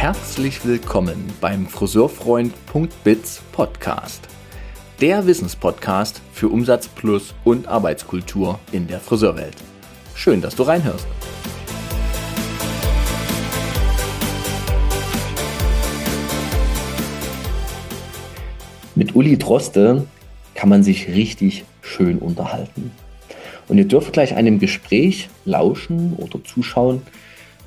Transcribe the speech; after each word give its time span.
herzlich 0.00 0.64
willkommen 0.64 1.16
beim 1.40 1.66
Friseurfreund.biz 1.66 3.42
Podcast. 3.50 4.28
Der 5.00 5.26
Wissenspodcast 5.26 6.22
für 6.32 6.46
Umsatz 6.50 6.86
plus 6.86 7.34
und 7.42 7.66
Arbeitskultur 7.66 8.60
in 8.70 8.86
der 8.86 9.00
Friseurwelt. 9.00 9.56
Schön, 10.14 10.40
dass 10.40 10.54
du 10.54 10.62
reinhörst. 10.62 11.04
Mit 18.94 19.16
Uli 19.16 19.36
Droste 19.36 20.06
kann 20.54 20.68
man 20.68 20.84
sich 20.84 21.08
richtig 21.08 21.64
schön 21.82 22.18
unterhalten. 22.20 22.92
Und 23.66 23.78
ihr 23.78 23.88
dürft 23.88 24.12
gleich 24.12 24.36
einem 24.36 24.60
Gespräch 24.60 25.28
lauschen 25.44 26.14
oder 26.14 26.44
zuschauen, 26.44 27.02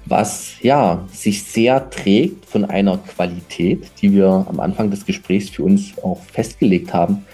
was 0.06 0.54
ja 0.62 1.08
sich 1.12 1.44
sehr 1.44 1.90
trägt 1.90 2.46
von 2.46 2.66
einer 2.66 2.98
Qualität, 2.98 3.92
die 4.02 4.14
wir 4.14 4.46
am 4.50 4.60
Anfang 4.60 4.90
des 4.90 5.06
Gesprächs 5.06 5.50
für 5.50 5.64
uns 5.64 5.94
auch 6.04 6.22
festgelegt 6.22 6.94
haben, 6.94 7.26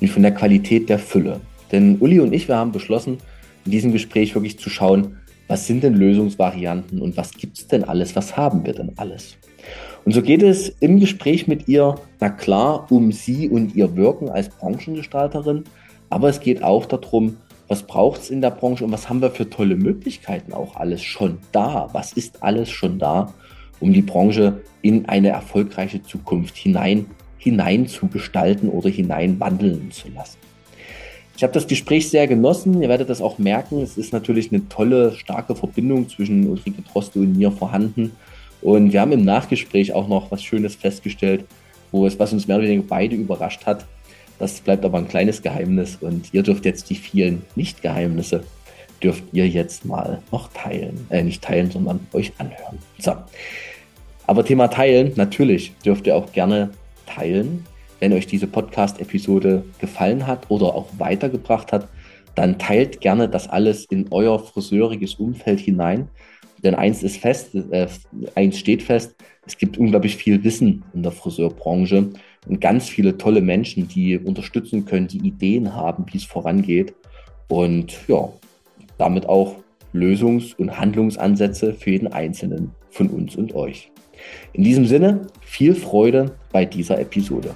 und 0.00 0.08
von 0.08 0.22
der 0.22 0.32
Qualität 0.32 0.88
der 0.88 0.98
Fülle. 0.98 1.40
Denn 1.72 1.98
Uli 2.00 2.20
und 2.20 2.32
ich, 2.32 2.48
wir 2.48 2.56
haben 2.56 2.72
beschlossen, 2.72 3.18
in 3.64 3.70
diesem 3.70 3.92
Gespräch 3.92 4.34
wirklich 4.34 4.58
zu 4.58 4.70
schauen, 4.70 5.16
was 5.46 5.66
sind 5.66 5.82
denn 5.82 5.94
Lösungsvarianten 5.94 7.00
und 7.00 7.16
was 7.16 7.32
gibt 7.32 7.58
es 7.58 7.66
denn 7.66 7.84
alles, 7.84 8.16
was 8.16 8.36
haben 8.36 8.64
wir 8.64 8.72
denn 8.72 8.92
alles? 8.96 9.36
Und 10.04 10.12
so 10.12 10.22
geht 10.22 10.42
es 10.42 10.70
im 10.80 10.98
Gespräch 11.00 11.46
mit 11.46 11.68
ihr, 11.68 11.96
na 12.20 12.30
klar, 12.30 12.86
um 12.90 13.12
sie 13.12 13.48
und 13.48 13.74
ihr 13.74 13.94
Wirken 13.96 14.30
als 14.30 14.48
Branchengestalterin, 14.48 15.64
aber 16.08 16.28
es 16.28 16.40
geht 16.40 16.62
auch 16.62 16.86
darum, 16.86 17.36
was 17.70 17.84
braucht 17.84 18.22
es 18.22 18.30
in 18.30 18.40
der 18.40 18.50
Branche 18.50 18.84
und 18.84 18.90
was 18.90 19.08
haben 19.08 19.22
wir 19.22 19.30
für 19.30 19.48
tolle 19.48 19.76
Möglichkeiten 19.76 20.52
auch 20.52 20.74
alles 20.74 21.04
schon 21.04 21.38
da? 21.52 21.88
Was 21.92 22.12
ist 22.12 22.42
alles 22.42 22.68
schon 22.68 22.98
da, 22.98 23.32
um 23.78 23.92
die 23.92 24.02
Branche 24.02 24.60
in 24.82 25.08
eine 25.08 25.28
erfolgreiche 25.28 26.02
Zukunft 26.02 26.56
hinein, 26.56 27.06
hinein 27.38 27.86
zu 27.86 28.08
gestalten 28.08 28.68
oder 28.68 28.90
hinein 28.90 29.38
wandeln 29.38 29.92
zu 29.92 30.08
lassen? 30.08 30.38
Ich 31.36 31.44
habe 31.44 31.52
das 31.52 31.68
Gespräch 31.68 32.10
sehr 32.10 32.26
genossen. 32.26 32.82
Ihr 32.82 32.88
werdet 32.88 33.08
das 33.08 33.22
auch 33.22 33.38
merken. 33.38 33.80
Es 33.82 33.96
ist 33.96 34.12
natürlich 34.12 34.50
eine 34.50 34.68
tolle, 34.68 35.12
starke 35.12 35.54
Verbindung 35.54 36.08
zwischen 36.08 36.48
Ulrike 36.48 36.82
Droste 36.82 37.20
und 37.20 37.38
mir 37.38 37.52
vorhanden. 37.52 38.10
Und 38.62 38.92
wir 38.92 39.00
haben 39.00 39.12
im 39.12 39.24
Nachgespräch 39.24 39.92
auch 39.92 40.08
noch 40.08 40.32
was 40.32 40.42
Schönes 40.42 40.74
festgestellt, 40.74 41.44
wo 41.92 42.04
es, 42.04 42.18
was 42.18 42.32
uns 42.32 42.48
mehr 42.48 42.56
oder 42.56 42.66
weniger 42.66 42.88
beide 42.88 43.14
überrascht 43.14 43.64
hat, 43.64 43.86
das 44.40 44.60
bleibt 44.60 44.86
aber 44.86 44.96
ein 44.96 45.06
kleines 45.06 45.42
Geheimnis 45.42 45.98
und 46.00 46.32
ihr 46.32 46.42
dürft 46.42 46.64
jetzt 46.64 46.88
die 46.88 46.94
vielen 46.94 47.42
Nicht-Geheimnisse, 47.56 48.42
dürft 49.02 49.22
ihr 49.32 49.46
jetzt 49.46 49.84
mal 49.84 50.22
noch 50.32 50.48
teilen. 50.54 51.06
Äh, 51.10 51.22
nicht 51.22 51.42
teilen, 51.42 51.70
sondern 51.70 52.00
euch 52.14 52.32
anhören. 52.38 52.78
So. 52.98 53.14
Aber 54.26 54.44
Thema 54.44 54.68
teilen, 54.68 55.12
natürlich 55.16 55.74
dürft 55.84 56.06
ihr 56.06 56.16
auch 56.16 56.32
gerne 56.32 56.70
teilen. 57.04 57.66
Wenn 57.98 58.14
euch 58.14 58.26
diese 58.26 58.46
Podcast-Episode 58.46 59.62
gefallen 59.78 60.26
hat 60.26 60.50
oder 60.50 60.74
auch 60.74 60.86
weitergebracht 60.96 61.70
hat, 61.70 61.88
dann 62.34 62.58
teilt 62.58 63.02
gerne 63.02 63.28
das 63.28 63.46
alles 63.46 63.84
in 63.84 64.06
euer 64.10 64.38
friseuriges 64.38 65.16
Umfeld 65.16 65.60
hinein. 65.60 66.08
Denn 66.64 66.74
eins 66.74 67.02
ist 67.02 67.18
fest, 67.18 67.54
äh, 67.54 67.88
eins 68.34 68.58
steht 68.58 68.82
fest, 68.82 69.14
es 69.46 69.58
gibt 69.58 69.76
unglaublich 69.76 70.16
viel 70.16 70.42
Wissen 70.44 70.82
in 70.94 71.02
der 71.02 71.12
Friseurbranche 71.12 72.10
und 72.46 72.60
ganz 72.60 72.88
viele 72.88 73.18
tolle 73.18 73.40
Menschen, 73.40 73.88
die 73.88 74.18
unterstützen 74.18 74.84
können, 74.84 75.08
die 75.08 75.18
Ideen 75.26 75.74
haben, 75.74 76.06
wie 76.10 76.18
es 76.18 76.24
vorangeht 76.24 76.94
und 77.48 77.96
ja, 78.08 78.28
damit 78.98 79.26
auch 79.26 79.56
Lösungs- 79.92 80.54
und 80.56 80.78
Handlungsansätze 80.78 81.74
für 81.74 81.90
jeden 81.90 82.08
Einzelnen 82.08 82.72
von 82.90 83.08
uns 83.08 83.36
und 83.36 83.54
euch. 83.54 83.90
In 84.52 84.64
diesem 84.64 84.86
Sinne, 84.86 85.26
viel 85.40 85.74
Freude 85.74 86.36
bei 86.52 86.64
dieser 86.64 87.00
Episode. 87.00 87.54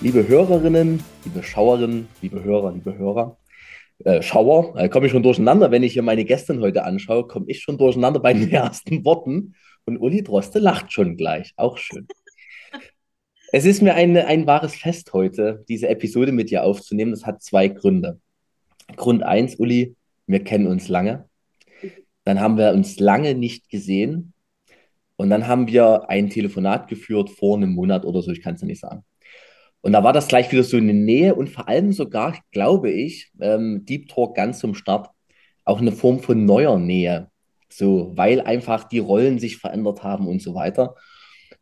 Liebe 0.00 0.28
Hörerinnen, 0.28 1.02
liebe 1.24 1.42
Schauerinnen, 1.42 2.08
liebe 2.20 2.44
Hörer, 2.44 2.72
liebe 2.72 2.98
Hörer, 2.98 3.38
äh, 4.04 4.22
Schauer, 4.22 4.76
äh, 4.76 4.88
komme 4.88 5.06
ich 5.06 5.12
schon 5.12 5.22
durcheinander. 5.22 5.70
Wenn 5.70 5.82
ich 5.82 5.94
hier 5.94 6.02
meine 6.02 6.24
Gästin 6.24 6.60
heute 6.60 6.84
anschaue, 6.84 7.26
komme 7.26 7.46
ich 7.48 7.60
schon 7.60 7.78
durcheinander 7.78 8.20
bei 8.20 8.32
den 8.32 8.50
ersten 8.52 9.04
Worten. 9.04 9.54
Und 9.86 9.98
Uli 9.98 10.22
Droste 10.22 10.58
lacht 10.58 10.92
schon 10.92 11.16
gleich. 11.16 11.52
Auch 11.56 11.78
schön. 11.78 12.06
es 13.52 13.64
ist 13.64 13.82
mir 13.82 13.94
ein, 13.94 14.16
ein 14.16 14.46
wahres 14.46 14.74
Fest 14.74 15.12
heute, 15.12 15.64
diese 15.68 15.88
Episode 15.88 16.32
mit 16.32 16.50
dir 16.50 16.64
aufzunehmen. 16.64 17.10
Das 17.10 17.26
hat 17.26 17.42
zwei 17.42 17.68
Gründe. 17.68 18.20
Grund 18.96 19.22
eins, 19.22 19.56
Uli, 19.56 19.96
wir 20.26 20.44
kennen 20.44 20.66
uns 20.66 20.88
lange. 20.88 21.28
Dann 22.24 22.40
haben 22.40 22.56
wir 22.56 22.72
uns 22.72 22.98
lange 23.00 23.34
nicht 23.34 23.68
gesehen. 23.68 24.34
Und 25.16 25.30
dann 25.30 25.46
haben 25.46 25.68
wir 25.68 26.10
ein 26.10 26.28
Telefonat 26.28 26.88
geführt 26.88 27.30
vor 27.30 27.56
einem 27.56 27.72
Monat 27.72 28.04
oder 28.04 28.20
so, 28.20 28.32
ich 28.32 28.42
kann 28.42 28.56
es 28.56 28.60
ja 28.60 28.66
nicht 28.66 28.80
sagen. 28.80 29.04
Und 29.84 29.92
da 29.92 30.02
war 30.02 30.14
das 30.14 30.28
gleich 30.28 30.50
wieder 30.50 30.62
so 30.62 30.78
eine 30.78 30.94
Nähe 30.94 31.34
und 31.34 31.50
vor 31.50 31.68
allem 31.68 31.92
sogar, 31.92 32.38
glaube 32.52 32.90
ich, 32.90 33.30
ähm, 33.38 33.84
Deep 33.84 34.08
Talk 34.08 34.34
ganz 34.34 34.58
zum 34.58 34.74
Start, 34.74 35.10
auch 35.66 35.78
eine 35.78 35.92
Form 35.92 36.20
von 36.20 36.46
neuer 36.46 36.78
Nähe. 36.78 37.28
So, 37.68 38.12
weil 38.16 38.40
einfach 38.40 38.84
die 38.84 38.98
Rollen 39.00 39.38
sich 39.38 39.58
verändert 39.58 40.02
haben 40.02 40.26
und 40.26 40.40
so 40.40 40.54
weiter. 40.54 40.94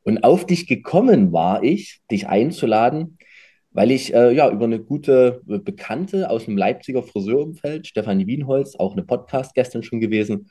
Und 0.04 0.22
auf 0.22 0.46
dich 0.46 0.68
gekommen 0.68 1.32
war 1.32 1.64
ich, 1.64 2.00
dich 2.12 2.28
einzuladen, 2.28 3.18
weil 3.72 3.90
ich 3.90 4.14
äh, 4.14 4.30
ja 4.32 4.48
über 4.52 4.66
eine 4.66 4.78
gute 4.78 5.42
Bekannte 5.44 6.30
aus 6.30 6.44
dem 6.44 6.56
Leipziger 6.56 7.02
Friseurumfeld, 7.02 7.88
Stefanie 7.88 8.28
Wienholz, 8.28 8.76
auch 8.76 8.92
eine 8.92 9.02
Podcast-Gästin 9.02 9.82
schon 9.82 9.98
gewesen, 9.98 10.48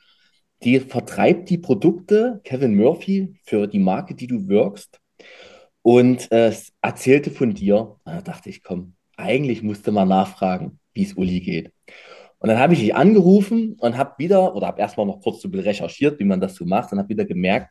die 0.62 0.78
vertreibt 0.78 1.48
die 1.48 1.58
Produkte, 1.58 2.42
Kevin 2.44 2.76
Murphy, 2.76 3.34
für 3.44 3.66
die 3.66 3.78
Marke, 3.78 4.14
die 4.14 4.26
du 4.26 4.46
wirkst 4.46 5.01
und 5.82 6.30
äh, 6.32 6.54
erzählte 6.80 7.30
von 7.30 7.54
dir. 7.54 7.96
Da 8.04 8.22
dachte 8.22 8.48
ich, 8.48 8.62
komm, 8.62 8.94
eigentlich 9.16 9.62
musste 9.62 9.92
man 9.92 10.08
nachfragen, 10.08 10.78
wie 10.94 11.02
es 11.02 11.14
Uli 11.14 11.40
geht. 11.40 11.72
Und 12.38 12.48
dann 12.48 12.58
habe 12.58 12.74
ich 12.74 12.80
dich 12.80 12.94
angerufen 12.94 13.76
und 13.78 13.96
habe 13.96 14.14
wieder, 14.18 14.54
oder 14.56 14.66
habe 14.66 14.80
erstmal 14.80 15.06
noch 15.06 15.20
kurz 15.20 15.42
so 15.42 15.48
recherchiert, 15.48 16.18
wie 16.18 16.24
man 16.24 16.40
das 16.40 16.54
so 16.54 16.64
macht, 16.64 16.92
und 16.92 16.98
habe 16.98 17.08
wieder 17.08 17.24
gemerkt, 17.24 17.70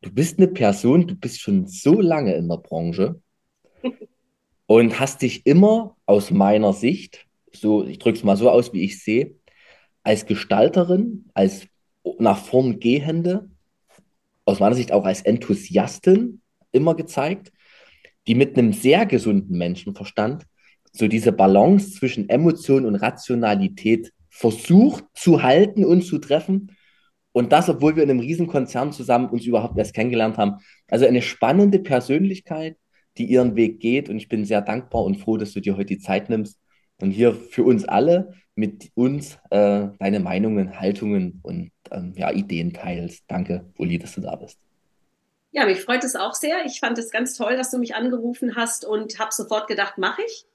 du 0.00 0.12
bist 0.12 0.38
eine 0.38 0.48
Person, 0.48 1.06
du 1.06 1.14
bist 1.14 1.40
schon 1.40 1.66
so 1.66 2.00
lange 2.00 2.34
in 2.34 2.48
der 2.48 2.56
Branche 2.56 3.20
und 4.66 4.98
hast 4.98 5.22
dich 5.22 5.46
immer 5.46 5.96
aus 6.06 6.30
meiner 6.30 6.72
Sicht, 6.72 7.26
so, 7.52 7.84
ich 7.84 7.98
drücke 7.98 8.18
es 8.18 8.24
mal 8.24 8.36
so 8.36 8.50
aus, 8.50 8.72
wie 8.72 8.82
ich 8.82 9.02
sehe, 9.02 9.34
als 10.02 10.26
Gestalterin, 10.26 11.30
als 11.34 11.66
nach 12.18 12.38
vorn 12.38 12.80
gehende, 12.80 13.48
aus 14.44 14.60
meiner 14.60 14.74
Sicht 14.74 14.92
auch 14.92 15.04
als 15.04 15.22
Enthusiastin 15.22 16.40
immer 16.72 16.94
gezeigt, 16.94 17.52
die 18.26 18.34
mit 18.34 18.58
einem 18.58 18.72
sehr 18.72 19.06
gesunden 19.06 19.56
Menschenverstand 19.56 20.44
so 20.92 21.08
diese 21.08 21.32
Balance 21.32 21.92
zwischen 21.92 22.28
Emotion 22.28 22.84
und 22.84 22.96
Rationalität 22.96 24.12
versucht 24.30 25.04
zu 25.14 25.42
halten 25.42 25.84
und 25.84 26.02
zu 26.02 26.18
treffen. 26.18 26.76
Und 27.32 27.52
das, 27.52 27.68
obwohl 27.68 27.96
wir 27.96 28.02
in 28.02 28.10
einem 28.10 28.20
Riesenkonzern 28.20 28.92
zusammen 28.92 29.28
uns 29.28 29.44
überhaupt 29.44 29.78
erst 29.78 29.94
kennengelernt 29.94 30.38
haben. 30.38 30.56
Also 30.88 31.06
eine 31.06 31.22
spannende 31.22 31.78
Persönlichkeit, 31.78 32.76
die 33.16 33.26
ihren 33.26 33.56
Weg 33.56 33.80
geht. 33.80 34.08
Und 34.08 34.16
ich 34.16 34.28
bin 34.28 34.44
sehr 34.44 34.62
dankbar 34.62 35.04
und 35.04 35.16
froh, 35.16 35.36
dass 35.36 35.52
du 35.52 35.60
dir 35.60 35.76
heute 35.76 35.86
die 35.86 35.98
Zeit 35.98 36.30
nimmst 36.30 36.58
und 37.00 37.10
hier 37.10 37.34
für 37.34 37.64
uns 37.64 37.84
alle 37.84 38.32
mit 38.54 38.90
uns 38.94 39.38
äh, 39.50 39.88
deine 39.98 40.20
Meinungen, 40.20 40.80
Haltungen 40.80 41.40
und 41.42 41.70
ähm, 41.92 42.12
ja, 42.16 42.32
Ideen 42.32 42.72
teilst. 42.72 43.24
Danke, 43.28 43.72
Uli, 43.78 43.98
dass 43.98 44.14
du 44.14 44.20
da 44.20 44.34
bist. 44.34 44.67
Ja, 45.50 45.64
mich 45.64 45.80
freut 45.80 46.04
es 46.04 46.16
auch 46.16 46.34
sehr. 46.34 46.64
Ich 46.66 46.80
fand 46.80 46.98
es 46.98 47.10
ganz 47.10 47.36
toll, 47.36 47.56
dass 47.56 47.70
du 47.70 47.78
mich 47.78 47.94
angerufen 47.94 48.54
hast 48.54 48.84
und 48.84 49.18
habe 49.18 49.32
sofort 49.32 49.66
gedacht, 49.66 49.98
mache 49.98 50.22
ich. 50.22 50.46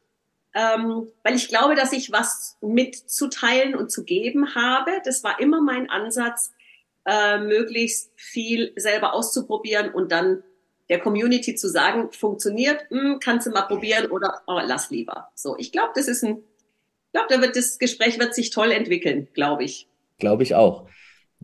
Ähm, 0.54 1.12
weil 1.24 1.36
ich 1.36 1.48
glaube, 1.48 1.76
dass 1.76 1.94
ich 1.94 2.12
was 2.12 2.58
mitzuteilen 2.62 3.76
und 3.76 3.92
zu 3.92 4.04
geben 4.04 4.54
habe. 4.54 4.92
Das 5.04 5.24
war 5.24 5.40
immer 5.40 5.62
mein 5.62 5.90
Ansatz, 5.90 6.52
äh, 7.06 7.40
möglichst 7.40 8.12
viel 8.16 8.72
selber 8.76 9.14
auszuprobieren 9.14 9.92
und 9.92 10.12
dann 10.12 10.44
der 10.90 11.00
Community 11.00 11.56
zu 11.56 11.70
sagen, 11.70 12.12
funktioniert, 12.12 12.86
mh, 12.92 13.02
hm, 13.02 13.20
kannst 13.20 13.48
du 13.48 13.52
mal 13.52 13.64
probieren 13.64 14.12
oder 14.12 14.42
oh, 14.48 14.60
lass 14.64 14.90
lieber. 14.90 15.30
So, 15.34 15.58
ich 15.58 15.72
glaube, 15.72 15.92
das 15.96 16.08
ist 16.08 16.24
ein, 16.24 16.38
ich 16.38 17.12
glaube, 17.14 17.28
da 17.30 17.42
wird 17.42 17.56
das 17.56 17.80
Gespräch 17.80 18.20
wird 18.20 18.36
sich 18.36 18.52
toll 18.52 18.72
entwickeln, 18.72 19.28
glaube 19.34 19.64
ich. 19.64 19.88
Glaube 20.20 20.44
ich 20.44 20.56
auch. 20.56 20.88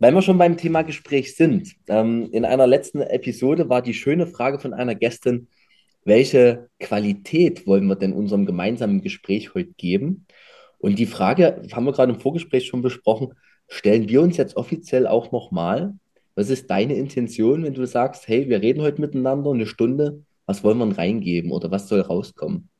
Wenn 0.00 0.14
wir 0.14 0.22
schon 0.22 0.38
beim 0.38 0.56
Thema 0.56 0.80
Gespräch 0.80 1.36
sind, 1.36 1.74
ähm, 1.86 2.30
in 2.32 2.46
einer 2.46 2.66
letzten 2.66 3.02
Episode 3.02 3.68
war 3.68 3.82
die 3.82 3.92
schöne 3.92 4.26
Frage 4.26 4.58
von 4.58 4.72
einer 4.72 4.94
Gästin, 4.94 5.48
welche 6.06 6.70
Qualität 6.80 7.66
wollen 7.66 7.86
wir 7.86 7.96
denn 7.96 8.14
unserem 8.14 8.46
gemeinsamen 8.46 9.02
Gespräch 9.02 9.52
heute 9.52 9.74
geben? 9.74 10.24
Und 10.78 10.98
die 10.98 11.04
Frage 11.04 11.68
haben 11.74 11.84
wir 11.84 11.92
gerade 11.92 12.14
im 12.14 12.18
Vorgespräch 12.18 12.66
schon 12.66 12.80
besprochen, 12.80 13.34
stellen 13.68 14.08
wir 14.08 14.22
uns 14.22 14.38
jetzt 14.38 14.56
offiziell 14.56 15.06
auch 15.06 15.32
nochmal. 15.32 15.92
Was 16.34 16.48
ist 16.48 16.70
deine 16.70 16.94
Intention, 16.94 17.62
wenn 17.62 17.74
du 17.74 17.84
sagst, 17.84 18.26
hey, 18.26 18.48
wir 18.48 18.62
reden 18.62 18.80
heute 18.80 19.02
miteinander 19.02 19.50
eine 19.50 19.66
Stunde, 19.66 20.24
was 20.46 20.64
wollen 20.64 20.78
wir 20.78 20.96
reingeben 20.96 21.52
oder 21.52 21.70
was 21.70 21.88
soll 21.88 22.00
rauskommen? 22.00 22.70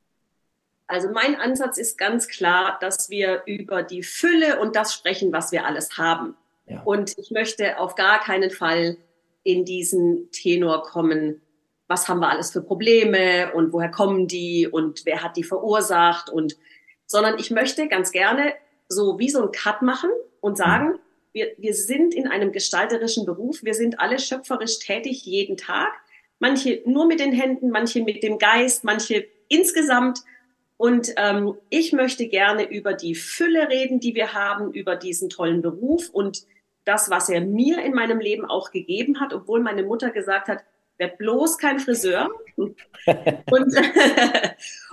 Also 0.87 1.11
mein 1.11 1.37
Ansatz 1.37 1.77
ist 1.77 1.99
ganz 1.99 2.29
klar, 2.29 2.79
dass 2.81 3.11
wir 3.11 3.43
über 3.45 3.83
die 3.83 4.03
Fülle 4.03 4.59
und 4.59 4.75
das 4.75 4.95
sprechen, 4.95 5.35
was 5.35 5.53
wir 5.53 5.67
alles 5.67 5.99
haben. 5.99 6.35
Ja. 6.71 6.83
Und 6.85 7.19
ich 7.19 7.31
möchte 7.31 7.79
auf 7.79 7.97
gar 7.97 8.21
keinen 8.21 8.51
Fall 8.51 8.97
in 9.43 9.65
diesen 9.65 10.31
Tenor 10.31 10.83
kommen, 10.83 11.43
was 11.89 12.09
haben 12.09 12.21
wir 12.21 12.31
alles 12.31 12.53
für 12.53 12.63
Probleme 12.63 13.53
und 13.53 13.73
woher 13.73 13.91
kommen 13.91 14.29
die 14.29 14.69
und 14.69 15.05
wer 15.05 15.23
hat 15.23 15.37
die 15.37 15.43
verursacht 15.43 16.31
und, 16.31 16.57
sondern 17.07 17.39
ich 17.39 17.51
möchte 17.51 17.89
ganz 17.89 18.13
gerne 18.13 18.55
so 18.89 19.19
wie 19.19 19.29
so 19.29 19.43
ein 19.43 19.51
Cut 19.51 19.83
machen 19.83 20.11
und 20.41 20.57
sagen, 20.57 20.99
wir, 21.33 21.49
wir 21.59 21.75
sind 21.75 22.15
in 22.15 22.29
einem 22.29 22.53
gestalterischen 22.53 23.27
Beruf, 23.27 23.65
wir 23.65 23.75
sind 23.75 23.99
alle 23.99 24.21
schöpferisch 24.21 24.79
tätig 24.79 25.25
jeden 25.25 25.57
Tag, 25.57 25.93
manche 26.39 26.81
nur 26.85 27.07
mit 27.07 27.19
den 27.19 27.33
Händen, 27.33 27.71
manche 27.71 28.03
mit 28.03 28.23
dem 28.23 28.39
Geist, 28.39 28.85
manche 28.85 29.27
insgesamt 29.49 30.21
und 30.77 31.13
ähm, 31.17 31.57
ich 31.69 31.93
möchte 31.93 32.27
gerne 32.29 32.71
über 32.71 32.95
die 32.95 33.15
Fülle 33.15 33.69
reden, 33.69 34.01
die 34.01 34.15
wir 34.15 34.33
haben, 34.33 34.73
über 34.73 34.97
diesen 34.97 35.29
tollen 35.29 35.61
Beruf 35.61 36.09
und 36.09 36.47
das, 36.91 37.09
was 37.09 37.29
er 37.29 37.41
mir 37.41 37.83
in 37.85 37.95
meinem 37.95 38.19
Leben 38.19 38.45
auch 38.45 38.73
gegeben 38.73 39.21
hat, 39.21 39.33
obwohl 39.33 39.61
meine 39.61 39.85
Mutter 39.85 40.11
gesagt 40.11 40.49
hat, 40.49 40.65
werd 40.99 41.19
bloß 41.19 41.57
kein 41.59 41.79
Friseur. 41.79 42.29
und 42.57 42.75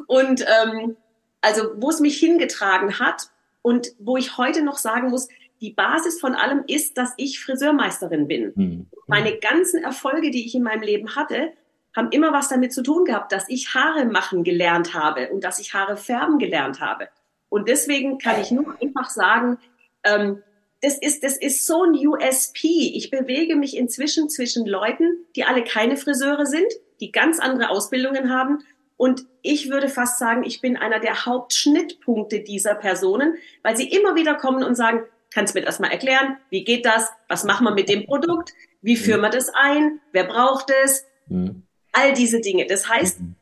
und 0.07 0.45
ähm, 0.47 0.95
also 1.41 1.71
wo 1.77 1.89
es 1.89 1.99
mich 1.99 2.17
hingetragen 2.19 2.99
hat 2.99 3.29
und 3.63 3.93
wo 3.99 4.15
ich 4.15 4.37
heute 4.37 4.63
noch 4.63 4.77
sagen 4.77 5.09
muss, 5.09 5.27
die 5.59 5.71
Basis 5.71 6.19
von 6.19 6.35
allem 6.35 6.63
ist, 6.67 6.99
dass 6.99 7.13
ich 7.17 7.39
Friseurmeisterin 7.39 8.27
bin. 8.27 8.53
Mhm. 8.55 8.87
Meine 9.07 9.37
ganzen 9.39 9.83
Erfolge, 9.83 10.29
die 10.29 10.45
ich 10.45 10.53
in 10.53 10.61
meinem 10.61 10.83
Leben 10.83 11.15
hatte, 11.15 11.51
haben 11.95 12.11
immer 12.11 12.31
was 12.31 12.49
damit 12.49 12.73
zu 12.73 12.83
tun 12.83 13.05
gehabt, 13.05 13.31
dass 13.31 13.49
ich 13.49 13.73
Haare 13.73 14.05
machen 14.05 14.43
gelernt 14.43 14.93
habe 14.93 15.29
und 15.29 15.43
dass 15.43 15.57
ich 15.57 15.73
Haare 15.73 15.97
färben 15.97 16.37
gelernt 16.37 16.79
habe. 16.79 17.09
Und 17.49 17.67
deswegen 17.67 18.19
kann 18.19 18.39
ich 18.39 18.51
nur 18.51 18.75
einfach 18.79 19.09
sagen, 19.09 19.57
ähm, 20.03 20.43
das 20.87 20.97
ist, 20.97 21.23
das 21.23 21.35
ist 21.35 21.65
so 21.65 21.83
ein 21.83 21.95
USP. 21.95 22.93
Ich 22.95 23.09
bewege 23.09 23.57
mich 23.57 23.75
inzwischen 23.75 24.29
zwischen 24.29 24.65
Leuten, 24.65 25.25
die 25.35 25.43
alle 25.43 25.65
keine 25.65 25.97
Friseure 25.97 26.45
sind, 26.45 26.71
die 27.01 27.11
ganz 27.11 27.39
andere 27.39 27.69
Ausbildungen 27.69 28.31
haben. 28.31 28.59
Und 28.95 29.25
ich 29.41 29.69
würde 29.69 29.89
fast 29.89 30.17
sagen, 30.17 30.45
ich 30.45 30.61
bin 30.61 30.77
einer 30.77 31.01
der 31.01 31.25
Hauptschnittpunkte 31.25 32.39
dieser 32.39 32.73
Personen, 32.73 33.35
weil 33.63 33.75
sie 33.75 33.89
immer 33.89 34.15
wieder 34.15 34.35
kommen 34.35 34.63
und 34.63 34.75
sagen, 34.75 35.03
kannst 35.29 35.53
du 35.53 35.59
mir 35.59 35.65
das 35.65 35.79
mal 35.79 35.91
erklären? 35.91 36.37
Wie 36.49 36.63
geht 36.63 36.85
das? 36.85 37.09
Was 37.27 37.43
machen 37.43 37.65
wir 37.65 37.73
mit 37.73 37.89
dem 37.89 38.05
Produkt? 38.05 38.53
Wie 38.81 38.95
führen 38.95 39.19
wir 39.19 39.29
das 39.29 39.49
ein? 39.49 39.99
Wer 40.13 40.23
braucht 40.23 40.71
es? 40.85 41.05
Mhm. 41.27 41.63
All 41.91 42.13
diese 42.13 42.39
Dinge. 42.39 42.65
Das 42.65 42.87
heißt, 42.87 43.19
mhm. 43.19 43.35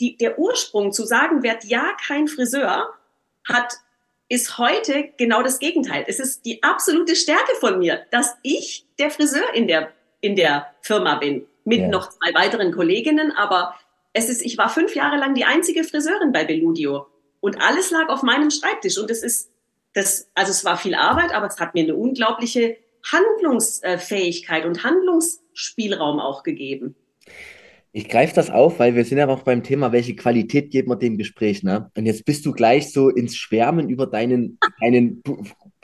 die, 0.00 0.16
der 0.16 0.38
Ursprung 0.38 0.92
zu 0.92 1.04
sagen, 1.04 1.42
werd 1.42 1.64
ja 1.64 1.92
kein 2.06 2.26
Friseur, 2.26 2.88
hat, 3.44 3.74
ist 4.28 4.58
heute 4.58 5.10
genau 5.16 5.42
das 5.42 5.58
Gegenteil. 5.58 6.04
Es 6.08 6.18
ist 6.18 6.44
die 6.44 6.62
absolute 6.62 7.14
Stärke 7.14 7.54
von 7.60 7.78
mir, 7.78 8.06
dass 8.10 8.36
ich 8.42 8.86
der 8.98 9.10
Friseur 9.10 9.54
in 9.54 9.68
der, 9.68 9.92
in 10.20 10.36
der 10.36 10.66
Firma 10.82 11.16
bin. 11.16 11.46
Mit 11.64 11.80
ja. 11.80 11.88
noch 11.88 12.10
zwei 12.10 12.34
weiteren 12.34 12.72
Kolleginnen, 12.72 13.32
aber 13.32 13.74
es 14.12 14.28
ist, 14.28 14.42
ich 14.42 14.56
war 14.56 14.68
fünf 14.68 14.94
Jahre 14.94 15.16
lang 15.16 15.34
die 15.34 15.44
einzige 15.44 15.84
Friseurin 15.84 16.32
bei 16.32 16.44
Beludio. 16.44 17.06
Und 17.40 17.60
alles 17.60 17.90
lag 17.90 18.08
auf 18.08 18.22
meinem 18.22 18.50
Schreibtisch. 18.50 18.98
Und 18.98 19.10
es 19.10 19.22
ist, 19.22 19.50
das, 19.92 20.30
also 20.34 20.50
es 20.50 20.64
war 20.64 20.76
viel 20.76 20.94
Arbeit, 20.94 21.34
aber 21.34 21.46
es 21.46 21.58
hat 21.58 21.74
mir 21.74 21.84
eine 21.84 21.96
unglaubliche 21.96 22.76
Handlungsfähigkeit 23.10 24.64
und 24.64 24.84
Handlungsspielraum 24.84 26.18
auch 26.18 26.42
gegeben. 26.42 26.96
Ich 27.96 28.10
greife 28.10 28.34
das 28.34 28.50
auf, 28.50 28.78
weil 28.78 28.94
wir 28.94 29.06
sind 29.06 29.16
ja 29.16 29.26
auch 29.26 29.42
beim 29.42 29.62
Thema, 29.62 29.90
welche 29.90 30.14
Qualität 30.14 30.70
geben 30.70 30.90
wir 30.90 30.96
dem 30.96 31.16
Gespräch, 31.16 31.62
ne? 31.62 31.90
Und 31.96 32.04
jetzt 32.04 32.26
bist 32.26 32.44
du 32.44 32.52
gleich 32.52 32.92
so 32.92 33.08
ins 33.08 33.38
Schwärmen 33.38 33.88
über 33.88 34.06
deinen, 34.06 34.58
deinen 34.82 35.22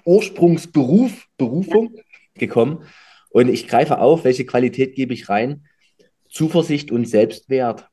Ursprungsberuf, 0.05 1.26
Berufung 1.38 1.97
gekommen. 2.35 2.85
Und 3.31 3.49
ich 3.49 3.67
greife 3.67 3.99
auf, 3.99 4.25
welche 4.25 4.44
Qualität 4.44 4.94
gebe 4.94 5.14
ich 5.14 5.31
rein? 5.31 5.64
Zuversicht 6.29 6.93
und 6.93 7.09
Selbstwert. 7.09 7.88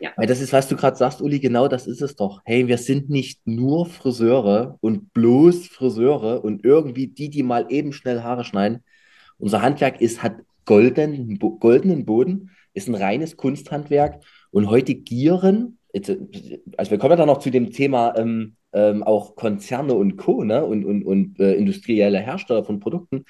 Ja. 0.00 0.12
Weil 0.16 0.26
das 0.26 0.40
ist, 0.40 0.54
was 0.54 0.66
du 0.66 0.76
gerade 0.76 0.96
sagst, 0.96 1.20
Uli, 1.20 1.38
genau 1.38 1.68
das 1.68 1.86
ist 1.86 2.00
es 2.00 2.16
doch. 2.16 2.40
Hey, 2.46 2.66
wir 2.66 2.78
sind 2.78 3.10
nicht 3.10 3.46
nur 3.46 3.84
Friseure 3.84 4.78
und 4.80 5.12
bloß 5.12 5.66
Friseure 5.66 6.42
und 6.42 6.64
irgendwie 6.64 7.08
die, 7.08 7.28
die 7.28 7.42
mal 7.42 7.66
eben 7.68 7.92
schnell 7.92 8.22
Haare 8.22 8.44
schneiden. 8.44 8.82
Unser 9.36 9.60
Handwerk 9.60 10.00
ist, 10.00 10.22
hat 10.22 10.36
golden, 10.64 11.38
goldenen 11.38 12.06
Boden 12.06 12.52
ist 12.74 12.88
ein 12.88 12.94
reines 12.94 13.36
Kunsthandwerk 13.36 14.22
und 14.50 14.68
heute 14.68 14.94
gieren, 14.94 15.78
also 15.92 16.90
wir 16.90 16.98
kommen 16.98 17.12
ja 17.12 17.16
dann 17.16 17.26
noch 17.26 17.38
zu 17.38 17.50
dem 17.50 17.70
Thema 17.70 18.16
ähm, 18.16 18.56
ähm, 18.72 19.02
auch 19.02 19.36
Konzerne 19.36 19.94
und 19.94 20.16
Co. 20.16 20.44
Ne? 20.44 20.64
und, 20.64 20.84
und, 20.84 21.04
und 21.04 21.40
äh, 21.40 21.54
industrielle 21.54 22.20
Hersteller 22.20 22.64
von 22.64 22.80
Produkten, 22.80 23.24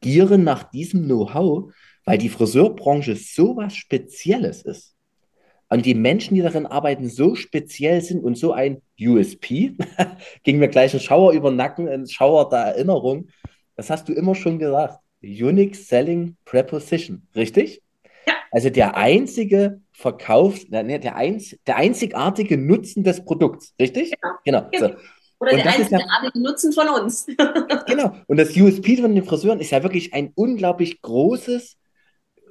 gieren 0.00 0.44
nach 0.44 0.64
diesem 0.70 1.04
Know-how, 1.04 1.72
weil 2.04 2.18
die 2.18 2.28
Friseurbranche 2.28 3.16
so 3.16 3.56
was 3.56 3.74
Spezielles 3.74 4.62
ist. 4.62 4.94
Und 5.70 5.84
die 5.84 5.94
Menschen, 5.94 6.34
die 6.34 6.40
darin 6.40 6.64
arbeiten, 6.64 7.10
so 7.10 7.34
speziell 7.34 8.00
sind 8.00 8.24
und 8.24 8.38
so 8.38 8.52
ein 8.52 8.80
USP, 8.98 9.76
ging 10.42 10.58
mir 10.58 10.68
gleich 10.68 10.94
ein 10.94 11.00
Schauer 11.00 11.32
über 11.32 11.50
den 11.50 11.56
Nacken, 11.56 11.88
ein 11.88 12.06
Schauer 12.06 12.48
der 12.48 12.60
Erinnerung. 12.60 13.28
Das 13.76 13.90
hast 13.90 14.08
du 14.08 14.14
immer 14.14 14.34
schon 14.34 14.58
gesagt. 14.58 14.98
Unique 15.22 15.76
Selling 15.76 16.36
Preposition, 16.46 17.26
richtig? 17.34 17.82
Also 18.50 18.70
der 18.70 18.96
einzige 18.96 19.80
Verkauf, 19.92 20.68
ne, 20.68 20.98
der, 20.98 21.16
einz, 21.16 21.56
der 21.66 21.76
einzigartige 21.76 22.56
Nutzen 22.56 23.04
des 23.04 23.24
Produkts, 23.24 23.74
richtig? 23.80 24.14
Genau. 24.44 24.68
genau. 24.70 24.88
So. 24.88 24.94
Oder 25.40 25.52
und 25.52 25.58
der 25.58 25.66
einzigartige 25.66 26.32
ja, 26.34 26.40
Nutzen 26.40 26.72
von 26.72 26.88
uns. 26.88 27.26
genau. 27.86 28.12
Und 28.26 28.38
das 28.38 28.56
USP 28.56 28.96
von 28.96 29.14
den 29.14 29.24
Friseuren 29.24 29.60
ist 29.60 29.70
ja 29.70 29.82
wirklich 29.82 30.14
ein 30.14 30.32
unglaublich 30.34 31.00
großes, 31.02 31.76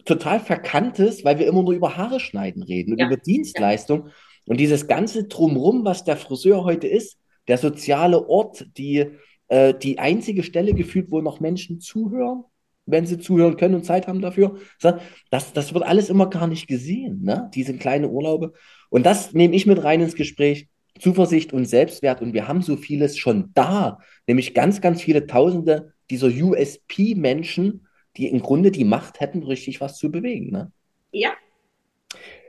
total 0.05 0.39
verkanntes, 0.39 1.25
weil 1.25 1.37
wir 1.39 1.47
immer 1.47 1.63
nur 1.63 1.73
über 1.73 1.97
Haare 1.97 2.19
schneiden 2.19 2.63
reden 2.63 2.93
und 2.93 2.99
ja. 2.99 3.07
über 3.07 3.17
Dienstleistung. 3.17 4.09
Und 4.45 4.59
dieses 4.59 4.87
ganze 4.87 5.25
Drumrum, 5.25 5.83
was 5.83 6.05
der 6.05 6.15
Friseur 6.15 6.63
heute 6.63 6.87
ist, 6.87 7.17
der 7.47 7.57
soziale 7.57 8.27
Ort, 8.29 8.65
die, 8.77 9.05
äh, 9.47 9.73
die 9.73 9.99
einzige 9.99 10.43
Stelle 10.43 10.73
gefühlt, 10.73 11.11
wo 11.11 11.21
noch 11.21 11.39
Menschen 11.39 11.81
zuhören, 11.81 12.45
wenn 12.87 13.05
sie 13.05 13.19
zuhören 13.19 13.57
können 13.57 13.75
und 13.75 13.85
Zeit 13.85 14.07
haben 14.07 14.21
dafür. 14.21 14.57
Das, 14.81 15.53
das 15.53 15.73
wird 15.73 15.83
alles 15.83 16.09
immer 16.09 16.29
gar 16.29 16.47
nicht 16.47 16.67
gesehen, 16.67 17.23
ne? 17.23 17.51
diese 17.53 17.77
kleinen 17.77 18.05
Urlaube. 18.05 18.53
Und 18.89 19.05
das 19.05 19.33
nehme 19.33 19.55
ich 19.55 19.67
mit 19.67 19.83
rein 19.83 20.01
ins 20.01 20.15
Gespräch. 20.15 20.67
Zuversicht 20.99 21.53
und 21.53 21.65
Selbstwert. 21.65 22.21
Und 22.21 22.33
wir 22.33 22.47
haben 22.47 22.61
so 22.61 22.75
vieles 22.75 23.17
schon 23.17 23.51
da, 23.53 23.99
nämlich 24.25 24.53
ganz, 24.53 24.81
ganz 24.81 25.01
viele 25.01 25.27
Tausende 25.27 25.93
dieser 26.09 26.27
USP-Menschen, 26.27 27.87
die 28.15 28.27
im 28.27 28.41
Grunde 28.41 28.71
die 28.71 28.85
Macht 28.85 29.19
hätten, 29.19 29.43
richtig 29.43 29.79
was 29.79 29.97
zu 29.97 30.11
bewegen. 30.11 30.51
Ne? 30.51 30.71
Ja. 31.11 31.33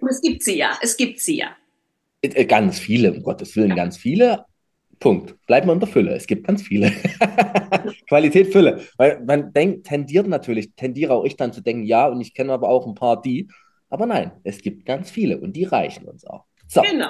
Und 0.01 0.09
es 0.09 0.21
gibt 0.21 0.43
sie 0.43 0.57
ja. 0.57 0.79
Es 0.81 0.97
gibt 0.97 1.21
sie 1.21 1.39
ja. 1.39 1.57
Äh, 2.23 2.45
ganz 2.47 2.79
viele, 2.79 3.13
um 3.13 3.23
Gottes 3.23 3.55
Willen, 3.57 3.71
ja. 3.71 3.77
ganz 3.77 3.97
viele. 3.97 4.45
Punkt. 4.99 5.35
Bleiben 5.47 5.69
wir 5.69 5.73
in 5.73 5.81
der 5.81 5.89
Fülle. 5.89 6.15
Es 6.15 6.27
gibt 6.27 6.47
ganz 6.47 6.63
viele. 6.63 6.93
Qualität, 8.09 8.53
Fülle. 8.53 8.83
Weil 8.97 9.23
man 9.25 9.53
denkt, 9.53 9.87
tendiert 9.87 10.27
natürlich, 10.27 10.75
tendiere 10.75 11.15
auch 11.15 11.25
ich 11.25 11.37
dann 11.37 11.53
zu 11.53 11.61
denken, 11.61 11.85
ja, 11.85 12.07
und 12.09 12.21
ich 12.21 12.35
kenne 12.35 12.53
aber 12.53 12.69
auch 12.69 12.87
ein 12.87 12.95
paar 12.95 13.21
die. 13.21 13.49
Aber 13.91 14.07
nein, 14.07 14.33
es 14.45 14.61
gibt 14.61 14.85
ganz 14.85 15.11
viele 15.11 15.39
und 15.39 15.55
die 15.55 15.65
reichen 15.65 16.07
uns 16.07 16.27
auch. 16.27 16.45
So. 16.67 16.83
Genau. 16.83 17.09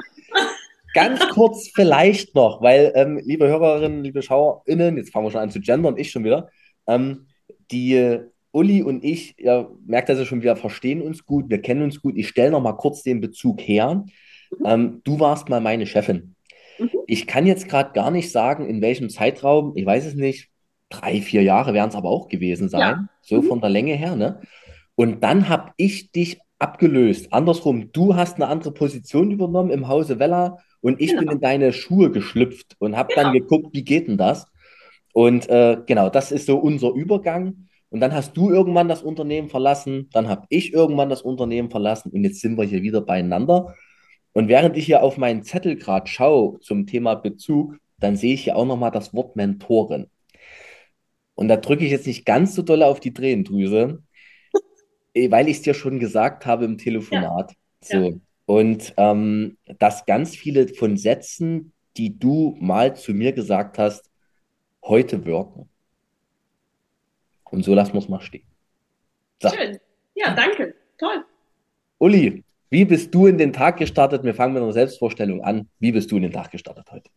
ganz 0.95 1.21
kurz 1.31 1.71
vielleicht 1.75 2.35
noch, 2.35 2.63
weil, 2.63 2.93
ähm, 2.95 3.21
liebe 3.25 3.49
Hörerinnen, 3.49 4.03
liebe 4.03 4.23
SchauerInnen, 4.23 4.97
jetzt 4.97 5.13
fangen 5.13 5.27
wir 5.27 5.31
schon 5.31 5.41
an 5.41 5.51
zu 5.51 5.61
gendern, 5.61 5.97
ich 5.97 6.11
schon 6.11 6.25
wieder. 6.25 6.49
Ähm, 6.87 7.27
die 7.71 8.21
Uli 8.53 8.83
und 8.83 9.05
ich, 9.05 9.39
ihr 9.39 9.71
merkt 9.87 10.11
also 10.11 10.25
schon, 10.25 10.43
wir 10.43 10.57
verstehen 10.57 11.03
uns 11.03 11.25
gut, 11.25 11.51
wir 11.51 11.61
kennen 11.61 11.83
uns 11.83 12.01
gut. 12.01 12.17
Ich 12.17 12.29
stelle 12.29 12.51
noch 12.51 12.63
mal 12.63 12.73
kurz 12.73 13.03
den 13.03 13.21
Bezug 13.21 13.61
her. 13.61 14.05
Mhm. 14.51 14.67
Ähm, 14.67 15.01
du 15.05 15.21
warst 15.21 15.49
mal 15.49 15.61
meine 15.61 15.87
Chefin. 15.87 16.35
Mhm. 16.79 16.91
Ich 17.07 17.27
kann 17.27 17.47
jetzt 17.47 17.69
gerade 17.69 17.93
gar 17.93 18.11
nicht 18.11 18.31
sagen, 18.31 18.69
in 18.69 18.81
welchem 18.81 19.11
Zeitraum, 19.11 19.73
ich 19.77 19.87
weiß 19.87 20.07
es 20.07 20.15
nicht, 20.15 20.49
drei, 20.89 21.21
vier 21.21 21.43
Jahre 21.43 21.75
werden 21.75 21.91
es 21.91 21.97
aber 21.97 22.09
auch 22.09 22.29
gewesen 22.29 22.69
sein, 22.69 22.81
ja. 22.81 23.09
so 23.21 23.43
mhm. 23.43 23.47
von 23.47 23.61
der 23.61 23.71
Länge 23.71 23.95
her. 23.95 24.17
Ne? 24.17 24.41
Und 24.95 25.23
dann 25.23 25.49
habe 25.49 25.73
ich 25.77 26.11
dich 26.13 26.41
abgelöst. 26.59 27.33
Andersrum, 27.33 27.93
du 27.93 28.17
hast 28.17 28.37
eine 28.37 28.49
andere 28.49 28.73
Position 28.73 29.31
übernommen 29.31 29.71
im 29.71 29.89
Hause 29.89 30.19
Weller 30.19 30.59
und 30.81 31.01
ich 31.01 31.11
genau. 31.11 31.21
bin 31.21 31.31
in 31.33 31.41
deine 31.41 31.73
Schuhe 31.73 32.11
geschlüpft 32.11 32.77
und 32.79 32.97
habe 32.97 33.15
genau. 33.15 33.25
dann 33.25 33.33
geguckt, 33.33 33.69
wie 33.73 33.85
geht 33.85 34.09
denn 34.09 34.17
das? 34.17 34.47
Und 35.13 35.49
äh, 35.49 35.79
genau, 35.87 36.11
das 36.11 36.33
ist 36.33 36.47
so 36.47 36.59
unser 36.59 36.93
Übergang. 36.93 37.69
Und 37.91 38.01
dann 38.01 38.13
hast 38.13 38.37
du 38.37 38.51
irgendwann 38.51 38.89
das 38.89 39.03
Unternehmen 39.03 39.49
verlassen, 39.49 40.11
dann 40.13 40.29
habe 40.29 40.45
ich 40.51 40.75
irgendwann 40.75 41.09
das 41.09 41.23
Unternehmen 41.23 41.71
verlassen 41.71 42.11
und 42.13 42.23
jetzt 42.23 42.41
sind 42.41 42.59
wir 42.59 42.65
hier 42.65 42.83
wieder 42.83 43.01
beieinander. 43.01 43.75
Und 44.39 44.47
während 44.47 44.77
ich 44.77 44.87
hier 44.87 45.03
auf 45.03 45.17
meinen 45.17 45.43
Zettel 45.43 45.75
gerade 45.75 46.07
schaue 46.07 46.61
zum 46.61 46.87
Thema 46.87 47.17
Bezug, 47.17 47.77
dann 47.99 48.15
sehe 48.15 48.35
ich 48.35 48.45
hier 48.45 48.55
auch 48.55 48.67
nochmal 48.67 48.93
das 48.93 49.13
Wort 49.13 49.35
Mentorin. 49.35 50.07
Und 51.35 51.49
da 51.49 51.57
drücke 51.57 51.85
ich 51.85 51.91
jetzt 51.91 52.07
nicht 52.07 52.25
ganz 52.25 52.55
so 52.55 52.63
doll 52.63 52.85
auf 52.85 53.01
die 53.01 53.13
Tränendrüse, 53.13 54.01
eh, 55.15 55.29
weil 55.33 55.49
ich 55.49 55.57
es 55.57 55.63
dir 55.63 55.75
schon 55.75 55.99
gesagt 55.99 56.47
habe 56.47 56.67
im 56.67 56.79
Telefonat. 56.79 57.51
Ja. 57.51 57.57
So, 57.81 58.11
ja. 58.11 58.17
Und 58.47 58.95
ähm, 58.97 59.59
dass 59.81 60.07
ganz 60.07 60.37
viele 60.37 60.69
von 60.69 60.97
Sätzen, 60.97 61.73
die 61.97 62.17
du 62.17 62.57
mal 62.61 62.95
zu 62.95 63.15
mir 63.15 63.33
gesagt 63.33 63.77
hast, 63.77 64.09
heute 64.85 65.25
wirken. 65.25 65.69
Und 67.51 67.65
so 67.65 67.75
lassen 67.75 67.95
wir 67.95 67.99
es 67.99 68.09
mal 68.09 68.21
stehen. 68.21 68.47
So. 69.43 69.49
Schön. 69.49 69.81
Ja, 70.15 70.33
danke. 70.33 70.77
Toll. 70.97 71.25
Uli, 71.99 72.45
wie 72.71 72.85
bist 72.85 73.15
du 73.15 73.27
in 73.27 73.39
den 73.39 73.53
Tag 73.53 73.79
gestartet? 73.79 74.25
Wir 74.25 74.35
fangen 74.35 74.55
mit 74.55 74.63
einer 74.63 74.73
Selbstvorstellung 74.73 75.43
an. 75.43 75.69
Wie 75.79 75.93
bist 75.93 76.11
du 76.11 76.17
in 76.17 76.23
den 76.23 76.33
Tag 76.33 76.51
gestartet 76.51 76.87
heute? 76.91 77.11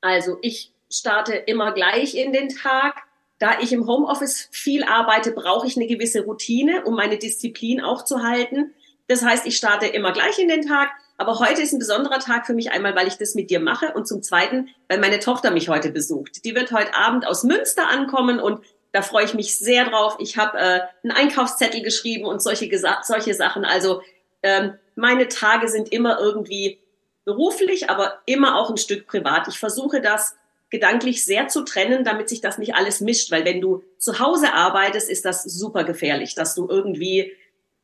Also 0.00 0.38
ich 0.42 0.72
starte 0.90 1.34
immer 1.34 1.72
gleich 1.72 2.14
in 2.14 2.32
den 2.32 2.48
Tag. 2.48 3.02
Da 3.38 3.60
ich 3.60 3.72
im 3.72 3.86
Homeoffice 3.86 4.48
viel 4.50 4.82
arbeite, 4.84 5.32
brauche 5.32 5.66
ich 5.66 5.76
eine 5.76 5.86
gewisse 5.86 6.24
Routine, 6.24 6.84
um 6.84 6.94
meine 6.94 7.18
Disziplin 7.18 7.80
auch 7.80 8.04
zu 8.04 8.22
halten. 8.22 8.72
Das 9.06 9.24
heißt, 9.24 9.46
ich 9.46 9.56
starte 9.56 9.86
immer 9.86 10.12
gleich 10.12 10.38
in 10.38 10.48
den 10.48 10.62
Tag. 10.62 10.90
Aber 11.16 11.40
heute 11.40 11.62
ist 11.62 11.72
ein 11.72 11.78
besonderer 11.78 12.20
Tag 12.20 12.46
für 12.46 12.54
mich 12.54 12.70
einmal, 12.70 12.94
weil 12.94 13.08
ich 13.08 13.16
das 13.16 13.34
mit 13.34 13.50
dir 13.50 13.58
mache 13.58 13.92
und 13.94 14.06
zum 14.06 14.22
Zweiten, 14.22 14.68
weil 14.88 14.98
meine 14.98 15.18
Tochter 15.18 15.50
mich 15.50 15.68
heute 15.68 15.90
besucht. 15.90 16.44
Die 16.44 16.54
wird 16.54 16.70
heute 16.70 16.94
Abend 16.94 17.26
aus 17.26 17.42
Münster 17.42 17.88
ankommen 17.88 18.38
und 18.38 18.60
da 18.92 19.02
freue 19.02 19.24
ich 19.24 19.34
mich 19.34 19.58
sehr 19.58 19.84
drauf. 19.84 20.16
Ich 20.20 20.36
habe 20.36 20.58
äh, 20.58 20.80
einen 21.02 21.12
Einkaufszettel 21.12 21.82
geschrieben 21.82 22.24
und 22.24 22.40
solche, 22.40 22.70
solche 23.02 23.34
Sachen. 23.34 23.64
Also 23.64 24.00
ähm, 24.42 24.74
meine 24.94 25.28
Tage 25.28 25.68
sind 25.68 25.92
immer 25.92 26.18
irgendwie 26.18 26.78
beruflich, 27.24 27.90
aber 27.90 28.20
immer 28.26 28.58
auch 28.58 28.70
ein 28.70 28.76
Stück 28.76 29.06
privat. 29.06 29.48
Ich 29.48 29.58
versuche 29.58 30.00
das 30.00 30.34
gedanklich 30.70 31.24
sehr 31.24 31.48
zu 31.48 31.64
trennen, 31.64 32.04
damit 32.04 32.28
sich 32.28 32.40
das 32.40 32.58
nicht 32.58 32.74
alles 32.74 33.00
mischt, 33.00 33.30
weil 33.30 33.44
wenn 33.44 33.60
du 33.60 33.82
zu 33.98 34.18
Hause 34.18 34.52
arbeitest, 34.54 35.10
ist 35.10 35.24
das 35.24 35.42
super 35.44 35.84
gefährlich, 35.84 36.34
dass 36.34 36.54
du 36.54 36.68
irgendwie, 36.68 37.32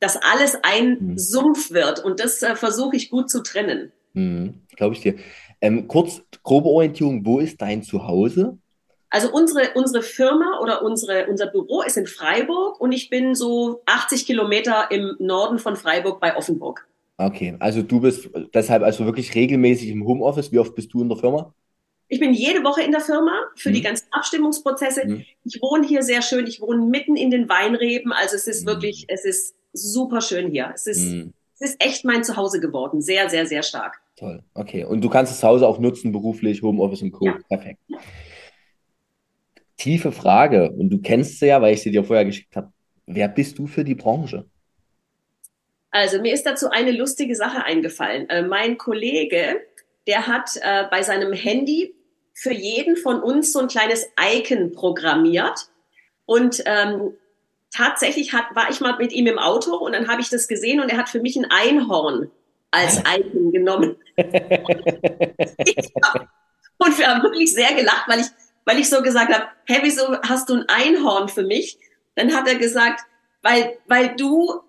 dass 0.01 0.17
alles 0.17 0.59
ein 0.63 0.99
mhm. 1.01 1.19
Sumpf 1.19 1.71
wird 1.71 2.05
und 2.05 2.21
das 2.21 2.43
äh, 2.43 2.57
versuche 2.57 2.97
ich 2.97 3.11
gut 3.11 3.31
zu 3.31 3.43
trennen. 3.43 3.93
Mhm, 4.13 4.63
Glaube 4.77 4.95
ich 4.95 5.01
dir. 5.01 5.17
Ähm, 5.61 5.89
kurz, 5.89 6.23
grobe 6.43 6.69
Orientierung, 6.69 7.25
wo 7.25 7.39
ist 7.39 7.61
dein 7.61 7.83
Zuhause? 7.83 8.59
Also 9.15 9.31
unsere, 9.31 9.75
unsere 9.77 10.03
Firma 10.03 10.59
oder 10.61 10.83
unsere, 10.83 11.29
unser 11.29 11.47
Büro 11.47 11.83
ist 11.83 11.97
in 11.97 12.09
Freiburg 12.09 12.81
und 12.81 12.91
ich 12.91 13.11
bin 13.11 13.37
so 13.37 13.81
80 13.87 14.27
Kilometer 14.27 14.91
im 14.91 15.15
Norden 15.21 15.61
von 15.61 15.77
Freiburg 15.77 16.19
bei 16.19 16.37
Offenburg. 16.37 16.85
Okay, 17.17 17.55
also 17.61 17.83
du 17.83 18.01
bist 18.01 18.29
deshalb 18.53 18.83
also 18.83 19.07
wirklich 19.07 19.37
regelmäßig 19.37 19.91
im 19.91 20.05
Homeoffice. 20.05 20.51
Wie 20.51 20.59
oft 20.59 20.75
bist 20.75 20.93
du 20.93 21.03
in 21.03 21.09
der 21.09 21.17
Firma? 21.17 21.55
Ich 22.09 22.19
bin 22.19 22.35
jede 22.35 22.65
Woche 22.65 22.83
in 22.83 22.91
der 22.91 23.01
Firma 23.01 23.31
für 23.55 23.69
mhm. 23.69 23.75
die 23.75 23.83
ganzen 23.83 24.09
Abstimmungsprozesse. 24.11 25.07
Mhm. 25.07 25.25
Ich 25.45 25.63
wohne 25.63 25.87
hier 25.87 26.03
sehr 26.03 26.21
schön. 26.21 26.49
Ich 26.49 26.61
wohne 26.61 26.85
mitten 26.85 27.15
in 27.15 27.31
den 27.31 27.49
Weinreben. 27.49 28.11
Also 28.11 28.35
es 28.35 28.49
ist 28.49 28.65
mhm. 28.65 28.71
wirklich, 28.71 29.05
es 29.07 29.25
ist 29.25 29.55
super 29.73 30.23
schön 30.23 30.51
hier. 30.51 30.73
Es 30.75 30.89
ist, 30.89 31.13
mhm. 31.13 31.35
es 31.55 31.71
ist 31.71 31.77
echt 31.81 32.05
mein 32.05 32.25
Zuhause 32.25 32.59
geworden. 32.59 33.01
Sehr, 33.01 33.31
sehr, 33.31 33.47
sehr 33.47 33.63
stark. 33.63 34.01
Toll. 34.17 34.43
Okay. 34.55 34.85
Und 34.85 35.03
du 35.03 35.09
kannst 35.09 35.31
das 35.31 35.39
Zuhause 35.39 35.69
auch 35.69 35.79
nutzen, 35.79 36.11
beruflich, 36.11 36.63
Homeoffice 36.63 37.03
und 37.03 37.13
Co. 37.13 37.27
Ja. 37.27 37.39
Perfekt. 37.49 37.79
Tiefe 39.77 40.13
Frage 40.13 40.71
und 40.71 40.91
du 40.91 41.01
kennst 41.01 41.41
sie 41.41 41.47
ja, 41.47 41.61
weil 41.61 41.75
ich 41.75 41.83
sie 41.83 41.91
dir 41.91 42.05
vorher 42.05 42.25
geschickt 42.25 42.55
habe. 42.57 42.73
Wer 43.07 43.29
bist 43.29 43.59
du 43.59 43.67
für 43.67 43.85
die 43.85 43.95
Branche? 43.95 44.47
Also 45.91 46.21
mir 46.21 46.35
ist 46.35 46.45
dazu 46.45 46.71
eine 46.71 46.91
lustige 46.91 47.37
Sache 47.37 47.65
eingefallen. 47.65 48.29
Äh, 48.29 48.43
mein 48.43 48.79
Kollege, 48.79 49.61
der 50.07 50.27
hat 50.27 50.57
äh, 50.61 50.85
bei 50.91 51.03
seinem 51.03 51.33
Handy 51.33 51.95
für 52.33 52.53
jeden 52.53 52.97
von 52.97 53.23
uns 53.23 53.53
so 53.53 53.61
ein 53.61 53.69
kleines 53.69 54.11
Icon 54.21 54.73
programmiert 54.73 55.69
und 56.27 56.63
ähm, 56.67 57.15
tatsächlich 57.71 58.33
hat, 58.33 58.47
war 58.55 58.71
ich 58.71 58.81
mal 58.81 58.97
mit 58.97 59.13
ihm 59.13 59.27
im 59.27 59.39
Auto 59.39 59.77
und 59.77 59.93
dann 59.93 60.09
habe 60.09 60.21
ich 60.21 60.31
das 60.31 60.49
gesehen 60.49 60.81
und 60.81 60.89
er 60.89 60.99
hat 60.99 61.09
für 61.09 61.21
mich 61.21 61.37
ein 61.37 61.47
Einhorn 61.51 62.31
als 62.71 62.99
Icon 62.99 63.53
genommen. 63.53 63.97
und 64.17 64.29
wir 66.99 67.07
haben 67.07 67.23
wirklich 67.23 67.53
sehr 67.53 67.73
gelacht, 67.75 68.09
weil 68.09 68.21
ich 68.21 68.27
weil 68.65 68.79
ich 68.79 68.89
so 68.89 69.03
gesagt 69.03 69.33
habe, 69.33 69.47
hey, 69.67 69.81
wieso 69.83 70.21
hast 70.23 70.49
du 70.49 70.55
ein 70.55 70.69
Einhorn 70.69 71.29
für 71.29 71.43
mich? 71.43 71.79
Dann 72.15 72.35
hat 72.35 72.49
er 72.49 72.57
gesagt, 72.57 73.05
weil, 73.43 73.79
weil 73.87 74.17
du, 74.17 74.61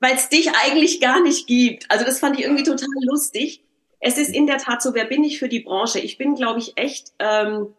weil 0.00 0.14
es 0.14 0.28
dich 0.28 0.50
eigentlich 0.54 1.00
gar 1.00 1.20
nicht 1.20 1.46
gibt. 1.46 1.90
Also 1.90 2.04
das 2.04 2.18
fand 2.18 2.38
ich 2.38 2.44
irgendwie 2.44 2.62
total 2.62 2.88
lustig. 3.02 3.62
Es 4.00 4.18
ist 4.18 4.34
in 4.34 4.46
der 4.46 4.58
Tat 4.58 4.82
so, 4.82 4.94
wer 4.94 5.06
bin 5.06 5.24
ich 5.24 5.38
für 5.38 5.48
die 5.48 5.60
Branche? 5.60 5.98
Ich 5.98 6.18
bin, 6.18 6.34
glaube 6.34 6.60
ich, 6.60 6.76
echt 6.76 7.12
ähm, 7.18 7.74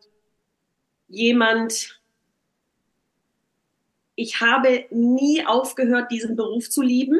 jemand, 1.07 2.01
ich 4.15 4.41
habe 4.41 4.85
nie 4.89 5.45
aufgehört, 5.45 6.11
diesen 6.11 6.35
Beruf 6.35 6.69
zu 6.69 6.81
lieben. 6.81 7.19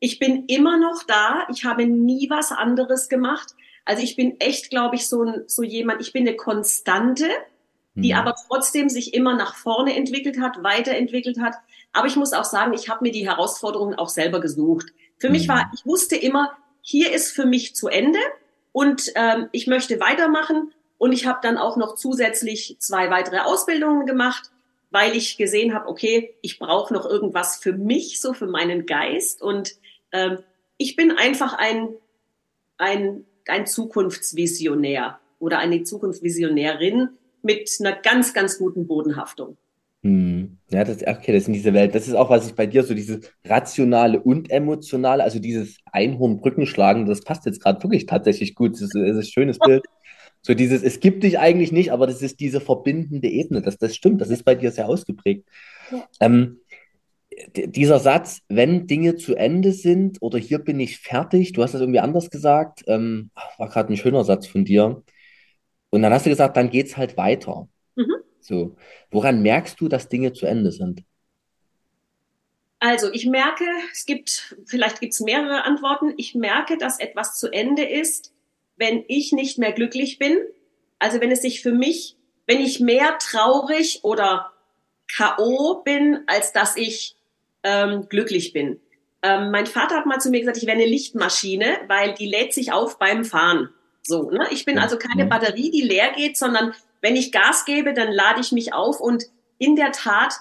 Ich 0.00 0.18
bin 0.18 0.46
immer 0.46 0.78
noch 0.78 1.04
da. 1.04 1.46
Ich 1.52 1.64
habe 1.64 1.86
nie 1.86 2.28
was 2.28 2.50
anderes 2.50 3.08
gemacht. 3.08 3.54
Also 3.84 4.02
ich 4.02 4.16
bin 4.16 4.40
echt, 4.40 4.70
glaube 4.70 4.96
ich, 4.96 5.06
so, 5.06 5.22
ein, 5.22 5.44
so 5.46 5.62
jemand, 5.62 6.00
ich 6.00 6.12
bin 6.12 6.26
eine 6.26 6.36
Konstante 6.36 7.26
die 8.02 8.12
mhm. 8.12 8.18
aber 8.18 8.34
trotzdem 8.48 8.88
sich 8.88 9.14
immer 9.14 9.36
nach 9.36 9.54
vorne 9.54 9.96
entwickelt 9.96 10.40
hat, 10.40 10.62
weiterentwickelt 10.62 11.40
hat. 11.40 11.54
Aber 11.92 12.06
ich 12.06 12.16
muss 12.16 12.32
auch 12.32 12.44
sagen, 12.44 12.72
ich 12.74 12.88
habe 12.88 13.02
mir 13.02 13.12
die 13.12 13.26
Herausforderungen 13.28 13.94
auch 13.94 14.08
selber 14.08 14.40
gesucht. 14.40 14.86
Für 15.18 15.28
mhm. 15.28 15.32
mich 15.32 15.48
war, 15.48 15.70
ich 15.74 15.84
wusste 15.86 16.16
immer, 16.16 16.56
hier 16.82 17.12
ist 17.12 17.32
für 17.32 17.46
mich 17.46 17.74
zu 17.74 17.88
Ende 17.88 18.18
und 18.72 19.12
ähm, 19.14 19.48
ich 19.52 19.66
möchte 19.66 20.00
weitermachen. 20.00 20.72
Und 20.98 21.12
ich 21.12 21.26
habe 21.26 21.38
dann 21.42 21.56
auch 21.56 21.78
noch 21.78 21.94
zusätzlich 21.94 22.76
zwei 22.78 23.08
weitere 23.08 23.38
Ausbildungen 23.38 24.04
gemacht, 24.04 24.50
weil 24.90 25.16
ich 25.16 25.38
gesehen 25.38 25.72
habe, 25.72 25.88
okay, 25.88 26.34
ich 26.42 26.58
brauche 26.58 26.92
noch 26.92 27.06
irgendwas 27.06 27.56
für 27.56 27.72
mich, 27.72 28.20
so 28.20 28.34
für 28.34 28.46
meinen 28.46 28.84
Geist. 28.84 29.40
Und 29.40 29.76
ähm, 30.12 30.40
ich 30.76 30.96
bin 30.96 31.12
einfach 31.12 31.54
ein, 31.54 31.88
ein, 32.76 33.24
ein 33.46 33.66
Zukunftsvisionär 33.66 35.18
oder 35.38 35.58
eine 35.58 35.84
Zukunftsvisionärin, 35.84 37.08
mit 37.42 37.70
einer 37.80 37.96
ganz, 37.96 38.34
ganz 38.34 38.58
guten 38.58 38.86
Bodenhaftung. 38.86 39.56
Hm. 40.02 40.58
Ja, 40.70 40.84
das, 40.84 40.98
okay, 41.02 41.32
das 41.32 41.42
ist 41.42 41.48
in 41.48 41.54
dieser 41.54 41.74
Welt. 41.74 41.94
Das 41.94 42.08
ist 42.08 42.14
auch, 42.14 42.30
was 42.30 42.46
ich 42.46 42.54
bei 42.54 42.66
dir 42.66 42.82
so 42.82 42.94
dieses 42.94 43.30
rationale 43.44 44.20
und 44.20 44.50
emotionale, 44.50 45.22
also 45.22 45.38
dieses 45.38 45.76
Einhornbrückenschlagen, 45.92 47.06
das 47.06 47.20
passt 47.20 47.44
jetzt 47.44 47.62
gerade 47.62 47.82
wirklich 47.82 48.06
tatsächlich 48.06 48.54
gut. 48.54 48.74
Das 48.74 48.82
ist, 48.82 48.94
das 48.94 49.02
ist 49.02 49.16
ein 49.16 49.24
schönes 49.24 49.58
Bild. 49.64 49.84
So 50.42 50.54
dieses, 50.54 50.82
es 50.82 51.00
gibt 51.00 51.22
dich 51.22 51.38
eigentlich 51.38 51.70
nicht, 51.70 51.92
aber 51.92 52.06
das 52.06 52.22
ist 52.22 52.40
diese 52.40 52.60
verbindende 52.60 53.28
Ebene. 53.28 53.60
Das, 53.60 53.76
das 53.76 53.94
stimmt, 53.94 54.22
das 54.22 54.30
ist 54.30 54.44
bei 54.44 54.54
dir 54.54 54.70
sehr 54.70 54.88
ausgeprägt. 54.88 55.46
Ja. 55.90 56.06
Ähm, 56.20 56.60
dieser 57.54 57.98
Satz, 57.98 58.40
wenn 58.48 58.86
Dinge 58.86 59.16
zu 59.16 59.34
Ende 59.34 59.72
sind 59.72 60.18
oder 60.20 60.38
hier 60.38 60.58
bin 60.58 60.80
ich 60.80 60.98
fertig, 60.98 61.52
du 61.52 61.62
hast 61.62 61.74
das 61.74 61.80
irgendwie 61.80 62.00
anders 62.00 62.30
gesagt, 62.30 62.84
ähm, 62.86 63.30
war 63.58 63.68
gerade 63.68 63.92
ein 63.92 63.96
schöner 63.96 64.24
Satz 64.24 64.46
von 64.46 64.64
dir. 64.64 65.02
Und 65.90 66.02
dann 66.02 66.12
hast 66.12 66.26
du 66.26 66.30
gesagt, 66.30 66.56
dann 66.56 66.70
geht's 66.70 66.96
halt 66.96 67.16
weiter. 67.16 67.68
Mhm. 67.96 68.16
So. 68.40 68.76
Woran 69.10 69.42
merkst 69.42 69.80
du, 69.80 69.88
dass 69.88 70.08
Dinge 70.08 70.32
zu 70.32 70.46
Ende 70.46 70.72
sind? 70.72 71.02
Also 72.78 73.12
ich 73.12 73.26
merke, 73.26 73.64
es 73.92 74.06
gibt, 74.06 74.56
vielleicht 74.64 75.00
gibt 75.00 75.12
es 75.12 75.20
mehrere 75.20 75.64
Antworten. 75.64 76.14
Ich 76.16 76.34
merke, 76.34 76.78
dass 76.78 76.98
etwas 76.98 77.38
zu 77.38 77.52
Ende 77.52 77.84
ist, 77.84 78.32
wenn 78.76 79.04
ich 79.06 79.32
nicht 79.32 79.58
mehr 79.58 79.72
glücklich 79.72 80.18
bin. 80.18 80.38
Also 80.98 81.20
wenn 81.20 81.30
es 81.30 81.42
sich 81.42 81.60
für 81.60 81.72
mich, 81.72 82.16
wenn 82.46 82.60
ich 82.60 82.80
mehr 82.80 83.18
traurig 83.18 84.00
oder 84.02 84.52
KO 85.14 85.82
bin, 85.84 86.20
als 86.26 86.52
dass 86.52 86.76
ich 86.76 87.16
ähm, 87.62 88.08
glücklich 88.08 88.54
bin. 88.54 88.80
Ähm, 89.22 89.50
mein 89.50 89.66
Vater 89.66 89.96
hat 89.96 90.06
mal 90.06 90.20
zu 90.20 90.30
mir 90.30 90.40
gesagt, 90.40 90.56
ich 90.56 90.66
wäre 90.66 90.76
eine 90.76 90.86
Lichtmaschine, 90.86 91.80
weil 91.88 92.14
die 92.14 92.26
lädt 92.26 92.54
sich 92.54 92.72
auf 92.72 92.98
beim 92.98 93.24
Fahren. 93.24 93.68
So, 94.02 94.30
ne? 94.30 94.46
Ich 94.50 94.64
bin 94.64 94.78
also 94.78 94.96
keine 94.96 95.26
Batterie, 95.26 95.70
die 95.70 95.82
leer 95.82 96.12
geht, 96.12 96.36
sondern 96.36 96.74
wenn 97.00 97.16
ich 97.16 97.32
Gas 97.32 97.64
gebe, 97.64 97.94
dann 97.94 98.12
lade 98.12 98.40
ich 98.40 98.52
mich 98.52 98.72
auf 98.72 99.00
und 99.00 99.24
in 99.58 99.76
der 99.76 99.92
Tat 99.92 100.34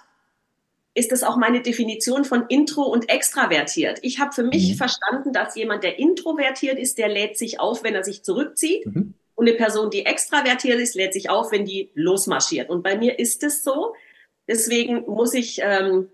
ist 0.94 1.12
das 1.12 1.24
auch 1.24 1.38
meine 1.38 1.62
Definition 1.62 2.26
von 2.26 2.46
intro 2.48 2.84
und 2.84 3.10
extravertiert. 3.10 4.00
Ich 4.02 4.20
habe 4.20 4.34
für 4.34 4.44
mich 4.44 4.72
mhm. 4.72 4.76
verstanden, 4.76 5.34
dass 5.34 5.56
jemand, 5.56 5.84
der 5.84 6.00
introvertiert 6.00 6.78
ist, 6.80 6.98
der 6.98 7.08
lädt 7.08 7.38
sich 7.38 7.60
auf, 7.60 7.84
wenn 7.84 7.96
er 7.96 8.04
sich 8.04 8.24
zurückzieht. 8.24 8.86
Mhm. 8.86 9.14
Und 9.36 9.48
eine 9.48 9.56
Person, 9.56 9.90
die 9.90 10.06
extravertiert 10.06 10.80
ist, 10.80 10.96
lädt 10.96 11.14
sich 11.14 11.30
auf, 11.30 11.52
wenn 11.52 11.64
die 11.64 11.90
losmarschiert. 11.94 12.70
Und 12.70 12.84
bei 12.84 12.98
mir 12.98 13.20
ist 13.20 13.44
es 13.44 13.64
so. 13.64 13.94
Deswegen 14.48 15.06
muss 15.06 15.34
ich 15.34 15.62
ähm, 15.64 16.10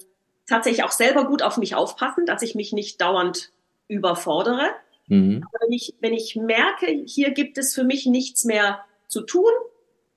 tatsächlich 0.48 0.84
auch 0.84 0.92
selber 0.92 1.26
gut 1.26 1.42
auf 1.42 1.58
mich 1.58 1.74
aufpassen, 1.74 2.26
dass 2.28 2.44
ich 2.44 2.54
mich 2.54 2.72
nicht 2.72 3.02
dauernd 3.02 3.52
überfordere. 3.88 4.70
Mhm. 5.08 5.44
Aber 5.44 5.66
wenn 5.66 5.74
ich, 5.74 5.94
wenn 6.00 6.14
ich 6.14 6.36
merke, 6.36 6.88
hier 7.06 7.32
gibt 7.32 7.58
es 7.58 7.74
für 7.74 7.84
mich 7.84 8.06
nichts 8.06 8.46
mehr 8.46 8.80
zu 9.08 9.22
tun, 9.22 9.52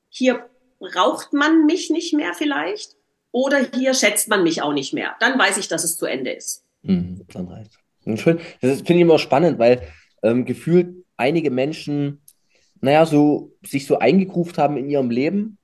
hier 0.09 0.49
braucht 0.79 1.33
man 1.33 1.67
mich 1.67 1.91
nicht 1.91 2.15
mehr 2.15 2.35
vielleicht, 2.35 2.97
oder 3.31 3.59
hier 3.75 3.95
schätzt 3.95 4.29
man 4.29 4.43
mich 4.43 4.63
auch 4.63 4.73
nicht 4.73 4.95
mehr, 4.95 5.15
dann 5.21 5.39
weiß 5.39 5.59
ich, 5.59 5.69
dass 5.69 5.85
es 5.85 5.97
zu 5.97 6.07
Ende 6.07 6.33
ist. 6.33 6.65
Mhm, 6.83 7.23
dann 7.33 7.49
reicht. 7.49 7.73
Schön. 8.17 8.41
Das 8.63 8.79
finde 8.79 8.95
ich 8.95 9.01
immer 9.01 9.19
spannend, 9.19 9.59
weil 9.59 9.83
ähm, 10.23 10.47
gefühlt 10.47 11.05
einige 11.17 11.51
Menschen, 11.51 12.23
naja, 12.81 13.05
so 13.05 13.53
sich 13.67 13.87
so 13.87 13.99
eingegruft 13.99 14.57
haben 14.57 14.79
in 14.79 14.89
ihrem 14.89 15.11
Leben, 15.11 15.59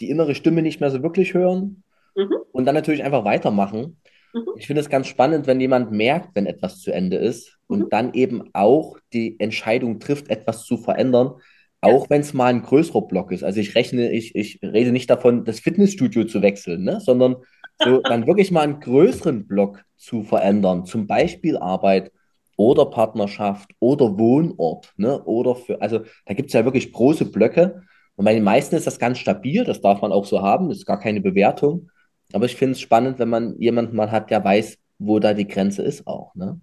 die 0.00 0.10
innere 0.10 0.34
Stimme 0.34 0.62
nicht 0.62 0.80
mehr 0.80 0.90
so 0.90 1.02
wirklich 1.02 1.34
hören 1.34 1.84
mhm. 2.16 2.34
und 2.50 2.64
dann 2.64 2.74
natürlich 2.74 3.04
einfach 3.04 3.24
weitermachen. 3.24 3.98
Mhm. 4.32 4.46
Ich 4.56 4.66
finde 4.66 4.80
es 4.80 4.90
ganz 4.90 5.06
spannend, 5.06 5.46
wenn 5.46 5.60
jemand 5.60 5.92
merkt, 5.92 6.34
wenn 6.34 6.46
etwas 6.46 6.80
zu 6.80 6.90
Ende 6.90 7.18
ist 7.18 7.58
und 7.72 7.84
mhm. 7.84 7.88
dann 7.88 8.14
eben 8.14 8.50
auch 8.52 8.98
die 9.12 9.40
Entscheidung 9.40 9.98
trifft, 9.98 10.28
etwas 10.30 10.64
zu 10.64 10.76
verändern, 10.76 11.32
auch 11.80 12.10
wenn 12.10 12.20
es 12.20 12.34
mal 12.34 12.46
ein 12.46 12.62
größerer 12.62 13.02
Block 13.02 13.32
ist. 13.32 13.42
Also 13.42 13.60
ich 13.60 13.74
rechne, 13.74 14.12
ich, 14.12 14.36
ich 14.36 14.60
rede 14.62 14.92
nicht 14.92 15.10
davon, 15.10 15.44
das 15.44 15.58
Fitnessstudio 15.58 16.24
zu 16.24 16.42
wechseln, 16.42 16.84
ne? 16.84 17.00
sondern 17.00 17.36
so 17.82 18.00
dann 18.04 18.26
wirklich 18.26 18.50
mal 18.50 18.60
einen 18.60 18.78
größeren 18.78 19.46
Block 19.48 19.82
zu 19.96 20.22
verändern. 20.22 20.84
Zum 20.84 21.06
Beispiel 21.06 21.56
Arbeit 21.56 22.12
oder 22.56 22.86
Partnerschaft 22.86 23.70
oder 23.80 24.18
Wohnort. 24.18 24.92
Ne? 24.96 25.20
Oder 25.24 25.56
für, 25.56 25.80
also 25.80 26.00
da 26.26 26.34
gibt 26.34 26.50
es 26.50 26.52
ja 26.52 26.64
wirklich 26.64 26.92
große 26.92 27.24
Blöcke. 27.24 27.82
Und 28.16 28.26
bei 28.26 28.34
den 28.34 28.44
meisten 28.44 28.76
ist 28.76 28.86
das 28.86 28.98
ganz 28.98 29.18
stabil, 29.18 29.64
das 29.64 29.80
darf 29.80 30.02
man 30.02 30.12
auch 30.12 30.26
so 30.26 30.42
haben, 30.42 30.68
das 30.68 30.78
ist 30.78 30.86
gar 30.86 31.00
keine 31.00 31.22
Bewertung. 31.22 31.90
Aber 32.34 32.44
ich 32.44 32.54
finde 32.54 32.72
es 32.72 32.80
spannend, 32.80 33.18
wenn 33.18 33.30
man 33.30 33.58
jemanden 33.58 33.96
mal 33.96 34.12
hat, 34.12 34.30
der 34.30 34.44
weiß, 34.44 34.78
wo 34.98 35.18
da 35.18 35.32
die 35.32 35.48
Grenze 35.48 35.82
ist 35.82 36.06
auch. 36.06 36.34
Ne? 36.34 36.60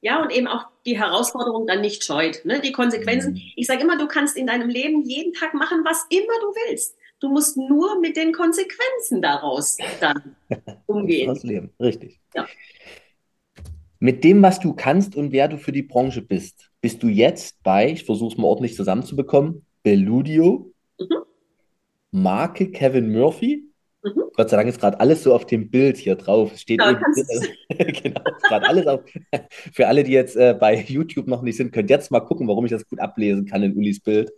Ja, 0.00 0.22
und 0.22 0.30
eben 0.30 0.46
auch 0.46 0.66
die 0.86 0.98
Herausforderung 0.98 1.66
dann 1.66 1.80
nicht 1.80 2.04
scheut. 2.04 2.44
Ne? 2.44 2.60
Die 2.60 2.72
Konsequenzen. 2.72 3.32
Mhm. 3.32 3.40
Ich 3.56 3.66
sage 3.66 3.82
immer, 3.82 3.98
du 3.98 4.06
kannst 4.06 4.36
in 4.36 4.46
deinem 4.46 4.68
Leben 4.68 5.02
jeden 5.02 5.32
Tag 5.32 5.54
machen, 5.54 5.84
was 5.84 6.06
immer 6.10 6.38
du 6.40 6.54
willst. 6.66 6.96
Du 7.20 7.28
musst 7.28 7.56
nur 7.56 8.00
mit 8.00 8.16
den 8.16 8.32
Konsequenzen 8.32 9.20
daraus 9.20 9.76
dann 10.00 10.36
umgehen. 10.86 11.26
Das 11.26 11.42
Leben, 11.42 11.70
richtig. 11.80 12.20
Ja. 12.34 12.46
Mit 13.98 14.22
dem, 14.22 14.40
was 14.42 14.60
du 14.60 14.72
kannst 14.74 15.16
und 15.16 15.32
wer 15.32 15.48
du 15.48 15.58
für 15.58 15.72
die 15.72 15.82
Branche 15.82 16.22
bist, 16.22 16.70
bist 16.80 17.02
du 17.02 17.08
jetzt 17.08 17.60
bei, 17.64 17.90
ich 17.90 18.04
versuche 18.04 18.32
es 18.32 18.38
mal 18.38 18.46
ordentlich 18.46 18.76
zusammenzubekommen, 18.76 19.66
Beludio, 19.82 20.72
mhm. 21.00 21.24
Marke 22.12 22.70
Kevin 22.70 23.12
Murphy, 23.12 23.67
Mhm. 24.02 24.22
Gott 24.34 24.50
sei 24.50 24.56
Dank 24.56 24.68
ist 24.68 24.80
gerade 24.80 25.00
alles 25.00 25.22
so 25.22 25.34
auf 25.34 25.46
dem 25.46 25.70
Bild 25.70 25.96
hier 25.96 26.14
drauf. 26.14 26.52
Es 26.54 26.60
steht 26.62 26.80
ja, 26.80 26.90
eben, 26.90 27.02
genau, 28.02 28.20
gerade 28.48 28.68
alles 28.68 28.86
auf. 28.86 29.00
Für 29.72 29.88
alle, 29.88 30.04
die 30.04 30.12
jetzt 30.12 30.36
äh, 30.36 30.56
bei 30.58 30.76
YouTube 30.80 31.26
noch 31.26 31.42
nicht 31.42 31.56
sind, 31.56 31.72
könnt 31.72 31.90
jetzt 31.90 32.10
mal 32.10 32.20
gucken, 32.20 32.46
warum 32.48 32.64
ich 32.64 32.70
das 32.70 32.86
gut 32.86 33.00
ablesen 33.00 33.46
kann 33.46 33.62
in 33.62 33.76
Ulis 33.76 34.00
Bild. 34.00 34.30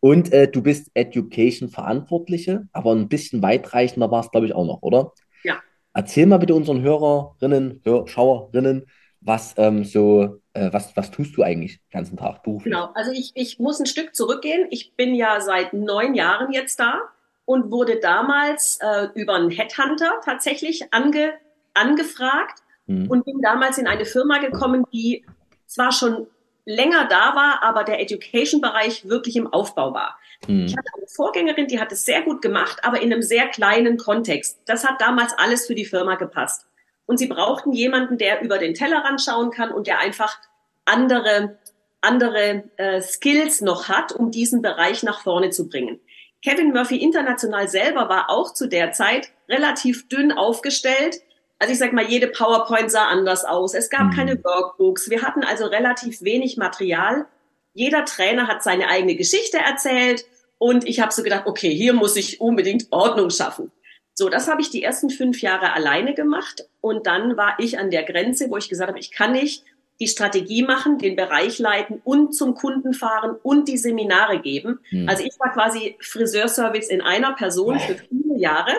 Und 0.00 0.32
äh, 0.34 0.48
du 0.48 0.60
bist 0.60 0.90
Education-Verantwortliche, 0.92 2.68
aber 2.72 2.92
ein 2.92 3.08
bisschen 3.08 3.40
weitreichender 3.40 4.10
war 4.10 4.20
es, 4.20 4.30
glaube 4.30 4.46
ich, 4.46 4.54
auch 4.54 4.66
noch, 4.66 4.82
oder? 4.82 5.12
Ja. 5.44 5.60
Erzähl 5.94 6.26
mal 6.26 6.36
bitte 6.36 6.54
unseren 6.54 6.82
Hörerinnen, 6.82 7.80
Hör 7.84 8.06
Schauerinnen, 8.06 8.84
was 9.22 9.54
ähm, 9.56 9.84
so, 9.84 10.42
äh, 10.52 10.70
was, 10.72 10.94
was 10.94 11.10
tust 11.10 11.34
du 11.38 11.42
eigentlich 11.42 11.78
den 11.78 11.92
ganzen 11.92 12.18
Tag 12.18 12.42
beruflich? 12.42 12.74
Genau, 12.74 12.90
also 12.94 13.12
ich, 13.12 13.32
ich 13.34 13.58
muss 13.58 13.80
ein 13.80 13.86
Stück 13.86 14.14
zurückgehen. 14.14 14.66
Ich 14.68 14.94
bin 14.94 15.14
ja 15.14 15.40
seit 15.40 15.72
neun 15.72 16.14
Jahren 16.14 16.52
jetzt 16.52 16.78
da 16.78 17.00
und 17.44 17.70
wurde 17.70 17.96
damals 18.00 18.78
äh, 18.80 19.08
über 19.14 19.34
einen 19.34 19.50
Headhunter 19.50 20.20
tatsächlich 20.24 20.92
ange, 20.92 21.34
angefragt 21.74 22.60
mhm. 22.86 23.10
und 23.10 23.24
bin 23.24 23.40
damals 23.42 23.78
in 23.78 23.86
eine 23.86 24.04
Firma 24.04 24.38
gekommen, 24.38 24.84
die 24.92 25.24
zwar 25.66 25.92
schon 25.92 26.26
länger 26.64 27.06
da 27.06 27.34
war, 27.34 27.62
aber 27.62 27.84
der 27.84 28.00
Education-Bereich 28.00 29.08
wirklich 29.08 29.36
im 29.36 29.52
Aufbau 29.52 29.92
war. 29.92 30.18
Mhm. 30.46 30.66
Ich 30.66 30.76
hatte 30.76 30.90
eine 30.96 31.06
Vorgängerin, 31.06 31.66
die 31.66 31.80
hat 31.80 31.92
es 31.92 32.04
sehr 32.04 32.22
gut 32.22 32.40
gemacht, 32.42 32.78
aber 32.82 33.00
in 33.00 33.12
einem 33.12 33.22
sehr 33.22 33.48
kleinen 33.48 33.98
Kontext. 33.98 34.60
Das 34.66 34.86
hat 34.86 35.00
damals 35.00 35.34
alles 35.36 35.66
für 35.66 35.74
die 35.74 35.84
Firma 35.84 36.14
gepasst. 36.14 36.66
Und 37.06 37.18
sie 37.18 37.26
brauchten 37.26 37.72
jemanden, 37.72 38.16
der 38.16 38.40
über 38.40 38.56
den 38.56 38.72
Tellerrand 38.72 39.20
schauen 39.20 39.50
kann 39.50 39.70
und 39.70 39.86
der 39.86 39.98
einfach 39.98 40.38
andere, 40.86 41.58
andere 42.00 42.64
äh, 42.76 43.02
Skills 43.02 43.60
noch 43.60 43.88
hat, 43.88 44.12
um 44.12 44.30
diesen 44.30 44.62
Bereich 44.62 45.02
nach 45.02 45.20
vorne 45.20 45.50
zu 45.50 45.68
bringen. 45.68 46.00
Kevin 46.44 46.72
Murphy 46.72 46.96
International 46.96 47.68
selber 47.68 48.10
war 48.10 48.28
auch 48.28 48.52
zu 48.52 48.68
der 48.68 48.92
Zeit 48.92 49.30
relativ 49.48 50.08
dünn 50.08 50.30
aufgestellt. 50.30 51.22
Also 51.58 51.72
ich 51.72 51.78
sag 51.78 51.94
mal, 51.94 52.04
jede 52.04 52.26
PowerPoint 52.26 52.90
sah 52.90 53.08
anders 53.08 53.46
aus. 53.46 53.72
Es 53.72 53.88
gab 53.88 54.08
mhm. 54.08 54.10
keine 54.10 54.44
Workbooks. 54.44 55.08
Wir 55.08 55.22
hatten 55.22 55.42
also 55.42 55.64
relativ 55.64 56.20
wenig 56.20 56.58
Material. 56.58 57.24
Jeder 57.72 58.04
Trainer 58.04 58.46
hat 58.46 58.62
seine 58.62 58.88
eigene 58.90 59.16
Geschichte 59.16 59.56
erzählt 59.56 60.26
und 60.58 60.86
ich 60.86 61.00
habe 61.00 61.12
so 61.12 61.22
gedacht, 61.22 61.46
okay, 61.46 61.74
hier 61.74 61.94
muss 61.94 62.14
ich 62.14 62.42
unbedingt 62.42 62.88
Ordnung 62.90 63.30
schaffen. 63.30 63.72
So, 64.12 64.28
das 64.28 64.46
habe 64.46 64.60
ich 64.60 64.70
die 64.70 64.82
ersten 64.82 65.08
fünf 65.08 65.40
Jahre 65.40 65.72
alleine 65.72 66.14
gemacht 66.14 66.68
und 66.82 67.06
dann 67.06 67.38
war 67.38 67.56
ich 67.58 67.78
an 67.78 67.90
der 67.90 68.04
Grenze, 68.04 68.50
wo 68.50 68.58
ich 68.58 68.68
gesagt 68.68 68.88
habe, 68.88 69.00
ich 69.00 69.10
kann 69.10 69.32
nicht 69.32 69.64
die 70.00 70.08
Strategie 70.08 70.62
machen, 70.62 70.98
den 70.98 71.16
Bereich 71.16 71.58
leiten 71.58 72.00
und 72.04 72.34
zum 72.34 72.54
Kunden 72.54 72.94
fahren 72.94 73.36
und 73.42 73.68
die 73.68 73.78
Seminare 73.78 74.40
geben. 74.40 74.80
Hm. 74.90 75.08
Also 75.08 75.24
ich 75.24 75.38
war 75.38 75.52
quasi 75.52 75.96
Friseurservice 76.00 76.88
in 76.88 77.00
einer 77.00 77.32
Person 77.34 77.78
für 77.78 77.94
viele 77.94 78.38
Jahre. 78.38 78.72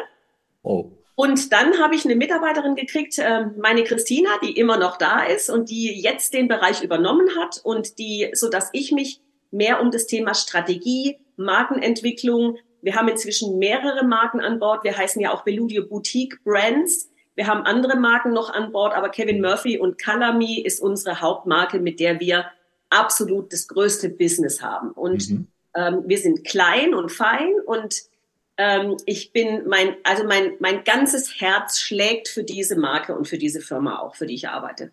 Oh. 0.63 0.91
Und 1.15 1.53
dann 1.53 1.79
habe 1.79 1.95
ich 1.95 2.03
eine 2.03 2.15
Mitarbeiterin 2.15 2.75
gekriegt, 2.75 3.17
äh, 3.19 3.45
meine 3.57 3.85
Christina, 3.85 4.29
die 4.43 4.57
immer 4.57 4.77
noch 4.77 4.97
da 4.97 5.23
ist 5.23 5.49
und 5.49 5.69
die 5.69 6.01
jetzt 6.01 6.33
den 6.33 6.49
Bereich 6.49 6.83
übernommen 6.83 7.29
hat 7.39 7.61
und 7.63 7.97
die, 7.99 8.29
so 8.33 8.49
dass 8.49 8.69
ich 8.73 8.91
mich 8.91 9.21
mehr 9.51 9.81
um 9.81 9.91
das 9.91 10.07
Thema 10.07 10.33
Strategie, 10.33 11.17
Markenentwicklung, 11.37 12.57
wir 12.85 12.95
haben 12.95 13.07
inzwischen 13.07 13.57
mehrere 13.57 14.05
Marken 14.05 14.41
an 14.41 14.59
Bord. 14.59 14.83
Wir 14.83 14.95
heißen 14.95 15.19
ja 15.19 15.33
auch 15.33 15.43
Beludio 15.43 15.87
Boutique 15.87 16.43
Brands. 16.43 17.09
Wir 17.35 17.47
haben 17.47 17.61
andere 17.63 17.97
Marken 17.97 18.33
noch 18.33 18.53
an 18.53 18.71
Bord, 18.71 18.93
aber 18.93 19.09
Kevin 19.09 19.41
Murphy 19.41 19.77
und 19.77 19.97
Calamy 19.97 20.61
ist 20.61 20.81
unsere 20.81 21.21
Hauptmarke, 21.21 21.79
mit 21.79 21.99
der 21.99 22.19
wir 22.19 22.45
absolut 22.89 23.51
das 23.51 23.67
größte 23.67 24.09
Business 24.09 24.61
haben. 24.61 24.91
Und 24.91 25.29
mhm. 25.29 25.47
ähm, 25.75 26.03
wir 26.05 26.17
sind 26.17 26.45
klein 26.45 26.93
und 26.93 27.11
fein 27.11 27.53
und 27.65 28.03
ähm, 28.57 28.95
ich 29.05 29.33
bin 29.33 29.67
mein, 29.67 29.95
also 30.03 30.23
mein, 30.23 30.53
mein 30.59 30.83
ganzes 30.85 31.41
Herz 31.41 31.79
schlägt 31.79 32.29
für 32.29 32.43
diese 32.43 32.77
Marke 32.77 33.15
und 33.15 33.27
für 33.27 33.37
diese 33.37 33.59
Firma 33.59 33.99
auch, 33.99 34.15
für 34.15 34.27
die 34.27 34.35
ich 34.35 34.47
arbeite. 34.47 34.91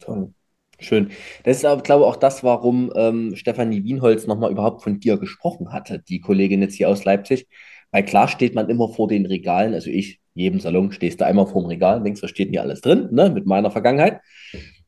Toll. 0.00 0.32
Schön. 0.80 1.10
Das 1.42 1.56
ist 1.56 1.64
aber, 1.64 1.82
glaube 1.82 2.04
ich, 2.04 2.08
auch 2.08 2.16
das, 2.16 2.44
warum 2.44 2.92
ähm, 2.94 3.34
Stefanie 3.34 3.82
Wienholz 3.82 4.26
nochmal 4.26 4.52
überhaupt 4.52 4.82
von 4.82 5.00
dir 5.00 5.16
gesprochen 5.16 5.72
hatte, 5.72 5.98
die 5.98 6.20
Kollegin 6.20 6.62
jetzt 6.62 6.74
hier 6.74 6.88
aus 6.88 7.04
Leipzig. 7.04 7.48
Weil 7.90 8.04
klar 8.04 8.28
steht 8.28 8.54
man 8.54 8.68
immer 8.68 8.88
vor 8.88 9.08
den 9.08 9.26
Regalen, 9.26 9.74
also 9.74 9.90
ich 9.90 10.20
jedem 10.38 10.60
Salon 10.60 10.92
stehst 10.92 11.20
du 11.20 11.26
einmal 11.26 11.46
vorm 11.46 11.66
Regal 11.66 11.98
und 11.98 12.04
denkst, 12.04 12.22
was 12.22 12.30
steht 12.30 12.48
denn 12.48 12.52
hier 12.54 12.62
alles 12.62 12.80
drin, 12.80 13.08
ne, 13.10 13.30
mit 13.30 13.46
meiner 13.46 13.70
Vergangenheit. 13.70 14.20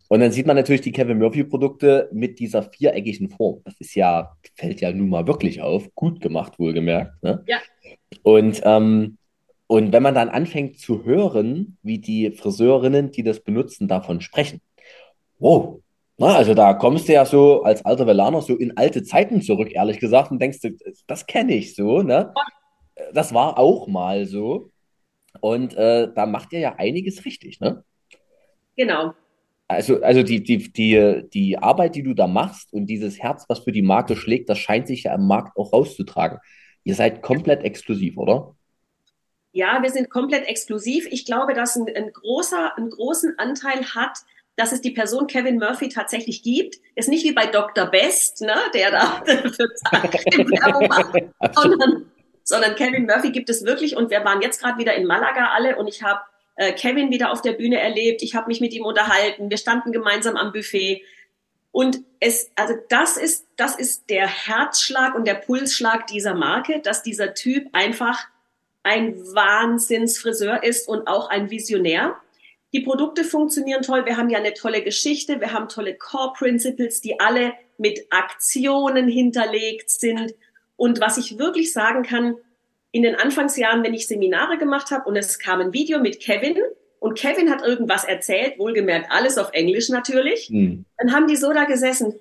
Und 0.08 0.18
dann 0.20 0.32
sieht 0.32 0.46
man 0.46 0.56
natürlich 0.56 0.80
die 0.80 0.90
Kevin 0.90 1.18
Murphy 1.18 1.44
Produkte 1.44 2.08
mit 2.12 2.40
dieser 2.40 2.64
viereckigen 2.64 3.30
Form. 3.30 3.60
Das 3.64 3.74
ist 3.78 3.94
ja, 3.94 4.36
fällt 4.56 4.80
ja 4.80 4.92
nun 4.92 5.08
mal 5.08 5.26
wirklich 5.28 5.62
auf. 5.62 5.88
Gut 5.94 6.20
gemacht, 6.20 6.58
wohlgemerkt. 6.58 7.22
Ne? 7.22 7.44
Ja. 7.46 7.58
Und, 8.24 8.60
ähm, 8.64 9.18
und 9.68 9.92
wenn 9.92 10.02
man 10.02 10.16
dann 10.16 10.28
anfängt 10.28 10.80
zu 10.80 11.04
hören, 11.04 11.78
wie 11.84 11.98
die 11.98 12.32
Friseurinnen, 12.32 13.12
die 13.12 13.22
das 13.22 13.38
benutzen, 13.38 13.86
davon 13.86 14.20
sprechen. 14.20 14.60
Wow. 15.38 15.80
Na, 16.18 16.34
also 16.34 16.54
da 16.54 16.74
kommst 16.74 17.08
du 17.08 17.12
ja 17.12 17.24
so 17.24 17.62
als 17.62 17.84
alter 17.84 18.06
Velaner 18.06 18.42
so 18.42 18.56
in 18.56 18.76
alte 18.76 19.04
Zeiten 19.04 19.42
zurück, 19.42 19.70
ehrlich 19.72 20.00
gesagt, 20.00 20.32
und 20.32 20.42
denkst, 20.42 20.58
das 21.06 21.26
kenne 21.26 21.54
ich 21.54 21.76
so. 21.76 22.02
Ne? 22.02 22.34
Das 23.14 23.32
war 23.32 23.58
auch 23.58 23.86
mal 23.86 24.26
so. 24.26 24.70
Und 25.40 25.74
äh, 25.74 26.08
da 26.14 26.26
macht 26.26 26.52
ihr 26.52 26.60
ja 26.60 26.74
einiges 26.76 27.24
richtig, 27.24 27.60
ne? 27.60 27.84
Genau. 28.76 29.14
Also, 29.68 30.02
also 30.02 30.22
die, 30.22 30.42
die, 30.42 30.72
die, 30.72 31.28
die 31.32 31.58
Arbeit, 31.58 31.94
die 31.94 32.02
du 32.02 32.14
da 32.14 32.26
machst 32.26 32.72
und 32.72 32.86
dieses 32.86 33.20
Herz, 33.20 33.44
was 33.48 33.60
für 33.60 33.72
die 33.72 33.82
Marke 33.82 34.16
schlägt, 34.16 34.48
das 34.48 34.58
scheint 34.58 34.88
sich 34.88 35.04
ja 35.04 35.14
im 35.14 35.26
Markt 35.26 35.56
auch 35.56 35.72
rauszutragen. 35.72 36.38
Ihr 36.82 36.94
seid 36.94 37.22
komplett 37.22 37.62
exklusiv, 37.62 38.16
oder? 38.16 38.56
Ja, 39.52 39.82
wir 39.82 39.90
sind 39.90 40.10
komplett 40.10 40.48
exklusiv. 40.48 41.06
Ich 41.10 41.24
glaube, 41.24 41.54
dass 41.54 41.76
ein, 41.76 41.86
ein 41.94 42.12
großer, 42.12 42.76
einen 42.76 42.90
großen 42.90 43.38
Anteil 43.38 43.84
hat, 43.94 44.18
dass 44.56 44.72
es 44.72 44.80
die 44.80 44.90
Person 44.90 45.26
Kevin 45.26 45.58
Murphy 45.58 45.88
tatsächlich 45.88 46.42
gibt. 46.42 46.76
Ist 46.94 47.08
nicht 47.08 47.24
wie 47.24 47.32
bei 47.32 47.46
Dr. 47.46 47.86
Best, 47.86 48.42
ne, 48.42 48.56
der 48.74 48.90
da 48.90 49.22
für 49.24 49.68
Werbung 50.50 50.88
macht, 50.88 51.14
sondern 51.54 52.06
sondern 52.50 52.74
Kevin 52.74 53.06
Murphy 53.06 53.30
gibt 53.30 53.48
es 53.48 53.64
wirklich 53.64 53.96
und 53.96 54.10
wir 54.10 54.24
waren 54.24 54.42
jetzt 54.42 54.60
gerade 54.60 54.78
wieder 54.78 54.94
in 54.94 55.06
Malaga 55.06 55.52
alle 55.54 55.76
und 55.76 55.88
ich 55.88 56.02
habe 56.02 56.20
äh, 56.56 56.72
Kevin 56.72 57.10
wieder 57.10 57.32
auf 57.32 57.40
der 57.40 57.52
Bühne 57.52 57.80
erlebt, 57.80 58.22
ich 58.22 58.34
habe 58.34 58.48
mich 58.48 58.60
mit 58.60 58.74
ihm 58.74 58.84
unterhalten, 58.84 59.48
wir 59.48 59.56
standen 59.56 59.92
gemeinsam 59.92 60.36
am 60.36 60.52
Buffet 60.52 61.02
und 61.72 62.00
es, 62.18 62.50
also 62.56 62.74
das 62.88 63.16
ist, 63.16 63.46
das 63.56 63.76
ist 63.76 64.10
der 64.10 64.26
Herzschlag 64.26 65.14
und 65.14 65.26
der 65.26 65.34
Pulsschlag 65.34 66.06
dieser 66.08 66.34
Marke, 66.34 66.80
dass 66.80 67.02
dieser 67.02 67.34
Typ 67.34 67.68
einfach 67.72 68.26
ein 68.82 69.14
Wahnsinnsfriseur 69.16 70.62
ist 70.64 70.88
und 70.88 71.06
auch 71.06 71.30
ein 71.30 71.50
Visionär. 71.50 72.16
Die 72.72 72.80
Produkte 72.80 73.24
funktionieren 73.24 73.82
toll. 73.82 74.06
Wir 74.06 74.16
haben 74.16 74.30
ja 74.30 74.38
eine 74.38 74.54
tolle 74.54 74.82
Geschichte. 74.82 75.40
Wir 75.40 75.52
haben 75.52 75.68
tolle 75.68 75.94
Core 75.94 76.32
Principles, 76.36 77.00
die 77.00 77.20
alle 77.20 77.52
mit 77.78 78.06
Aktionen 78.10 79.08
hinterlegt 79.08 79.90
sind. 79.90 80.34
Und 80.80 80.98
was 80.98 81.18
ich 81.18 81.38
wirklich 81.38 81.74
sagen 81.74 82.04
kann, 82.04 82.36
in 82.90 83.02
den 83.02 83.14
Anfangsjahren, 83.14 83.84
wenn 83.84 83.92
ich 83.92 84.06
Seminare 84.06 84.56
gemacht 84.56 84.90
habe 84.90 85.06
und 85.06 85.14
es 85.14 85.38
kam 85.38 85.60
ein 85.60 85.74
Video 85.74 86.00
mit 86.00 86.20
Kevin 86.20 86.56
und 87.00 87.18
Kevin 87.18 87.50
hat 87.50 87.60
irgendwas 87.60 88.04
erzählt, 88.04 88.58
wohlgemerkt 88.58 89.10
alles 89.10 89.36
auf 89.36 89.50
Englisch 89.52 89.90
natürlich, 89.90 90.48
hm. 90.48 90.86
dann 90.96 91.12
haben 91.12 91.26
die 91.26 91.36
so 91.36 91.52
da 91.52 91.64
gesessen. 91.64 92.14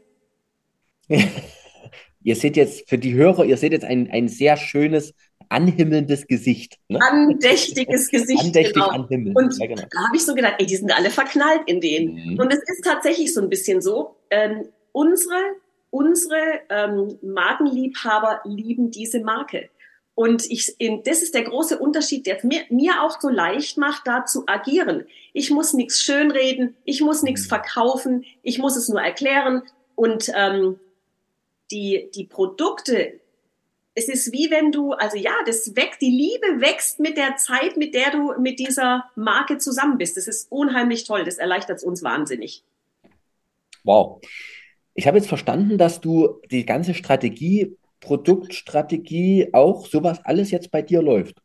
ihr 2.22 2.36
seht 2.36 2.58
jetzt 2.58 2.89
für 2.89 2.98
die 2.98 3.13
Hörer, 3.13 3.45
ihr 3.45 3.56
seht 3.56 3.72
jetzt 3.72 3.86
ein, 3.86 4.12
ein 4.12 4.28
sehr 4.28 4.58
schönes, 4.58 5.13
anhimmelndes 5.48 6.28
Gesicht. 6.28 6.80
Ne? 6.89 7.00
Andächtiges 7.02 8.10
Gesicht. 8.12 8.43
Andächtig 8.43 8.74
genau. 8.74 8.89
anhimmeln. 8.89 9.38
Und 9.38 9.58
ja, 9.58 9.67
genau. 9.67 9.84
da 9.89 10.08
habe 10.08 10.17
ich 10.17 10.26
so 10.26 10.36
gedacht, 10.36 10.56
ey, 10.58 10.65
die 10.65 10.76
sind 10.76 10.91
alle 10.91 11.12
verknallt 11.12 11.62
in 11.65 11.80
denen. 11.80 12.34
Mhm. 12.34 12.39
Und 12.39 12.52
es 12.52 12.60
ist 12.60 12.84
tatsächlich 12.84 13.34
so 13.34 13.39
ein 13.39 13.48
bisschen 13.48 13.82
so, 13.82 14.17
ähm, 14.30 14.65
unsere, 14.91 15.38
unsere 15.91 16.62
ähm, 16.69 17.17
Markenliebhaber 17.21 18.41
lieben 18.45 18.91
diese 18.91 19.21
Marke. 19.21 19.69
Und 20.19 20.52
ich, 20.52 20.75
das 21.06 21.21
ist 21.21 21.34
der 21.34 21.43
große 21.43 21.80
Unterschied, 21.80 22.25
der 22.25 22.38
es 22.38 22.43
mir, 22.43 22.63
mir 22.69 23.04
auch 23.04 23.21
so 23.21 23.30
leicht 23.30 23.78
macht, 23.78 24.06
da 24.06 24.25
zu 24.25 24.43
agieren. 24.47 25.06
Ich 25.32 25.49
muss 25.49 25.73
nichts 25.73 26.02
schönreden, 26.02 26.75
ich 26.84 26.99
muss 26.99 27.23
nichts 27.23 27.45
mhm. 27.45 27.49
verkaufen, 27.49 28.25
ich 28.43 28.60
muss 28.60 28.75
es 28.75 28.89
nur 28.89 29.02
erklären. 29.02 29.63
Und 29.95 30.30
ähm, 30.36 30.78
die, 31.71 32.10
die 32.13 32.25
Produkte, 32.25 33.19
es 33.95 34.10
ist 34.10 34.34
wie 34.34 34.52
wenn 34.52 34.73
du, 34.73 34.91
also 34.91 35.15
ja, 35.17 35.32
das 35.45 35.75
wächst, 35.78 36.02
die 36.02 36.12
Liebe 36.12 36.60
wächst 36.60 36.99
mit 36.99 37.15
der 37.15 37.38
Zeit, 37.38 37.78
mit 37.78 37.93
der 37.93 38.12
du 38.12 38.34
mit 38.39 38.60
dieser 38.60 39.10
Marke 39.15 39.58
zusammen 39.58 39.97
bist. 39.97 40.17
Das 40.17 40.28
ist 40.28 40.52
unheimlich 40.52 41.06
toll, 41.06 41.23
das 41.23 41.38
erleichtert 41.38 41.78
es 41.78 41.84
uns 41.86 42.04
wahnsinnig. 42.04 42.63
Wow. 43.86 44.19
Ich 45.00 45.08
habe 45.08 45.18
jetzt 45.18 45.30
verstanden, 45.30 45.78
dass 45.78 46.02
du 46.02 46.42
die 46.52 46.66
ganze 46.66 46.94
Strategie 46.94 47.78
Produktstrategie 48.02 49.50
auch, 49.54 49.86
sowas 49.86 50.20
alles 50.26 50.52
jetzt 50.52 50.72
bei 50.72 50.82
dir 50.82 51.02
läuft? 51.02 51.38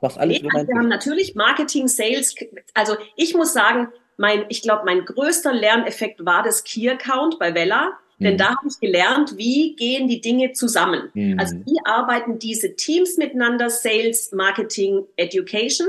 Was 0.00 0.16
alles 0.16 0.40
nee, 0.40 0.48
also 0.54 0.68
wir 0.68 0.76
haben 0.76 0.88
natürlich 0.88 1.34
Marketing, 1.34 1.88
Sales. 1.88 2.36
Also 2.72 2.94
ich 3.16 3.34
muss 3.34 3.52
sagen, 3.52 3.88
mein, 4.16 4.44
ich 4.48 4.62
glaube, 4.62 4.82
mein 4.84 5.04
größter 5.04 5.52
Lerneffekt 5.52 6.24
war 6.24 6.44
das 6.44 6.62
Key 6.62 6.88
Account 6.88 7.40
bei 7.40 7.52
Vella. 7.52 7.98
Denn 8.20 8.34
mhm. 8.34 8.38
da 8.38 8.44
habe 8.50 8.68
ich 8.68 8.78
gelernt, 8.78 9.36
wie 9.36 9.74
gehen 9.74 10.06
die 10.06 10.20
Dinge 10.20 10.52
zusammen. 10.52 11.10
Mhm. 11.14 11.36
Also 11.40 11.56
wie 11.56 11.78
arbeiten 11.84 12.38
diese 12.38 12.76
Teams 12.76 13.16
miteinander, 13.16 13.70
Sales, 13.70 14.30
Marketing, 14.30 15.04
Education. 15.16 15.88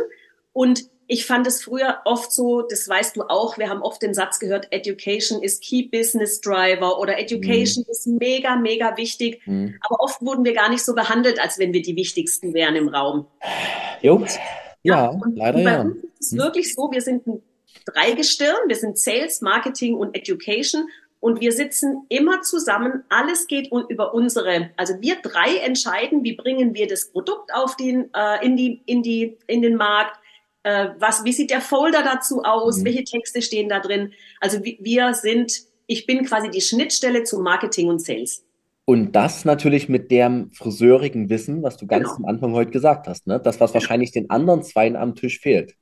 Und 0.51 0.89
ich 1.07 1.25
fand 1.25 1.45
es 1.45 1.63
früher 1.63 1.99
oft 2.05 2.31
so, 2.31 2.61
das 2.61 2.87
weißt 2.87 3.17
du 3.17 3.23
auch, 3.23 3.57
wir 3.57 3.69
haben 3.69 3.81
oft 3.81 4.01
den 4.01 4.13
Satz 4.13 4.39
gehört, 4.39 4.67
Education 4.71 5.41
ist 5.41 5.63
Key 5.63 5.83
Business 5.83 6.41
Driver 6.41 6.99
oder 6.99 7.19
Education 7.19 7.83
mhm. 7.85 7.91
ist 7.91 8.07
mega, 8.07 8.55
mega 8.55 8.97
wichtig. 8.97 9.41
Mhm. 9.45 9.75
Aber 9.81 9.99
oft 9.99 10.21
wurden 10.21 10.43
wir 10.45 10.53
gar 10.53 10.69
nicht 10.69 10.83
so 10.83 10.95
behandelt, 10.95 11.39
als 11.39 11.59
wenn 11.59 11.73
wir 11.73 11.81
die 11.81 11.95
wichtigsten 11.95 12.53
wären 12.53 12.75
im 12.75 12.87
Raum. 12.87 13.27
Jo. 14.01 14.25
Ja, 14.83 15.11
ja 15.11 15.19
leider 15.35 15.63
bei 15.63 15.71
ja. 15.71 15.81
Uns 15.81 15.95
ist 15.97 16.11
es 16.19 16.31
mhm. 16.31 16.37
wirklich 16.39 16.73
so, 16.73 16.89
wir 16.91 17.01
sind 17.01 17.27
ein 17.27 17.43
Dreigestirn, 17.85 18.67
wir 18.67 18.75
sind 18.75 18.97
Sales, 18.97 19.41
Marketing 19.41 19.95
und 19.95 20.15
Education 20.15 20.87
und 21.19 21.39
wir 21.39 21.51
sitzen 21.51 22.05
immer 22.09 22.41
zusammen. 22.41 23.03
Alles 23.09 23.45
geht 23.47 23.71
über 23.89 24.13
unsere, 24.13 24.71
also 24.75 24.95
wir 25.01 25.17
drei 25.21 25.57
entscheiden, 25.57 26.23
wie 26.23 26.33
bringen 26.33 26.73
wir 26.73 26.87
das 26.87 27.11
Produkt 27.11 27.53
auf 27.53 27.75
den, 27.75 28.09
äh, 28.15 28.43
in 28.43 28.55
die, 28.55 28.81
in 28.85 29.03
die, 29.03 29.37
in 29.45 29.61
den 29.61 29.75
Markt 29.75 30.19
äh, 30.65 30.89
was, 30.97 31.23
wie 31.23 31.31
sieht 31.31 31.51
der 31.51 31.61
Folder 31.61 32.01
dazu 32.03 32.41
aus, 32.43 32.79
mhm. 32.79 32.85
welche 32.85 33.03
Texte 33.03 33.43
stehen 33.43 33.69
da 33.69 33.79
drin. 33.79 34.13
Also 34.41 34.59
wir 34.63 35.13
sind, 35.13 35.61
ich 35.85 36.07
bin 36.07 36.25
quasi 36.25 36.49
die 36.49 36.61
Schnittstelle 36.61 37.23
zu 37.23 37.39
Marketing 37.39 37.87
und 37.87 38.01
Sales. 38.01 38.43
Und 38.83 39.11
das 39.15 39.45
natürlich 39.45 39.89
mit 39.89 40.09
dem 40.09 40.51
friseurigen 40.53 41.29
Wissen, 41.29 41.61
was 41.61 41.77
du 41.77 41.85
ganz 41.85 42.05
genau. 42.05 42.15
am 42.17 42.25
Anfang 42.25 42.53
heute 42.53 42.71
gesagt 42.71 43.07
hast, 43.07 43.27
ne? 43.27 43.39
Das, 43.39 43.59
was 43.59 43.73
wahrscheinlich 43.73 44.11
den 44.11 44.29
anderen 44.29 44.63
Zweien 44.63 44.95
am 44.95 45.15
Tisch 45.15 45.39
fehlt. 45.39 45.75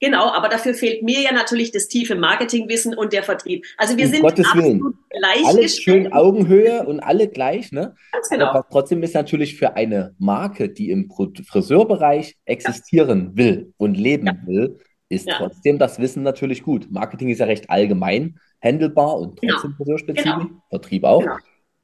Genau, 0.00 0.30
aber 0.30 0.48
dafür 0.48 0.74
fehlt 0.74 1.02
mir 1.02 1.20
ja 1.20 1.32
natürlich 1.32 1.72
das 1.72 1.88
tiefe 1.88 2.16
Marketingwissen 2.16 2.94
und 2.94 3.14
der 3.14 3.22
Vertrieb. 3.22 3.64
Also 3.78 3.96
wir 3.96 4.04
um 4.04 4.10
sind 4.10 4.22
Gottes 4.22 4.46
absolut 4.46 4.64
Willen. 4.64 4.98
gleich. 5.10 5.46
Alles 5.46 5.78
schön 5.78 6.12
Augenhöhe 6.12 6.86
und 6.86 7.00
alle 7.00 7.28
gleich, 7.28 7.72
ne? 7.72 7.94
Ganz 8.12 8.28
genau. 8.28 8.46
Aber 8.46 8.66
trotzdem 8.70 9.02
ist 9.02 9.14
natürlich 9.14 9.56
für 9.56 9.74
eine 9.74 10.14
Marke, 10.18 10.68
die 10.68 10.90
im 10.90 11.10
Friseurbereich 11.46 12.36
existieren 12.44 13.30
ja. 13.30 13.36
will 13.36 13.72
und 13.78 13.96
leben 13.96 14.26
ja. 14.26 14.36
will, 14.44 14.78
ist 15.08 15.28
ja. 15.28 15.36
trotzdem 15.38 15.78
das 15.78 15.98
Wissen 15.98 16.22
natürlich 16.22 16.62
gut. 16.62 16.88
Marketing 16.90 17.30
ist 17.30 17.38
ja 17.38 17.46
recht 17.46 17.70
allgemein 17.70 18.38
handelbar 18.62 19.18
und 19.18 19.40
genau. 19.40 19.54
trotzdem 19.54 19.70
genau. 19.70 19.76
friseurspezifisch, 19.78 20.48
genau. 20.48 20.62
Vertrieb 20.68 21.04
auch. 21.04 21.22
Genau. 21.22 21.36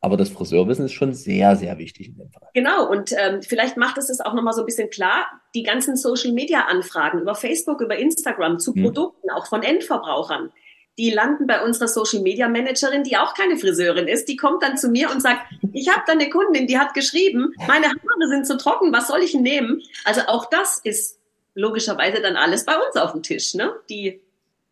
Aber 0.05 0.17
das 0.17 0.31
Friseurwissen 0.31 0.87
ist 0.87 0.93
schon 0.93 1.15
sehr, 1.15 1.55
sehr 1.55 1.79
wichtig 1.79 2.09
in 2.09 2.19
dem 2.19 2.31
Fall. 2.31 2.49
Genau, 2.55 2.91
und 2.91 3.13
ähm, 3.17 3.41
vielleicht 3.41 3.77
macht 3.77 3.99
es 3.99 4.09
das 4.09 4.21
auch 4.21 4.35
nochmal 4.35 4.53
so 4.53 4.63
ein 4.63 4.67
bisschen 4.67 4.91
klar, 4.91 5.27
die 5.55 5.63
ganzen 5.63 5.97
Social-Media-Anfragen 5.97 7.21
über 7.21 7.37
Facebook, 7.37 7.81
über 7.81 7.97
Instagram 7.97 8.59
zu 8.59 8.75
hm. 8.75 8.83
Produkten, 8.83 9.31
auch 9.31 9.47
von 9.47 9.63
Endverbrauchern, 9.63 10.51
die 10.99 11.11
landen 11.11 11.47
bei 11.47 11.65
unserer 11.65 11.89
Social-Media-Managerin, 11.89 13.05
die 13.05 13.17
auch 13.17 13.35
keine 13.35 13.57
Friseurin 13.57 14.09
ist. 14.09 14.29
Die 14.29 14.37
kommt 14.37 14.63
dann 14.63 14.77
zu 14.77 14.89
mir 14.89 15.11
und 15.11 15.23
sagt, 15.23 15.41
ich 15.73 15.89
habe 15.89 16.03
da 16.07 16.13
eine 16.13 16.29
Kundin, 16.29 16.67
die 16.67 16.79
hat 16.79 16.95
geschrieben, 16.95 17.55
meine 17.67 17.87
Haare 17.87 18.29
sind 18.29 18.47
zu 18.47 18.59
trocken, 18.59 18.93
was 18.93 19.07
soll 19.09 19.21
ich 19.23 19.35
nehmen? 19.35 19.83
Also 20.05 20.23
auch 20.27 20.47
das 20.51 20.79
ist 20.79 21.19
logischerweise 21.55 22.21
dann 22.21 22.37
alles 22.37 22.65
bei 22.65 22.75
uns 22.77 22.97
auf 22.97 23.13
dem 23.13 23.23
Tisch, 23.23 23.55
ne? 23.55 23.73
Die 23.89 24.21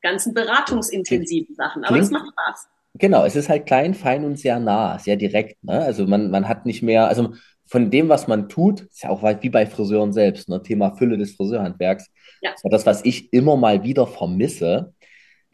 ganzen 0.03 0.35
beratungsintensiven 0.35 1.55
Sachen. 1.55 1.85
Aber 1.85 1.99
es 1.99 2.11
macht 2.11 2.29
Spaß. 2.33 2.69
Genau, 2.95 3.25
es 3.25 3.37
ist 3.37 3.49
halt 3.49 3.67
klein, 3.67 3.95
fein 3.95 4.25
und 4.25 4.39
sehr 4.39 4.59
nah, 4.59 4.99
sehr 4.99 5.17
direkt. 5.17 5.63
Ne? 5.63 5.81
Also 5.81 6.07
man, 6.07 6.31
man 6.31 6.49
hat 6.49 6.67
nicht 6.67 6.83
mehr, 6.83 7.09
also 7.09 7.35
von 7.71 7.89
dem, 7.91 8.09
was 8.09 8.27
man 8.27 8.49
tut, 8.49 8.81
ist 8.81 9.05
ja 9.05 9.11
auch 9.11 9.23
wie 9.23 9.49
bei 9.49 9.65
Friseuren 9.65 10.13
selbst, 10.13 10.49
ne? 10.49 10.61
Thema 10.61 10.97
Fülle 10.97 11.17
des 11.17 11.37
Friseurhandwerks. 11.37 12.11
Ja. 12.43 12.51
Das, 12.51 12.71
das, 12.71 12.87
was 12.87 13.05
ich 13.05 13.33
immer 13.33 13.57
mal 13.57 13.85
wieder 13.85 14.09
vermisse, 14.09 14.93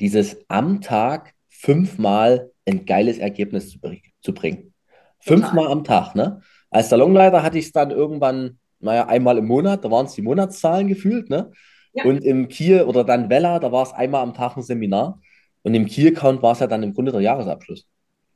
dieses 0.00 0.38
am 0.48 0.80
Tag 0.80 1.34
fünfmal 1.50 2.50
ein 2.66 2.86
geiles 2.86 3.18
Ergebnis 3.18 3.70
zu, 3.70 3.78
zu 4.22 4.32
bringen. 4.32 4.72
Fünfmal 5.20 5.66
am 5.66 5.84
Tag, 5.84 6.14
ne? 6.14 6.40
Als 6.70 6.88
Salonleiter 6.88 7.42
hatte 7.42 7.58
ich 7.58 7.66
es 7.66 7.72
dann 7.72 7.90
irgendwann, 7.90 8.58
naja, 8.80 9.08
einmal 9.08 9.36
im 9.36 9.46
Monat, 9.46 9.84
da 9.84 9.90
waren 9.90 10.06
es 10.06 10.14
die 10.14 10.22
Monatszahlen 10.22 10.88
gefühlt, 10.88 11.28
ne? 11.28 11.52
Ja. 11.92 12.04
Und 12.04 12.24
im 12.24 12.48
Kiel 12.48 12.82
oder 12.82 13.04
dann 13.04 13.28
Vella, 13.28 13.58
da 13.58 13.72
war 13.72 13.82
es 13.82 13.92
einmal 13.92 14.22
am 14.22 14.32
Tag 14.32 14.56
ein 14.56 14.62
Seminar. 14.62 15.20
Und 15.66 15.74
im 15.74 15.86
Key-Account 15.86 16.42
war 16.42 16.52
es 16.52 16.60
ja 16.60 16.68
dann 16.68 16.84
im 16.84 16.94
Grunde 16.94 17.10
der 17.10 17.22
Jahresabschluss. 17.22 17.88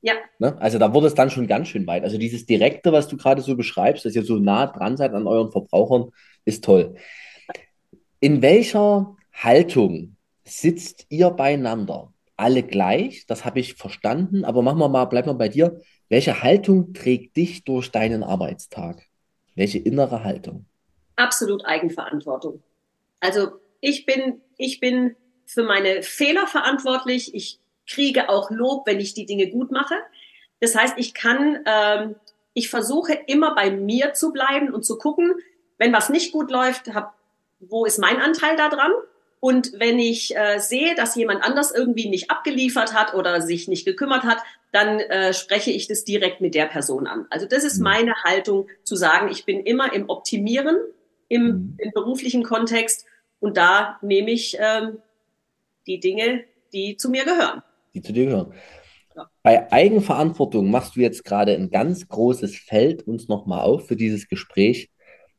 Ja. 0.03 0.15
Ne? 0.41 0.61
Also 0.61 0.79
da 0.81 0.93
wurde 0.93 1.07
es 1.07 1.15
dann 1.15 1.31
schon 1.31 1.47
ganz 1.47 1.69
schön 1.69 1.87
weit. 1.87 2.03
Also 2.03 2.19
dieses 2.19 2.45
Direkte, 2.45 2.91
was 2.91 3.07
du 3.07 3.17
gerade 3.17 3.41
so 3.41 3.57
beschreibst, 3.57 4.05
dass 4.05 4.17
ihr 4.17 4.25
so 4.25 4.39
nah 4.39 4.67
dran 4.67 4.97
seid 4.97 5.15
an 5.15 5.29
euren 5.29 5.53
Verbrauchern, 5.53 6.11
ist 6.45 6.65
toll. 6.65 6.97
In 8.19 8.43
welcher 8.43 9.15
Haltung 9.33 10.17
sitzt 10.43 11.07
ihr 11.09 11.31
beieinander? 11.31 12.13
Alle 12.37 12.65
gleich, 12.65 13.27
das 13.29 13.45
habe 13.45 13.61
ich 13.61 13.75
verstanden, 13.75 14.45
aber 14.45 14.63
machen 14.63 14.81
wir 14.81 14.89
mal, 14.89 15.05
bleib 15.05 15.27
mal 15.27 15.35
bei 15.35 15.49
dir. 15.49 15.81
Welche 16.09 16.43
Haltung 16.43 16.95
trägt 16.95 17.37
dich 17.37 17.63
durch 17.63 17.93
deinen 17.93 18.25
Arbeitstag? 18.25 19.07
Welche 19.55 19.79
innere 19.79 20.25
Haltung? 20.25 20.67
Absolut 21.15 21.65
Eigenverantwortung. 21.65 22.61
Also 23.21 23.51
ich 23.81 24.05
bin, 24.05 24.41
ich 24.57 24.81
bin 24.81 25.15
für 25.53 25.65
meine 25.65 26.03
Fehler 26.03 26.47
verantwortlich. 26.47 27.35
Ich 27.35 27.59
kriege 27.89 28.29
auch 28.29 28.51
Lob, 28.51 28.87
wenn 28.87 29.01
ich 29.01 29.15
die 29.15 29.27
Dinge 29.27 29.49
gut 29.49 29.73
mache. 29.73 29.95
Das 30.61 30.77
heißt, 30.77 30.95
ich 30.97 31.13
kann, 31.13 31.61
ähm, 31.67 32.15
ich 32.55 32.71
versuche 32.71 33.15
immer 33.27 33.55
bei 33.55 33.71
mir 33.71 34.13
zu 34.13 34.33
bleiben 34.33 34.73
und 34.73 34.85
zu 34.85 34.97
gucken, 34.97 35.35
wenn 35.79 35.93
was 35.93 36.09
nicht 36.09 36.33
gut 36.33 36.51
läuft, 36.51 36.95
hab, 36.95 37.15
wo 37.59 37.85
ist 37.85 37.99
mein 37.99 38.21
Anteil 38.21 38.57
da 38.57 38.69
dran? 38.69 38.93
Und 39.41 39.73
wenn 39.75 39.99
ich 39.99 40.37
äh, 40.37 40.59
sehe, 40.59 40.95
dass 40.95 41.17
jemand 41.17 41.43
anders 41.43 41.73
irgendwie 41.73 42.09
nicht 42.09 42.31
abgeliefert 42.31 42.93
hat 42.93 43.15
oder 43.15 43.41
sich 43.41 43.69
nicht 43.69 43.87
gekümmert 43.87 44.23
hat, 44.25 44.39
dann 44.71 45.01
äh, 45.01 45.33
spreche 45.33 45.71
ich 45.71 45.89
das 45.89 46.05
direkt 46.05 46.41
mit 46.41 46.55
der 46.55 46.67
Person 46.67 47.07
an. 47.07 47.27
Also 47.31 47.47
das 47.47 47.65
ist 47.65 47.79
mhm. 47.79 47.85
meine 47.85 48.15
Haltung 48.23 48.69
zu 48.85 48.95
sagen, 48.95 49.31
ich 49.31 49.47
bin 49.47 49.61
immer 49.61 49.93
im 49.95 50.09
Optimieren 50.11 50.77
im, 51.29 51.43
mhm. 51.43 51.75
im 51.79 51.91
beruflichen 51.93 52.45
Kontext 52.45 53.07
und 53.41 53.57
da 53.57 53.99
nehme 54.03 54.31
ich 54.31 54.59
ähm, 54.61 54.99
die 55.87 56.01
Dinge, 56.01 56.45
die 56.73 56.97
zu 56.97 57.11
mir 57.11 57.25
gehören. 57.25 57.63
Die 57.95 58.03
zu 58.03 58.13
dir 58.13 58.27
gehören. 58.27 58.55
Ja. 59.17 59.31
Bei 59.43 59.73
Eigenverantwortung 59.73 60.71
machst 60.71 60.97
du 60.97 61.01
jetzt 61.01 61.25
gerade 61.25 61.55
ein 61.55 61.71
ganz 61.71 62.09
großes 62.09 62.57
Feld 62.57 63.07
uns 63.07 63.29
nochmal 63.29 63.63
auf 63.63 63.89
für 63.89 63.97
dieses 63.97 64.29
Gespräch, 64.29 64.91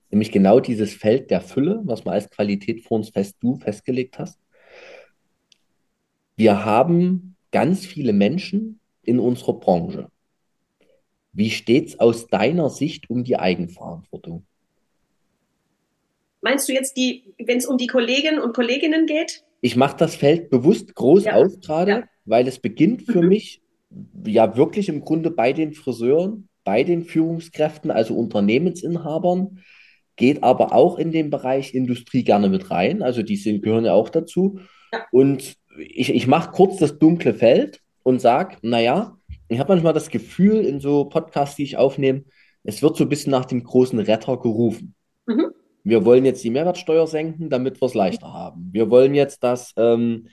nämlich 0.09 0.31
genau 0.31 0.59
dieses 0.59 0.93
Feld 0.93 1.31
der 1.31 1.41
Fülle, 1.41 1.81
was 1.85 2.03
man 2.03 2.15
als 2.15 2.29
Qualität 2.29 2.81
vor 2.83 2.97
uns 2.97 3.09
fest 3.09 3.37
du 3.39 3.55
festgelegt 3.55 4.19
hast. 4.19 4.39
Wir 6.35 6.65
haben 6.65 7.35
ganz 7.51 7.85
viele 7.85 8.13
Menschen 8.13 8.79
in 9.03 9.19
unserer 9.19 9.53
Branche. 9.53 10.09
Wie 11.33 11.49
steht 11.49 11.89
es 11.89 11.99
aus 11.99 12.27
deiner 12.27 12.69
Sicht 12.69 13.09
um 13.09 13.23
die 13.23 13.37
Eigenverantwortung? 13.37 14.45
Meinst 16.41 16.67
du 16.67 16.73
jetzt 16.73 16.97
die, 16.97 17.33
wenn 17.37 17.57
es 17.57 17.65
um 17.65 17.77
die 17.77 17.87
Kolleginnen 17.87 18.39
und 18.39 18.53
Kolleginnen 18.53 19.05
geht? 19.05 19.43
Ich 19.61 19.75
mache 19.75 19.97
das 19.97 20.15
Feld 20.15 20.49
bewusst 20.49 20.93
groß 20.95 21.25
ja. 21.25 21.35
auf 21.35 21.59
gerade, 21.61 21.91
ja. 21.91 22.03
weil 22.25 22.47
es 22.47 22.59
beginnt 22.59 23.03
für 23.03 23.21
mhm. 23.21 23.29
mich 23.29 23.61
ja 24.25 24.57
wirklich 24.57 24.89
im 24.89 25.01
Grunde 25.01 25.31
bei 25.31 25.53
den 25.53 25.73
Friseuren, 25.73 26.49
bei 26.63 26.83
den 26.83 27.03
Führungskräften, 27.03 27.91
also 27.91 28.15
Unternehmensinhabern, 28.15 29.59
geht 30.15 30.43
aber 30.43 30.73
auch 30.73 30.97
in 30.97 31.11
den 31.11 31.29
Bereich 31.29 31.73
Industrie 31.73 32.23
gerne 32.23 32.49
mit 32.49 32.69
rein. 32.71 33.01
Also 33.01 33.23
die 33.23 33.37
sind, 33.37 33.63
gehören 33.63 33.85
ja 33.85 33.93
auch 33.93 34.09
dazu. 34.09 34.59
Ja. 34.91 35.05
Und 35.11 35.55
ich, 35.77 36.13
ich 36.13 36.27
mache 36.27 36.51
kurz 36.51 36.77
das 36.77 36.99
dunkle 36.99 37.33
Feld 37.33 37.81
und 38.03 38.19
sage, 38.19 38.57
naja, 38.61 39.17
ich 39.47 39.59
habe 39.59 39.73
manchmal 39.73 39.93
das 39.93 40.09
Gefühl 40.09 40.65
in 40.65 40.79
so 40.79 41.05
Podcasts, 41.05 41.55
die 41.55 41.63
ich 41.63 41.77
aufnehme, 41.77 42.23
es 42.63 42.81
wird 42.81 42.95
so 42.95 43.03
ein 43.03 43.09
bisschen 43.09 43.31
nach 43.31 43.45
dem 43.45 43.63
großen 43.63 43.99
Retter 43.99 44.37
gerufen. 44.37 44.95
Mhm. 45.25 45.51
Wir 45.83 46.05
wollen 46.05 46.25
jetzt 46.25 46.43
die 46.43 46.49
Mehrwertsteuer 46.49 47.07
senken, 47.07 47.49
damit 47.49 47.81
wir 47.81 47.85
es 47.87 47.93
leichter 47.93 48.33
haben. 48.33 48.69
Wir 48.71 48.89
wollen 48.89 49.15
jetzt, 49.15 49.43
dass, 49.43 49.73
ähm, 49.77 50.27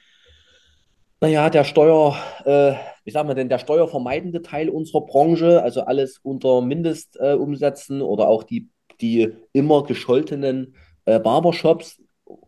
naja, 1.21 1.51
der 1.51 1.65
Steuer, 1.65 2.17
äh, 2.45 2.75
wie 3.05 3.11
sagen 3.11 3.29
wir 3.29 3.35
denn, 3.35 3.49
der 3.49 3.59
steuervermeidende 3.59 4.43
Teil 4.43 4.69
unserer 4.69 5.07
Branche, 5.07 5.63
also 5.63 5.83
alles 5.83 6.19
unter 6.23 6.61
Mindestumsätzen 6.61 8.01
äh, 8.01 8.05
oder 8.05 8.29
auch 8.29 8.43
die, 8.43 8.69
die 9.01 9.33
immer 9.53 9.85
gescholtenen 9.85 10.75
äh, 11.07 11.19
Barbershops, 11.19 12.01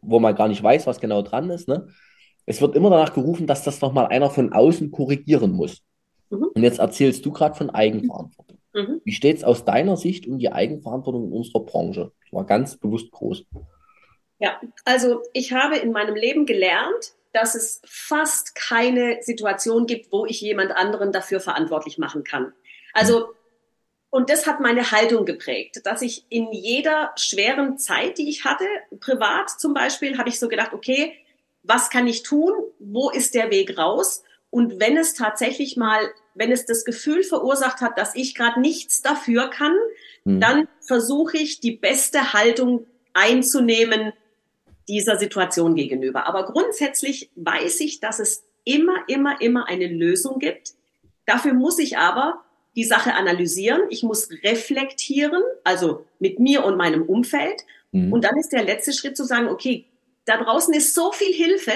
wo 0.03 0.21
man 0.21 0.35
gar 0.35 0.49
nicht 0.49 0.63
weiß, 0.63 0.87
was 0.87 1.01
genau 1.01 1.23
dran 1.23 1.51
ist, 1.51 1.69
ne? 1.69 1.89
Es 2.47 2.61
wird 2.61 2.75
immer 2.75 2.91
danach 2.91 3.15
gerufen, 3.15 3.47
dass 3.47 3.63
das 3.63 3.81
nochmal 3.81 4.07
einer 4.07 4.29
von 4.29 4.53
außen 4.53 4.91
korrigieren 4.91 5.53
muss. 5.53 5.83
Mhm. 6.31 6.49
Und 6.55 6.63
jetzt 6.63 6.81
erzählst 6.81 7.25
du 7.25 7.31
gerade 7.31 7.55
von 7.55 7.71
Eigenverantwortung. 7.71 8.50
Mhm. 8.73 9.01
Wie 9.05 9.13
steht 9.13 9.39
es 9.39 9.45
aus 9.45 9.65
deiner 9.65 9.97
Sicht 9.97 10.27
um 10.27 10.39
die 10.39 10.53
Eigenverantwortung 10.53 11.27
in 11.27 11.33
unserer 11.33 11.65
Branche? 11.65 12.13
Das 12.23 12.33
war 12.33 12.47
ganz 12.47 12.77
bewusst 12.77 13.11
groß. 13.11 13.45
Ja, 14.39 14.61
also 14.85 15.23
ich 15.33 15.53
habe 15.53 15.77
in 15.77 15.93
meinem 15.93 16.15
Leben 16.15 16.47
gelernt, 16.47 17.15
dass 17.33 17.55
es 17.55 17.81
fast 17.85 18.55
keine 18.55 19.19
Situation 19.23 19.87
gibt, 19.87 20.13
wo 20.13 20.27
ich 20.27 20.41
jemand 20.41 20.73
anderen 20.73 21.13
dafür 21.13 21.41
verantwortlich 21.41 21.99
machen 21.99 22.25
kann. 22.25 22.53
Also, 22.93 23.35
und 24.09 24.31
das 24.31 24.47
hat 24.47 24.61
meine 24.61 24.91
Haltung 24.91 25.25
geprägt, 25.25 25.83
dass 25.85 26.03
ich 26.03 26.27
in 26.29 26.51
jeder 26.53 27.13
schweren 27.17 27.79
Zeit, 27.79 28.19
die 28.19 28.29
ich 28.29 28.45
hatte, 28.45 28.65
privat 28.99 29.51
zum 29.51 29.75
Beispiel, 29.75 30.19
habe 30.19 30.29
ich 30.29 30.41
so 30.41 30.49
gedacht, 30.49 30.73
okay, 30.73 31.13
was 31.63 31.91
kann 31.91 32.07
ich 32.07 32.23
tun? 32.23 32.53
Wo 32.79 33.11
ist 33.11 33.35
der 33.35 33.51
Weg 33.51 33.79
raus? 33.79 34.25
Und 34.49 34.81
wenn 34.81 34.97
es 34.97 35.15
tatsächlich 35.15 35.77
mal, 35.77 36.01
wenn 36.35 36.53
es 36.53 36.67
das 36.67 36.85
Gefühl 36.85 37.23
verursacht 37.23 37.81
hat, 37.81 37.99
dass 37.99 38.15
ich 38.15 38.35
gerade 38.35 38.61
nichts 38.61 39.03
dafür 39.03 39.49
kann, 39.49 39.77
mhm. 40.25 40.41
dann 40.41 40.69
versuche 40.81 41.37
ich 41.37 41.61
die 41.61 41.73
beste 41.77 42.33
Haltung 42.33 42.87
einzunehmen 43.13 44.13
dieser 44.89 45.19
Situation 45.19 45.75
gegenüber. 45.75 46.27
Aber 46.27 46.45
grundsätzlich 46.47 47.31
weiß 47.37 47.81
ich, 47.81 48.01
dass 48.01 48.19
es 48.19 48.45
immer, 48.65 49.05
immer, 49.09 49.41
immer 49.41 49.69
eine 49.69 49.87
Lösung 49.87 50.39
gibt. 50.39 50.73
Dafür 51.27 51.55
muss 51.55 51.79
ich 51.79 51.99
aber 51.99 52.45
die 52.77 52.85
Sache 52.85 53.15
analysieren. 53.15 53.83
Ich 53.91 54.03
muss 54.03 54.31
reflektieren, 54.43 55.43
also 55.65 56.07
mit 56.19 56.39
mir 56.39 56.65
und 56.65 56.77
meinem 56.77 57.03
Umfeld. 57.03 57.63
Mhm. 57.93 58.13
Und 58.13 58.25
dann 58.25 58.37
ist 58.37 58.53
der 58.53 58.65
letzte 58.65 58.93
Schritt 58.93 59.17
zu 59.17 59.25
sagen, 59.25 59.49
okay, 59.49 59.87
da 60.25 60.43
draußen 60.43 60.75
ist 60.75 60.95
so 60.95 61.13
viel 61.13 61.33
Hilfe. 61.33 61.73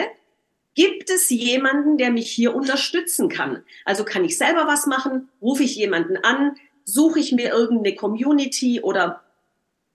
Gibt 0.75 1.11
es 1.11 1.31
jemanden, 1.31 1.99
der 1.99 2.11
mich 2.11 2.31
hier 2.31 2.55
unterstützen 2.55 3.29
kann? 3.29 3.63
Also 3.85 4.05
kann 4.05 4.25
ich 4.25 4.37
selber 4.37 4.67
was 4.67 4.87
machen? 4.87 5.29
Rufe 5.41 5.63
ich 5.63 5.77
jemanden 5.77 6.17
an? 6.17 6.57
Suche 6.85 7.21
ich 7.21 7.33
mir 7.33 7.51
irgendeine 7.51 7.95
Community 7.95 8.81
oder 8.81 9.23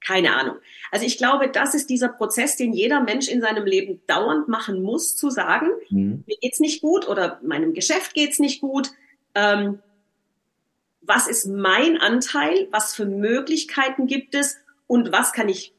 keine 0.01 0.33
Ahnung. 0.33 0.55
Also 0.91 1.05
ich 1.05 1.17
glaube, 1.17 1.49
das 1.49 1.73
ist 1.73 1.89
dieser 1.89 2.07
Prozess, 2.07 2.55
den 2.55 2.71
jeder 2.71 3.01
Mensch 3.01 3.27
in 3.27 3.41
seinem 3.41 3.65
Leben 3.65 4.01
dauernd 4.07 4.47
machen 4.47 4.81
muss, 4.81 5.17
zu 5.17 5.29
sagen, 5.29 5.67
mhm. 5.89 6.23
mir 6.25 6.37
geht's 6.41 6.61
nicht 6.61 6.81
gut 6.81 7.07
oder 7.07 7.39
meinem 7.43 7.73
Geschäft 7.73 8.13
geht's 8.13 8.39
nicht 8.39 8.61
gut. 8.61 8.91
Ähm, 9.35 9.79
was 11.01 11.27
ist 11.27 11.45
mein 11.47 11.97
Anteil? 11.97 12.69
Was 12.71 12.95
für 12.95 13.05
Möglichkeiten 13.05 14.07
gibt 14.07 14.35
es? 14.35 14.57
Und 14.87 15.11
was 15.11 15.33
kann 15.33 15.49
ich 15.49 15.73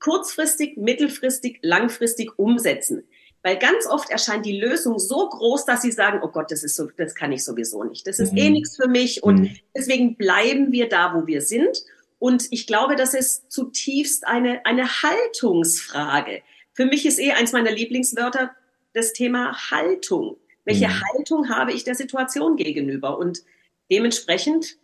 kurzfristig, 0.00 0.76
mittelfristig, 0.76 1.58
langfristig 1.62 2.38
umsetzen. 2.38 3.04
Weil 3.42 3.58
ganz 3.58 3.86
oft 3.86 4.10
erscheint 4.10 4.44
die 4.44 4.58
Lösung 4.58 4.98
so 4.98 5.28
groß, 5.28 5.64
dass 5.64 5.82
sie 5.82 5.92
sagen, 5.92 6.20
oh 6.22 6.28
Gott, 6.28 6.50
das 6.50 6.64
ist 6.64 6.74
so, 6.74 6.88
das 6.96 7.14
kann 7.14 7.32
ich 7.32 7.44
sowieso 7.44 7.84
nicht. 7.84 8.06
Das 8.06 8.18
ist 8.18 8.30
eh 8.30 8.32
mhm. 8.32 8.38
eh 8.38 8.50
nichts 8.50 8.76
für 8.76 8.88
mich. 8.88 9.22
Und 9.22 9.40
mhm. 9.42 9.56
deswegen 9.76 10.16
bleiben 10.16 10.72
wir 10.72 10.88
da, 10.88 11.14
wo 11.14 11.26
wir 11.26 11.40
sind. 11.40 11.84
Und 12.18 12.48
ich 12.50 12.66
glaube, 12.66 12.96
das 12.96 13.14
ist 13.14 13.50
zutiefst 13.52 14.26
eine, 14.26 14.66
eine 14.66 15.02
Haltungsfrage. 15.02 16.42
Für 16.72 16.86
mich 16.86 17.06
ist 17.06 17.20
eh 17.20 17.32
eins 17.32 17.52
meiner 17.52 17.70
Lieblingswörter 17.70 18.50
das 18.92 19.12
Thema 19.12 19.70
Haltung. 19.70 20.36
Welche 20.64 20.88
mhm. 20.88 21.00
Haltung 21.00 21.48
habe 21.48 21.72
ich 21.72 21.84
der 21.84 21.94
Situation 21.94 22.56
gegenüber? 22.56 23.18
Und 23.18 23.42
dementsprechend, 23.90 24.76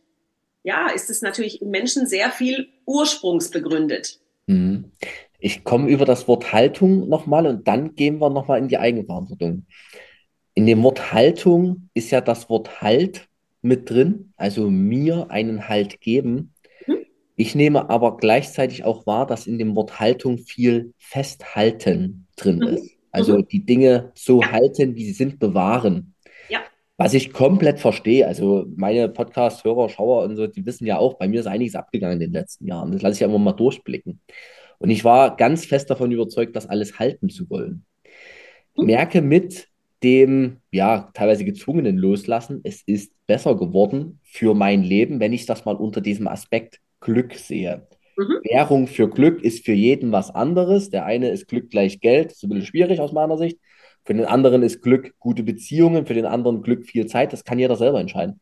ja, 0.62 0.88
ist 0.88 1.11
es 1.11 1.23
natürlich 1.23 1.61
im 1.61 1.71
Menschen 1.71 2.07
sehr 2.07 2.31
viel 2.31 2.69
ursprungsbegründet. 2.87 4.21
Ich 5.44 5.62
komme 5.62 5.90
über 5.90 6.07
das 6.07 6.26
Wort 6.26 6.54
Haltung 6.54 7.07
nochmal 7.07 7.46
und 7.46 7.68
dann 7.68 7.94
gehen 7.96 8.18
wir 8.18 8.30
nochmal 8.30 8.61
in 8.61 8.68
die 8.68 8.78
Eigenverantwortung. 8.78 9.66
In 10.54 10.64
dem 10.64 10.83
Wort 10.83 11.12
Haltung 11.12 11.90
ist 11.92 12.11
ja 12.11 12.22
das 12.22 12.48
Wort 12.48 12.80
Halt 12.80 13.28
mit 13.61 13.90
drin, 13.90 14.33
also 14.38 14.70
mir 14.70 15.30
einen 15.30 15.68
Halt 15.68 16.00
geben. 16.00 16.54
Mhm. 16.87 16.96
Ich 17.37 17.54
nehme 17.54 17.90
aber 17.90 18.16
gleichzeitig 18.16 18.85
auch 18.85 19.07
wahr, 19.07 19.26
dass 19.26 19.46
in 19.46 19.59
dem 19.59 19.76
Wort 19.76 20.00
Haltung 20.00 20.38
viel 20.38 20.94
Festhalten 20.96 22.26
drin 22.37 22.61
mhm. 22.61 22.68
ist. 22.68 22.90
Also 23.12 23.37
mhm. 23.37 23.46
die 23.46 23.66
Dinge 23.66 24.12
so 24.14 24.40
ja. 24.40 24.50
halten, 24.50 24.94
wie 24.94 25.04
sie 25.04 25.12
sind, 25.12 25.38
bewahren. 25.38 26.14
Ja. 26.48 26.61
Was 26.96 27.12
ich 27.12 27.35
komplett 27.35 27.80
verstehe, 27.80 28.26
also 28.26 28.64
meine 28.76 29.11
Podcast-Hörer, 29.11 29.90
Schauer 29.90 30.24
und 30.24 30.37
so, 30.37 30.46
die 30.46 30.64
wissen 30.64 30.87
ja 30.87 30.96
auch, 30.96 31.18
bei 31.18 31.28
mir 31.28 31.40
ist 31.40 31.46
einiges 31.46 31.74
abgegangen 31.74 32.14
in 32.14 32.33
den 32.33 32.33
letzten 32.33 32.66
Jahren. 32.66 32.92
Das 32.92 33.02
lasse 33.02 33.12
ich 33.12 33.20
ja 33.20 33.26
immer 33.26 33.38
mal 33.38 33.52
durchblicken. 33.52 34.20
Und 34.78 34.90
ich 34.90 35.04
war 35.04 35.37
ganz 35.37 35.64
fest 35.64 35.90
davon 35.90 36.12
überzeugt, 36.12 36.56
das 36.56 36.68
alles 36.68 36.98
halten 36.98 37.28
zu 37.28 37.48
wollen. 37.50 37.84
Mhm. 38.76 38.87
Merke 38.87 39.22
mit 39.22 39.68
dem, 40.02 40.58
ja, 40.70 41.10
teilweise 41.14 41.44
gezwungenen 41.44 41.96
Loslassen, 41.96 42.60
es 42.64 42.82
ist 42.82 43.12
besser 43.26 43.56
geworden 43.56 44.20
für 44.22 44.54
mein 44.54 44.82
Leben, 44.82 45.18
wenn 45.20 45.32
ich 45.32 45.46
das 45.46 45.64
mal 45.64 45.76
unter 45.76 46.00
diesem 46.00 46.28
Aspekt 46.28 46.80
Glück 47.00 47.34
sehe. 47.34 47.87
Mhm. 48.16 48.40
Währung 48.44 48.87
für 48.87 49.08
Glück 49.08 49.42
ist 49.42 49.64
für 49.64 49.72
jeden 49.72 50.12
was 50.12 50.30
anderes. 50.30 50.90
Der 50.90 51.06
eine 51.06 51.30
ist 51.30 51.48
Glück 51.48 51.70
gleich 51.70 52.00
Geld, 52.00 52.30
das 52.30 52.37
ist 52.37 52.44
ein 52.44 52.50
bisschen 52.50 52.66
schwierig 52.66 53.00
aus 53.00 53.12
meiner 53.12 53.38
Sicht. 53.38 53.58
Für 54.04 54.14
den 54.14 54.26
anderen 54.26 54.62
ist 54.62 54.82
Glück 54.82 55.14
gute 55.18 55.42
Beziehungen, 55.42 56.06
für 56.06 56.14
den 56.14 56.26
anderen 56.26 56.62
Glück 56.62 56.84
viel 56.84 57.06
Zeit. 57.06 57.32
Das 57.32 57.44
kann 57.44 57.58
jeder 57.58 57.76
selber 57.76 58.00
entscheiden. 58.00 58.40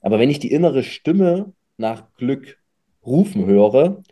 Aber 0.00 0.18
wenn 0.18 0.30
ich 0.30 0.38
die 0.38 0.52
innere 0.52 0.84
Stimme 0.84 1.52
nach 1.76 2.14
Glück 2.14 2.58
rufen 3.04 3.46
höre, 3.46 4.02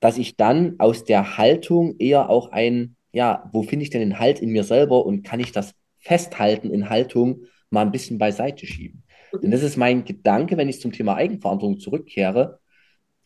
dass 0.00 0.18
ich 0.18 0.36
dann 0.36 0.74
aus 0.78 1.04
der 1.04 1.36
Haltung 1.36 1.96
eher 1.98 2.30
auch 2.30 2.50
ein, 2.50 2.96
ja, 3.12 3.48
wo 3.52 3.62
finde 3.62 3.84
ich 3.84 3.90
denn 3.90 4.00
den 4.00 4.18
Halt 4.18 4.40
in 4.40 4.50
mir 4.50 4.64
selber 4.64 5.04
und 5.04 5.22
kann 5.22 5.40
ich 5.40 5.52
das 5.52 5.74
festhalten 5.98 6.70
in 6.70 6.88
Haltung 6.88 7.42
mal 7.68 7.82
ein 7.82 7.92
bisschen 7.92 8.18
beiseite 8.18 8.66
schieben? 8.66 9.04
Mhm. 9.32 9.40
Denn 9.42 9.50
das 9.50 9.62
ist 9.62 9.76
mein 9.76 10.04
Gedanke, 10.04 10.56
wenn 10.56 10.68
ich 10.68 10.80
zum 10.80 10.92
Thema 10.92 11.16
Eigenverantwortung 11.16 11.78
zurückkehre. 11.78 12.60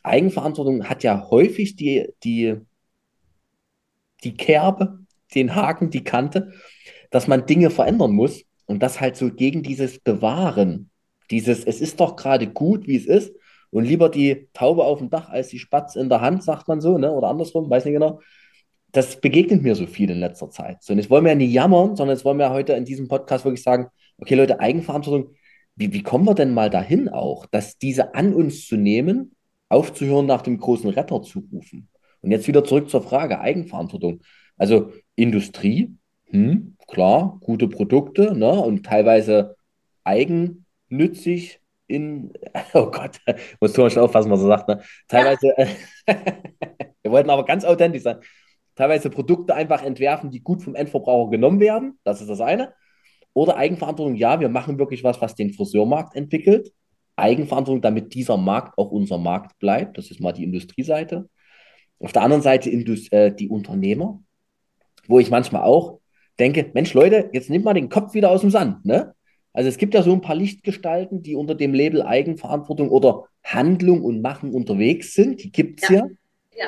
Eigenverantwortung 0.02 0.88
hat 0.88 1.02
ja 1.04 1.30
häufig 1.30 1.76
die, 1.76 2.08
die, 2.24 2.56
die 4.24 4.34
Kerbe, 4.34 4.98
den 5.34 5.54
Haken, 5.54 5.90
die 5.90 6.04
Kante, 6.04 6.52
dass 7.10 7.28
man 7.28 7.46
Dinge 7.46 7.70
verändern 7.70 8.12
muss 8.12 8.44
und 8.66 8.82
das 8.82 9.00
halt 9.00 9.16
so 9.16 9.32
gegen 9.32 9.62
dieses 9.62 10.00
Bewahren, 10.00 10.90
dieses, 11.30 11.64
es 11.64 11.80
ist 11.80 12.00
doch 12.00 12.16
gerade 12.16 12.48
gut, 12.48 12.86
wie 12.86 12.96
es 12.96 13.06
ist 13.06 13.32
und 13.74 13.86
lieber 13.86 14.08
die 14.08 14.48
Taube 14.52 14.84
auf 14.84 15.00
dem 15.00 15.10
Dach 15.10 15.30
als 15.30 15.48
die 15.48 15.58
Spatz 15.58 15.96
in 15.96 16.08
der 16.08 16.20
Hand, 16.20 16.44
sagt 16.44 16.68
man 16.68 16.80
so, 16.80 16.96
ne? 16.96 17.10
oder 17.10 17.26
andersrum, 17.26 17.68
weiß 17.68 17.84
nicht 17.84 17.94
genau. 17.94 18.20
Das 18.92 19.20
begegnet 19.20 19.64
mir 19.64 19.74
so 19.74 19.88
viel 19.88 20.10
in 20.10 20.20
letzter 20.20 20.48
Zeit. 20.48 20.80
So, 20.80 20.92
und 20.92 21.00
jetzt 21.00 21.10
wollen 21.10 21.24
wir 21.24 21.32
ja 21.32 21.36
nicht 21.36 21.52
jammern, 21.52 21.96
sondern 21.96 22.16
jetzt 22.16 22.24
wollen 22.24 22.38
wir 22.38 22.50
heute 22.50 22.74
in 22.74 22.84
diesem 22.84 23.08
Podcast 23.08 23.44
wirklich 23.44 23.64
sagen, 23.64 23.88
okay 24.18 24.36
Leute, 24.36 24.60
Eigenverantwortung, 24.60 25.34
wie, 25.74 25.92
wie 25.92 26.04
kommen 26.04 26.24
wir 26.24 26.36
denn 26.36 26.54
mal 26.54 26.70
dahin 26.70 27.08
auch, 27.08 27.46
dass 27.46 27.76
diese 27.76 28.14
an 28.14 28.32
uns 28.32 28.64
zu 28.64 28.76
nehmen, 28.76 29.34
aufzuhören, 29.68 30.26
nach 30.26 30.42
dem 30.42 30.58
großen 30.58 30.90
Retter 30.90 31.20
zu 31.22 31.40
rufen? 31.52 31.88
Und 32.20 32.30
jetzt 32.30 32.46
wieder 32.46 32.62
zurück 32.62 32.88
zur 32.88 33.02
Frage 33.02 33.40
Eigenverantwortung. 33.40 34.20
Also 34.56 34.92
Industrie, 35.16 35.96
hm, 36.26 36.76
klar, 36.86 37.38
gute 37.40 37.66
Produkte 37.66 38.36
ne, 38.36 38.52
und 38.52 38.86
teilweise 38.86 39.56
eigennützig 40.04 41.58
in, 41.94 42.32
oh 42.74 42.90
Gott, 42.90 43.20
muss 43.60 43.72
Thomas 43.72 43.92
schon 43.92 44.02
aufpassen, 44.02 44.30
was 44.30 44.40
er 44.40 44.48
sagt, 44.48 44.68
ne? 44.68 44.82
Teilweise, 45.08 45.54
ja. 45.56 45.66
wir 47.02 47.10
wollten 47.10 47.30
aber 47.30 47.44
ganz 47.44 47.64
authentisch 47.64 48.02
sein, 48.02 48.18
teilweise 48.74 49.10
Produkte 49.10 49.54
einfach 49.54 49.82
entwerfen, 49.82 50.30
die 50.30 50.40
gut 50.40 50.62
vom 50.62 50.74
Endverbraucher 50.74 51.30
genommen 51.30 51.60
werden, 51.60 51.98
das 52.04 52.20
ist 52.20 52.28
das 52.28 52.40
eine. 52.40 52.74
Oder 53.32 53.56
Eigenverantwortung, 53.56 54.14
ja, 54.14 54.38
wir 54.40 54.48
machen 54.48 54.78
wirklich 54.78 55.02
was, 55.02 55.20
was 55.20 55.34
den 55.34 55.52
Friseurmarkt 55.52 56.14
entwickelt. 56.14 56.72
Eigenverantwortung, 57.16 57.82
damit 57.82 58.14
dieser 58.14 58.36
Markt 58.36 58.78
auch 58.78 58.90
unser 58.90 59.18
Markt 59.18 59.58
bleibt, 59.58 59.98
das 59.98 60.10
ist 60.10 60.20
mal 60.20 60.32
die 60.32 60.44
Industrieseite. 60.44 61.28
Auf 62.00 62.12
der 62.12 62.22
anderen 62.22 62.42
Seite 62.42 62.70
äh, 62.70 63.32
die 63.34 63.48
Unternehmer, 63.48 64.22
wo 65.06 65.20
ich 65.20 65.30
manchmal 65.30 65.62
auch 65.62 66.00
denke, 66.38 66.70
Mensch, 66.74 66.92
Leute, 66.94 67.30
jetzt 67.32 67.50
nimmt 67.50 67.64
mal 67.64 67.74
den 67.74 67.88
Kopf 67.88 68.14
wieder 68.14 68.30
aus 68.30 68.40
dem 68.40 68.50
Sand. 68.50 68.84
Ne? 68.84 69.13
Also 69.54 69.68
es 69.68 69.78
gibt 69.78 69.94
ja 69.94 70.02
so 70.02 70.12
ein 70.12 70.20
paar 70.20 70.34
Lichtgestalten, 70.34 71.22
die 71.22 71.36
unter 71.36 71.54
dem 71.54 71.72
Label 71.72 72.02
Eigenverantwortung 72.02 72.90
oder 72.90 73.24
Handlung 73.42 74.02
und 74.02 74.20
Machen 74.20 74.52
unterwegs 74.52 75.14
sind. 75.14 75.42
Die 75.42 75.52
gibt 75.52 75.82
es 75.82 75.88
ja. 75.88 76.06
ja. 76.56 76.66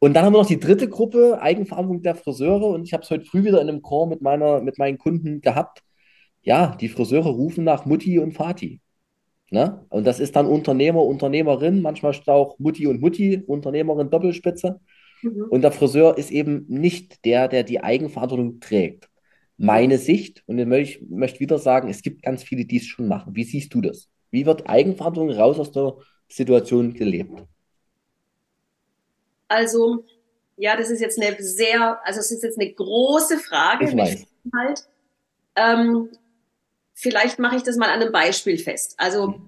Und 0.00 0.14
dann 0.14 0.24
haben 0.24 0.32
wir 0.32 0.38
noch 0.38 0.46
die 0.46 0.58
dritte 0.58 0.88
Gruppe, 0.88 1.38
Eigenverantwortung 1.40 2.02
der 2.02 2.14
Friseure. 2.14 2.68
Und 2.68 2.84
ich 2.84 2.94
habe 2.94 3.02
es 3.02 3.10
heute 3.10 3.26
früh 3.26 3.44
wieder 3.44 3.60
in 3.60 3.68
einem 3.68 3.82
Chor 3.82 4.06
mit, 4.08 4.22
meiner, 4.22 4.62
mit 4.62 4.78
meinen 4.78 4.96
Kunden 4.96 5.42
gehabt. 5.42 5.82
Ja, 6.42 6.74
die 6.80 6.88
Friseure 6.88 7.28
rufen 7.28 7.62
nach 7.62 7.84
Mutti 7.84 8.18
und 8.18 8.32
Vati. 8.32 8.80
Ne? 9.50 9.84
Und 9.90 10.06
das 10.06 10.18
ist 10.18 10.34
dann 10.34 10.46
Unternehmer, 10.46 11.02
Unternehmerin, 11.02 11.82
manchmal 11.82 12.12
ist 12.12 12.28
auch 12.28 12.58
Mutti 12.58 12.86
und 12.86 13.00
Mutti, 13.00 13.42
Unternehmerin, 13.46 14.10
Doppelspitze. 14.10 14.80
Mhm. 15.22 15.44
Und 15.50 15.62
der 15.62 15.72
Friseur 15.72 16.16
ist 16.16 16.30
eben 16.30 16.64
nicht 16.68 17.24
der, 17.24 17.48
der 17.48 17.64
die 17.64 17.82
Eigenverantwortung 17.82 18.60
trägt. 18.60 19.08
Meine 19.56 19.98
Sicht, 19.98 20.42
und 20.46 20.58
ich 20.58 21.00
möchte 21.08 21.40
wieder 21.40 21.58
sagen, 21.58 21.88
es 21.88 22.02
gibt 22.02 22.22
ganz 22.22 22.42
viele, 22.42 22.64
die 22.64 22.78
es 22.78 22.86
schon 22.86 23.06
machen. 23.06 23.36
Wie 23.36 23.44
siehst 23.44 23.72
du 23.72 23.80
das? 23.80 24.08
Wie 24.30 24.46
wird 24.46 24.68
Eigenverantwortung 24.68 25.30
raus 25.30 25.58
aus 25.60 25.70
der 25.70 25.96
Situation 26.28 26.92
gelebt? 26.94 27.44
Also, 29.46 30.04
ja, 30.56 30.76
das 30.76 30.90
ist 30.90 31.00
jetzt 31.00 31.20
eine 31.22 31.36
sehr, 31.40 32.00
also 32.04 32.18
es 32.18 32.32
ist 32.32 32.42
jetzt 32.42 32.58
eine 32.58 32.72
große 32.72 33.38
Frage. 33.38 33.88
Ich 33.88 33.96
weiß. 33.96 34.26
Halt. 34.56 34.88
Ähm, 35.54 36.08
vielleicht 36.92 37.38
mache 37.38 37.56
ich 37.56 37.62
das 37.62 37.76
mal 37.76 37.90
an 37.90 38.02
einem 38.02 38.12
Beispiel 38.12 38.58
fest. 38.58 38.94
Also, 38.96 39.40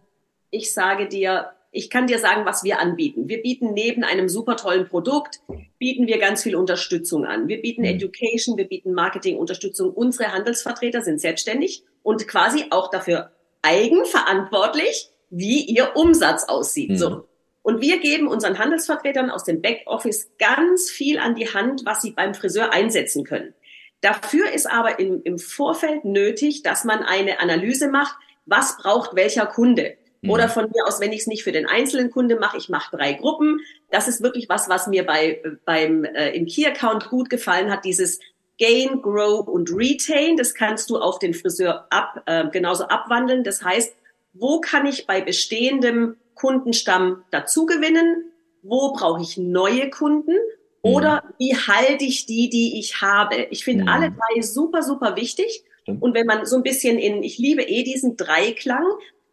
ich 0.50 0.72
sage 0.72 1.08
dir, 1.08 1.50
ich 1.76 1.90
kann 1.90 2.06
dir 2.06 2.18
sagen, 2.18 2.46
was 2.46 2.64
wir 2.64 2.80
anbieten. 2.80 3.28
Wir 3.28 3.42
bieten 3.42 3.74
neben 3.74 4.02
einem 4.02 4.30
super 4.30 4.56
tollen 4.56 4.88
Produkt, 4.88 5.40
bieten 5.78 6.06
wir 6.06 6.18
ganz 6.18 6.42
viel 6.42 6.56
Unterstützung 6.56 7.26
an. 7.26 7.48
Wir 7.48 7.60
bieten 7.60 7.82
mhm. 7.82 7.88
Education, 7.88 8.56
wir 8.56 8.66
bieten 8.66 8.94
Marketing-Unterstützung. 8.94 9.90
Unsere 9.90 10.32
Handelsvertreter 10.32 11.02
sind 11.02 11.20
selbstständig 11.20 11.84
und 12.02 12.26
quasi 12.26 12.64
auch 12.70 12.90
dafür 12.90 13.30
eigenverantwortlich, 13.60 15.10
wie 15.28 15.64
ihr 15.66 15.96
Umsatz 15.96 16.44
aussieht. 16.44 16.90
Mhm. 16.90 16.96
So. 16.96 17.28
Und 17.60 17.82
wir 17.82 17.98
geben 17.98 18.28
unseren 18.28 18.58
Handelsvertretern 18.58 19.28
aus 19.28 19.44
dem 19.44 19.60
Backoffice 19.60 20.30
ganz 20.38 20.88
viel 20.88 21.18
an 21.18 21.34
die 21.34 21.52
Hand, 21.52 21.82
was 21.84 22.00
sie 22.00 22.12
beim 22.12 22.32
Friseur 22.32 22.72
einsetzen 22.72 23.24
können. 23.24 23.52
Dafür 24.00 24.50
ist 24.50 24.70
aber 24.70 24.98
im, 24.98 25.20
im 25.24 25.38
Vorfeld 25.38 26.06
nötig, 26.06 26.62
dass 26.62 26.84
man 26.84 27.02
eine 27.02 27.40
Analyse 27.40 27.88
macht, 27.88 28.16
was 28.46 28.78
braucht 28.78 29.14
welcher 29.14 29.44
Kunde. 29.44 29.98
Mhm. 30.22 30.30
Oder 30.30 30.48
von 30.48 30.64
mir 30.64 30.86
aus, 30.86 31.00
wenn 31.00 31.12
ich 31.12 31.20
es 31.20 31.26
nicht 31.26 31.44
für 31.44 31.52
den 31.52 31.66
einzelnen 31.66 32.10
Kunde 32.10 32.36
mache, 32.36 32.56
ich 32.56 32.68
mache 32.68 32.96
drei 32.96 33.12
Gruppen. 33.12 33.60
Das 33.90 34.08
ist 34.08 34.22
wirklich 34.22 34.48
was, 34.48 34.68
was 34.68 34.86
mir 34.86 35.04
bei 35.04 35.42
beim 35.64 36.04
äh, 36.04 36.30
im 36.30 36.46
Key 36.46 36.66
Account 36.66 37.08
gut 37.08 37.30
gefallen 37.30 37.70
hat. 37.70 37.84
Dieses 37.84 38.20
Gain, 38.58 39.02
Grow 39.02 39.46
und 39.46 39.70
Retain. 39.72 40.36
Das 40.36 40.54
kannst 40.54 40.90
du 40.90 40.98
auf 40.98 41.18
den 41.18 41.34
Friseur 41.34 41.86
ab 41.90 42.22
äh, 42.26 42.48
genauso 42.50 42.84
abwandeln. 42.84 43.44
Das 43.44 43.62
heißt, 43.62 43.94
wo 44.32 44.60
kann 44.60 44.86
ich 44.86 45.06
bei 45.06 45.20
bestehendem 45.20 46.16
Kundenstamm 46.34 47.24
dazu 47.30 47.66
gewinnen? 47.66 48.32
Wo 48.62 48.92
brauche 48.92 49.22
ich 49.22 49.36
neue 49.36 49.90
Kunden? 49.90 50.34
Oder 50.82 51.24
mhm. 51.24 51.34
wie 51.38 51.56
halte 51.56 52.04
ich 52.04 52.26
die, 52.26 52.48
die 52.48 52.78
ich 52.78 53.00
habe? 53.00 53.46
Ich 53.50 53.64
finde 53.64 53.84
mhm. 53.84 53.88
alle 53.88 54.10
drei 54.10 54.42
super, 54.42 54.82
super 54.82 55.16
wichtig. 55.16 55.64
Und 55.86 56.14
wenn 56.14 56.26
man 56.26 56.46
so 56.46 56.56
ein 56.56 56.62
bisschen 56.64 56.98
in, 56.98 57.22
ich 57.22 57.38
liebe 57.38 57.62
eh 57.62 57.84
diesen 57.84 58.16
Dreiklang, 58.16 58.84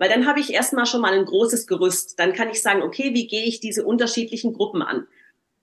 weil 0.04 0.10
dann 0.10 0.28
habe 0.28 0.42
ich 0.42 0.52
erstmal 0.52 0.86
schon 0.86 1.00
mal 1.00 1.14
ein 1.14 1.24
großes 1.24 1.66
Gerüst. 1.66 2.20
Dann 2.20 2.34
kann 2.34 2.50
ich 2.50 2.62
sagen, 2.62 2.84
okay, 2.84 3.14
wie 3.14 3.26
gehe 3.26 3.46
ich 3.46 3.62
diese 3.62 3.86
unterschiedlichen 3.86 4.52
Gruppen 4.52 4.82
an? 4.82 5.08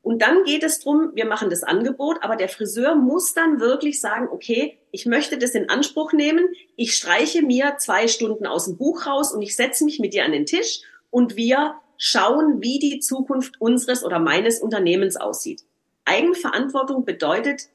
Und 0.01 0.23
dann 0.23 0.45
geht 0.45 0.63
es 0.63 0.81
drum, 0.81 1.11
wir 1.13 1.27
machen 1.27 1.51
das 1.51 1.63
Angebot, 1.63 2.23
aber 2.23 2.37
der 2.37 2.49
Friseur 2.49 2.95
muss 2.95 3.35
dann 3.35 3.61
wirklich 3.61 4.01
sagen, 4.01 4.29
okay, 4.33 4.79
ich 4.93 5.05
möchte 5.05 5.37
das 5.37 5.51
in 5.51 5.69
Anspruch 5.69 6.15
nehmen, 6.15 6.49
ich 6.75 6.95
streiche 6.95 7.43
mir 7.43 7.75
zwei 7.77 8.09
Stunden 8.09 8.47
aus 8.47 8.65
dem 8.65 8.79
Buch 8.79 9.05
raus 9.05 9.31
und 9.31 9.43
ich 9.43 9.55
setze 9.55 9.85
mich 9.85 9.99
mit 9.99 10.15
dir 10.15 10.25
an 10.25 10.33
den 10.33 10.47
Tisch 10.47 10.81
und 11.11 11.37
wir 11.37 11.75
schauen, 11.99 12.63
wie 12.63 12.79
die 12.79 13.01
Zukunft 13.01 13.61
unseres 13.61 14.03
oder 14.03 14.21
meines 14.21 14.59
Unternehmens 14.59 15.17
aussieht. 15.19 15.65
Eigenverantwortung 16.07 17.05
bedeutet, 17.05 17.69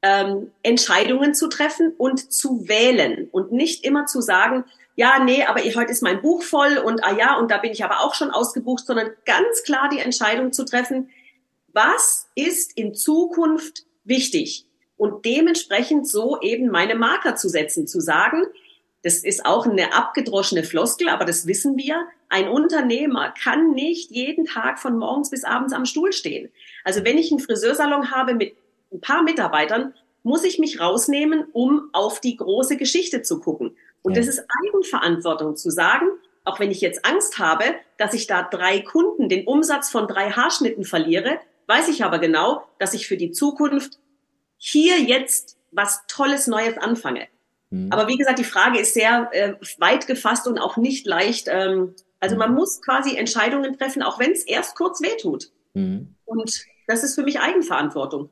ähm, 0.00 0.50
Entscheidungen 0.62 1.34
zu 1.34 1.48
treffen 1.48 1.92
und 1.98 2.32
zu 2.32 2.66
wählen 2.68 3.28
und 3.32 3.52
nicht 3.52 3.84
immer 3.84 4.06
zu 4.06 4.22
sagen, 4.22 4.64
ja, 4.96 5.22
nee, 5.22 5.44
aber 5.44 5.60
heute 5.60 5.92
ist 5.92 6.02
mein 6.02 6.20
Buch 6.20 6.42
voll 6.42 6.78
und 6.78 7.04
ah 7.04 7.16
ja, 7.16 7.38
und 7.38 7.50
da 7.50 7.58
bin 7.58 7.72
ich 7.72 7.84
aber 7.84 8.00
auch 8.00 8.14
schon 8.14 8.30
ausgebucht, 8.30 8.86
sondern 8.86 9.10
ganz 9.24 9.62
klar 9.62 9.88
die 9.88 10.00
Entscheidung 10.00 10.52
zu 10.52 10.64
treffen, 10.64 11.10
was 11.72 12.28
ist 12.34 12.76
in 12.76 12.94
Zukunft 12.94 13.84
wichtig? 14.04 14.66
Und 14.96 15.24
dementsprechend 15.24 16.06
so 16.06 16.40
eben 16.42 16.68
meine 16.68 16.94
Marker 16.94 17.36
zu 17.36 17.48
setzen, 17.48 17.86
zu 17.86 18.00
sagen, 18.00 18.42
das 19.02 19.24
ist 19.24 19.46
auch 19.46 19.66
eine 19.66 19.94
abgedroschene 19.94 20.62
Floskel, 20.62 21.08
aber 21.08 21.24
das 21.24 21.46
wissen 21.46 21.78
wir. 21.78 22.06
Ein 22.28 22.48
Unternehmer 22.48 23.32
kann 23.42 23.72
nicht 23.72 24.10
jeden 24.10 24.44
Tag 24.44 24.78
von 24.78 24.98
morgens 24.98 25.30
bis 25.30 25.44
abends 25.44 25.72
am 25.72 25.86
Stuhl 25.86 26.12
stehen. 26.12 26.50
Also 26.84 27.04
wenn 27.04 27.16
ich 27.16 27.30
einen 27.30 27.40
Friseursalon 27.40 28.10
habe 28.10 28.34
mit 28.34 28.56
ein 28.92 29.00
paar 29.00 29.22
Mitarbeitern, 29.22 29.94
muss 30.22 30.44
ich 30.44 30.58
mich 30.58 30.80
rausnehmen, 30.80 31.46
um 31.52 31.88
auf 31.92 32.20
die 32.20 32.36
große 32.36 32.76
Geschichte 32.76 33.22
zu 33.22 33.40
gucken. 33.40 33.76
Und 34.02 34.14
ja. 34.14 34.20
das 34.20 34.28
ist 34.28 34.44
Eigenverantwortung 34.64 35.56
zu 35.56 35.70
sagen, 35.70 36.06
auch 36.44 36.58
wenn 36.58 36.70
ich 36.70 36.80
jetzt 36.80 37.04
Angst 37.04 37.38
habe, 37.38 37.64
dass 37.98 38.14
ich 38.14 38.26
da 38.26 38.42
drei 38.42 38.80
Kunden 38.80 39.28
den 39.28 39.46
Umsatz 39.46 39.90
von 39.90 40.06
drei 40.06 40.30
Haarschnitten 40.30 40.84
verliere, 40.84 41.38
weiß 41.66 41.88
ich 41.88 42.04
aber 42.04 42.18
genau, 42.18 42.66
dass 42.78 42.94
ich 42.94 43.06
für 43.06 43.16
die 43.16 43.32
Zukunft 43.32 43.98
hier 44.56 44.98
jetzt 45.00 45.58
was 45.70 46.04
Tolles 46.08 46.46
Neues 46.46 46.78
anfange. 46.78 47.28
Mhm. 47.70 47.92
Aber 47.92 48.08
wie 48.08 48.16
gesagt, 48.16 48.38
die 48.38 48.44
Frage 48.44 48.78
ist 48.78 48.94
sehr 48.94 49.28
äh, 49.32 49.54
weit 49.78 50.06
gefasst 50.06 50.46
und 50.46 50.58
auch 50.58 50.76
nicht 50.76 51.06
leicht. 51.06 51.46
Ähm, 51.48 51.94
also 52.18 52.36
man 52.36 52.50
mhm. 52.50 52.56
muss 52.56 52.82
quasi 52.82 53.16
Entscheidungen 53.16 53.76
treffen, 53.78 54.02
auch 54.02 54.18
wenn 54.18 54.32
es 54.32 54.42
erst 54.42 54.76
kurz 54.76 55.00
wehtut. 55.00 55.50
Mhm. 55.74 56.14
Und 56.24 56.64
das 56.86 57.04
ist 57.04 57.14
für 57.14 57.22
mich 57.22 57.40
Eigenverantwortung. 57.40 58.30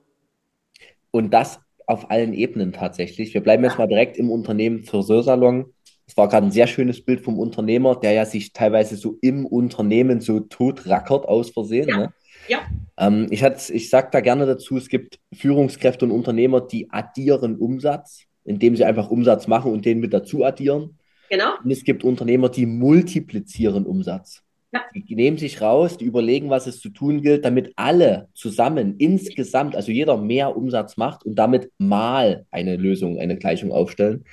Und 1.11 1.31
das 1.31 1.61
auf 1.88 2.11
allen 2.11 2.35
Ebenen 2.35 2.72
tatsächlich. 2.72 3.33
Wir 3.33 3.40
bleiben 3.40 3.64
jetzt 3.64 3.79
mal 3.79 3.88
direkt 3.88 4.18
im 4.18 4.31
Unternehmen 4.31 4.85
Friseursalon. 4.85 5.72
Es 6.07 6.16
war 6.16 6.29
gerade 6.29 6.46
ein 6.46 6.53
sehr 6.53 6.66
schönes 6.66 7.03
Bild 7.03 7.22
vom 7.22 7.38
Unternehmer, 7.38 7.96
der 7.96 8.12
ja 8.12 8.27
sich 8.27 8.53
teilweise 8.53 8.96
so 8.96 9.16
im 9.22 9.46
Unternehmen 9.46 10.20
so 10.20 10.40
totrackert 10.40 11.27
aus 11.27 11.51
Versehen. 11.51 11.88
Ja. 11.88 11.96
Ne? 11.96 12.12
ja. 12.48 12.59
Ähm, 12.98 13.27
ich 13.31 13.42
ich 13.42 13.88
sage 13.88 14.09
da 14.12 14.20
gerne 14.20 14.44
dazu, 14.44 14.77
es 14.77 14.88
gibt 14.88 15.18
Führungskräfte 15.33 16.05
und 16.05 16.11
Unternehmer, 16.11 16.61
die 16.61 16.90
addieren 16.90 17.57
Umsatz, 17.57 18.24
indem 18.44 18.77
sie 18.77 18.85
einfach 18.85 19.11
Umsatz 19.11 19.46
machen 19.46 19.72
und 19.72 19.85
den 19.87 20.01
mit 20.01 20.12
dazu 20.12 20.44
addieren. 20.44 20.98
Genau. 21.31 21.53
Und 21.62 21.70
es 21.70 21.85
gibt 21.85 22.05
Unternehmer, 22.05 22.51
die 22.51 22.66
multiplizieren 22.66 23.87
Umsatz. 23.87 24.42
Ja. 24.73 24.85
Die 24.95 25.15
nehmen 25.15 25.39
sich 25.39 25.63
raus, 25.63 25.97
die 25.97 26.05
überlegen, 26.05 26.51
was 26.51 26.67
es 26.67 26.81
zu 26.81 26.91
tun 26.91 27.23
gilt, 27.23 27.45
damit 27.45 27.73
alle 27.77 28.29
zusammen 28.35 28.97
insgesamt, 28.99 29.75
also 29.75 29.91
jeder 29.91 30.19
mehr 30.19 30.57
Umsatz 30.57 30.99
macht 30.99 31.25
und 31.25 31.37
damit 31.37 31.71
mal 31.79 32.45
eine 32.51 32.77
Lösung, 32.77 33.19
eine 33.19 33.39
Gleichung 33.39 33.73
aufstellen. 33.73 34.25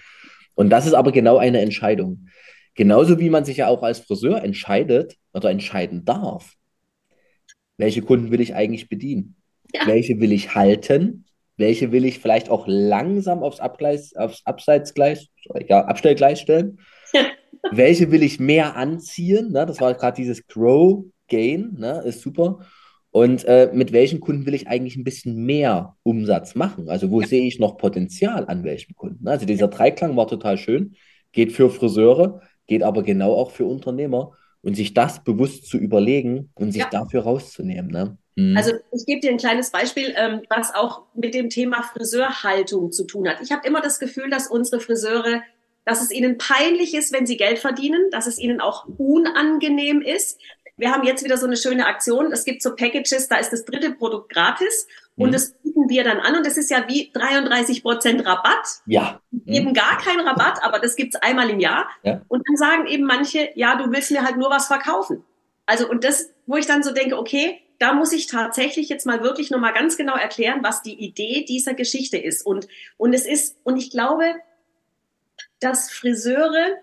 Und 0.53 0.69
das 0.69 0.85
ist 0.85 0.93
aber 0.93 1.11
genau 1.11 1.37
eine 1.37 1.61
Entscheidung. 1.61 2.27
Genauso 2.73 3.19
wie 3.19 3.29
man 3.29 3.45
sich 3.45 3.57
ja 3.57 3.67
auch 3.69 3.83
als 3.83 3.99
Friseur 3.99 4.43
entscheidet 4.43 5.15
oder 5.33 5.49
entscheiden 5.49 6.03
darf. 6.03 6.53
Welche 7.77 8.01
Kunden 8.01 8.31
will 8.31 8.41
ich 8.41 8.55
eigentlich 8.55 8.89
bedienen? 8.89 9.35
Ja. 9.73 9.87
Welche 9.87 10.19
will 10.19 10.33
ich 10.33 10.55
halten? 10.55 11.25
Welche 11.57 11.93
will 11.93 12.03
ich 12.03 12.19
vielleicht 12.19 12.49
auch 12.49 12.65
langsam 12.67 13.41
aufs, 13.43 13.61
Abgleis, 13.61 14.13
aufs 14.15 14.45
Abseitsgleis, 14.45 15.27
ja, 15.67 15.85
Abstellgleis 15.85 16.41
stellen? 16.41 16.79
Welche 17.71 18.11
will 18.11 18.23
ich 18.23 18.39
mehr 18.39 18.75
anziehen? 18.75 19.51
Ne? 19.51 19.65
Das 19.65 19.81
war 19.81 19.93
gerade 19.93 20.15
dieses 20.15 20.45
Grow 20.47 21.05
Gain, 21.27 21.75
ne? 21.77 22.01
ist 22.05 22.21
super. 22.21 22.59
Und 23.11 23.45
äh, 23.45 23.71
mit 23.73 23.93
welchen 23.93 24.19
Kunden 24.19 24.45
will 24.45 24.53
ich 24.53 24.67
eigentlich 24.67 24.97
ein 24.97 25.05
bisschen 25.05 25.45
mehr 25.45 25.95
Umsatz 26.03 26.53
machen? 26.53 26.89
Also 26.89 27.11
wo 27.11 27.21
ja. 27.21 27.27
sehe 27.27 27.45
ich 27.45 27.59
noch 27.59 27.77
Potenzial 27.77 28.45
an 28.47 28.63
welchen 28.65 28.93
Kunden? 28.95 29.23
Ne? 29.23 29.31
Also 29.31 29.45
dieser 29.45 29.69
Dreiklang 29.69 30.17
war 30.17 30.27
total 30.27 30.57
schön, 30.57 30.95
geht 31.31 31.53
für 31.53 31.69
Friseure, 31.69 32.41
geht 32.67 32.83
aber 32.83 33.03
genau 33.03 33.33
auch 33.33 33.51
für 33.51 33.65
Unternehmer 33.65 34.33
und 34.61 34.75
sich 34.75 34.93
das 34.93 35.23
bewusst 35.23 35.67
zu 35.67 35.77
überlegen 35.77 36.49
und 36.55 36.73
sich 36.73 36.81
ja. 36.81 36.89
dafür 36.89 37.21
rauszunehmen. 37.21 37.89
Ne? 37.89 38.17
Mhm. 38.35 38.57
Also 38.57 38.73
ich 38.91 39.05
gebe 39.05 39.21
dir 39.21 39.31
ein 39.31 39.37
kleines 39.37 39.71
Beispiel, 39.71 40.13
ähm, 40.17 40.41
was 40.49 40.75
auch 40.75 41.03
mit 41.13 41.33
dem 41.33 41.49
Thema 41.49 41.83
Friseurhaltung 41.83 42.91
zu 42.91 43.05
tun 43.05 43.29
hat. 43.29 43.37
Ich 43.41 43.51
habe 43.51 43.65
immer 43.65 43.81
das 43.81 43.99
Gefühl, 43.99 44.29
dass 44.29 44.47
unsere 44.47 44.81
Friseure 44.81 45.41
dass 45.85 46.01
es 46.01 46.11
ihnen 46.11 46.37
peinlich 46.37 46.93
ist, 46.93 47.13
wenn 47.13 47.25
sie 47.25 47.37
Geld 47.37 47.59
verdienen, 47.59 48.09
dass 48.11 48.27
es 48.27 48.39
ihnen 48.39 48.59
auch 48.59 48.85
unangenehm 48.97 50.01
ist. 50.01 50.39
Wir 50.77 50.91
haben 50.91 51.05
jetzt 51.05 51.23
wieder 51.23 51.37
so 51.37 51.45
eine 51.45 51.55
schöne 51.55 51.85
Aktion. 51.85 52.31
Es 52.31 52.43
gibt 52.43 52.61
so 52.61 52.75
Packages, 52.75 53.27
da 53.29 53.37
ist 53.37 53.51
das 53.51 53.63
dritte 53.63 53.91
Produkt 53.91 54.33
gratis 54.33 54.87
und 55.15 55.29
mhm. 55.29 55.33
das 55.33 55.53
bieten 55.63 55.87
wir 55.87 56.03
dann 56.03 56.19
an 56.19 56.35
und 56.35 56.45
das 56.45 56.57
ist 56.57 56.69
ja 56.69 56.85
wie 56.87 57.11
33 57.13 57.81
Prozent 57.81 58.25
Rabatt. 58.25 58.81
Ja. 58.85 59.21
Mhm. 59.31 59.41
Eben 59.45 59.73
gar 59.73 59.97
keinen 59.99 60.27
Rabatt, 60.27 60.61
aber 60.63 60.79
das 60.79 60.95
gibt's 60.95 61.15
einmal 61.15 61.49
im 61.49 61.59
Jahr. 61.59 61.87
Ja. 62.03 62.21
Und 62.27 62.43
dann 62.47 62.57
sagen 62.57 62.87
eben 62.87 63.05
manche, 63.05 63.49
ja, 63.55 63.75
du 63.75 63.91
willst 63.91 64.11
mir 64.11 64.23
halt 64.23 64.37
nur 64.37 64.49
was 64.49 64.67
verkaufen. 64.67 65.23
Also 65.65 65.89
und 65.89 66.03
das, 66.03 66.29
wo 66.45 66.57
ich 66.57 66.65
dann 66.65 66.83
so 66.83 66.91
denke, 66.91 67.17
okay, 67.17 67.61
da 67.79 67.93
muss 67.93 68.13
ich 68.13 68.27
tatsächlich 68.27 68.89
jetzt 68.89 69.05
mal 69.05 69.21
wirklich 69.21 69.51
nochmal 69.51 69.73
ganz 69.73 69.97
genau 69.97 70.15
erklären, 70.15 70.59
was 70.63 70.81
die 70.81 70.93
Idee 70.93 71.45
dieser 71.47 71.73
Geschichte 71.73 72.17
ist. 72.17 72.45
Und, 72.45 72.67
und 72.97 73.13
es 73.13 73.25
ist, 73.25 73.57
und 73.63 73.77
ich 73.77 73.91
glaube, 73.91 74.35
dass 75.59 75.91
Friseure 75.91 76.77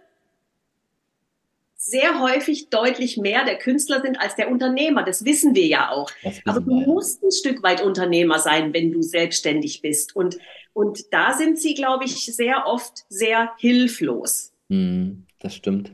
sehr 1.77 2.21
häufig 2.21 2.71
deutlich 2.71 3.17
mehr 3.17 3.45
der 3.45 3.59
Künstler 3.59 4.01
sind 4.03 4.21
als 4.21 4.37
der 4.37 4.51
Unternehmer. 4.51 5.03
Das 5.03 5.25
wissen 5.25 5.57
wir 5.57 5.67
ja 5.67 5.91
auch. 5.91 6.11
Aber 6.45 6.61
du 6.61 6.75
musst 6.75 7.25
ein 7.25 7.33
Stück 7.33 7.63
weit 7.65 7.83
Unternehmer 7.83 8.39
sein, 8.39 8.73
wenn 8.73 8.93
du 8.93 9.03
selbstständig 9.03 9.83
bist. 9.83 10.15
Und, 10.15 10.39
und 10.75 11.13
da 11.13 11.33
sind 11.33 11.59
sie, 11.59 11.75
glaube 11.75 12.05
ich, 12.05 12.27
sehr 12.27 12.67
oft 12.67 13.05
sehr 13.09 13.51
hilflos. 13.59 14.53
Hm, 14.71 15.27
das 15.41 15.57
stimmt. 15.57 15.93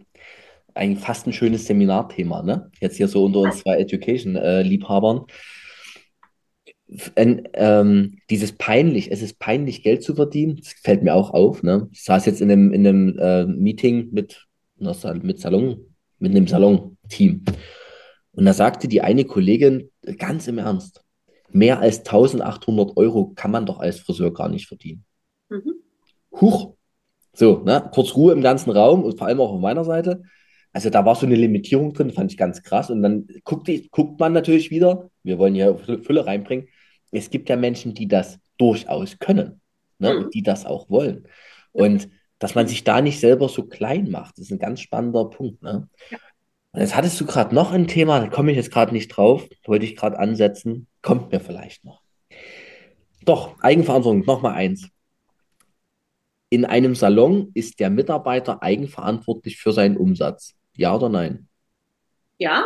eigentlich 0.74 1.02
fast 1.02 1.26
ein 1.26 1.32
schönes 1.32 1.66
Seminarthema, 1.66 2.42
ne? 2.42 2.70
Jetzt 2.80 2.98
hier 2.98 3.08
so 3.08 3.24
unter 3.24 3.40
uns 3.40 3.60
zwei 3.60 3.78
Education-Liebhabern. 3.78 5.24
Äh, 5.26 5.32
ähm, 7.16 8.18
dieses 8.30 8.52
peinlich, 8.52 9.12
es 9.12 9.22
ist 9.22 9.38
peinlich, 9.38 9.82
Geld 9.82 10.02
zu 10.02 10.14
verdienen, 10.14 10.56
das 10.56 10.72
fällt 10.82 11.02
mir 11.02 11.14
auch 11.14 11.30
auf. 11.30 11.62
Ne? 11.62 11.88
Ich 11.92 12.04
saß 12.04 12.26
jetzt 12.26 12.40
in 12.40 12.50
einem, 12.50 12.72
in 12.72 12.86
einem 12.86 13.18
äh, 13.18 13.44
Meeting 13.44 14.08
mit, 14.12 14.46
mit 14.76 15.38
Salon, 15.38 15.84
mit 16.18 16.30
einem 16.30 16.46
Salon-Team. 16.46 17.44
Und 18.32 18.44
da 18.44 18.52
sagte 18.52 18.88
die 18.88 19.02
eine 19.02 19.24
Kollegin 19.24 19.90
ganz 20.16 20.48
im 20.48 20.58
Ernst, 20.58 21.04
mehr 21.50 21.80
als 21.80 21.98
1800 22.00 22.96
Euro 22.96 23.32
kann 23.34 23.50
man 23.50 23.66
doch 23.66 23.80
als 23.80 24.00
Friseur 24.00 24.32
gar 24.32 24.48
nicht 24.48 24.66
verdienen. 24.66 25.04
Mhm. 25.50 25.74
Huch. 26.40 26.74
So, 27.34 27.62
ne? 27.64 27.88
kurz 27.92 28.16
Ruhe 28.16 28.32
im 28.32 28.42
ganzen 28.42 28.70
Raum 28.70 29.04
und 29.04 29.16
vor 29.18 29.26
allem 29.26 29.40
auch 29.40 29.52
auf 29.52 29.60
meiner 29.60 29.84
Seite. 29.84 30.22
Also 30.72 30.90
da 30.90 31.04
war 31.04 31.14
so 31.14 31.26
eine 31.26 31.34
Limitierung 31.34 31.92
drin, 31.92 32.10
fand 32.10 32.30
ich 32.30 32.36
ganz 32.36 32.62
krass. 32.62 32.90
Und 32.90 33.02
dann 33.02 33.26
guckt, 33.44 33.70
guckt 33.90 34.20
man 34.20 34.32
natürlich 34.32 34.70
wieder, 34.70 35.10
wir 35.22 35.38
wollen 35.38 35.54
ja 35.54 35.74
Fülle 35.76 36.26
reinbringen, 36.26 36.68
es 37.10 37.30
gibt 37.30 37.48
ja 37.48 37.56
Menschen, 37.56 37.94
die 37.94 38.08
das 38.08 38.38
durchaus 38.58 39.18
können 39.18 39.60
ne? 39.98 40.12
Mhm. 40.12 40.24
und 40.24 40.34
die 40.34 40.42
das 40.42 40.66
auch 40.66 40.88
wollen. 40.90 41.26
Und 41.72 42.08
dass 42.38 42.54
man 42.54 42.66
sich 42.66 42.84
da 42.84 43.00
nicht 43.00 43.20
selber 43.20 43.48
so 43.48 43.64
klein 43.64 44.10
macht, 44.10 44.38
ist 44.38 44.50
ein 44.50 44.58
ganz 44.58 44.80
spannender 44.80 45.24
Punkt. 45.26 45.62
Ne? 45.62 45.88
Und 46.72 46.80
jetzt 46.80 46.94
hattest 46.94 47.20
du 47.20 47.26
gerade 47.26 47.54
noch 47.54 47.72
ein 47.72 47.86
Thema, 47.88 48.20
da 48.20 48.28
komme 48.28 48.50
ich 48.50 48.56
jetzt 48.56 48.70
gerade 48.70 48.92
nicht 48.92 49.08
drauf, 49.08 49.48
wollte 49.66 49.84
ich 49.84 49.96
gerade 49.96 50.18
ansetzen, 50.18 50.86
kommt 51.02 51.32
mir 51.32 51.40
vielleicht 51.40 51.84
noch. 51.84 52.02
Doch, 53.24 53.60
Eigenverantwortung, 53.60 54.24
nochmal 54.24 54.54
eins. 54.54 54.88
In 56.50 56.64
einem 56.64 56.94
Salon 56.94 57.50
ist 57.54 57.78
der 57.80 57.90
Mitarbeiter 57.90 58.62
eigenverantwortlich 58.62 59.58
für 59.58 59.72
seinen 59.72 59.96
Umsatz. 59.96 60.54
Ja 60.74 60.94
oder 60.94 61.08
nein? 61.08 61.48
Ja. 62.38 62.64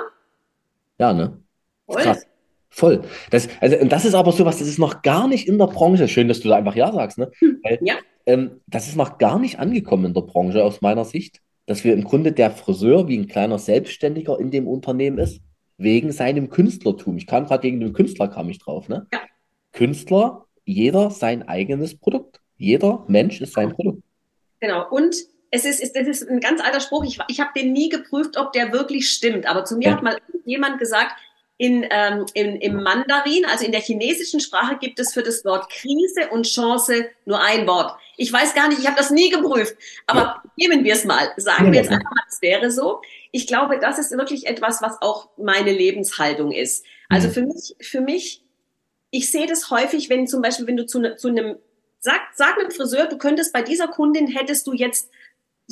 Ja, 0.99 1.13
ne? 1.13 1.43
Krass. 1.89 2.27
Voll. 2.75 3.03
Das, 3.31 3.49
also, 3.61 3.77
und 3.77 3.93
das 3.93 4.07
ist 4.07 4.15
aber 4.15 4.33
sowas, 4.33 4.59
das 4.59 4.67
ist 4.67 4.79
noch 4.79 5.03
gar 5.03 5.29
nicht 5.29 5.47
in 5.47 5.59
der 5.59 5.67
Branche. 5.67 6.09
Schön, 6.09 6.27
dass 6.29 6.41
du 6.41 6.49
da 6.49 6.57
einfach 6.57 6.75
Ja 6.75 6.91
sagst, 6.91 7.19
ne? 7.19 7.31
Hm, 7.39 7.61
Weil, 7.63 7.79
ja. 7.83 7.97
Ähm, 8.25 8.63
das 8.67 8.89
ist 8.89 8.97
noch 8.97 9.19
gar 9.19 9.39
nicht 9.39 9.59
angekommen 9.59 10.07
in 10.07 10.15
der 10.15 10.23
Branche 10.23 10.65
aus 10.65 10.81
meiner 10.81 11.05
Sicht, 11.05 11.41
dass 11.67 11.85
wir 11.85 11.93
im 11.93 12.03
Grunde 12.03 12.33
der 12.33 12.51
Friseur 12.51 13.09
wie 13.09 13.19
ein 13.19 13.29
kleiner 13.29 13.59
Selbstständiger 13.59 14.41
in 14.41 14.51
dem 14.51 14.67
Unternehmen 14.67 15.19
ist, 15.19 15.43
wegen 15.77 16.13
seinem 16.13 16.49
Künstlertum. 16.49 17.19
Ich 17.19 17.27
kam 17.27 17.47
gerade 17.47 17.63
wegen 17.65 17.79
dem 17.81 17.93
Künstler, 17.93 18.29
kam 18.29 18.49
ich 18.49 18.59
drauf, 18.59 18.89
ne? 18.89 19.07
Ja. 19.13 19.21
Künstler, 19.73 20.47
jeder 20.65 21.11
sein 21.11 21.47
eigenes 21.47 21.99
Produkt. 21.99 22.41
Jeder 22.57 23.05
Mensch 23.07 23.43
ist 23.43 23.53
sein 23.53 23.75
Produkt. 23.75 24.03
Genau. 24.61 24.89
Und 24.91 25.15
es 25.51 25.67
ist, 25.67 25.83
ist, 25.83 25.95
das 25.95 26.07
ist 26.07 26.27
ein 26.27 26.41
ganz 26.41 26.63
alter 26.63 26.81
Spruch. 26.81 27.05
Ich, 27.05 27.19
ich 27.29 27.41
habe 27.41 27.51
den 27.55 27.75
nie 27.75 27.91
geprüft, 27.91 28.39
ob 28.39 28.53
der 28.53 28.73
wirklich 28.73 29.11
stimmt. 29.11 29.47
Aber 29.47 29.67
zu 29.67 29.77
mir 29.77 29.89
ja. 29.89 29.97
hat 29.97 30.03
mal 30.03 30.17
jemand 30.47 30.79
gesagt, 30.79 31.13
in, 31.63 31.87
ähm, 31.91 32.27
in, 32.35 32.57
im 32.57 32.83
Mandarin, 32.83 33.45
also 33.45 33.65
in 33.65 33.71
der 33.71 33.81
chinesischen 33.81 34.41
Sprache, 34.41 34.79
gibt 34.81 34.99
es 34.99 35.13
für 35.13 35.23
das 35.23 35.45
Wort 35.45 35.71
Krise 35.71 36.29
und 36.33 36.45
Chance 36.45 37.07
nur 37.25 37.41
ein 37.41 37.69
Wort. 37.69 37.97
Ich 38.17 38.33
weiß 38.33 38.57
gar 38.57 38.67
nicht, 38.67 38.81
ich 38.81 38.87
habe 38.89 38.97
das 38.97 39.13
nie 39.13 39.31
geprüft, 39.31 39.77
aber 40.09 40.43
nehmen 40.57 40.83
wir 40.83 40.95
es 40.95 41.05
mal. 41.05 41.31
Sagen 41.37 41.67
ja, 41.67 41.73
wir 41.73 41.79
jetzt 41.79 41.93
einfach 41.93 42.11
mal, 42.11 42.25
es 42.29 42.43
wäre 42.43 42.73
so. 42.73 43.01
Ich 43.31 43.47
glaube, 43.47 43.79
das 43.79 44.01
ist 44.01 44.11
wirklich 44.11 44.49
etwas, 44.49 44.83
was 44.83 45.01
auch 45.03 45.29
meine 45.37 45.71
Lebenshaltung 45.71 46.51
ist. 46.51 46.85
Also 47.09 47.29
mhm. 47.29 47.33
für 47.33 47.43
mich, 47.43 47.77
für 47.81 48.01
mich, 48.01 48.45
ich 49.13 49.31
sehe 49.31 49.47
das 49.47 49.71
häufig, 49.71 50.11
wenn 50.11 50.27
zum 50.27 50.43
Beispiel, 50.43 50.67
wenn 50.67 50.77
du 50.77 50.85
zu, 50.85 50.99
ne, 50.99 51.15
zu 51.15 51.29
einem, 51.29 51.59
sag, 52.01 52.23
sag 52.35 52.59
einem 52.59 52.73
Friseur, 52.73 53.07
du 53.07 53.19
könntest 53.19 53.53
bei 53.53 53.63
dieser 53.63 53.87
Kundin 53.87 54.27
hättest 54.27 54.67
du 54.67 54.73
jetzt 54.73 55.13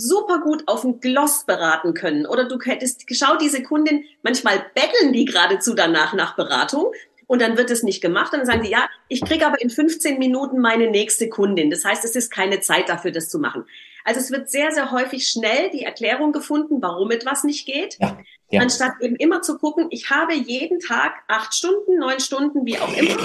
super 0.01 0.40
gut 0.40 0.66
auf 0.66 0.84
ein 0.84 1.01
Gloss 1.01 1.44
beraten 1.44 1.94
können. 1.94 2.26
Oder 2.26 2.48
du 2.48 2.59
hättest 2.61 3.07
geschaut, 3.07 3.40
diese 3.40 3.62
Kundin, 3.62 4.05
manchmal 4.22 4.64
betteln 4.74 5.12
die 5.12 5.26
geradezu 5.26 5.74
danach 5.74 6.14
nach 6.14 6.36
Beratung 6.36 6.92
und 7.26 7.42
dann 7.42 7.57
wird 7.57 7.70
es 7.70 7.82
nicht 7.82 8.01
gemacht. 8.01 8.32
Und 8.32 8.40
dann 8.40 8.46
sagen 8.46 8.62
die, 8.62 8.70
ja, 8.70 8.88
ich 9.09 9.20
kriege 9.20 9.46
aber 9.46 9.61
in 9.61 9.70
15 9.70 10.18
Minuten 10.18 10.59
meine 10.59 10.90
nächste 10.90 11.28
Kundin. 11.28 11.70
Das 11.70 11.84
heißt, 11.84 12.05
es 12.05 12.16
ist 12.16 12.30
keine 12.30 12.61
Zeit 12.61 12.88
dafür, 12.88 13.12
das 13.12 13.28
zu 13.28 13.38
machen. 13.38 13.66
Also 14.05 14.20
es 14.20 14.30
wird 14.30 14.51
sehr, 14.51 14.72
sehr 14.72 14.90
häufig 14.90 15.26
schnell 15.26 15.70
die 15.70 15.84
Erklärung 15.84 16.32
gefunden, 16.32 16.80
warum 16.80 17.11
etwas 17.11 17.44
nicht 17.44 17.66
geht. 17.66 17.98
Ja, 18.01 18.18
ja. 18.51 18.62
Anstatt 18.62 18.94
eben 19.01 19.16
immer 19.16 19.42
zu 19.42 19.59
gucken, 19.59 19.88
ich 19.90 20.11
habe 20.11 20.34
jeden 20.34 20.80
Tag 20.80 21.12
acht 21.28 21.55
Stunden, 21.55 21.98
neun 21.98 22.20
Stunden, 22.20 22.64
wie 22.64 22.78
auch 22.78 22.96
immer. 22.96 23.16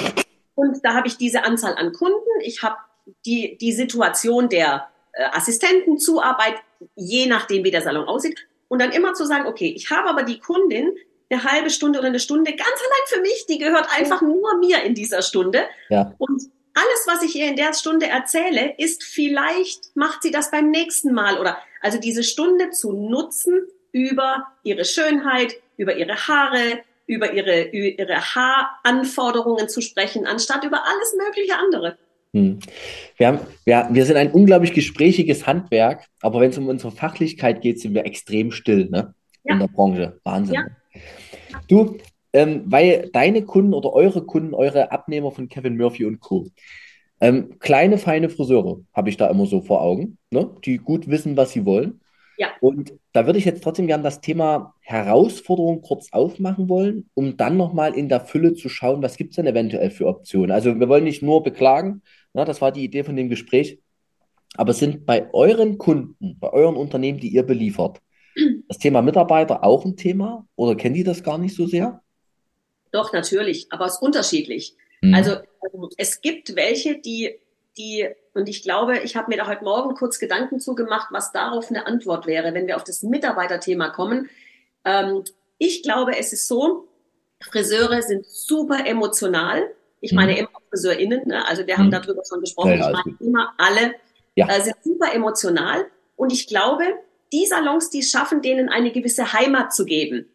Und 0.56 0.84
da 0.84 0.94
habe 0.94 1.08
ich 1.08 1.18
diese 1.18 1.46
Anzahl 1.46 1.76
an 1.76 1.94
Kunden. 1.94 2.20
Ich 2.42 2.64
habe 2.64 2.78
die, 3.26 3.58
die 3.58 3.72
Situation 3.72 4.50
der 4.50 4.90
äh, 5.14 5.26
Assistentenzuarbeit, 5.32 6.56
je 6.96 7.28
nachdem, 7.28 7.64
wie 7.64 7.72
der 7.72 7.82
Salon 7.82 8.08
aussieht. 8.08 8.48
Und 8.68 8.82
dann 8.82 8.92
immer 8.92 9.14
zu 9.14 9.26
sagen, 9.26 9.48
okay, 9.48 9.74
ich 9.76 9.90
habe 9.92 10.10
aber 10.10 10.24
die 10.24 10.40
Kundin 10.40 10.96
eine 11.30 11.44
halbe 11.44 11.70
Stunde 11.70 12.00
oder 12.00 12.08
eine 12.08 12.20
Stunde 12.20 12.52
ganz 12.52 12.62
allein 12.62 13.08
für 13.08 13.22
mich, 13.22 13.46
die 13.48 13.58
gehört 13.58 13.88
einfach 13.96 14.22
nur 14.22 14.58
mir 14.58 14.84
in 14.84 14.94
dieser 14.94 15.22
Stunde. 15.22 15.66
Ja. 15.90 16.14
Und 16.18 16.44
alles, 16.74 17.08
was 17.08 17.24
ich 17.24 17.36
ihr 17.36 17.48
in 17.48 17.56
der 17.56 17.74
Stunde 17.74 18.08
erzähle, 18.08 18.76
ist 18.78 19.04
vielleicht 19.04 19.96
macht 19.96 20.24
sie 20.24 20.32
das 20.32 20.52
beim 20.52 20.70
nächsten 20.72 21.14
Mal 21.14 21.40
oder 21.40 21.58
also 21.82 22.00
diese 22.00 22.24
Stunde 22.24 22.72
zu 22.72 22.92
nutzen 22.92 23.68
über 23.92 24.48
ihre 24.64 24.84
Schönheit, 24.84 25.56
über 25.78 25.96
ihre 25.96 26.28
Haare, 26.28 26.84
über 27.08 27.34
ihre, 27.34 27.70
ihre 27.70 28.36
Haaranforderungen 28.36 29.70
zu 29.70 29.82
sprechen, 29.82 30.26
anstatt 30.26 30.64
über 30.64 30.84
alles 30.86 31.16
mögliche 31.16 31.58
andere. 31.58 31.98
Hm. 32.36 32.60
Wir, 33.16 33.28
haben, 33.28 33.40
wir, 33.64 33.88
wir 33.92 34.06
sind 34.06 34.18
ein 34.18 34.32
unglaublich 34.32 34.74
gesprächiges 34.74 35.48
Handwerk, 35.48 36.06
aber 36.22 36.42
wenn 36.42 36.50
es 36.50 36.58
um 36.58 36.68
unsere 36.68 36.92
Fachlichkeit 36.92 37.62
geht, 37.62 37.80
sind 37.80 37.94
wir 37.94 38.06
extrem 38.06 38.52
still 38.52 38.90
ne? 38.90 39.14
Ja. 39.46 39.54
in 39.54 39.60
der 39.60 39.70
Branche. 39.70 40.20
Wahnsinn. 40.26 40.56
Ja. 40.56 40.66
Du, 41.70 41.98
ähm, 42.34 42.64
weil 42.66 43.10
deine 43.14 43.44
Kunden 43.44 43.74
oder 43.74 43.94
eure 43.94 44.26
Kunden, 44.26 44.54
eure 44.54 44.92
Abnehmer 44.92 45.32
von 45.32 45.48
Kevin 45.48 45.78
Murphy 45.78 46.04
und 46.04 46.20
Co. 46.20 46.48
Ähm, 47.22 47.58
kleine, 47.60 47.98
feine 47.98 48.28
Friseure 48.28 48.82
habe 48.94 49.10
ich 49.10 49.16
da 49.16 49.30
immer 49.30 49.46
so 49.46 49.62
vor 49.62 49.82
Augen, 49.82 50.18
ne? 50.30 50.50
die 50.66 50.78
gut 50.78 51.08
wissen, 51.08 51.38
was 51.38 51.54
sie 51.54 51.66
wollen. 51.66 52.02
Ja. 52.38 52.50
Und 52.60 52.94
da 53.14 53.26
würde 53.26 53.40
ich 53.40 53.46
jetzt 53.46 53.64
trotzdem 53.64 53.88
gerne 53.88 54.04
das 54.04 54.22
Thema 54.22 54.74
Herausforderung 54.82 55.82
kurz 55.82 56.12
aufmachen 56.12 56.68
wollen, 56.70 57.10
um 57.14 57.38
dann 57.38 57.58
nochmal 57.58 57.96
in 57.96 58.10
der 58.10 58.22
Fülle 58.22 58.54
zu 58.54 58.70
schauen, 58.70 59.02
was 59.02 59.18
gibt 59.18 59.32
es 59.32 59.36
denn 59.38 59.48
eventuell 59.48 59.90
für 59.90 60.08
Optionen. 60.08 60.52
Also 60.52 60.80
wir 60.80 60.90
wollen 60.90 61.06
nicht 61.06 61.24
nur 61.24 61.44
beklagen, 61.44 62.02
na, 62.34 62.44
das 62.46 62.62
war 62.62 62.72
die 62.72 62.84
Idee 62.84 63.04
von 63.04 63.16
dem 63.16 63.30
Gespräch, 63.30 63.80
aber 64.56 64.74
sind 64.74 65.06
bei 65.06 65.34
euren 65.34 65.78
Kunden, 65.78 66.38
bei 66.40 66.52
euren 66.52 66.76
Unternehmen, 66.76 67.20
die 67.20 67.30
ihr 67.30 67.44
beliefert, 67.44 68.02
das 68.68 68.78
Thema 68.80 69.02
Mitarbeiter 69.02 69.64
auch 69.64 69.86
ein 69.86 69.96
Thema 69.96 70.46
oder 70.56 70.76
kennen 70.76 70.96
die 70.96 71.04
das 71.04 71.24
gar 71.24 71.38
nicht 71.38 71.56
so 71.56 71.66
sehr? 71.66 72.02
Doch, 72.92 73.14
natürlich, 73.14 73.68
aber 73.70 73.86
es 73.86 73.94
ist 73.96 74.02
unterschiedlich. 74.02 74.76
Mhm. 75.02 75.14
Also 75.14 75.32
ähm, 75.34 75.90
es 75.98 76.22
gibt 76.22 76.56
welche, 76.56 77.00
die 77.00 77.36
die, 77.78 78.08
und 78.36 78.50
ich 78.50 78.64
glaube, 78.64 79.00
ich 79.00 79.16
habe 79.16 79.32
mir 79.32 79.38
da 79.38 79.48
heute 79.48 79.64
Morgen 79.64 79.96
kurz 79.96 80.20
Gedanken 80.20 80.60
zugemacht, 80.60 81.08
was 81.12 81.32
darauf 81.32 81.70
eine 81.70 81.88
Antwort 81.88 82.28
wäre, 82.28 82.54
wenn 82.54 82.68
wir 82.68 82.76
auf 82.76 82.84
das 82.84 83.02
Mitarbeiterthema 83.02 83.90
kommen. 83.90 84.30
Ähm, 84.84 85.24
ich 85.58 85.84
glaube, 85.84 86.18
es 86.18 86.34
ist 86.34 86.48
so, 86.48 86.90
Friseure 87.42 88.02
sind 88.02 88.26
super 88.26 88.86
emotional. 88.86 89.72
Ich 90.02 90.12
meine 90.12 90.34
mhm. 90.34 90.38
immer 90.40 90.50
FriseurInnen, 90.70 91.28
ne? 91.28 91.48
also 91.48 91.66
wir 91.66 91.78
haben 91.78 91.88
mhm. 91.88 91.92
darüber 91.92 92.24
schon 92.28 92.42
gesprochen. 92.42 92.78
Ja, 92.78 92.90
ich 92.90 92.94
meine 92.94 93.18
immer 93.22 93.54
alle 93.58 93.96
ja. 94.36 94.50
äh, 94.50 94.62
sind 94.62 94.76
super 94.84 95.14
emotional. 95.14 95.86
Und 96.18 96.34
ich 96.34 96.48
glaube, 96.48 96.84
die 97.32 97.46
Salons, 97.46 97.90
die 97.90 98.04
schaffen, 98.04 98.42
denen 98.42 98.68
eine 98.68 98.92
gewisse 98.92 99.32
Heimat 99.32 99.74
zu 99.74 99.86
geben, 99.86 100.28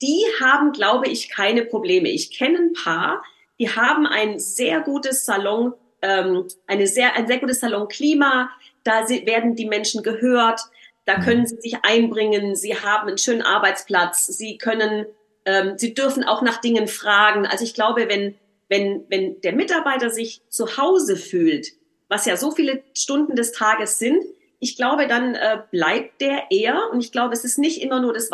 die 0.00 0.24
haben, 0.40 0.72
glaube 0.72 1.08
ich, 1.08 1.28
keine 1.28 1.66
Probleme. 1.66 2.08
Ich 2.08 2.36
kenne 2.36 2.58
ein 2.58 2.72
paar, 2.72 3.22
die 3.58 3.68
haben 3.68 4.06
ein 4.06 4.38
sehr 4.38 4.80
gutes 4.80 5.26
Salon 5.26 5.74
ähm, 6.02 6.46
eine 6.66 6.86
sehr, 6.86 7.16
ein 7.16 7.26
sehr 7.26 7.38
gutes 7.38 7.60
Salonklima. 7.60 8.50
Da 8.84 9.08
werden 9.08 9.54
die 9.56 9.66
Menschen 9.66 10.02
gehört. 10.02 10.60
Da 11.04 11.18
mhm. 11.18 11.22
können 11.22 11.46
sie 11.46 11.56
sich 11.56 11.76
einbringen. 11.82 12.54
Sie 12.56 12.76
haben 12.76 13.08
einen 13.08 13.18
schönen 13.18 13.42
Arbeitsplatz. 13.42 14.26
Sie 14.26 14.58
können, 14.58 15.06
ähm, 15.44 15.74
sie 15.76 15.94
dürfen 15.94 16.24
auch 16.24 16.42
nach 16.42 16.60
Dingen 16.60 16.88
fragen. 16.88 17.46
Also 17.46 17.64
ich 17.64 17.74
glaube, 17.74 18.08
wenn, 18.08 18.36
wenn, 18.68 19.04
wenn 19.08 19.40
der 19.40 19.52
Mitarbeiter 19.52 20.10
sich 20.10 20.42
zu 20.48 20.76
Hause 20.76 21.16
fühlt, 21.16 21.68
was 22.08 22.26
ja 22.26 22.36
so 22.36 22.50
viele 22.50 22.82
Stunden 22.94 23.36
des 23.36 23.52
Tages 23.52 23.98
sind, 23.98 24.22
ich 24.58 24.76
glaube, 24.76 25.08
dann 25.08 25.34
äh, 25.34 25.58
bleibt 25.70 26.20
der 26.20 26.50
eher. 26.50 26.90
Und 26.92 27.00
ich 27.00 27.10
glaube, 27.10 27.32
es 27.34 27.44
ist 27.44 27.58
nicht 27.58 27.82
immer 27.82 28.00
nur 28.00 28.12
das 28.12 28.30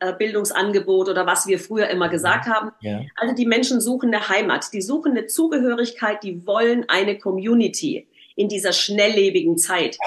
Weiterbildungsangebot 0.00 1.08
oder 1.08 1.26
was 1.26 1.46
wir 1.46 1.58
früher 1.58 1.88
immer 1.88 2.08
gesagt 2.08 2.46
haben. 2.46 2.72
Ja. 2.80 3.02
Also 3.16 3.34
die 3.34 3.46
Menschen 3.46 3.80
suchen 3.80 4.14
eine 4.14 4.28
Heimat, 4.28 4.72
die 4.72 4.82
suchen 4.82 5.12
eine 5.12 5.26
Zugehörigkeit, 5.26 6.22
die 6.22 6.46
wollen 6.46 6.84
eine 6.88 7.18
Community 7.18 8.08
in 8.34 8.48
dieser 8.48 8.72
schnelllebigen 8.72 9.56
Zeit. 9.56 9.98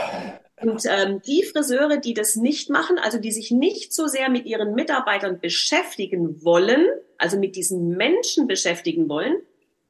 Und 0.61 0.83
ähm, 0.85 1.21
die 1.25 1.43
Friseure, 1.43 1.97
die 1.97 2.13
das 2.13 2.35
nicht 2.35 2.69
machen, 2.69 2.99
also 2.99 3.17
die 3.17 3.31
sich 3.31 3.49
nicht 3.49 3.93
so 3.93 4.07
sehr 4.07 4.29
mit 4.29 4.45
ihren 4.45 4.75
Mitarbeitern 4.75 5.39
beschäftigen 5.39 6.43
wollen, 6.43 6.85
also 7.17 7.39
mit 7.39 7.55
diesen 7.55 7.95
Menschen 7.95 8.47
beschäftigen 8.47 9.07
wollen, 9.09 9.37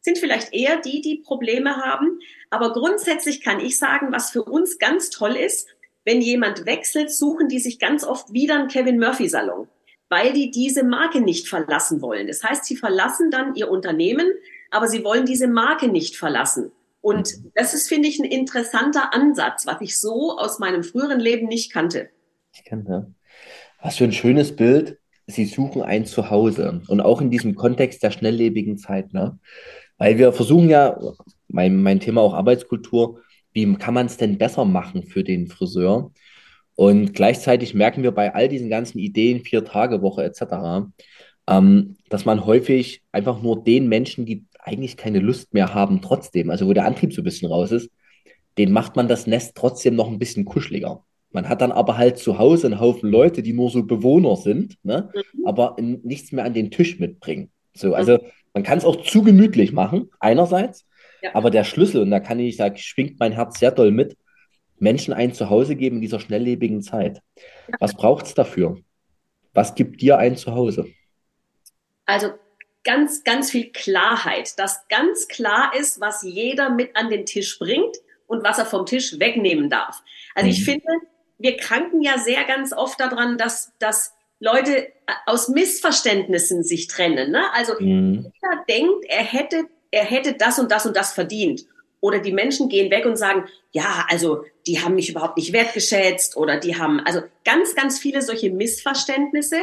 sind 0.02 0.18
vielleicht 0.18 0.54
eher 0.54 0.80
die, 0.80 1.02
die 1.02 1.18
Probleme 1.18 1.78
haben. 1.78 2.20
Aber 2.50 2.72
grundsätzlich 2.72 3.41
kann 3.41 3.60
ich 3.60 3.78
sagen, 3.78 4.12
was 4.12 4.30
für 4.30 4.43
uns 4.43 4.78
ganz 4.78 5.10
toll 5.10 5.36
ist, 5.36 5.68
wenn 6.06 6.22
jemand 6.22 6.66
wechselt, 6.66 7.12
suchen 7.12 7.50
die 7.50 7.60
sich 7.60 7.80
ganz 7.80 8.04
oft 8.04 8.32
wieder 8.32 8.56
einen 8.56 8.68
Kevin 8.68 9.00
Murphy 9.00 9.28
Salon, 9.28 9.68
weil 10.10 10.34
die 10.34 10.51
diese 10.51 10.84
Marke 10.84 11.22
nicht 11.22 11.47
verlassen 11.47 12.01
wollen. 12.01 12.28
Das 12.28 12.43
heißt, 12.43 12.66
sie 12.66 12.76
verlassen 12.76 13.32
dann 13.32 13.55
ihr 13.55 13.70
Unternehmen, 13.70 14.28
aber 14.72 14.88
sie 14.88 15.03
wollen 15.03 15.26
diese 15.26 15.47
Marke 15.47 15.88
nicht 15.88 16.18
verlassen. 16.18 16.72
Und 17.01 17.34
das 17.55 17.74
ist, 17.74 17.88
finde 17.88 18.10
ich, 18.10 18.20
ein 18.20 18.26
interessanter 18.26 19.14
Ansatz, 19.14 19.66
was 19.66 19.80
ich 19.82 19.97
so 19.97 20.38
aus 20.38 20.60
meinem 20.60 20.84
früheren 20.84 21.20
Leben 21.20 21.47
nicht 21.47 21.72
kannte. 21.72 22.10
Ich 22.53 22.66
kann, 22.66 22.86
ja. 22.89 23.07
Was 23.82 23.97
für 23.97 24.03
ein 24.03 24.12
schönes 24.12 24.55
Bild. 24.55 24.97
Sie 25.28 25.45
suchen 25.45 25.82
ein 25.82 26.05
Zuhause. 26.05 26.82
Und 26.88 27.01
auch 27.01 27.22
in 27.22 27.32
diesem 27.32 27.55
Kontext 27.55 28.03
der 28.03 28.12
schnelllebigen 28.12 28.78
Zeit. 28.78 29.14
Ne? 29.14 29.39
Weil 29.97 30.18
wir 30.18 30.34
versuchen 30.34 30.70
ja, 30.70 30.99
mein, 31.47 31.82
mein 31.82 31.99
Thema 31.99 32.22
auch 32.22 32.34
Arbeitskultur, 32.34 33.22
wie 33.53 33.74
kann 33.76 33.93
man 33.93 34.07
es 34.07 34.18
denn 34.18 34.38
besser 34.38 34.66
machen 34.66 35.03
für 35.03 35.24
den 35.24 35.47
Friseur? 35.47 36.12
Und 36.80 37.13
gleichzeitig 37.13 37.73
merken 37.73 38.03
wir 38.03 38.13
bei 38.13 38.34
all 38.34 38.47
diesen 38.47 38.69
ganzen 38.69 38.99
Ideen, 38.99 39.43
Vier-Tage-Woche 39.43 40.23
etc., 40.23 40.88
ähm, 41.45 41.97
dass 42.07 42.23
man 42.23 42.45
häufig 42.45 43.01
einfach 43.11 43.41
nur 43.41 43.65
den 43.65 43.89
Menschen, 43.89 44.25
die 44.25 44.45
eigentlich 44.59 44.95
keine 44.95 45.19
Lust 45.19 45.53
mehr 45.53 45.73
haben, 45.73 46.01
trotzdem, 46.01 46.49
also 46.49 46.67
wo 46.67 46.71
der 46.71 46.86
Antrieb 46.86 47.11
so 47.11 47.19
ein 47.19 47.25
bisschen 47.25 47.51
raus 47.51 47.73
ist, 47.73 47.91
den 48.57 48.71
macht 48.71 48.95
man 48.95 49.09
das 49.09 49.27
Nest 49.27 49.57
trotzdem 49.57 49.97
noch 49.97 50.07
ein 50.07 50.19
bisschen 50.19 50.45
kuscheliger. 50.45 51.03
Man 51.32 51.49
hat 51.49 51.59
dann 51.59 51.73
aber 51.73 51.97
halt 51.97 52.17
zu 52.17 52.38
Hause 52.38 52.67
einen 52.67 52.80
Haufen 52.80 53.11
Leute, 53.11 53.43
die 53.43 53.51
nur 53.51 53.69
so 53.69 53.84
Bewohner 53.84 54.38
sind, 54.38 54.77
ne? 54.82 55.09
Mhm. 55.13 55.45
aber 55.45 55.75
nichts 55.82 56.32
mehr 56.32 56.45
an 56.45 56.53
den 56.53 56.71
Tisch 56.71 56.97
mitbringen. 56.97 57.51
So, 57.73 57.93
also 57.93 58.19
man 58.53 58.63
kann 58.63 58.77
es 58.77 58.86
auch 58.86 59.03
zu 59.03 59.21
gemütlich 59.21 59.73
machen, 59.73 60.11
einerseits, 60.21 60.88
ja. 61.21 61.32
aber 61.34 61.51
der 61.51 61.65
Schlüssel, 61.65 62.03
und 62.03 62.11
da 62.11 62.21
kann 62.21 62.39
ich 62.39 62.55
sagen, 62.55 62.77
schwingt 62.77 63.19
mein 63.19 63.34
Herz 63.34 63.59
sehr 63.59 63.71
doll 63.71 63.91
mit, 63.91 64.15
Menschen 64.80 65.13
ein 65.13 65.34
Zuhause 65.34 65.75
geben 65.75 65.97
in 65.97 66.01
dieser 66.01 66.19
schnelllebigen 66.19 66.82
Zeit. 66.82 67.21
Was 67.80 67.93
braucht 67.93 68.25
es 68.25 68.34
dafür? 68.34 68.77
Was 69.53 69.75
gibt 69.75 70.01
dir 70.01 70.17
ein 70.17 70.38
Zuhause? 70.38 70.88
Also 72.05 72.32
ganz, 72.84 73.23
ganz 73.23 73.51
viel 73.51 73.71
Klarheit, 73.71 74.57
dass 74.57 74.88
ganz 74.88 75.27
klar 75.27 75.73
ist, 75.77 75.99
was 75.99 76.23
jeder 76.23 76.69
mit 76.69 76.95
an 76.95 77.09
den 77.09 77.25
Tisch 77.25 77.59
bringt 77.59 77.97
und 78.27 78.43
was 78.43 78.57
er 78.57 78.65
vom 78.65 78.86
Tisch 78.86 79.19
wegnehmen 79.19 79.69
darf. 79.69 80.01
Also 80.36 80.47
mhm. 80.47 80.53
ich 80.53 80.65
finde, 80.65 80.88
wir 81.38 81.57
kranken 81.57 82.01
ja 82.01 82.17
sehr 82.17 82.43
ganz 82.45 82.73
oft 82.73 82.99
daran, 82.99 83.38
dass, 83.38 83.73
dass 83.80 84.13
Leute 84.39 84.88
aus 85.25 85.49
Missverständnissen 85.49 86.63
sich 86.63 86.88
trennen. 86.88 87.32
Ne? 87.32 87.43
Also 87.53 87.73
mhm. 87.80 88.32
jeder 88.34 88.63
denkt, 88.69 89.05
er 89.07 89.23
hätte, 89.23 89.65
er 89.91 90.05
hätte 90.05 90.34
das 90.34 90.59
und 90.59 90.71
das 90.71 90.86
und 90.86 90.95
das 90.95 91.13
verdient. 91.13 91.65
Oder 92.02 92.20
die 92.20 92.32
Menschen 92.32 92.70
gehen 92.70 92.91
weg 92.91 93.06
und 93.06 93.18
sagen, 93.18 93.45
ja, 93.72 94.06
also 94.10 94.45
die 94.66 94.82
haben 94.82 94.95
mich 94.95 95.10
überhaupt 95.10 95.38
nicht 95.38 95.52
wertgeschätzt 95.52 96.38
oder 96.38 96.58
die 96.58 96.78
haben, 96.78 97.02
also 97.02 97.22
ganz, 97.43 97.76
ganz 97.76 98.00
viele 98.00 98.22
solche 98.22 98.52
Missverständnisse, 98.52 99.58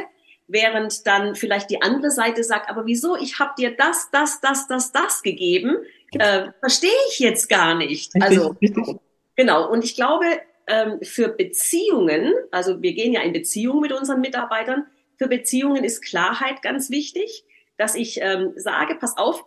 während 0.47 1.07
dann 1.07 1.35
vielleicht 1.35 1.71
die 1.71 1.83
andere 1.83 2.11
Seite 2.11 2.45
sagt, 2.45 2.71
aber 2.71 2.87
wieso, 2.87 3.17
ich 3.17 3.39
habe 3.39 3.53
dir 3.59 3.75
das, 3.77 4.11
das, 4.11 4.41
das, 4.41 4.69
das, 4.69 4.93
das 4.93 5.23
gegeben, 5.23 5.77
äh, 6.13 6.49
verstehe 6.61 6.91
ich 7.11 7.19
jetzt 7.19 7.49
gar 7.49 7.75
nicht. 7.75 8.13
Also 8.21 8.55
genau, 9.35 9.71
und 9.71 9.85
ich 9.85 9.97
glaube, 9.97 10.27
ähm, 10.67 10.99
für 11.03 11.29
Beziehungen, 11.29 12.33
also 12.51 12.83
wir 12.83 12.93
gehen 12.93 13.13
ja 13.13 13.23
in 13.23 13.33
Beziehungen 13.33 13.81
mit 13.81 13.93
unseren 13.93 14.21
Mitarbeitern, 14.21 14.87
für 15.17 15.29
Beziehungen 15.29 15.85
ist 15.85 16.03
Klarheit 16.03 16.63
ganz 16.63 16.91
wichtig, 16.91 17.45
dass 17.79 17.95
ich 17.95 18.21
ähm, 18.21 18.53
sage, 18.57 18.95
pass 18.95 19.17
auf, 19.17 19.45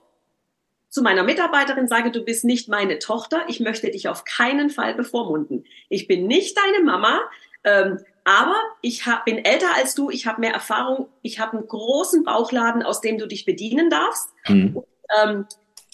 zu 0.89 1.03
meiner 1.03 1.23
Mitarbeiterin 1.23 1.87
sage, 1.87 2.11
du 2.11 2.23
bist 2.23 2.43
nicht 2.43 2.67
meine 2.67 2.99
Tochter, 2.99 3.45
ich 3.47 3.59
möchte 3.59 3.91
dich 3.91 4.07
auf 4.07 4.23
keinen 4.25 4.69
Fall 4.69 4.95
bevormunden. 4.95 5.65
Ich 5.87 6.07
bin 6.07 6.27
nicht 6.27 6.57
deine 6.57 6.83
Mama, 6.83 7.21
ähm, 7.63 7.99
aber 8.23 8.55
ich 8.81 9.05
hab, 9.05 9.25
bin 9.25 9.43
älter 9.43 9.75
als 9.75 9.95
du, 9.95 10.09
ich 10.09 10.27
habe 10.27 10.41
mehr 10.41 10.53
Erfahrung, 10.53 11.07
ich 11.21 11.39
habe 11.39 11.57
einen 11.57 11.67
großen 11.67 12.23
Bauchladen, 12.23 12.83
aus 12.83 13.01
dem 13.01 13.17
du 13.17 13.27
dich 13.27 13.45
bedienen 13.45 13.89
darfst. 13.89 14.29
Mhm. 14.47 14.77
Und, 14.77 14.85
ähm, 15.21 15.45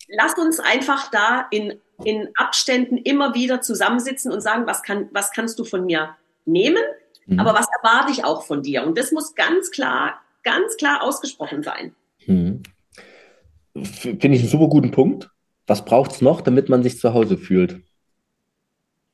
lass 0.08 0.38
uns 0.38 0.60
einfach 0.60 1.10
da 1.12 1.48
in, 1.52 1.80
in 2.04 2.30
Abständen 2.36 2.98
immer 2.98 3.34
wieder 3.36 3.62
zusammensitzen 3.62 4.32
und 4.32 4.42
sagen, 4.42 4.66
was, 4.66 4.82
kann, 4.82 5.10
was 5.12 5.32
kannst 5.32 5.60
du 5.60 5.66
von 5.66 5.86
mir 5.86 6.16
nehmen, 6.46 6.84
mhm. 7.26 7.40
aber 7.40 7.54
was 7.54 7.68
erwarte 7.82 8.12
ich 8.12 8.24
auch 8.24 8.44
von 8.44 8.62
dir? 8.62 8.84
Und 8.86 8.98
das 8.98 9.12
muss 9.12 9.36
ganz 9.36 9.72
klar, 9.72 10.22
ganz 10.44 10.78
klar 10.78 11.04
ausgesprochen 11.04 11.64
sein. 11.64 11.96
Mhm. 12.26 12.64
Finde 13.84 14.36
ich 14.36 14.42
einen 14.42 14.50
super 14.50 14.68
guten 14.68 14.92
Punkt. 14.92 15.30
Was 15.68 15.84
braucht 15.84 16.12
es 16.12 16.22
noch, 16.22 16.42
damit 16.42 16.70
man 16.70 16.84
sich 16.84 17.00
zu 17.00 17.14
Hause 17.14 17.38
fühlt? 17.38 17.82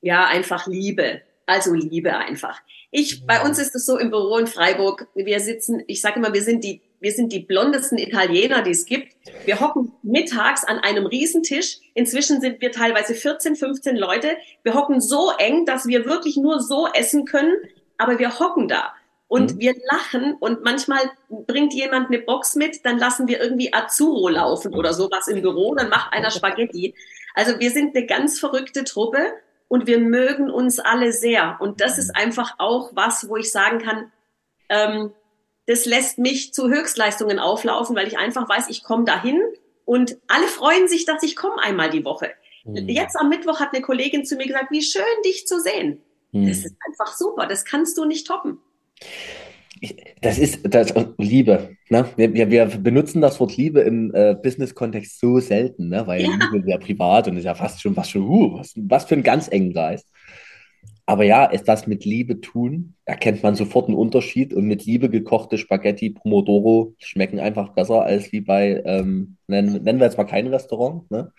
Ja, 0.01 0.27
einfach 0.27 0.67
Liebe. 0.67 1.21
Also 1.45 1.73
Liebe 1.73 2.15
einfach. 2.15 2.61
Ich, 2.91 3.25
bei 3.25 3.41
uns 3.41 3.57
ist 3.57 3.75
es 3.75 3.85
so 3.85 3.97
im 3.97 4.09
Büro 4.09 4.37
in 4.37 4.47
Freiburg, 4.47 5.07
wir 5.15 5.39
sitzen, 5.39 5.81
ich 5.87 6.01
sage 6.01 6.19
immer, 6.19 6.33
wir 6.33 6.43
sind 6.43 6.63
die, 6.63 6.81
wir 6.99 7.11
sind 7.11 7.31
die 7.31 7.39
blondesten 7.39 7.97
Italiener, 7.97 8.61
die 8.61 8.71
es 8.71 8.85
gibt. 8.85 9.15
Wir 9.45 9.59
hocken 9.59 9.91
mittags 10.03 10.63
an 10.63 10.77
einem 10.79 11.05
Riesentisch. 11.05 11.79
Inzwischen 11.93 12.41
sind 12.41 12.61
wir 12.61 12.71
teilweise 12.71 13.15
14, 13.15 13.55
15 13.55 13.95
Leute. 13.95 14.37
Wir 14.63 14.75
hocken 14.75 15.01
so 15.01 15.31
eng, 15.39 15.65
dass 15.65 15.87
wir 15.87 16.05
wirklich 16.05 16.37
nur 16.37 16.61
so 16.61 16.87
essen 16.93 17.25
können, 17.25 17.53
aber 17.97 18.19
wir 18.19 18.39
hocken 18.39 18.67
da. 18.67 18.93
Und 19.31 19.55
mhm. 19.55 19.59
wir 19.61 19.75
lachen 19.89 20.35
und 20.41 20.61
manchmal 20.61 20.99
bringt 21.29 21.73
jemand 21.73 22.07
eine 22.07 22.19
Box 22.19 22.55
mit, 22.55 22.85
dann 22.85 22.99
lassen 22.99 23.29
wir 23.29 23.39
irgendwie 23.39 23.73
Azzurro 23.73 24.27
laufen 24.27 24.75
oder 24.75 24.93
sowas 24.93 25.29
im 25.29 25.41
Büro, 25.41 25.73
dann 25.73 25.87
macht 25.87 26.11
einer 26.11 26.31
Spaghetti. 26.31 26.95
Also 27.33 27.57
wir 27.57 27.71
sind 27.71 27.95
eine 27.95 28.05
ganz 28.05 28.39
verrückte 28.39 28.83
Truppe 28.83 29.19
und 29.69 29.87
wir 29.87 29.99
mögen 29.99 30.49
uns 30.51 30.79
alle 30.79 31.13
sehr. 31.13 31.55
Und 31.61 31.79
das 31.79 31.97
ist 31.97 32.13
einfach 32.13 32.55
auch 32.57 32.91
was, 32.93 33.29
wo 33.29 33.37
ich 33.37 33.53
sagen 33.53 33.79
kann, 33.79 34.11
ähm, 34.67 35.13
das 35.65 35.85
lässt 35.85 36.17
mich 36.17 36.53
zu 36.53 36.67
Höchstleistungen 36.67 37.39
auflaufen, 37.39 37.95
weil 37.95 38.07
ich 38.07 38.17
einfach 38.17 38.49
weiß, 38.49 38.67
ich 38.67 38.83
komme 38.83 39.05
dahin 39.05 39.41
und 39.85 40.17
alle 40.27 40.47
freuen 40.47 40.89
sich, 40.89 41.05
dass 41.05 41.23
ich 41.23 41.37
komme 41.37 41.61
einmal 41.63 41.89
die 41.89 42.03
Woche. 42.03 42.31
Mhm. 42.65 42.89
Jetzt 42.89 43.15
am 43.15 43.29
Mittwoch 43.29 43.61
hat 43.61 43.73
eine 43.73 43.81
Kollegin 43.81 44.25
zu 44.25 44.35
mir 44.35 44.47
gesagt, 44.47 44.71
wie 44.71 44.81
schön 44.81 45.03
dich 45.23 45.47
zu 45.47 45.61
sehen. 45.61 46.03
Mhm. 46.33 46.49
Das 46.49 46.65
ist 46.65 46.75
einfach 46.85 47.15
super, 47.15 47.47
das 47.47 47.63
kannst 47.63 47.97
du 47.97 48.03
nicht 48.03 48.27
toppen 48.27 48.59
das 50.21 50.37
ist 50.37 50.59
das 50.63 50.93
Liebe. 51.17 51.75
Ne? 51.89 52.05
Wir, 52.15 52.51
wir 52.51 52.65
benutzen 52.65 53.21
das 53.21 53.39
Wort 53.39 53.57
Liebe 53.57 53.81
im 53.81 54.13
äh, 54.13 54.35
Business-Kontext 54.35 55.19
so 55.19 55.39
selten, 55.39 55.89
ne? 55.89 56.05
weil 56.05 56.21
ja. 56.21 56.29
Liebe 56.29 56.59
ist 56.59 56.67
ja 56.67 56.77
privat 56.77 57.27
und 57.27 57.37
ist 57.37 57.45
ja 57.45 57.55
fast 57.55 57.81
schon, 57.81 57.97
was, 57.97 58.09
schon 58.09 58.21
uh, 58.23 58.59
was, 58.59 58.73
was 58.75 59.05
für 59.05 59.15
einen 59.15 59.23
ganz 59.23 59.47
engen 59.47 59.73
Kreis. 59.73 60.05
Aber 61.07 61.23
ja, 61.23 61.45
ist 61.45 61.67
das 61.67 61.87
mit 61.87 62.05
Liebe 62.05 62.41
tun, 62.41 62.93
erkennt 63.05 63.41
man 63.41 63.55
sofort 63.55 63.87
einen 63.87 63.97
Unterschied 63.97 64.53
und 64.53 64.65
mit 64.65 64.85
Liebe 64.85 65.09
gekochte 65.09 65.57
Spaghetti 65.57 66.11
Pomodoro 66.11 66.95
schmecken 66.99 67.39
einfach 67.39 67.69
besser 67.69 68.03
als 68.03 68.31
wie 68.31 68.41
bei, 68.41 68.81
ähm, 68.85 69.37
nennen, 69.47 69.83
nennen 69.83 69.99
wir 69.99 70.05
jetzt 70.05 70.17
mal 70.17 70.25
kein 70.25 70.47
Restaurant, 70.47 71.09
ne? 71.09 71.33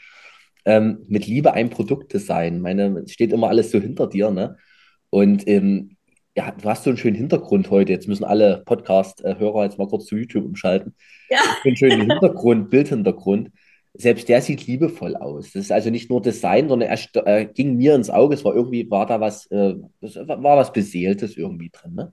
Ähm, 0.64 0.98
mit 1.08 1.26
Liebe 1.26 1.54
ein 1.54 1.70
Produkt 1.70 2.08
Produktdesign. 2.08 2.60
Meine, 2.60 3.02
steht 3.08 3.32
immer 3.32 3.48
alles 3.48 3.70
so 3.70 3.80
hinter 3.80 4.08
dir, 4.08 4.30
ne? 4.30 4.58
Und 5.10 5.48
ähm, 5.48 5.96
ja, 6.36 6.50
du 6.50 6.68
hast 6.68 6.84
so 6.84 6.90
einen 6.90 6.96
schönen 6.96 7.16
Hintergrund 7.16 7.70
heute. 7.70 7.92
Jetzt 7.92 8.08
müssen 8.08 8.24
alle 8.24 8.62
Podcast-Hörer 8.64 9.64
jetzt 9.64 9.78
mal 9.78 9.88
kurz 9.88 10.06
zu 10.06 10.16
YouTube 10.16 10.44
umschalten. 10.44 10.94
Ja. 11.28 11.40
einen 11.64 11.76
schönen 11.76 12.00
Hintergrund, 12.10 12.70
Bildhintergrund. 12.70 13.50
Selbst 13.94 14.28
der 14.30 14.40
sieht 14.40 14.66
liebevoll 14.66 15.16
aus. 15.16 15.52
Das 15.52 15.64
ist 15.64 15.72
also 15.72 15.90
nicht 15.90 16.08
nur 16.08 16.22
Design, 16.22 16.70
sondern 16.70 16.88
er 16.88 17.26
äh, 17.26 17.44
ging 17.44 17.76
mir 17.76 17.94
ins 17.94 18.08
Auge. 18.08 18.34
Es 18.34 18.44
war 18.44 18.54
irgendwie, 18.54 18.90
war 18.90 19.04
da 19.04 19.20
was, 19.20 19.44
äh, 19.50 19.74
war 20.00 20.56
was 20.56 20.72
Beseeltes 20.72 21.36
irgendwie 21.36 21.68
drin. 21.70 21.94
Ne? 21.94 22.12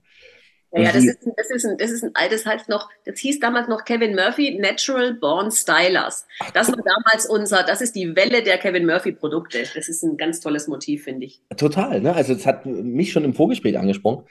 Ja, 0.72 0.82
ja 0.82 0.92
das, 0.92 1.04
ist, 1.04 1.18
das, 1.36 1.50
ist 1.50 1.64
ein, 1.66 1.78
das 1.78 1.90
ist 1.90 2.04
ein 2.04 2.10
altes 2.14 2.46
halt 2.46 2.68
noch, 2.68 2.88
das 3.04 3.18
hieß 3.18 3.40
damals 3.40 3.68
noch 3.68 3.84
Kevin 3.84 4.14
Murphy 4.14 4.58
Natural 4.58 5.14
Born 5.14 5.50
Stylers. 5.50 6.26
Das 6.54 6.68
war 6.68 6.76
damals 6.76 7.26
unser, 7.26 7.64
das 7.64 7.80
ist 7.80 7.96
die 7.96 8.14
Welle 8.14 8.42
der 8.42 8.58
Kevin 8.58 8.86
Murphy 8.86 9.12
Produkte. 9.12 9.58
Das 9.74 9.88
ist 9.88 10.02
ein 10.02 10.16
ganz 10.16 10.40
tolles 10.40 10.68
Motiv, 10.68 11.04
finde 11.04 11.26
ich. 11.26 11.42
Total, 11.56 12.00
ne? 12.00 12.14
Also 12.14 12.34
es 12.34 12.46
hat 12.46 12.66
mich 12.66 13.12
schon 13.12 13.24
im 13.24 13.34
Vorgespräch 13.34 13.78
angesprochen. 13.78 14.24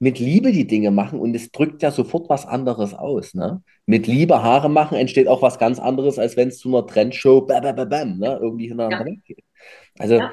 Mit 0.00 0.18
Liebe 0.18 0.50
die 0.50 0.66
Dinge 0.66 0.90
machen 0.90 1.20
und 1.20 1.36
es 1.36 1.52
drückt 1.52 1.80
ja 1.82 1.92
sofort 1.92 2.28
was 2.28 2.44
anderes 2.44 2.94
aus. 2.94 3.32
Ne? 3.34 3.62
Mit 3.86 4.08
Liebe 4.08 4.42
Haare 4.42 4.68
machen 4.68 4.98
entsteht 4.98 5.28
auch 5.28 5.40
was 5.40 5.60
ganz 5.60 5.78
anderes, 5.78 6.18
als 6.18 6.36
wenn 6.36 6.48
es 6.48 6.58
zu 6.58 6.68
einer 6.68 6.84
Trendshow 6.84 7.42
bam, 7.42 7.62
bam, 7.62 7.88
bam, 7.88 8.18
ne? 8.18 8.38
irgendwie 8.42 8.66
hintereinander 8.66 9.06
ja. 9.06 9.12
weggeht. 9.12 9.44
Also 9.96 10.16
ja. 10.16 10.32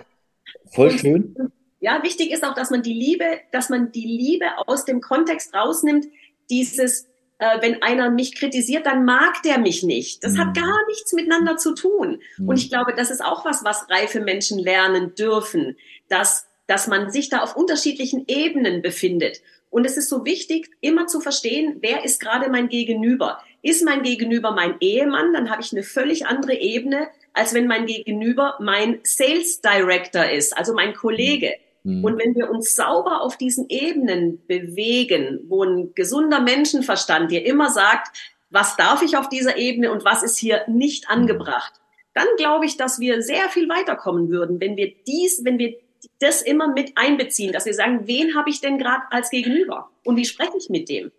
voll 0.72 0.90
und, 0.90 1.00
schön. 1.00 1.36
Ja, 1.82 2.04
wichtig 2.04 2.32
ist 2.32 2.46
auch, 2.46 2.54
dass 2.54 2.70
man 2.70 2.84
die 2.84 2.94
Liebe, 2.94 3.26
dass 3.52 3.70
man 3.70 3.92
die 3.92 4.06
Liebe 4.06 4.46
aus 4.68 4.86
dem 4.86 5.02
Kontext 5.02 5.54
rausnimmt. 5.54 6.06
Dieses, 6.52 7.08
äh, 7.40 7.60
wenn 7.60 7.82
einer 7.82 8.12
mich 8.12 8.36
kritisiert, 8.36 8.86
dann 8.86 9.04
mag 9.04 9.42
der 9.44 9.58
mich 9.58 9.82
nicht. 9.82 10.24
Das 10.24 10.34
mhm. 10.34 10.38
hat 10.38 10.56
gar 10.56 10.86
nichts 10.88 11.12
miteinander 11.12 11.58
zu 11.58 11.74
tun. 11.74 12.22
Mhm. 12.38 12.48
Und 12.48 12.58
ich 12.58 12.70
glaube, 12.70 12.94
das 12.96 13.10
ist 13.10 13.26
auch 13.26 13.46
was, 13.46 13.66
was 13.66 13.90
reife 13.90 14.22
Menschen 14.22 14.60
lernen 14.60 15.16
dürfen, 15.16 15.76
dass, 16.08 16.48
dass 16.68 16.86
man 16.86 17.12
sich 17.12 17.30
da 17.30 17.40
auf 17.40 17.56
unterschiedlichen 17.56 18.26
Ebenen 18.28 18.84
befindet. 18.84 19.42
Und 19.72 19.86
es 19.86 19.98
ist 19.98 20.10
so 20.10 20.24
wichtig, 20.24 20.70
immer 20.82 21.08
zu 21.08 21.20
verstehen, 21.20 21.78
wer 21.82 22.06
ist 22.06 22.20
gerade 22.20 22.50
mein 22.52 22.70
Gegenüber. 22.70 23.40
Ist 23.64 23.84
mein 23.84 24.04
Gegenüber 24.04 24.52
mein 24.52 24.76
Ehemann, 24.82 25.34
dann 25.34 25.50
habe 25.50 25.64
ich 25.64 25.72
eine 25.72 25.84
völlig 25.84 26.28
andere 26.28 26.54
Ebene, 26.54 27.08
als 27.34 27.56
wenn 27.56 27.66
mein 27.66 27.88
Gegenüber 27.88 28.58
mein 28.60 29.00
Sales 29.04 29.62
Director 29.62 30.30
ist, 30.30 30.56
also 30.56 30.76
mein 30.76 30.94
Kollege. 30.94 31.48
Mhm. 31.48 31.71
Und 31.84 32.20
wenn 32.20 32.36
wir 32.36 32.50
uns 32.50 32.76
sauber 32.76 33.22
auf 33.22 33.38
diesen 33.38 33.68
Ebenen 33.70 34.46
bewegen, 34.46 35.40
wo 35.48 35.64
ein 35.64 35.94
gesunder 35.96 36.40
Menschenverstand 36.40 37.32
dir 37.32 37.46
immer 37.46 37.70
sagt, 37.70 38.16
was 38.52 38.76
darf 38.76 39.02
ich 39.02 39.18
auf 39.18 39.30
dieser 39.30 39.58
Ebene 39.58 39.92
und 39.92 40.06
was 40.06 40.22
ist 40.22 40.38
hier 40.38 40.62
nicht 40.68 41.06
mhm. 41.06 41.16
angebracht, 41.16 41.74
dann 42.14 42.28
glaube 42.38 42.66
ich, 42.66 42.78
dass 42.78 43.00
wir 43.00 43.22
sehr 43.24 43.50
viel 43.50 43.70
weiterkommen 43.70 44.30
würden, 44.30 44.60
wenn 44.60 44.76
wir 44.76 44.94
dies, 45.08 45.44
wenn 45.44 45.58
wir 45.58 45.76
das 46.20 46.42
immer 46.42 46.68
mit 46.68 46.92
einbeziehen, 46.96 47.54
dass 47.54 47.66
wir 47.66 47.74
sagen, 47.74 48.02
wen 48.06 48.36
habe 48.36 48.50
ich 48.50 48.60
denn 48.60 48.78
gerade 48.78 49.04
als 49.10 49.30
Gegenüber 49.30 49.90
und 50.04 50.18
wie 50.18 50.26
spreche 50.26 50.58
ich 50.58 50.70
mit 50.70 50.90
dem? 50.90 51.12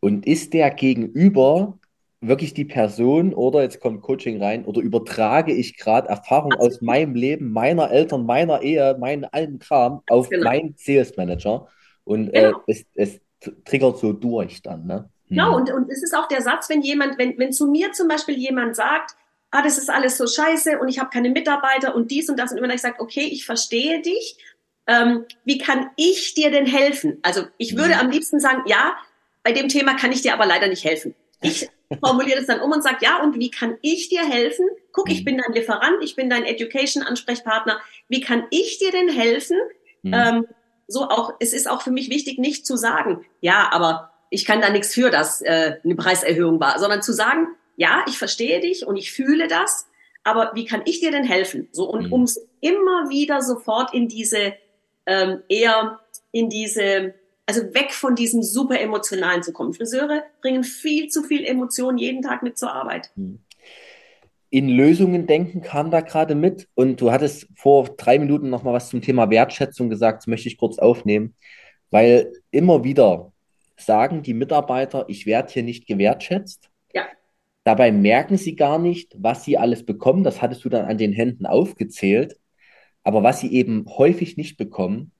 Und 0.00 0.26
ist 0.26 0.52
der 0.52 0.70
Gegenüber 0.70 1.78
wirklich 2.20 2.54
die 2.54 2.64
Person 2.64 3.34
oder 3.34 3.62
jetzt 3.62 3.80
kommt 3.80 4.02
Coaching 4.02 4.42
rein 4.42 4.64
oder 4.64 4.80
übertrage 4.80 5.52
ich 5.52 5.76
gerade 5.76 6.08
Erfahrung 6.08 6.52
aus 6.54 6.80
meinem 6.80 7.14
Leben, 7.14 7.52
meiner 7.52 7.90
Eltern, 7.90 8.24
meiner 8.24 8.62
Ehe, 8.62 8.96
meinen 8.98 9.24
allen 9.24 9.58
Kram 9.58 10.02
auf 10.08 10.28
genau. 10.28 10.44
meinen 10.44 10.74
Sales 10.76 11.16
Manager 11.16 11.68
und 12.04 12.28
äh, 12.30 12.42
genau. 12.42 12.58
äh, 12.66 12.72
es, 12.72 12.84
es 12.94 13.20
triggert 13.64 13.98
so 13.98 14.12
durch 14.12 14.62
dann. 14.62 14.86
Ne? 14.86 15.10
Hm. 15.28 15.36
Genau, 15.36 15.56
und, 15.56 15.70
und 15.72 15.90
es 15.90 16.02
ist 16.02 16.16
auch 16.16 16.28
der 16.28 16.40
Satz, 16.40 16.68
wenn 16.68 16.82
jemand, 16.82 17.18
wenn, 17.18 17.38
wenn 17.38 17.52
zu 17.52 17.66
mir 17.66 17.92
zum 17.92 18.08
Beispiel 18.08 18.36
jemand 18.36 18.76
sagt, 18.76 19.12
ah, 19.50 19.62
das 19.62 19.78
ist 19.78 19.90
alles 19.90 20.16
so 20.16 20.26
scheiße 20.26 20.78
und 20.78 20.88
ich 20.88 20.98
habe 20.98 21.10
keine 21.10 21.30
Mitarbeiter 21.30 21.94
und 21.94 22.10
dies 22.10 22.28
und 22.28 22.38
das 22.38 22.52
und 22.52 22.58
immer 22.58 22.68
dann 22.68 22.76
ich 22.76 22.82
sage, 22.82 23.00
okay, 23.00 23.28
ich 23.30 23.44
verstehe 23.44 24.00
dich. 24.00 24.38
Ähm, 24.88 25.24
wie 25.44 25.58
kann 25.58 25.90
ich 25.96 26.34
dir 26.34 26.50
denn 26.50 26.66
helfen? 26.66 27.18
Also 27.22 27.42
ich 27.58 27.76
würde 27.76 27.94
hm. 27.94 28.06
am 28.06 28.10
liebsten 28.10 28.40
sagen, 28.40 28.62
ja, 28.66 28.94
bei 29.42 29.52
dem 29.52 29.68
Thema 29.68 29.94
kann 29.94 30.12
ich 30.12 30.22
dir 30.22 30.32
aber 30.32 30.46
leider 30.46 30.68
nicht 30.68 30.84
helfen. 30.84 31.14
Ich 31.40 31.68
formuliere 32.02 32.38
das 32.38 32.46
dann 32.46 32.60
um 32.60 32.72
und 32.72 32.82
sage, 32.82 32.98
ja, 33.00 33.22
und 33.22 33.38
wie 33.38 33.50
kann 33.50 33.76
ich 33.82 34.08
dir 34.08 34.24
helfen? 34.24 34.66
Guck, 34.92 35.10
ich 35.10 35.20
mhm. 35.20 35.24
bin 35.24 35.38
dein 35.38 35.52
Lieferant, 35.52 36.02
ich 36.02 36.16
bin 36.16 36.30
dein 36.30 36.44
Education-Ansprechpartner. 36.44 37.78
Wie 38.08 38.20
kann 38.20 38.44
ich 38.50 38.78
dir 38.78 38.90
denn 38.90 39.08
helfen? 39.08 39.58
Mhm. 40.02 40.14
Ähm, 40.14 40.46
so 40.88 41.08
auch, 41.08 41.34
es 41.40 41.52
ist 41.52 41.68
auch 41.68 41.82
für 41.82 41.90
mich 41.90 42.10
wichtig, 42.10 42.38
nicht 42.38 42.66
zu 42.66 42.76
sagen, 42.76 43.24
ja, 43.40 43.68
aber 43.72 44.12
ich 44.30 44.44
kann 44.44 44.60
da 44.60 44.70
nichts 44.70 44.94
für, 44.94 45.10
dass 45.10 45.40
äh, 45.42 45.76
eine 45.84 45.96
Preiserhöhung 45.96 46.60
war, 46.60 46.78
sondern 46.78 47.02
zu 47.02 47.12
sagen, 47.12 47.48
ja, 47.76 48.04
ich 48.08 48.18
verstehe 48.18 48.60
dich 48.60 48.86
und 48.86 48.96
ich 48.96 49.12
fühle 49.12 49.48
das, 49.48 49.86
aber 50.24 50.52
wie 50.54 50.64
kann 50.64 50.82
ich 50.84 51.00
dir 51.00 51.10
denn 51.10 51.24
helfen? 51.24 51.68
So 51.72 51.88
und 51.88 52.06
mhm. 52.06 52.12
um 52.12 52.26
immer 52.60 53.10
wieder 53.10 53.42
sofort 53.42 53.94
in 53.94 54.08
diese 54.08 54.54
ähm, 55.06 55.42
eher 55.48 56.00
in 56.32 56.48
diese 56.48 57.14
also 57.46 57.62
weg 57.74 57.92
von 57.92 58.16
diesem 58.16 58.42
super 58.42 58.80
emotionalen 58.80 59.42
zu 59.42 59.52
kommen. 59.52 59.72
Friseure 59.72 60.24
bringen 60.42 60.64
viel 60.64 61.08
zu 61.08 61.22
viel 61.22 61.44
Emotionen 61.44 61.96
jeden 61.96 62.22
Tag 62.22 62.42
mit 62.42 62.58
zur 62.58 62.72
Arbeit. 62.72 63.10
Hm. 63.14 63.38
In 64.50 64.68
Lösungen 64.68 65.26
denken 65.26 65.60
kam 65.60 65.90
da 65.90 66.00
gerade 66.00 66.34
mit 66.34 66.68
und 66.74 67.00
du 67.00 67.10
hattest 67.10 67.48
vor 67.56 67.84
drei 67.96 68.18
Minuten 68.18 68.48
noch 68.48 68.62
mal 68.62 68.72
was 68.72 68.88
zum 68.88 69.02
Thema 69.02 69.30
Wertschätzung 69.30 69.90
gesagt, 69.90 70.18
das 70.18 70.26
möchte 70.28 70.48
ich 70.48 70.56
kurz 70.56 70.78
aufnehmen, 70.78 71.34
weil 71.90 72.32
immer 72.50 72.84
wieder 72.84 73.32
sagen 73.76 74.22
die 74.22 74.34
Mitarbeiter, 74.34 75.04
ich 75.08 75.26
werde 75.26 75.52
hier 75.52 75.62
nicht 75.62 75.86
gewertschätzt. 75.86 76.70
Ja. 76.92 77.06
Dabei 77.64 77.92
merken 77.92 78.36
sie 78.38 78.56
gar 78.56 78.78
nicht, 78.78 79.14
was 79.18 79.44
sie 79.44 79.58
alles 79.58 79.84
bekommen. 79.84 80.24
Das 80.24 80.40
hattest 80.40 80.64
du 80.64 80.68
dann 80.68 80.86
an 80.86 80.98
den 80.98 81.12
Händen 81.12 81.46
aufgezählt. 81.46 82.38
Aber 83.02 83.22
was 83.22 83.40
sie 83.40 83.52
eben 83.52 83.84
häufig 83.88 84.36
nicht 84.36 84.56
bekommen, 84.56 85.12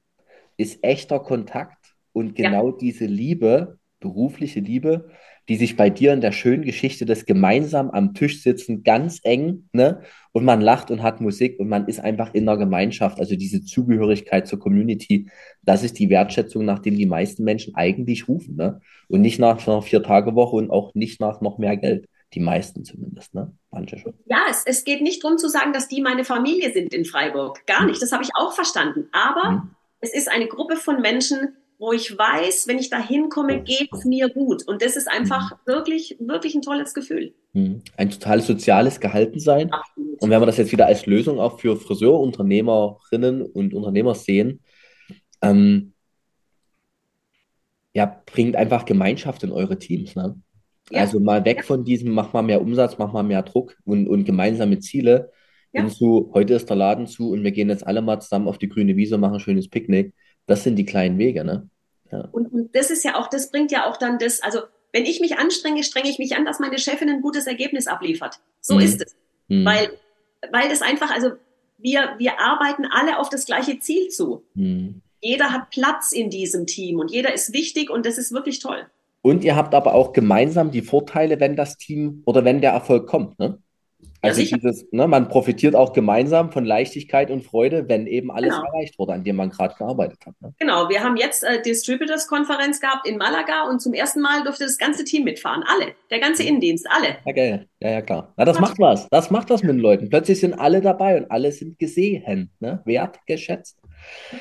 ist 0.57 0.83
echter 0.83 1.21
Kontakt 1.21 1.76
und 2.17 2.35
genau 2.35 2.71
ja. 2.71 2.77
diese 2.81 3.05
Liebe, 3.05 3.79
berufliche 4.01 4.61
Liebe, 4.61 5.11
die 5.51 5.57
sich 5.57 5.77
bei 5.77 5.91
dir 5.91 6.15
in 6.15 6.23
der 6.23 6.33
schönen 6.33 6.65
Geschichte 6.65 7.05
des 7.05 7.27
gemeinsam 7.27 7.91
am 7.91 8.15
Tisch 8.15 8.43
sitzen, 8.43 8.85
ganz 8.85 9.21
eng, 9.23 9.69
ne? 9.73 10.01
Und 10.33 10.47
man 10.47 10.63
lacht 10.63 10.91
und 10.91 11.03
hat 11.03 11.21
Musik 11.21 11.61
und 11.61 11.69
man 11.69 11.87
ist 11.89 12.01
einfach 12.01 12.33
in 12.33 12.47
der 12.47 12.57
Gemeinschaft. 12.57 13.21
Also 13.21 13.37
diese 13.37 13.63
Zugehörigkeit 13.63 14.49
zur 14.49 14.59
Community, 14.59 15.29
das 15.61 15.85
ist 15.85 15.99
die 15.99 16.09
Wertschätzung, 16.09 16.65
nach 16.65 16.79
dem 16.79 16.97
die 16.97 17.05
meisten 17.05 17.45
Menschen 17.45 17.75
eigentlich 17.75 18.29
rufen, 18.29 18.57
ne? 18.57 18.81
Und 19.09 19.21
nicht 19.21 19.39
nach 19.39 19.69
einer 19.69 19.83
Vier-Tage-Woche 19.83 20.57
und 20.57 20.71
auch 20.71 20.95
nicht 20.95 21.21
nach 21.21 21.43
noch 21.43 21.59
mehr 21.59 21.77
Geld. 21.77 22.07
Die 22.33 22.41
meisten 22.41 22.87
zumindest, 22.87 23.35
ne? 23.35 23.53
Manche 23.71 23.99
schon. 23.99 24.15
Ja, 24.25 24.39
es, 24.49 24.65
es 24.65 24.85
geht 24.85 25.03
nicht 25.03 25.23
darum 25.23 25.37
zu 25.37 25.51
sagen, 25.51 25.75
dass 25.75 25.87
die 25.87 26.01
meine 26.01 26.25
Familie 26.25 26.73
sind 26.73 26.95
in 26.95 27.05
Freiburg. 27.05 27.67
Gar 27.67 27.85
nicht. 27.85 28.01
Das 28.01 28.13
habe 28.13 28.23
ich 28.23 28.31
auch 28.35 28.55
verstanden. 28.55 29.11
Aber 29.13 29.51
hm. 29.51 29.71
es 30.01 30.15
ist 30.15 30.31
eine 30.31 30.47
Gruppe 30.47 30.77
von 30.77 31.03
Menschen, 31.03 31.57
wo 31.79 31.93
ich 31.93 32.17
weiß, 32.17 32.69
wenn 32.69 32.79
ich 32.79 32.91
da 32.91 33.01
hinkomme, 33.01 33.63
geht 33.63 33.91
es 33.93 34.05
mir 34.05 34.29
gut. 34.29 34.67
Und 34.67 34.83
das 34.83 34.97
ist 34.97 35.09
einfach 35.09 35.53
mhm. 35.53 35.57
wirklich, 35.67 36.17
wirklich 36.19 36.55
ein 36.55 36.63
tolles 36.63 36.95
Gefühl. 36.95 37.35
Mhm. 37.53 37.83
Ein 37.97 38.11
totales 38.11 38.47
soziales 38.47 39.01
Gehaltensein. 39.01 39.71
Absolut. 39.71 40.23
Und 40.23 40.31
wenn 40.31 40.41
wir 40.41 40.47
das 40.47 40.57
jetzt 40.57 40.73
wieder 40.73 40.87
als 40.87 41.07
Lösung 41.07 41.39
auch 41.39 41.61
für 41.61 41.77
Friseurunternehmerinnen 41.77 43.43
und 43.43 43.75
Unternehmer 43.75 44.15
sehen, 44.15 44.61
ähm, 45.43 45.93
ja, 47.93 48.23
bringt 48.27 48.57
einfach 48.57 48.85
Gemeinschaft 48.85 49.43
in 49.43 49.53
eure 49.53 49.79
Teams. 49.79 50.17
Ne? 50.17 50.41
Ja. 50.91 51.01
Also 51.01 51.21
mal 51.21 51.45
weg 51.45 51.65
von 51.65 51.85
diesem, 51.85 52.13
mach 52.13 52.33
mal 52.33 52.43
mehr 52.43 52.61
Umsatz, 52.61 52.97
mach 52.99 53.13
mal 53.13 53.23
mehr 53.23 53.43
Druck 53.43 53.77
und, 53.85 54.09
und 54.09 54.25
gemeinsame 54.25 54.79
Ziele. 54.79 55.31
Ja. 55.73 55.83
Hinzu, 55.83 56.31
heute 56.33 56.55
ist 56.55 56.71
der 56.71 56.77
Laden 56.77 57.07
zu 57.07 57.31
und 57.33 57.43
wir 57.43 57.53
gehen 57.53 57.69
jetzt 57.69 57.87
alle 57.87 58.01
mal 58.01 58.21
zusammen 58.21 58.49
auf 58.49 58.59
die 58.59 58.69
grüne 58.69 58.97
Wiese, 58.97 59.19
machen 59.19 59.35
ein 59.35 59.41
schönes 59.41 59.69
Picknick 59.69 60.15
das 60.47 60.65
sind 60.65 60.77
die 60.77 60.85
kleinen 60.85 61.19
Wege, 61.19 61.45
ne? 61.45 61.69
Ja. 62.11 62.29
Und, 62.33 62.53
und 62.53 62.75
das 62.75 62.91
ist 62.91 63.05
ja 63.05 63.19
auch, 63.19 63.29
das 63.29 63.51
bringt 63.51 63.73
ja 63.73 63.89
auch 63.89 63.97
dann 63.97 64.19
das, 64.19 64.43
also 64.43 64.61
wenn 64.93 65.05
ich 65.05 65.21
mich 65.21 65.39
anstrenge, 65.39 65.83
strenge 65.83 66.09
ich 66.09 66.19
mich 66.19 66.37
an, 66.37 66.45
dass 66.45 66.61
meine 66.61 66.79
Chefin 66.79 67.09
ein 67.11 67.21
gutes 67.21 67.47
Ergebnis 67.47 67.87
abliefert. 67.87 68.39
So 68.61 68.77
mhm. 68.77 68.81
ist 68.81 69.03
es. 69.03 69.17
Mhm. 69.49 69.65
Weil, 69.65 69.91
weil 70.53 70.69
das 70.69 70.83
einfach, 70.83 71.11
also 71.11 71.33
wir, 71.79 72.15
wir 72.19 72.41
arbeiten 72.41 72.87
alle 72.91 73.19
auf 73.19 73.29
das 73.29 73.45
gleiche 73.45 73.79
Ziel 73.81 74.09
zu. 74.09 74.45
Mhm. 74.55 75.03
Jeder 75.21 75.53
hat 75.53 75.71
Platz 75.71 76.13
in 76.13 76.31
diesem 76.31 76.67
Team 76.67 76.99
und 76.99 77.11
jeder 77.11 77.35
ist 77.35 77.53
wichtig 77.53 77.91
und 77.91 78.07
das 78.07 78.19
ist 78.19 78.33
wirklich 78.33 78.61
toll. 78.61 78.87
Und 79.23 79.43
ihr 79.43 79.57
habt 79.57 79.75
aber 79.75 79.95
auch 79.95 80.13
gemeinsam 80.13 80.71
die 80.71 80.83
Vorteile, 80.83 81.41
wenn 81.41 81.57
das 81.57 81.77
Team 81.77 82.23
oder 82.27 82.45
wenn 82.45 82.61
der 82.61 82.71
Erfolg 82.71 83.09
kommt, 83.09 83.39
ne? 83.39 83.59
Also 84.27 84.43
ja, 84.43 84.57
dieses, 84.57 84.87
ne, 84.93 85.07
man 85.07 85.29
profitiert 85.29 85.75
auch 85.75 85.93
gemeinsam 85.93 86.53
von 86.53 86.65
Leichtigkeit 86.65 87.31
und 87.31 87.45
Freude, 87.45 87.89
wenn 87.89 88.07
eben 88.07 88.31
alles 88.31 88.55
genau. 88.55 88.67
erreicht 88.67 88.99
wurde, 88.99 89.13
an 89.13 89.25
dem 89.25 89.37
man 89.37 89.51
gerade 89.51 89.75
gearbeitet 89.77 90.19
hat. 90.27 90.35
Ne? 90.41 90.55
Genau, 90.59 90.89
wir 90.89 91.03
haben 91.03 91.17
jetzt 91.17 91.45
äh, 91.45 91.63
Distributors-Konferenz 91.63 92.81
gehabt 92.81 93.07
in 93.07 93.19
Malaga 93.19 93.69
und 93.69 93.81
zum 93.81 93.95
ersten 93.95 94.21
Mal 94.21 94.43
durfte 94.45 94.65
das 94.65 94.79
ganze 94.79 95.05
Team 95.05 95.25
mitfahren. 95.25 95.65
Alle, 95.67 95.93
der 96.11 96.21
ganze 96.21 96.43
mhm. 96.43 96.49
Innendienst, 96.49 96.87
alle. 96.91 97.17
Ja, 97.25 97.33
geil. 97.33 97.69
Ja, 97.81 97.91
ja, 97.91 98.03
klar. 98.03 98.33
Na, 98.37 98.45
das 98.45 98.61
macht 98.61 98.79
was. 98.79 99.09
Das 99.11 99.31
macht 99.31 99.51
was 99.51 99.63
mit 99.63 99.73
den 99.73 99.81
Leuten. 99.81 100.09
Plötzlich 100.09 100.41
sind 100.41 100.55
alle 100.55 100.81
dabei 100.81 101.19
und 101.19 101.31
alle 101.31 101.53
sind 101.53 101.79
gesehen, 101.79 102.51
ne? 102.61 102.83
wertgeschätzt. 102.85 103.79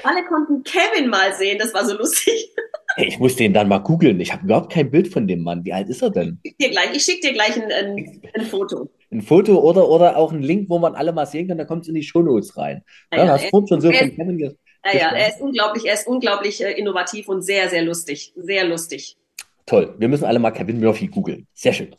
Alle 0.04 0.24
konnten 0.26 0.64
Kevin 0.64 1.10
mal 1.10 1.34
sehen, 1.34 1.58
das 1.60 1.74
war 1.74 1.86
so 1.86 1.98
lustig. 1.98 2.54
Ich 2.98 3.20
muss 3.20 3.36
den 3.36 3.54
dann 3.54 3.68
mal 3.68 3.80
googeln. 3.80 4.22
Ich 4.22 4.32
habe 4.32 4.46
überhaupt 4.46 4.72
kein 4.72 4.90
Bild 4.90 5.10
von 5.10 5.28
dem 5.28 5.42
Mann. 5.42 5.66
Wie 5.66 5.74
alt 5.74 5.90
ist 5.90 6.02
er 6.02 6.12
denn? 6.12 6.40
Ich 6.44 6.52
schicke 6.52 6.64
dir 6.64 6.70
gleich, 6.70 7.04
schick 7.04 7.22
dir 7.22 7.34
gleich 7.34 7.62
ein, 7.62 7.70
ein, 7.70 8.22
ein, 8.34 8.46
Foto. 8.46 8.90
Ein 9.16 9.22
Foto 9.22 9.60
oder, 9.60 9.90
oder 9.90 10.18
auch 10.18 10.34
ein 10.34 10.42
Link, 10.42 10.70
wo 10.70 10.78
man 10.78 10.96
alle 10.96 11.14
mal 11.14 11.26
sehen 11.26 11.48
kann, 11.48 11.58
da 11.58 11.66
kommt 11.66 11.84
es 11.84 11.88
in 11.88 11.96
die 11.96 12.04
Shownotes 12.04 12.58
rein. 12.58 12.84
Ja, 13.14 13.26
ja, 13.26 13.32
hast 13.32 13.50
schon 13.50 13.82
so 13.82 13.92
von 13.92 14.16
Kevin 14.16 14.40
ja, 14.40 15.00
ja, 15.00 15.16
er 15.16 15.30
ist 15.30 15.42
unglaublich, 15.42 15.86
er 15.86 15.94
ist 15.96 16.06
unglaublich 16.06 16.64
äh, 16.64 16.74
innovativ 16.74 17.28
und 17.28 17.42
sehr, 17.42 17.70
sehr 17.70 17.82
lustig. 17.82 18.34
Sehr 18.36 18.66
lustig. 18.66 19.18
Toll. 19.66 19.96
Wir 19.98 20.08
müssen 20.08 20.26
alle 20.26 20.38
mal 20.38 20.52
Kevin 20.52 20.80
Murphy 20.80 21.08
googeln. 21.08 21.48
Sehr 21.54 21.74
schön. 21.74 21.96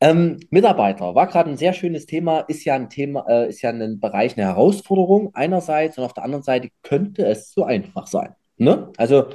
Ähm, 0.00 0.40
Mitarbeiter 0.50 1.14
war 1.14 1.28
gerade 1.28 1.50
ein 1.50 1.56
sehr 1.56 1.72
schönes 1.72 2.06
Thema, 2.06 2.40
ist 2.40 2.64
ja 2.64 2.74
ein 2.74 2.90
Thema, 2.90 3.24
äh, 3.28 3.48
ist 3.48 3.62
ja 3.62 3.70
ein 3.70 4.00
Bereich, 4.00 4.36
eine 4.36 4.46
Herausforderung 4.46 5.30
einerseits 5.34 5.96
und 5.96 6.02
auf 6.02 6.12
der 6.12 6.24
anderen 6.24 6.42
Seite 6.42 6.70
könnte 6.82 7.24
es 7.24 7.52
so 7.52 7.62
einfach 7.62 8.08
sein. 8.08 8.34
Ne? 8.56 8.90
Also 8.96 9.28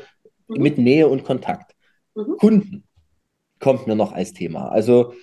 mhm. 0.48 0.62
mit 0.62 0.78
Nähe 0.78 1.08
und 1.08 1.24
Kontakt. 1.24 1.74
Mhm. 2.16 2.36
Kunden 2.38 2.84
kommt 3.60 3.88
mir 3.88 3.96
noch 3.96 4.12
als 4.12 4.34
Thema. 4.34 4.70
Also 4.70 5.14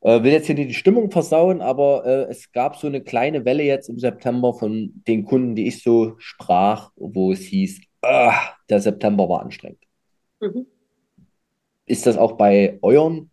äh, 0.00 0.22
will 0.22 0.32
jetzt 0.32 0.46
hier 0.46 0.54
nicht 0.54 0.70
die 0.70 0.74
Stimmung 0.74 1.10
versauen, 1.10 1.60
aber 1.60 2.04
äh, 2.06 2.30
es 2.30 2.52
gab 2.52 2.76
so 2.76 2.86
eine 2.86 3.02
kleine 3.02 3.44
Welle 3.44 3.64
jetzt 3.64 3.88
im 3.88 3.98
September 3.98 4.54
von 4.54 4.92
den 5.06 5.24
Kunden, 5.24 5.54
die 5.54 5.66
ich 5.66 5.82
so 5.82 6.14
sprach, 6.18 6.90
wo 6.96 7.32
es 7.32 7.40
hieß, 7.40 7.80
ah, 8.02 8.34
der 8.68 8.80
September 8.80 9.28
war 9.28 9.42
anstrengend. 9.42 9.82
Mhm. 10.40 10.66
Ist 11.86 12.06
das 12.06 12.16
auch 12.16 12.32
bei 12.32 12.78
euren 12.82 13.30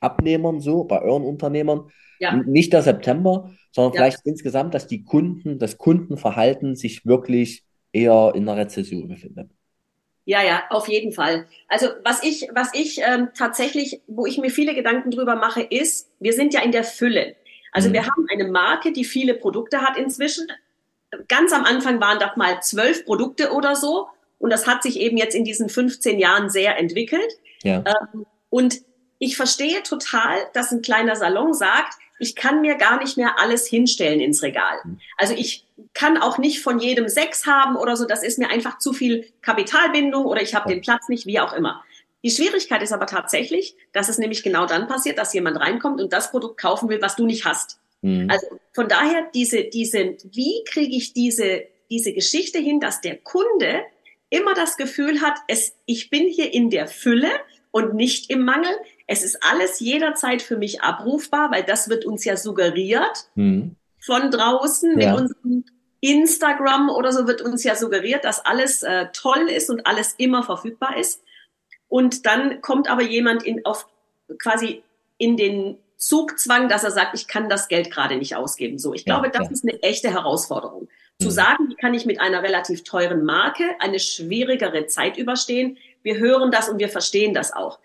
Abnehmern 0.00 0.60
so, 0.60 0.84
bei 0.84 1.02
euren 1.02 1.24
Unternehmern? 1.24 1.90
Ja. 2.20 2.36
Nicht 2.36 2.72
der 2.72 2.82
September, 2.82 3.50
sondern 3.72 3.94
ja. 3.94 4.02
vielleicht 4.02 4.24
insgesamt, 4.24 4.74
dass 4.74 4.86
die 4.86 5.02
Kunden, 5.02 5.58
das 5.58 5.76
Kundenverhalten 5.76 6.76
sich 6.76 7.04
wirklich 7.04 7.64
eher 7.92 8.32
in 8.34 8.48
einer 8.48 8.60
Rezession 8.60 9.08
befindet. 9.08 9.50
Ja, 10.24 10.42
ja, 10.42 10.64
auf 10.70 10.88
jeden 10.88 11.12
Fall. 11.12 11.46
Also 11.68 11.88
was 12.04 12.22
ich, 12.22 12.48
was 12.52 12.72
ich 12.74 13.00
ähm, 13.00 13.30
tatsächlich, 13.36 14.02
wo 14.06 14.24
ich 14.24 14.38
mir 14.38 14.50
viele 14.50 14.74
Gedanken 14.74 15.10
drüber 15.10 15.34
mache, 15.34 15.62
ist, 15.62 16.10
wir 16.20 16.32
sind 16.32 16.54
ja 16.54 16.60
in 16.62 16.70
der 16.70 16.84
Fülle. 16.84 17.34
Also 17.72 17.88
mhm. 17.88 17.94
wir 17.94 18.02
haben 18.06 18.26
eine 18.30 18.44
Marke, 18.44 18.92
die 18.92 19.04
viele 19.04 19.34
Produkte 19.34 19.80
hat 19.80 19.96
inzwischen. 19.96 20.46
Ganz 21.28 21.52
am 21.52 21.64
Anfang 21.64 22.00
waren 22.00 22.20
das 22.20 22.36
mal 22.36 22.62
zwölf 22.62 23.04
Produkte 23.04 23.52
oder 23.52 23.74
so. 23.74 24.08
Und 24.38 24.50
das 24.50 24.66
hat 24.66 24.82
sich 24.82 24.98
eben 24.98 25.16
jetzt 25.16 25.34
in 25.34 25.44
diesen 25.44 25.68
15 25.68 26.18
Jahren 26.18 26.50
sehr 26.50 26.78
entwickelt. 26.78 27.32
Ja. 27.62 27.84
Ähm, 27.86 28.26
und 28.50 28.82
ich 29.18 29.36
verstehe 29.36 29.82
total, 29.82 30.36
dass 30.52 30.72
ein 30.72 30.82
kleiner 30.82 31.16
Salon 31.16 31.54
sagt, 31.54 31.94
ich 32.22 32.36
kann 32.36 32.60
mir 32.60 32.76
gar 32.76 33.00
nicht 33.00 33.16
mehr 33.16 33.40
alles 33.40 33.66
hinstellen 33.66 34.20
ins 34.20 34.42
Regal. 34.42 34.78
Mhm. 34.84 35.00
Also 35.16 35.34
ich 35.34 35.66
kann 35.92 36.16
auch 36.16 36.38
nicht 36.38 36.60
von 36.60 36.78
jedem 36.78 37.08
sechs 37.08 37.46
haben 37.46 37.74
oder 37.74 37.96
so. 37.96 38.06
Das 38.06 38.22
ist 38.22 38.38
mir 38.38 38.48
einfach 38.48 38.78
zu 38.78 38.92
viel 38.92 39.26
Kapitalbindung 39.42 40.24
oder 40.24 40.40
ich 40.40 40.54
habe 40.54 40.68
den 40.68 40.80
Platz 40.80 41.08
nicht, 41.08 41.26
wie 41.26 41.40
auch 41.40 41.52
immer. 41.52 41.82
Die 42.22 42.30
Schwierigkeit 42.30 42.80
ist 42.80 42.92
aber 42.92 43.06
tatsächlich, 43.06 43.74
dass 43.92 44.08
es 44.08 44.18
nämlich 44.18 44.44
genau 44.44 44.66
dann 44.66 44.86
passiert, 44.86 45.18
dass 45.18 45.34
jemand 45.34 45.58
reinkommt 45.58 46.00
und 46.00 46.12
das 46.12 46.30
Produkt 46.30 46.60
kaufen 46.60 46.88
will, 46.88 47.02
was 47.02 47.16
du 47.16 47.26
nicht 47.26 47.44
hast. 47.44 47.80
Mhm. 48.02 48.30
Also 48.30 48.46
von 48.72 48.86
daher 48.86 49.28
diese, 49.34 49.64
diese, 49.64 50.16
wie 50.30 50.62
kriege 50.64 50.94
ich 50.94 51.14
diese, 51.14 51.64
diese 51.90 52.12
Geschichte 52.12 52.60
hin, 52.60 52.78
dass 52.78 53.00
der 53.00 53.16
Kunde 53.16 53.82
immer 54.30 54.54
das 54.54 54.76
Gefühl 54.76 55.20
hat, 55.22 55.34
es, 55.48 55.74
ich 55.86 56.08
bin 56.08 56.28
hier 56.28 56.54
in 56.54 56.70
der 56.70 56.86
Fülle 56.86 57.30
und 57.72 57.94
nicht 57.94 58.30
im 58.30 58.44
Mangel. 58.44 58.70
Es 59.08 59.24
ist 59.24 59.42
alles 59.42 59.80
jederzeit 59.80 60.40
für 60.40 60.56
mich 60.56 60.82
abrufbar, 60.82 61.50
weil 61.50 61.64
das 61.64 61.88
wird 61.88 62.04
uns 62.04 62.24
ja 62.24 62.36
suggeriert 62.36 63.26
mhm. 63.34 63.74
von 63.98 64.30
draußen 64.30 65.00
ja. 65.00 65.10
mit 65.10 65.20
unserem 65.22 65.64
Instagram 66.00 66.90
oder 66.90 67.12
so 67.12 67.26
wird 67.26 67.42
uns 67.42 67.64
ja 67.64 67.74
suggeriert, 67.74 68.24
dass 68.24 68.44
alles 68.44 68.82
äh, 68.82 69.06
toll 69.12 69.48
ist 69.48 69.70
und 69.70 69.86
alles 69.86 70.14
immer 70.18 70.42
verfügbar 70.42 70.96
ist. 70.96 71.22
Und 71.88 72.26
dann 72.26 72.60
kommt 72.60 72.88
aber 72.88 73.02
jemand 73.02 73.42
in, 73.42 73.64
auf 73.64 73.86
quasi 74.38 74.82
in 75.18 75.36
den 75.36 75.78
Zugzwang, 75.96 76.68
dass 76.68 76.82
er 76.82 76.90
sagt, 76.90 77.14
ich 77.14 77.28
kann 77.28 77.48
das 77.48 77.68
Geld 77.68 77.90
gerade 77.92 78.16
nicht 78.16 78.34
ausgeben. 78.34 78.78
So, 78.78 78.92
ich 78.92 79.04
glaube, 79.04 79.30
das 79.30 79.46
ja. 79.46 79.52
ist 79.52 79.62
eine 79.62 79.80
echte 79.82 80.10
Herausforderung. 80.10 80.88
Zu 81.20 81.28
mhm. 81.28 81.32
sagen, 81.32 81.68
wie 81.68 81.76
kann 81.76 81.94
ich 81.94 82.04
mit 82.04 82.20
einer 82.20 82.42
relativ 82.42 82.82
teuren 82.82 83.24
Marke 83.24 83.64
eine 83.78 84.00
schwierigere 84.00 84.86
Zeit 84.86 85.16
überstehen? 85.16 85.78
Wir 86.02 86.18
hören 86.18 86.50
das 86.50 86.68
und 86.68 86.78
wir 86.78 86.88
verstehen 86.88 87.34
das 87.34 87.52
auch. 87.52 87.78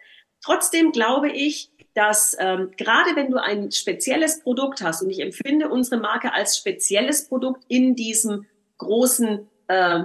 Trotzdem 0.44 0.92
glaube 0.92 1.30
ich, 1.30 1.72
dass 1.94 2.36
ähm, 2.40 2.72
gerade 2.78 3.16
wenn 3.16 3.32
du 3.32 3.42
ein 3.42 3.72
spezielles 3.72 4.42
Produkt 4.42 4.82
hast, 4.82 5.02
und 5.02 5.10
ich 5.10 5.20
empfinde 5.20 5.68
unsere 5.68 6.00
Marke 6.00 6.32
als 6.32 6.56
spezielles 6.56 7.28
Produkt 7.28 7.64
in 7.68 7.96
diesem 7.96 8.46
großen, 8.78 9.48
äh, 9.68 10.00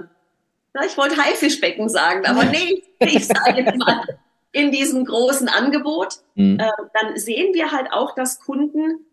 ich 0.87 0.97
wollte 0.97 1.17
Haifischbecken 1.17 1.89
sagen, 1.89 2.25
aber 2.25 2.45
nee, 2.45 2.83
ich 2.99 3.27
sage 3.27 3.61
jetzt 3.61 3.77
mal, 3.77 4.03
in 4.51 4.71
diesem 4.71 5.05
großen 5.05 5.47
Angebot, 5.49 6.19
mhm. 6.35 6.59
äh, 6.59 6.69
dann 6.99 7.17
sehen 7.17 7.53
wir 7.53 7.71
halt 7.71 7.91
auch, 7.91 8.15
dass 8.15 8.39
Kunden, 8.39 9.05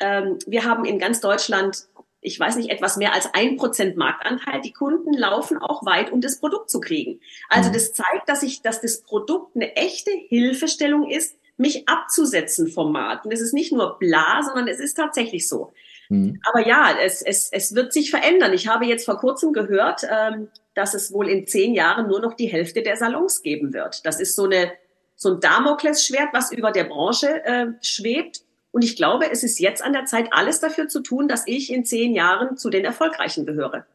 ähm, 0.00 0.38
wir 0.46 0.64
haben 0.64 0.84
in 0.84 0.98
ganz 0.98 1.20
Deutschland, 1.20 1.86
ich 2.26 2.40
weiß 2.40 2.56
nicht, 2.56 2.70
etwas 2.70 2.96
mehr 2.96 3.14
als 3.14 3.32
ein 3.34 3.56
Prozent 3.56 3.96
Marktanteil. 3.96 4.60
Die 4.60 4.72
Kunden 4.72 5.14
laufen 5.14 5.58
auch 5.58 5.86
weit, 5.86 6.10
um 6.10 6.20
das 6.20 6.40
Produkt 6.40 6.70
zu 6.70 6.80
kriegen. 6.80 7.20
Also 7.48 7.70
mhm. 7.70 7.74
das 7.74 7.92
zeigt, 7.92 8.28
dass 8.28 8.42
ich, 8.42 8.62
dass 8.62 8.80
das 8.80 9.02
Produkt 9.02 9.54
eine 9.54 9.76
echte 9.76 10.10
Hilfestellung 10.10 11.08
ist, 11.08 11.36
mich 11.56 11.88
abzusetzen 11.88 12.66
vom 12.68 12.92
Markt. 12.92 13.24
Und 13.24 13.32
es 13.32 13.40
ist 13.40 13.54
nicht 13.54 13.72
nur 13.72 13.98
bla, 13.98 14.42
sondern 14.42 14.66
es 14.66 14.80
ist 14.80 14.94
tatsächlich 14.94 15.48
so. 15.48 15.72
Mhm. 16.08 16.40
Aber 16.50 16.66
ja, 16.66 16.96
es, 17.00 17.22
es, 17.22 17.48
es 17.52 17.74
wird 17.76 17.92
sich 17.92 18.10
verändern. 18.10 18.52
Ich 18.52 18.66
habe 18.66 18.86
jetzt 18.86 19.04
vor 19.04 19.18
kurzem 19.18 19.52
gehört, 19.52 20.02
ähm, 20.10 20.48
dass 20.74 20.94
es 20.94 21.12
wohl 21.12 21.28
in 21.28 21.46
zehn 21.46 21.74
Jahren 21.74 22.08
nur 22.08 22.20
noch 22.20 22.34
die 22.34 22.48
Hälfte 22.48 22.82
der 22.82 22.96
Salons 22.96 23.42
geben 23.42 23.72
wird. 23.72 24.04
Das 24.04 24.18
ist 24.18 24.34
so 24.34 24.44
eine 24.44 24.72
so 25.18 25.32
ein 25.32 25.40
Damoklesschwert, 25.40 26.28
was 26.32 26.52
über 26.52 26.72
der 26.72 26.84
Branche 26.84 27.42
äh, 27.44 27.68
schwebt. 27.80 28.42
Und 28.76 28.84
ich 28.84 28.94
glaube, 28.94 29.30
es 29.30 29.42
ist 29.42 29.58
jetzt 29.58 29.82
an 29.82 29.94
der 29.94 30.04
Zeit, 30.04 30.28
alles 30.32 30.60
dafür 30.60 30.86
zu 30.86 31.00
tun, 31.00 31.28
dass 31.28 31.46
ich 31.46 31.72
in 31.72 31.86
zehn 31.86 32.14
Jahren 32.14 32.58
zu 32.58 32.68
den 32.68 32.84
Erfolgreichen 32.84 33.46
gehöre. 33.46 33.86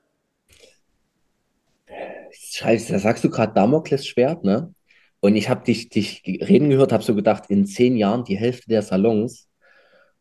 Scheiße, 2.32 2.91
da 2.91 2.97
sagst 2.97 3.23
du 3.23 3.29
gerade 3.29 3.53
Damoklesschwert, 3.53 4.43
ne? 4.43 4.73
Und 5.19 5.36
ich 5.36 5.49
habe 5.49 5.63
dich, 5.63 5.89
dich 5.89 6.23
reden 6.25 6.71
gehört, 6.71 6.93
habe 6.93 7.03
so 7.03 7.13
gedacht, 7.13 7.43
in 7.51 7.67
zehn 7.67 7.95
Jahren 7.95 8.23
die 8.23 8.39
Hälfte 8.39 8.69
der 8.69 8.82
Salons. 8.82 9.47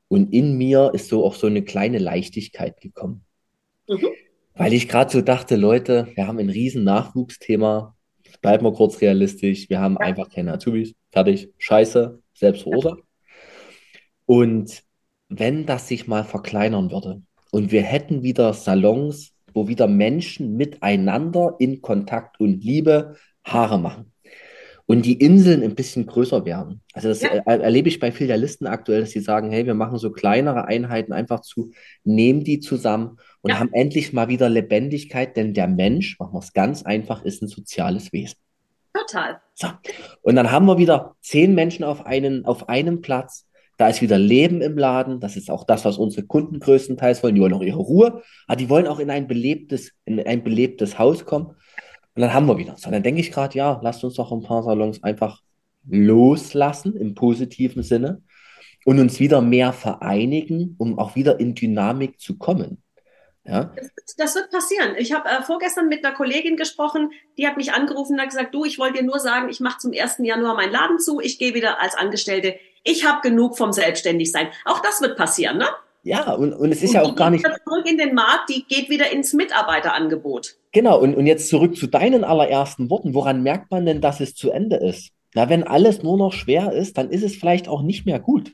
Und 0.09 0.31
in 0.35 0.59
mir 0.59 0.91
ist 0.93 1.09
so 1.09 1.25
auch 1.25 1.37
so 1.37 1.47
eine 1.47 1.65
kleine 1.65 1.97
Leichtigkeit 1.97 2.83
gekommen. 2.83 3.25
Mhm. 3.89 4.09
Weil 4.53 4.75
ich 4.75 4.89
gerade 4.89 5.11
so 5.11 5.23
dachte, 5.23 5.57
Leute, 5.57 6.09
wir 6.17 6.27
haben 6.27 6.39
ein 6.39 6.51
riesen 6.51 6.85
Nachwuchsthema 6.85 7.97
bleiben 8.43 8.67
wir 8.67 8.75
kurz 8.75 9.01
realistisch. 9.01 9.71
Wir 9.71 9.81
haben 9.81 9.95
ja. 9.95 10.01
einfach 10.01 10.29
keine 10.29 10.53
Azubis. 10.53 10.95
Fertig. 11.11 11.49
Scheiße. 11.57 12.21
Selbst 12.35 12.65
verursacht. 12.65 13.01
Und 14.31 14.85
wenn 15.29 15.67
das 15.67 15.89
sich 15.89 16.07
mal 16.07 16.23
verkleinern 16.23 16.93
würde 16.93 17.21
und 17.51 17.73
wir 17.73 17.83
hätten 17.83 18.23
wieder 18.23 18.55
Salons, 18.55 19.33
wo 19.53 19.67
wieder 19.67 19.89
Menschen 19.89 20.57
miteinander 20.57 21.57
in 21.59 21.83
Kontakt 21.83 22.39
und 22.39 22.63
Liebe 22.63 23.17
Haare 23.43 23.81
machen 23.81 24.13
und 24.87 25.05
die 25.05 25.15
Inseln 25.15 25.65
ein 25.65 25.75
bisschen 25.75 26.07
größer 26.07 26.45
werden. 26.45 26.81
Also 26.93 27.09
das 27.09 27.23
ja. 27.23 27.31
erlebe 27.31 27.89
ich 27.89 27.99
bei 27.99 28.13
Filialisten 28.13 28.69
aktuell, 28.69 29.01
dass 29.01 29.11
sie 29.11 29.19
sagen, 29.19 29.51
hey, 29.51 29.67
wir 29.67 29.75
machen 29.75 29.99
so 29.99 30.13
kleinere 30.13 30.67
Einheiten 30.67 31.13
einfach 31.13 31.41
zu, 31.41 31.73
nehmen 32.05 32.45
die 32.45 32.61
zusammen 32.61 33.19
und 33.41 33.51
ja. 33.51 33.59
haben 33.59 33.73
endlich 33.73 34.13
mal 34.13 34.29
wieder 34.29 34.49
Lebendigkeit, 34.49 35.37
denn 35.37 35.55
der 35.55 35.67
Mensch, 35.67 36.21
machen 36.21 36.35
wir 36.35 36.39
es 36.39 36.53
ganz 36.53 36.85
einfach, 36.85 37.25
ist 37.25 37.43
ein 37.43 37.49
soziales 37.49 38.13
Wesen. 38.13 38.37
Total. 38.95 39.41
So. 39.55 39.67
Und 40.23 40.37
dann 40.37 40.53
haben 40.53 40.67
wir 40.67 40.79
wieder 40.79 41.17
zehn 41.21 41.57
Menschen 41.57 41.83
auf, 41.83 42.07
einen, 42.07 42.45
auf 42.45 42.69
einem 42.69 43.01
Platz. 43.01 43.49
Da 43.81 43.89
ist 43.89 44.03
wieder 44.03 44.19
Leben 44.19 44.61
im 44.61 44.77
Laden. 44.77 45.21
Das 45.21 45.37
ist 45.37 45.51
auch 45.51 45.65
das, 45.65 45.87
was 45.87 45.97
unsere 45.97 46.27
Kunden 46.27 46.61
größtenteils 46.61 47.23
wollen. 47.23 47.35
Die 47.35 47.41
wollen 47.41 47.55
auch 47.55 47.63
ihre 47.63 47.79
Ruhe, 47.79 48.23
aber 48.47 48.57
die 48.57 48.69
wollen 48.69 48.87
auch 48.87 48.99
in 48.99 49.11
ein 49.11 49.27
belebtes, 49.27 49.93
in 50.05 50.21
ein 50.21 50.45
belebtes 50.45 50.99
Haus 50.99 51.25
kommen. 51.25 51.47
Und 52.15 52.21
dann 52.21 52.35
haben 52.35 52.45
wir 52.45 52.59
wieder. 52.59 52.77
So, 52.77 52.91
dann 52.91 53.03
denke 53.03 53.23
ich 53.23 53.33
gerade, 53.33 53.57
ja, 53.57 53.81
lasst 53.83 54.05
uns 54.05 54.17
doch 54.17 54.33
ein 54.33 54.43
paar 54.43 54.63
Salons 54.65 55.03
einfach 55.03 55.41
loslassen 55.89 56.95
im 56.95 57.15
positiven 57.15 57.83
Sinne 57.83 58.23
und 58.85 58.99
uns 58.99 59.19
wieder 59.19 59.41
mehr 59.41 59.73
vereinigen, 59.73 60.75
um 60.77 60.99
auch 60.99 61.17
wieder 61.17 61.41
in 61.41 61.55
Dynamik 61.55 62.21
zu 62.21 62.37
kommen. 62.37 62.83
Ja? 63.47 63.73
Das, 63.75 64.15
das 64.19 64.35
wird 64.35 64.51
passieren. 64.51 64.95
Ich 64.99 65.15
habe 65.15 65.27
äh, 65.27 65.41
vorgestern 65.41 65.89
mit 65.89 66.05
einer 66.05 66.15
Kollegin 66.15 66.59
gesprochen, 66.59 67.13
die 67.39 67.47
hat 67.47 67.57
mich 67.57 67.73
angerufen 67.73 68.13
und 68.13 68.21
hat 68.21 68.29
gesagt, 68.29 68.55
du, 68.55 68.67
ich 68.67 68.79
wollte 68.79 68.99
dir 68.99 69.05
nur 69.05 69.21
sagen, 69.21 69.49
ich 69.49 69.61
mache 69.61 69.79
zum 69.79 69.93
1. 69.99 70.17
Januar 70.19 70.55
meinen 70.55 70.73
Laden 70.73 70.99
zu, 70.99 71.19
ich 71.19 71.39
gehe 71.39 71.55
wieder 71.55 71.81
als 71.81 71.95
Angestellte. 71.95 72.59
Ich 72.83 73.07
habe 73.07 73.21
genug 73.23 73.57
vom 73.57 73.73
Selbstständigsein. 73.73 74.49
Auch 74.65 74.81
das 74.81 75.01
wird 75.01 75.17
passieren, 75.17 75.59
ne? 75.59 75.67
Ja, 76.03 76.33
und, 76.33 76.55
und 76.55 76.73
es 76.73 76.83
ist 76.83 76.91
und 76.91 76.95
ja 76.95 77.03
auch 77.03 77.15
gar 77.15 77.31
nicht. 77.31 77.45
Zurück 77.45 77.87
in 77.87 77.99
den 77.99 78.15
Markt, 78.15 78.49
die 78.49 78.65
geht 78.65 78.89
wieder 78.89 79.13
ins 79.13 79.33
Mitarbeiterangebot. 79.35 80.57
Genau, 80.73 80.99
und, 80.99 81.15
und 81.15 81.27
jetzt 81.27 81.49
zurück 81.49 81.77
zu 81.77 81.87
deinen 81.87 82.25
allerersten 82.25 82.89
Worten. 82.89 83.15
Woran 83.15 83.43
merkt 83.43 83.71
man 83.71 83.85
denn, 83.85 84.01
dass 84.01 84.21
es 84.21 84.35
zu 84.35 84.51
Ende 84.51 84.77
ist? 84.77 85.11
Na, 85.35 85.49
wenn 85.49 85.63
alles 85.63 86.03
nur 86.03 86.17
noch 86.17 86.33
schwer 86.33 86.73
ist, 86.73 86.97
dann 86.99 87.11
ist 87.11 87.23
es 87.23 87.37
vielleicht 87.37 87.69
auch 87.69 87.83
nicht 87.83 88.07
mehr 88.07 88.19
gut. 88.19 88.53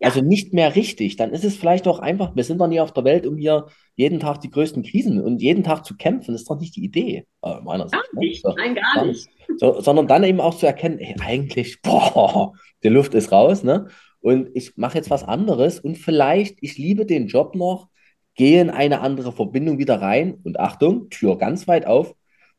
Ja. 0.00 0.08
Also 0.08 0.20
nicht 0.20 0.52
mehr 0.52 0.74
richtig. 0.74 1.16
Dann 1.16 1.30
ist 1.30 1.44
es 1.44 1.56
vielleicht 1.56 1.86
auch 1.86 2.00
einfach, 2.00 2.34
wir 2.34 2.42
sind 2.42 2.58
doch 2.58 2.66
nie 2.66 2.80
auf 2.80 2.92
der 2.92 3.04
Welt, 3.04 3.26
um 3.26 3.36
hier 3.36 3.66
jeden 3.94 4.18
Tag 4.18 4.40
die 4.40 4.50
größten 4.50 4.82
Krisen 4.82 5.22
und 5.22 5.40
jeden 5.40 5.62
Tag 5.62 5.84
zu 5.84 5.96
kämpfen. 5.96 6.32
Das 6.32 6.42
ist 6.42 6.50
doch 6.50 6.58
nicht 6.58 6.74
die 6.74 6.84
Idee, 6.84 7.26
äh, 7.42 7.60
meiner 7.60 7.88
Sicht. 7.88 7.92
Gar 7.92 8.02
ne? 8.12 8.20
nicht, 8.20 8.44
ne? 8.44 8.54
nein, 8.56 8.74
gar 8.74 9.06
nicht. 9.06 9.28
So, 9.56 9.80
sondern 9.80 10.06
dann 10.06 10.24
eben 10.24 10.40
auch 10.40 10.56
zu 10.56 10.66
erkennen, 10.66 10.98
ey, 10.98 11.16
eigentlich, 11.20 11.82
boah, 11.82 12.52
die 12.82 12.88
Luft 12.88 13.14
ist 13.14 13.32
raus, 13.32 13.62
ne? 13.62 13.88
Und 14.20 14.50
ich 14.54 14.76
mache 14.76 14.98
jetzt 14.98 15.10
was 15.10 15.24
anderes 15.24 15.80
und 15.80 15.98
vielleicht, 15.98 16.58
ich 16.60 16.78
liebe 16.78 17.06
den 17.06 17.26
Job 17.26 17.56
noch, 17.56 17.88
gehe 18.34 18.60
in 18.60 18.70
eine 18.70 19.00
andere 19.00 19.32
Verbindung 19.32 19.78
wieder 19.78 20.00
rein 20.00 20.38
und 20.44 20.60
Achtung, 20.60 21.10
Tür 21.10 21.36
ganz 21.38 21.66
weit 21.68 21.86
auf. 21.86 22.14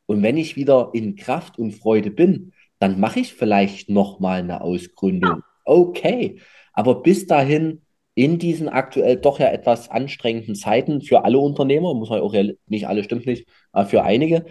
Und 0.06 0.22
wenn 0.22 0.36
ich 0.36 0.56
wieder 0.56 0.90
in 0.92 1.16
Kraft 1.16 1.58
und 1.58 1.72
Freude 1.72 2.10
bin, 2.10 2.52
dann 2.78 3.00
mache 3.00 3.20
ich 3.20 3.32
vielleicht 3.32 3.88
nochmal 3.88 4.40
eine 4.40 4.60
Ausgründung. 4.60 5.42
Okay, 5.64 6.38
aber 6.74 7.02
bis 7.02 7.26
dahin, 7.26 7.80
in 8.14 8.38
diesen 8.38 8.68
aktuell 8.68 9.16
doch 9.16 9.40
ja 9.40 9.48
etwas 9.48 9.90
anstrengenden 9.90 10.54
Zeiten 10.54 11.00
für 11.00 11.24
alle 11.24 11.38
Unternehmer, 11.38 11.94
muss 11.94 12.10
man 12.10 12.20
auch 12.20 12.34
nicht 12.66 12.86
alle, 12.86 13.02
stimmt 13.02 13.26
nicht, 13.26 13.48
aber 13.72 13.88
für 13.88 14.04
einige, 14.04 14.44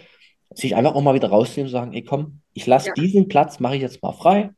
sich 0.56 0.76
einfach 0.76 0.96
auch 0.96 1.02
mal 1.02 1.16
wieder 1.16 1.30
rausnehmen 1.30 1.68
und 1.68 1.72
sagen, 1.72 1.94
ey 1.94 2.04
komm, 2.04 2.42
ich 2.54 2.68
lasse 2.68 2.90
ja. 2.90 2.94
diesen 2.94 3.28
Platz, 3.28 3.60
mache 3.60 3.76
ich 3.76 3.82
jetzt 3.82 4.02
mal 4.02 4.14
frei 4.14 4.52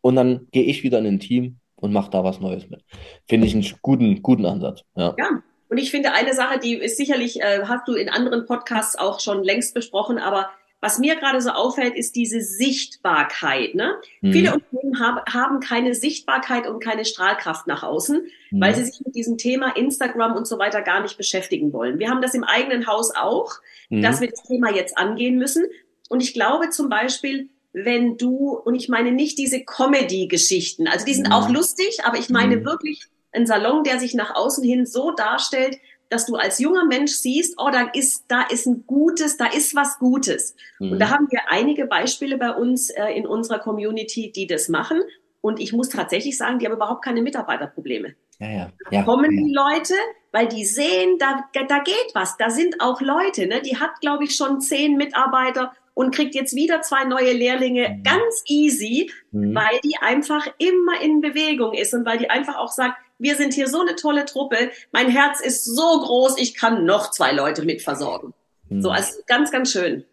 und 0.00 0.16
dann 0.16 0.46
gehe 0.52 0.64
ich 0.64 0.82
wieder 0.82 0.98
in 0.98 1.06
ein 1.06 1.20
Team 1.20 1.58
und 1.76 1.92
mache 1.92 2.10
da 2.10 2.24
was 2.24 2.40
Neues 2.40 2.68
mit. 2.68 2.84
Finde 3.28 3.46
ich 3.46 3.54
einen 3.54 3.66
guten, 3.82 4.22
guten 4.22 4.46
Ansatz. 4.46 4.82
Ja. 4.96 5.14
ja. 5.18 5.42
Und 5.68 5.78
ich 5.78 5.90
finde 5.90 6.12
eine 6.12 6.32
Sache, 6.32 6.58
die 6.58 6.74
ist 6.74 6.96
sicherlich, 6.96 7.40
äh, 7.40 7.62
hast 7.64 7.86
du 7.86 7.94
in 7.94 8.08
anderen 8.08 8.46
Podcasts 8.46 8.96
auch 8.96 9.20
schon 9.20 9.44
längst 9.44 9.74
besprochen, 9.74 10.18
aber 10.18 10.48
was 10.80 10.98
mir 10.98 11.16
gerade 11.16 11.40
so 11.40 11.50
auffällt, 11.50 11.96
ist 11.96 12.14
diese 12.14 12.40
Sichtbarkeit. 12.40 13.74
Ne? 13.74 13.96
Mhm. 14.20 14.32
Viele 14.32 14.54
Unternehmen 14.54 15.00
hab, 15.00 15.28
haben 15.32 15.60
keine 15.60 15.94
Sichtbarkeit 15.94 16.66
und 16.66 16.80
keine 16.80 17.04
Strahlkraft 17.04 17.66
nach 17.66 17.82
außen, 17.82 18.26
mhm. 18.50 18.60
weil 18.60 18.74
sie 18.74 18.84
sich 18.84 19.00
mit 19.04 19.14
diesem 19.14 19.38
Thema 19.38 19.76
Instagram 19.76 20.36
und 20.36 20.46
so 20.46 20.58
weiter 20.58 20.82
gar 20.82 21.02
nicht 21.02 21.16
beschäftigen 21.16 21.72
wollen. 21.72 21.98
Wir 21.98 22.10
haben 22.10 22.22
das 22.22 22.34
im 22.34 22.44
eigenen 22.44 22.86
Haus 22.86 23.14
auch, 23.14 23.54
mhm. 23.90 24.02
dass 24.02 24.20
wir 24.20 24.28
das 24.28 24.42
Thema 24.44 24.72
jetzt 24.72 24.96
angehen 24.96 25.36
müssen. 25.36 25.64
Und 26.08 26.22
ich 26.22 26.32
glaube 26.32 26.70
zum 26.70 26.88
Beispiel, 26.88 27.48
wenn 27.72 28.16
du, 28.16 28.56
und 28.56 28.74
ich 28.74 28.88
meine 28.88 29.12
nicht 29.12 29.38
diese 29.38 29.64
Comedy-Geschichten, 29.64 30.86
also 30.86 31.04
die 31.04 31.14
sind 31.14 31.28
mhm. 31.28 31.32
auch 31.32 31.48
lustig, 31.50 32.00
aber 32.04 32.18
ich 32.18 32.30
meine 32.30 32.58
mhm. 32.58 32.64
wirklich 32.64 33.06
ein 33.32 33.46
Salon, 33.46 33.84
der 33.84 33.98
sich 33.98 34.14
nach 34.14 34.34
außen 34.34 34.64
hin 34.64 34.86
so 34.86 35.10
darstellt, 35.10 35.78
dass 36.08 36.26
du 36.26 36.36
als 36.36 36.58
junger 36.58 36.86
Mensch 36.86 37.12
siehst, 37.12 37.54
oh, 37.58 37.70
da 37.70 37.88
ist, 37.92 38.24
da 38.28 38.42
ist 38.42 38.66
ein 38.66 38.84
Gutes, 38.86 39.36
da 39.36 39.46
ist 39.46 39.74
was 39.74 39.98
Gutes. 39.98 40.54
Mhm. 40.78 40.92
Und 40.92 40.98
da 40.98 41.10
haben 41.10 41.26
wir 41.30 41.40
einige 41.48 41.86
Beispiele 41.86 42.38
bei 42.38 42.52
uns 42.52 42.90
äh, 42.90 43.12
in 43.12 43.26
unserer 43.26 43.58
Community, 43.58 44.32
die 44.32 44.46
das 44.46 44.68
machen. 44.68 45.02
Und 45.40 45.60
ich 45.60 45.72
muss 45.72 45.88
tatsächlich 45.88 46.36
sagen, 46.36 46.58
die 46.58 46.66
haben 46.66 46.74
überhaupt 46.74 47.04
keine 47.04 47.22
Mitarbeiterprobleme. 47.22 48.14
Ja, 48.40 48.50
ja. 48.50 48.72
ja 48.90 49.02
kommen 49.02 49.30
ja. 49.30 49.42
die 49.42 49.52
Leute, 49.52 49.94
weil 50.32 50.48
die 50.48 50.64
sehen, 50.64 51.18
da, 51.18 51.44
da 51.52 51.78
geht 51.80 52.10
was. 52.14 52.36
Da 52.36 52.50
sind 52.50 52.80
auch 52.80 53.00
Leute, 53.00 53.46
ne? 53.46 53.60
die 53.62 53.78
hat, 53.78 54.00
glaube 54.00 54.24
ich, 54.24 54.34
schon 54.34 54.60
zehn 54.60 54.96
Mitarbeiter 54.96 55.72
und 55.94 56.14
kriegt 56.14 56.34
jetzt 56.34 56.54
wieder 56.54 56.80
zwei 56.82 57.04
neue 57.04 57.32
Lehrlinge 57.32 57.88
mhm. 57.88 58.02
ganz 58.02 58.44
easy, 58.46 59.10
mhm. 59.32 59.54
weil 59.54 59.80
die 59.84 59.96
einfach 60.00 60.46
immer 60.58 61.00
in 61.02 61.20
Bewegung 61.20 61.74
ist 61.74 61.92
und 61.92 62.06
weil 62.06 62.18
die 62.18 62.30
einfach 62.30 62.56
auch 62.56 62.70
sagt, 62.70 62.96
wir 63.18 63.36
sind 63.36 63.54
hier 63.54 63.68
so 63.68 63.80
eine 63.80 63.96
tolle 63.96 64.24
Truppe, 64.24 64.70
mein 64.92 65.10
Herz 65.10 65.40
ist 65.40 65.64
so 65.64 66.00
groß, 66.00 66.38
ich 66.38 66.54
kann 66.54 66.84
noch 66.84 67.10
zwei 67.10 67.32
Leute 67.32 67.62
mit 67.62 67.82
versorgen. 67.82 68.32
Mhm. 68.68 68.82
So, 68.82 68.90
also 68.90 69.14
ganz, 69.26 69.50
ganz 69.50 69.72
schön. 69.72 70.04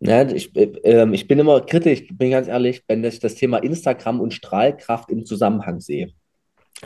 Ja, 0.00 0.28
ich, 0.28 0.54
äh, 0.56 1.08
ich 1.12 1.28
bin 1.28 1.38
immer 1.38 1.60
kritisch, 1.60 2.06
bin 2.12 2.30
ganz 2.30 2.48
ehrlich, 2.48 2.82
wenn 2.88 3.04
ich 3.04 3.20
das 3.20 3.34
Thema 3.34 3.58
Instagram 3.58 4.20
und 4.20 4.34
Strahlkraft 4.34 5.10
im 5.10 5.24
Zusammenhang 5.26 5.80
sehe. 5.80 6.12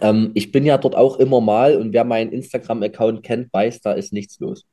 Ähm, 0.00 0.32
ich 0.34 0.52
bin 0.52 0.64
ja 0.64 0.78
dort 0.78 0.96
auch 0.96 1.18
immer 1.18 1.40
mal 1.40 1.76
und 1.76 1.92
wer 1.92 2.04
meinen 2.04 2.32
Instagram-Account 2.32 3.22
kennt, 3.22 3.52
weiß, 3.52 3.80
da 3.80 3.92
ist 3.92 4.12
nichts 4.12 4.40
los. 4.40 4.66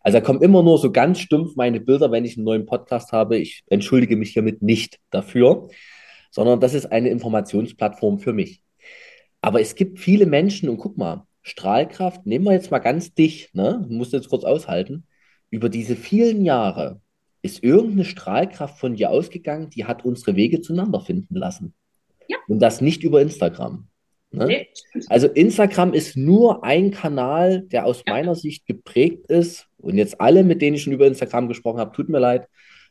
Also 0.00 0.18
da 0.18 0.24
kommen 0.24 0.42
immer 0.42 0.62
nur 0.62 0.78
so 0.78 0.90
ganz 0.90 1.20
stumpf 1.20 1.56
meine 1.56 1.80
Bilder, 1.80 2.10
wenn 2.10 2.24
ich 2.24 2.36
einen 2.36 2.44
neuen 2.44 2.66
Podcast 2.66 3.12
habe. 3.12 3.36
Ich 3.36 3.62
entschuldige 3.68 4.16
mich 4.16 4.32
hiermit 4.32 4.62
nicht 4.62 4.98
dafür, 5.10 5.68
sondern 6.30 6.58
das 6.58 6.74
ist 6.74 6.86
eine 6.86 7.10
Informationsplattform 7.10 8.18
für 8.18 8.32
mich. 8.32 8.62
Aber 9.40 9.60
es 9.60 9.74
gibt 9.74 9.98
viele 9.98 10.26
Menschen, 10.26 10.68
und 10.68 10.78
guck 10.78 10.96
mal, 10.98 11.26
Strahlkraft, 11.42 12.26
nehmen 12.26 12.44
wir 12.44 12.52
jetzt 12.52 12.70
mal 12.70 12.78
ganz 12.78 13.14
dicht, 13.14 13.54
ne? 13.54 13.86
Musst 13.88 14.12
jetzt 14.12 14.28
kurz 14.28 14.44
aushalten. 14.44 15.06
Über 15.50 15.68
diese 15.68 15.96
vielen 15.96 16.44
Jahre 16.44 17.00
ist 17.42 17.62
irgendeine 17.64 18.04
Strahlkraft 18.04 18.78
von 18.78 18.94
dir 18.94 19.10
ausgegangen, 19.10 19.70
die 19.70 19.86
hat 19.86 20.04
unsere 20.04 20.36
Wege 20.36 20.60
zueinander 20.60 21.00
finden 21.00 21.34
lassen. 21.34 21.74
Ja. 22.28 22.36
Und 22.48 22.60
das 22.60 22.80
nicht 22.80 23.02
über 23.02 23.22
Instagram. 23.22 23.88
Ne? 24.30 24.46
Nee. 24.46 24.68
Also 25.08 25.26
Instagram 25.26 25.94
ist 25.94 26.16
nur 26.16 26.62
ein 26.62 26.90
Kanal, 26.90 27.62
der 27.62 27.86
aus 27.86 28.02
ja. 28.06 28.12
meiner 28.12 28.34
Sicht 28.34 28.66
geprägt 28.66 29.26
ist. 29.26 29.66
Und 29.78 29.96
jetzt 29.96 30.20
alle, 30.20 30.44
mit 30.44 30.62
denen 30.62 30.76
ich 30.76 30.82
schon 30.82 30.92
über 30.92 31.06
Instagram 31.06 31.48
gesprochen 31.48 31.80
habe, 31.80 31.96
tut 31.96 32.08
mir 32.08 32.20
leid, 32.20 32.46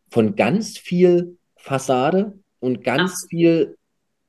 von 0.09 0.35
ganz 0.35 0.77
viel 0.77 1.37
Fassade 1.55 2.39
und 2.59 2.83
ganz 2.83 3.23
Ach. 3.23 3.29
viel 3.29 3.77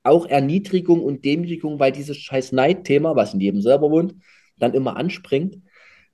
auch 0.02 0.26
Erniedrigung 0.26 1.02
und 1.02 1.24
Demütigung, 1.24 1.78
weil 1.78 1.92
dieses 1.92 2.16
scheiß 2.16 2.52
Neidthema, 2.52 3.16
was 3.16 3.34
in 3.34 3.40
jedem 3.40 3.60
selber 3.60 3.90
wohnt, 3.90 4.14
dann 4.58 4.74
immer 4.74 4.96
anspringt. 4.96 5.58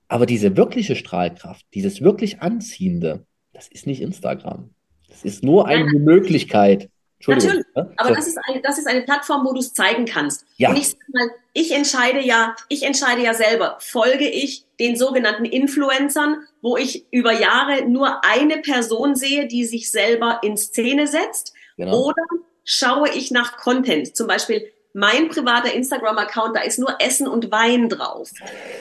Aber 0.08 0.26
diese 0.26 0.56
wirkliche 0.56 0.96
Strahlkraft, 0.96 1.66
dieses 1.74 2.00
wirklich 2.00 2.40
Anziehende, 2.40 3.26
das 3.52 3.68
ist 3.68 3.86
nicht 3.86 4.00
Instagram. 4.00 4.70
Das 5.08 5.24
ist 5.24 5.42
nur 5.42 5.66
eine 5.66 5.84
Nein. 5.84 6.04
Möglichkeit, 6.04 6.90
Natürlich, 7.26 7.64
aber 7.74 8.10
so. 8.10 8.14
das, 8.14 8.26
ist 8.28 8.38
eine, 8.46 8.60
das 8.60 8.78
ist 8.78 8.86
eine 8.86 9.02
Plattform, 9.02 9.46
wo 9.46 9.52
du 9.52 9.60
es 9.60 9.72
zeigen 9.72 10.04
kannst. 10.04 10.44
Ja. 10.58 10.68
Und 10.68 10.76
ich 10.76 10.88
sag 10.88 10.98
mal, 11.08 11.30
ich 11.54 11.72
entscheide 11.72 12.20
ja, 12.20 12.54
ich 12.68 12.82
entscheide 12.82 13.22
ja 13.22 13.32
selber, 13.32 13.78
folge 13.80 14.28
ich 14.28 14.66
den 14.78 14.96
sogenannten 14.96 15.46
Influencern, 15.46 16.42
wo 16.60 16.76
ich 16.76 17.06
über 17.10 17.32
Jahre 17.32 17.86
nur 17.88 18.22
eine 18.24 18.58
Person 18.58 19.16
sehe, 19.16 19.46
die 19.46 19.64
sich 19.64 19.90
selber 19.90 20.40
in 20.42 20.56
Szene 20.56 21.06
setzt, 21.06 21.54
genau. 21.76 22.04
oder 22.04 22.22
schaue 22.66 23.08
ich 23.08 23.30
nach 23.30 23.56
Content, 23.56 24.14
zum 24.14 24.26
Beispiel 24.26 24.70
mein 24.92 25.28
privater 25.28 25.72
Instagram-Account, 25.72 26.56
da 26.56 26.60
ist 26.60 26.78
nur 26.78 27.00
Essen 27.00 27.28
und 27.28 27.50
Wein 27.50 27.88
drauf. 27.88 28.30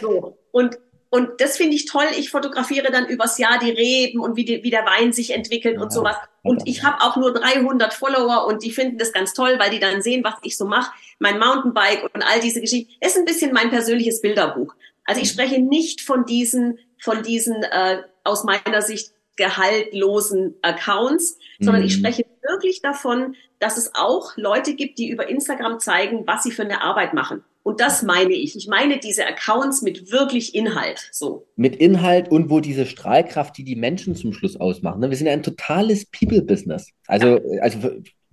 So. 0.01 0.38
Und 0.51 0.77
und 1.11 1.39
das 1.39 1.55
finde 1.55 1.77
ich 1.77 1.86
toll. 1.86 2.07
Ich 2.19 2.29
fotografiere 2.29 2.91
dann 2.91 3.07
übers 3.07 3.38
Jahr 3.38 3.57
die 3.57 3.71
Reben 3.71 4.19
und 4.19 4.36
wie, 4.36 4.43
die, 4.43 4.63
wie 4.63 4.69
der 4.69 4.86
Wein 4.86 5.13
sich 5.13 5.31
entwickelt 5.31 5.75
ja, 5.75 5.81
und 5.81 5.93
sowas. 5.93 6.17
Und 6.41 6.67
ich 6.67 6.83
habe 6.83 7.01
auch 7.01 7.15
nur 7.15 7.31
300 7.31 7.93
Follower 7.93 8.45
und 8.45 8.63
die 8.63 8.71
finden 8.71 8.97
das 8.97 9.13
ganz 9.13 9.33
toll, 9.33 9.55
weil 9.57 9.69
die 9.69 9.79
dann 9.79 10.01
sehen, 10.01 10.25
was 10.25 10.33
ich 10.43 10.57
so 10.57 10.65
mache. 10.65 10.91
Mein 11.19 11.39
Mountainbike 11.39 12.03
und 12.13 12.21
all 12.21 12.41
diese 12.41 12.59
Geschichten. 12.59 12.91
Ist 12.99 13.17
ein 13.17 13.23
bisschen 13.23 13.53
mein 13.53 13.69
persönliches 13.69 14.19
Bilderbuch. 14.19 14.73
Also 15.05 15.21
ich 15.21 15.29
spreche 15.29 15.61
nicht 15.61 16.01
von 16.01 16.25
diesen, 16.25 16.79
von 16.99 17.23
diesen 17.23 17.63
äh, 17.63 18.01
aus 18.25 18.43
meiner 18.43 18.81
Sicht 18.81 19.13
gehaltlosen 19.38 20.55
Accounts, 20.63 21.38
sondern 21.59 21.81
mhm. 21.81 21.88
ich 21.88 21.93
spreche 21.93 22.25
wirklich 22.41 22.81
davon, 22.81 23.36
dass 23.60 23.78
es 23.78 23.91
auch 23.95 24.36
Leute 24.38 24.76
gibt, 24.76 24.97
die 24.99 25.10
über 25.10 25.30
Instagram 25.30 25.80
zeigen, 25.80 26.26
was 26.28 26.43
sie 26.43 26.51
für 26.51 26.64
eine 26.64 26.82
Arbeit 26.82 27.14
machen. 27.14 27.43
Und 27.64 27.80
das 27.80 28.03
meine 28.03 28.34
ich. 28.34 28.56
Ich 28.56 28.68
meine 28.68 28.99
diese 28.99 29.26
Accounts 29.26 29.82
mit 29.82 30.12
wirklich 30.12 30.53
Inhalt. 30.53 31.10
So. 31.12 31.47
Mit 31.56 31.76
Inhalt 31.76 32.30
und 32.30 32.51
wo 32.51 32.60
diese 32.60 32.86
Strahlkraft, 32.86 33.58
die 33.58 33.64
die 33.64 33.76
Menschen 33.76 34.16
zum 34.16 34.34
Schluss 34.34 34.56
ausmachen. 34.56 34.99
Ne? 34.99 35.10
Wir 35.10 35.18
sind 35.18 35.26
ja 35.26 35.34
ein 35.34 35.41
totales 35.41 36.06
People-Business. 36.06 36.91
Also, 37.08 37.39
ja. 37.39 37.62
also 37.64 37.89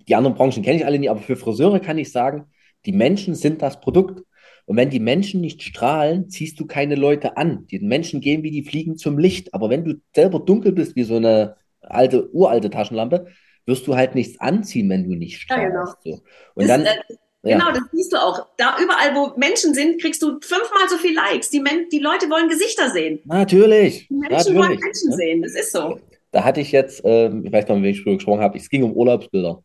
die 0.07 0.14
anderen 0.14 0.37
Branchen 0.37 0.62
kenne 0.62 0.77
ich 0.77 0.85
alle 0.85 0.99
nicht, 0.99 1.09
aber 1.09 1.20
für 1.20 1.37
Friseure 1.37 1.81
kann 1.81 1.97
ich 1.97 2.12
sagen, 2.12 2.45
die 2.85 2.93
Menschen 2.93 3.35
sind 3.35 3.62
das 3.62 3.81
Produkt. 3.81 4.23
Und 4.66 4.77
wenn 4.77 4.91
die 4.91 5.01
Menschen 5.01 5.41
nicht 5.41 5.62
strahlen, 5.62 6.29
ziehst 6.29 6.61
du 6.61 6.66
keine 6.66 6.95
Leute 6.95 7.39
an. 7.39 7.66
Die 7.68 7.79
Menschen 7.79 8.20
gehen 8.20 8.43
wie 8.43 8.51
die 8.51 8.64
Fliegen 8.64 8.99
zum 8.99 9.18
Licht. 9.18 9.55
Aber 9.55 9.70
wenn 9.70 9.85
du 9.85 9.95
selber 10.14 10.41
dunkel 10.41 10.73
bist, 10.73 10.95
wie 10.95 11.05
so 11.05 11.16
eine 11.16 11.57
alte, 11.81 12.31
uralte 12.33 12.68
Taschenlampe, 12.68 13.29
wirst 13.66 13.86
du 13.86 13.96
halt 13.96 14.14
nichts 14.14 14.40
anziehen, 14.40 14.88
wenn 14.90 15.08
du 15.08 15.14
nicht 15.14 15.40
strahlst. 15.40 15.62
Ja, 15.62 15.84
genau. 15.84 15.94
so. 16.04 16.22
Und 16.54 16.68
das, 16.68 16.68
dann, 16.68 16.86
äh, 16.86 17.14
ja. 17.44 17.58
Genau, 17.58 17.72
das 17.72 17.82
siehst 17.92 18.12
du 18.12 18.16
auch. 18.16 18.46
Da 18.56 18.76
überall, 18.80 19.14
wo 19.16 19.36
Menschen 19.36 19.74
sind, 19.74 20.00
kriegst 20.00 20.22
du 20.22 20.38
fünfmal 20.40 20.88
so 20.88 20.96
viel 20.96 21.14
Likes. 21.14 21.50
Die, 21.50 21.60
Men 21.60 21.88
die 21.90 21.98
Leute 21.98 22.30
wollen 22.30 22.48
Gesichter 22.48 22.90
sehen. 22.90 23.20
Natürlich. 23.24 24.06
Die 24.08 24.14
Menschen 24.14 24.36
natürlich. 24.36 24.58
wollen 24.58 24.78
Menschen 24.78 25.10
ja. 25.10 25.16
sehen. 25.16 25.42
Das 25.42 25.54
ist 25.54 25.72
so. 25.72 25.98
Da 26.30 26.44
hatte 26.44 26.60
ich 26.60 26.70
jetzt, 26.70 27.02
ähm, 27.04 27.44
ich 27.44 27.52
weiß 27.52 27.66
gar 27.66 27.74
nicht, 27.74 27.84
wie 27.84 27.90
ich 27.90 28.02
früher 28.02 28.14
gesprochen 28.14 28.40
habe, 28.40 28.56
es 28.56 28.68
ging 28.68 28.84
um 28.84 28.92
Urlaubsbilder. 28.92 29.62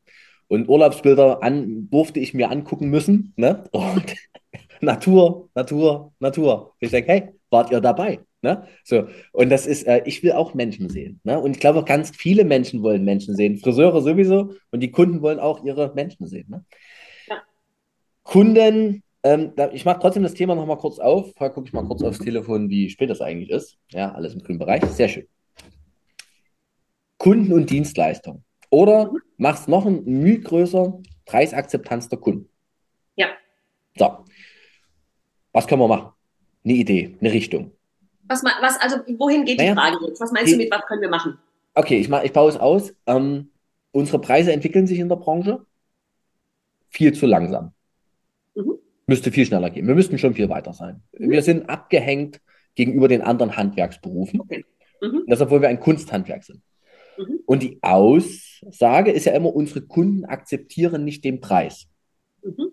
Und 0.47 0.67
Urlaubsbilder 0.67 1.43
an, 1.43 1.87
durfte 1.89 2.19
ich 2.19 2.33
mir 2.33 2.49
angucken 2.49 2.89
müssen. 2.89 3.33
Ne? 3.35 3.63
Und 3.71 4.15
Natur, 4.81 5.49
Natur, 5.53 6.13
Natur. 6.19 6.73
Ich 6.79 6.89
denke, 6.89 7.11
hey, 7.11 7.29
wart 7.51 7.71
ihr 7.71 7.79
dabei? 7.79 8.19
Ne? 8.47 8.63
So, 8.85 9.09
und 9.33 9.49
das 9.49 9.67
ist, 9.67 9.85
äh, 9.87 10.03
ich 10.05 10.23
will 10.23 10.31
auch 10.31 10.53
Menschen 10.53 10.87
sehen. 10.87 11.19
Ne? 11.25 11.37
Und 11.37 11.51
ich 11.51 11.59
glaube, 11.59 11.83
ganz 11.83 12.11
viele 12.15 12.45
Menschen 12.45 12.81
wollen 12.81 13.03
Menschen 13.03 13.35
sehen. 13.35 13.57
Friseure 13.57 14.01
sowieso 14.01 14.53
und 14.71 14.79
die 14.79 14.89
Kunden 14.89 15.21
wollen 15.21 15.39
auch 15.39 15.65
ihre 15.65 15.93
Menschen 15.95 16.27
sehen. 16.27 16.45
Ne? 16.47 16.63
Kunden, 18.23 19.03
ähm, 19.23 19.51
ich 19.73 19.83
mache 19.83 19.99
trotzdem 19.99 20.23
das 20.23 20.33
Thema 20.33 20.55
nochmal 20.55 20.77
kurz 20.77 20.97
auf. 20.97 21.33
Vorher 21.35 21.53
gucke 21.53 21.67
ich 21.67 21.73
mal 21.73 21.83
kurz 21.83 22.01
aufs 22.03 22.19
Telefon, 22.19 22.69
wie 22.69 22.89
spät 22.89 23.09
das 23.09 23.19
eigentlich 23.19 23.49
ist. 23.49 23.77
Ja, 23.91 24.13
alles 24.13 24.33
im 24.33 24.41
grünen 24.41 24.59
Bereich. 24.59 24.81
Sehr 24.85 25.09
schön. 25.09 25.27
Kunden 27.17 27.51
und 27.51 27.69
Dienstleistung. 27.69 28.45
Oder 28.69 29.11
machst 29.35 29.67
noch 29.67 29.85
ein 29.85 30.05
Mühe 30.05 30.39
größer, 30.39 31.01
Preisakzeptanz 31.25 32.07
der 32.07 32.19
Kunden. 32.19 32.49
Ja. 33.17 33.27
So. 33.97 34.23
Was 35.51 35.67
können 35.67 35.81
wir 35.81 35.89
machen? 35.89 36.13
Eine 36.63 36.73
Idee, 36.75 37.17
eine 37.19 37.33
Richtung. 37.33 37.76
Was, 38.27 38.43
was 38.43 38.79
also, 38.79 38.97
wohin 39.17 39.45
geht 39.45 39.57
naja, 39.57 39.71
die 39.71 39.79
Frage 39.79 40.05
jetzt? 40.05 40.19
Was 40.19 40.31
meinst 40.31 40.49
die, 40.49 40.53
du 40.53 40.57
mit, 40.57 40.71
was 40.71 40.85
können 40.85 41.01
wir 41.01 41.09
machen? 41.09 41.37
Okay, 41.73 41.99
ich, 41.99 42.09
mach, 42.09 42.23
ich 42.23 42.33
baue 42.33 42.49
es 42.49 42.57
aus. 42.57 42.93
Ähm, 43.05 43.51
unsere 43.91 44.19
Preise 44.19 44.51
entwickeln 44.51 44.87
sich 44.87 44.99
in 44.99 45.09
der 45.09 45.15
Branche 45.15 45.65
viel 46.89 47.13
zu 47.13 47.25
langsam. 47.25 47.73
Mhm. 48.55 48.79
Müsste 49.05 49.31
viel 49.31 49.45
schneller 49.45 49.69
gehen. 49.69 49.87
Wir 49.87 49.95
müssten 49.95 50.17
schon 50.17 50.33
viel 50.33 50.49
weiter 50.49 50.73
sein. 50.73 51.01
Mhm. 51.13 51.29
Wir 51.29 51.41
sind 51.41 51.69
abgehängt 51.69 52.41
gegenüber 52.75 53.07
den 53.07 53.21
anderen 53.21 53.55
Handwerksberufen. 53.57 54.41
Okay. 54.41 54.65
Mhm. 55.01 55.23
Das, 55.27 55.41
obwohl 55.41 55.61
wir 55.61 55.69
ein 55.69 55.79
Kunsthandwerk 55.79 56.43
sind. 56.43 56.61
Mhm. 57.17 57.39
Und 57.45 57.63
die 57.63 57.79
Aussage 57.81 59.11
ist 59.11 59.25
ja 59.25 59.33
immer, 59.33 59.55
unsere 59.55 59.81
Kunden 59.81 60.25
akzeptieren 60.25 61.03
nicht 61.03 61.23
den 61.23 61.41
Preis. 61.41 61.87
Mhm. 62.43 62.71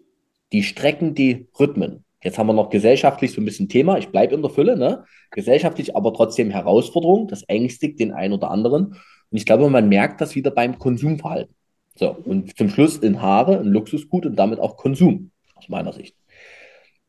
Die 0.52 0.62
strecken 0.62 1.14
die 1.14 1.48
Rhythmen. 1.58 2.04
Jetzt 2.24 2.38
haben 2.38 2.46
wir 2.46 2.54
noch 2.54 2.70
gesellschaftlich 2.70 3.32
so 3.32 3.40
ein 3.42 3.44
bisschen 3.44 3.68
Thema. 3.68 3.98
Ich 3.98 4.08
bleibe 4.08 4.34
in 4.34 4.40
der 4.40 4.50
Fülle, 4.50 4.78
ne? 4.78 5.04
Gesellschaftlich, 5.30 5.94
aber 5.94 6.14
trotzdem 6.14 6.50
Herausforderung. 6.50 7.28
Das 7.28 7.42
ängstigt 7.42 8.00
den 8.00 8.12
einen 8.12 8.32
oder 8.32 8.50
anderen. 8.50 8.86
Und 8.86 9.38
ich 9.38 9.44
glaube, 9.44 9.68
man 9.68 9.90
merkt 9.90 10.22
das 10.22 10.34
wieder 10.34 10.50
beim 10.50 10.78
Konsumverhalten. 10.78 11.54
So, 11.96 12.10
und 12.10 12.56
zum 12.56 12.70
Schluss 12.70 12.96
in 12.96 13.20
Haare, 13.20 13.60
ein 13.60 13.66
Luxusgut 13.66 14.24
und 14.24 14.36
damit 14.36 14.58
auch 14.58 14.78
Konsum 14.78 15.32
aus 15.54 15.68
meiner 15.68 15.92
Sicht. 15.92 16.16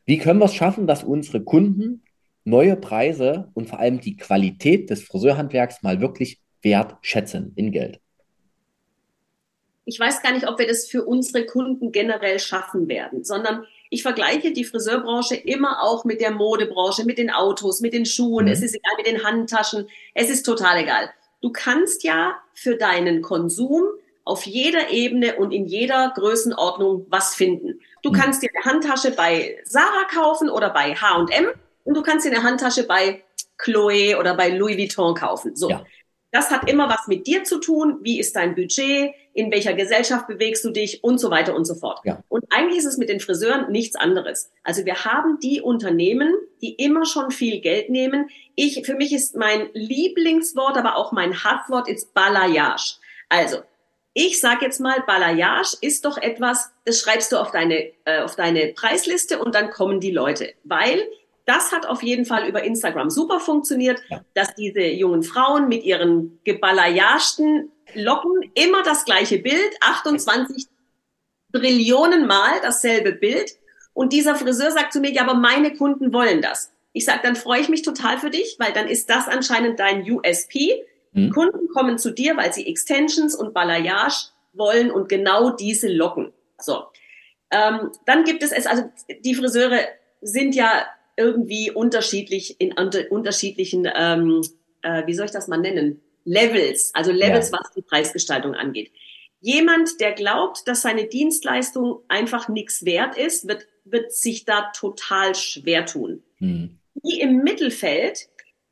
Wie 0.06 0.18
können 0.18 0.40
wir 0.40 0.46
es 0.46 0.54
schaffen, 0.54 0.86
dass 0.86 1.04
unsere 1.04 1.42
Kunden 1.42 2.04
neue 2.44 2.76
Preise 2.76 3.50
und 3.54 3.70
vor 3.70 3.80
allem 3.80 4.02
die 4.02 4.18
Qualität 4.18 4.90
des 4.90 5.02
Friseurhandwerks 5.02 5.82
mal 5.82 6.02
wirklich 6.02 6.42
wertschätzen 6.62 7.54
in 7.56 7.72
Geld? 7.72 8.02
Ich 9.86 10.00
weiß 10.00 10.22
gar 10.22 10.34
nicht, 10.34 10.48
ob 10.48 10.60
wir 10.60 10.68
das 10.68 10.88
für 10.88 11.06
unsere 11.06 11.46
Kunden 11.46 11.92
generell 11.92 12.40
schaffen 12.40 12.90
werden, 12.90 13.24
sondern 13.24 13.66
ich 13.96 14.04
vergleiche 14.04 14.52
die 14.52 14.66
Friseurbranche 14.66 15.36
immer 15.36 15.82
auch 15.82 16.04
mit 16.04 16.20
der 16.20 16.32
Modebranche, 16.32 17.06
mit 17.06 17.18
den 17.18 17.32
Autos, 17.32 17.80
mit 17.80 17.94
den 17.94 18.06
Schuhen, 18.06 18.46
mhm. 18.46 18.52
es 18.52 18.62
ist 18.62 18.76
egal, 18.76 18.92
mit 18.98 19.08
den 19.08 19.24
Handtaschen, 19.24 19.88
es 20.14 20.30
ist 20.30 20.44
total 20.44 20.80
egal. 20.80 21.10
Du 21.42 21.50
kannst 21.52 22.04
ja 22.04 22.36
für 22.54 22.76
deinen 22.76 23.22
Konsum 23.22 23.86
auf 24.26 24.46
jeder 24.46 24.90
Ebene 24.90 25.38
und 25.38 25.52
in 25.54 25.66
jeder 25.66 26.12
Größenordnung 26.14 27.06
was 27.10 27.36
finden. 27.36 27.80
Du 28.02 28.12
hm. 28.12 28.20
kannst 28.20 28.42
dir 28.42 28.50
eine 28.54 28.66
Handtasche 28.66 29.12
bei 29.12 29.62
Sarah 29.64 30.08
kaufen 30.14 30.50
oder 30.50 30.72
bei 30.72 30.96
H&M 30.96 31.48
und 31.84 31.94
du 31.96 32.02
kannst 32.02 32.26
dir 32.26 32.32
eine 32.32 32.44
Handtasche 32.44 32.84
bei 32.84 33.24
Chloe 33.58 34.18
oder 34.20 34.36
bei 34.36 34.50
Louis 34.50 34.78
Vuitton 34.78 35.14
kaufen. 35.14 35.56
So. 35.56 35.70
Ja. 35.70 35.86
Das 36.32 36.50
hat 36.50 36.70
immer 36.70 36.90
was 36.90 37.08
mit 37.08 37.28
dir 37.28 37.44
zu 37.44 37.60
tun. 37.60 38.00
Wie 38.02 38.20
ist 38.20 38.36
dein 38.36 38.56
Budget? 38.56 39.14
In 39.36 39.52
welcher 39.52 39.74
Gesellschaft 39.74 40.28
bewegst 40.28 40.64
du 40.64 40.72
dich 40.72 41.04
und 41.04 41.20
so 41.20 41.30
weiter 41.30 41.56
und 41.56 41.66
so 41.66 41.76
fort. 41.76 42.00
Ja. 42.06 42.24
Und 42.30 42.46
eigentlich 42.52 42.80
ist 42.80 42.86
es 42.86 42.98
mit 42.98 43.10
den 43.10 43.20
Friseuren 43.20 43.70
nichts 43.70 43.98
anderes. 43.98 44.50
Also 44.64 44.86
wir 44.86 45.04
haben 45.04 45.40
die 45.44 45.62
Unternehmen, 45.62 46.34
die 46.62 46.74
immer 46.76 47.06
schon 47.06 47.32
viel 47.32 47.60
Geld 47.60 47.90
nehmen. 47.90 48.30
Ich, 48.56 48.86
für 48.86 48.96
mich 48.96 49.12
ist 49.12 49.36
mein 49.36 49.70
Lieblingswort, 49.74 50.78
aber 50.78 50.96
auch 50.96 51.12
mein 51.12 51.44
Hasswort 51.44 51.90
ist 51.90 52.14
Balayage. 52.14 52.96
Also 53.28 53.58
ich 54.14 54.40
sage 54.40 54.64
jetzt 54.64 54.80
mal, 54.80 55.04
Balayage 55.06 55.76
ist 55.82 56.06
doch 56.06 56.18
etwas, 56.18 56.72
das 56.86 57.02
schreibst 57.02 57.34
du 57.34 57.38
auf 57.38 57.52
deine, 57.52 57.92
äh, 58.06 58.22
auf 58.22 58.38
deine 58.38 58.68
Preisliste 58.68 59.40
und 59.40 59.54
dann 59.54 59.70
kommen 59.70 60.00
die 60.00 60.12
Leute. 60.12 60.54
Weil 60.64 61.06
das 61.46 61.72
hat 61.72 61.86
auf 61.86 62.02
jeden 62.02 62.26
Fall 62.26 62.48
über 62.48 62.64
Instagram 62.64 63.10
super 63.10 63.40
funktioniert, 63.40 64.02
ja. 64.10 64.22
dass 64.34 64.56
diese 64.56 64.82
jungen 64.82 65.24
Frauen 65.24 65.68
mit 65.68 65.84
ihren 65.84 66.40
gebalayagten 66.44 67.72
Locken 67.94 68.52
immer 68.56 68.84
das 68.84 69.06
gleiche 69.06 69.40
Bild, 69.40 69.78
28 69.82 70.68
Trillionen 71.54 72.28
Mal 72.28 72.60
dasselbe 72.62 73.14
Bild. 73.14 73.52
Und 73.94 74.12
dieser 74.12 74.36
Friseur 74.36 74.72
sagt 74.72 74.92
zu 74.92 75.00
mir, 75.00 75.12
ja, 75.12 75.22
aber 75.22 75.36
meine 75.36 75.74
Kunden 75.74 76.12
wollen 76.12 76.42
das. 76.42 76.72
Ich 76.92 77.06
sage, 77.06 77.22
dann 77.24 77.36
freue 77.36 77.62
ich 77.62 77.70
mich 77.70 77.82
total 77.82 78.18
für 78.18 78.30
dich, 78.30 78.56
weil 78.60 78.74
dann 78.74 78.88
ist 78.88 79.10
das 79.10 79.28
anscheinend 79.28 79.80
dein 79.80 80.10
USP. 80.10 80.84
Mhm. 81.14 81.32
Kunden 81.32 81.70
kommen 81.70 81.98
zu 81.98 82.12
dir, 82.12 82.36
weil 82.36 82.54
sie 82.54 82.68
Extensions 82.68 83.36
und 83.36 83.54
Balayage 83.54 84.30
wollen 84.54 84.92
und 84.92 85.08
genau 85.08 85.52
diese 85.52 85.88
locken. 85.88 86.34
So. 86.58 86.86
Ähm, 87.52 87.92
dann 88.06 88.24
gibt 88.24 88.44
es 88.44 88.52
es, 88.52 88.66
also 88.66 88.90
die 89.24 89.36
Friseure 89.36 89.80
sind 90.22 90.56
ja 90.56 90.86
irgendwie 91.18 91.72
unterschiedlich 91.72 92.60
in 92.60 92.74
unter, 92.74 93.12
unterschiedlichen, 93.12 93.88
ähm, 93.96 94.42
äh, 94.82 95.06
wie 95.08 95.14
soll 95.14 95.26
ich 95.26 95.32
das 95.32 95.48
mal 95.48 95.58
nennen? 95.58 96.02
Levels, 96.26 96.92
also 96.94 97.12
Levels, 97.12 97.52
ja. 97.52 97.60
was 97.60 97.72
die 97.74 97.82
Preisgestaltung 97.82 98.56
angeht. 98.56 98.92
Jemand, 99.40 100.02
der 100.02 100.14
glaubt, 100.14 100.68
dass 100.68 100.82
seine 100.82 101.06
Dienstleistung 101.06 102.02
einfach 102.08 102.50
nichts 102.50 102.84
wert 102.84 103.16
ist, 103.16 103.48
wird, 103.48 103.68
wird 103.84 104.12
sich 104.12 104.46
da 104.46 104.72
total 104.76 105.36
schwer 105.36 105.86
tun. 105.86 106.24
Mhm. 106.40 106.80
Die 106.96 107.20
im 107.20 107.44
Mittelfeld, 107.44 108.28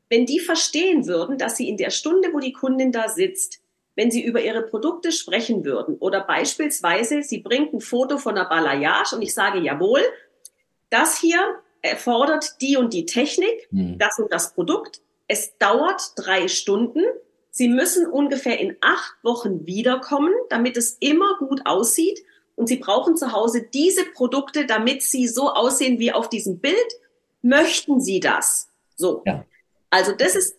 wenn 0.10 0.26
die 0.26 0.40
verstehen 0.40 1.06
würden, 1.06 1.38
dass 1.38 1.58
sie 1.58 1.70
in 1.70 1.78
der 1.78 1.92
Stunde, 1.92 2.30
wo 2.34 2.40
die 2.40 2.54
Kundin 2.54 2.92
da 2.92 3.08
sitzt, 3.08 3.62
wenn 3.96 4.10
sie 4.10 4.24
über 4.24 4.42
ihre 4.42 4.64
Produkte 4.64 5.12
sprechen 5.12 5.66
würden 5.66 5.98
oder 5.98 6.22
beispielsweise 6.22 7.22
sie 7.22 7.40
bringt 7.40 7.74
ein 7.74 7.80
Foto 7.80 8.18
von 8.18 8.36
einer 8.36 8.50
Balayage 8.50 9.16
und 9.16 9.22
ich 9.22 9.34
sage, 9.34 9.60
jawohl, 9.60 10.02
das 10.90 11.20
hier 11.20 11.40
erfordert 11.84 12.62
die 12.62 12.78
und 12.78 12.94
die 12.94 13.06
Technik, 13.06 13.68
mhm. 13.70 14.00
das 14.00 14.18
und 14.18 14.34
das 14.34 14.54
Produkt. 14.56 15.02
Es 15.28 15.58
dauert 15.60 16.14
drei 16.16 16.48
Stunden. 16.48 17.04
Sie 17.52 17.68
müssen 17.68 18.08
ungefähr 18.08 18.60
in 18.60 18.76
acht 18.82 19.16
Wochen 19.22 19.68
wiederkommen, 19.68 20.34
damit 20.50 20.76
es 20.78 20.98
immer 21.00 21.38
gut 21.38 21.62
aussieht. 21.66 22.24
Und 22.56 22.68
Sie 22.68 22.78
brauchen 22.78 23.18
zu 23.18 23.32
Hause 23.32 23.68
diese 23.74 24.06
Produkte, 24.06 24.66
damit 24.66 25.02
sie 25.04 25.28
so 25.28 25.50
aussehen 25.50 26.00
wie 26.00 26.12
auf 26.12 26.30
diesem 26.30 26.60
Bild. 26.60 26.76
Möchten 27.42 28.00
Sie 28.00 28.20
das? 28.20 28.70
So. 28.96 29.22
Ja. 29.26 29.46
Also 29.90 30.14
das 30.14 30.36
ist, 30.36 30.56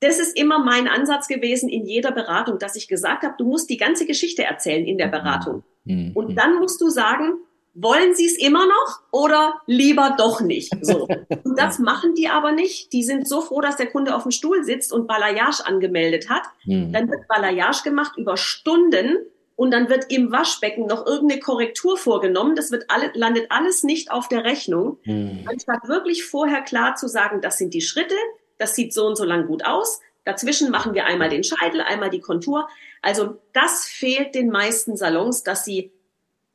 das 0.00 0.18
ist 0.18 0.36
immer 0.36 0.58
mein 0.58 0.88
Ansatz 0.88 1.28
gewesen 1.28 1.68
in 1.68 1.86
jeder 1.86 2.12
Beratung, 2.12 2.58
dass 2.58 2.76
ich 2.76 2.86
gesagt 2.86 3.24
habe, 3.24 3.34
du 3.38 3.44
musst 3.44 3.70
die 3.70 3.76
ganze 3.76 4.06
Geschichte 4.06 4.44
erzählen 4.44 4.86
in 4.86 4.98
der 4.98 5.08
mhm. 5.08 5.12
Beratung. 5.12 5.64
Mhm. 5.84 6.12
Und 6.14 6.36
dann 6.36 6.58
musst 6.58 6.80
du 6.80 6.88
sagen, 6.88 7.34
wollen 7.74 8.14
sie 8.14 8.26
es 8.26 8.36
immer 8.36 8.66
noch 8.66 9.00
oder 9.10 9.60
lieber 9.66 10.14
doch 10.18 10.40
nicht? 10.40 10.72
So. 10.82 11.06
Und 11.44 11.58
das 11.58 11.78
machen 11.78 12.14
die 12.14 12.28
aber 12.28 12.52
nicht. 12.52 12.92
Die 12.92 13.02
sind 13.02 13.26
so 13.26 13.40
froh, 13.40 13.60
dass 13.60 13.76
der 13.76 13.86
Kunde 13.86 14.14
auf 14.14 14.22
dem 14.22 14.32
Stuhl 14.32 14.64
sitzt 14.64 14.92
und 14.92 15.06
Balayage 15.06 15.64
angemeldet 15.64 16.28
hat. 16.28 16.42
Mhm. 16.64 16.92
Dann 16.92 17.10
wird 17.10 17.26
Balayage 17.28 17.82
gemacht 17.82 18.12
über 18.16 18.36
Stunden 18.36 19.18
und 19.56 19.70
dann 19.70 19.88
wird 19.88 20.10
im 20.10 20.32
Waschbecken 20.32 20.86
noch 20.86 21.06
irgendeine 21.06 21.40
Korrektur 21.40 21.96
vorgenommen. 21.96 22.56
Das 22.56 22.70
wird 22.70 22.84
alle, 22.88 23.10
landet 23.14 23.46
alles 23.50 23.84
nicht 23.84 24.10
auf 24.10 24.28
der 24.28 24.44
Rechnung. 24.44 24.98
Mhm. 25.04 25.44
Anstatt 25.46 25.88
wirklich 25.88 26.24
vorher 26.24 26.62
klar 26.62 26.96
zu 26.96 27.08
sagen, 27.08 27.40
das 27.40 27.58
sind 27.58 27.72
die 27.74 27.80
Schritte, 27.80 28.16
das 28.58 28.74
sieht 28.74 28.92
so 28.92 29.06
und 29.06 29.16
so 29.16 29.24
lang 29.24 29.46
gut 29.46 29.64
aus. 29.64 30.00
Dazwischen 30.24 30.70
machen 30.70 30.94
wir 30.94 31.06
einmal 31.06 31.28
den 31.28 31.42
Scheitel, 31.42 31.80
einmal 31.80 32.10
die 32.10 32.20
Kontur. 32.20 32.68
Also 33.00 33.38
das 33.52 33.86
fehlt 33.86 34.34
den 34.34 34.50
meisten 34.50 34.96
Salons, 34.96 35.42
dass 35.42 35.64
sie 35.64 35.90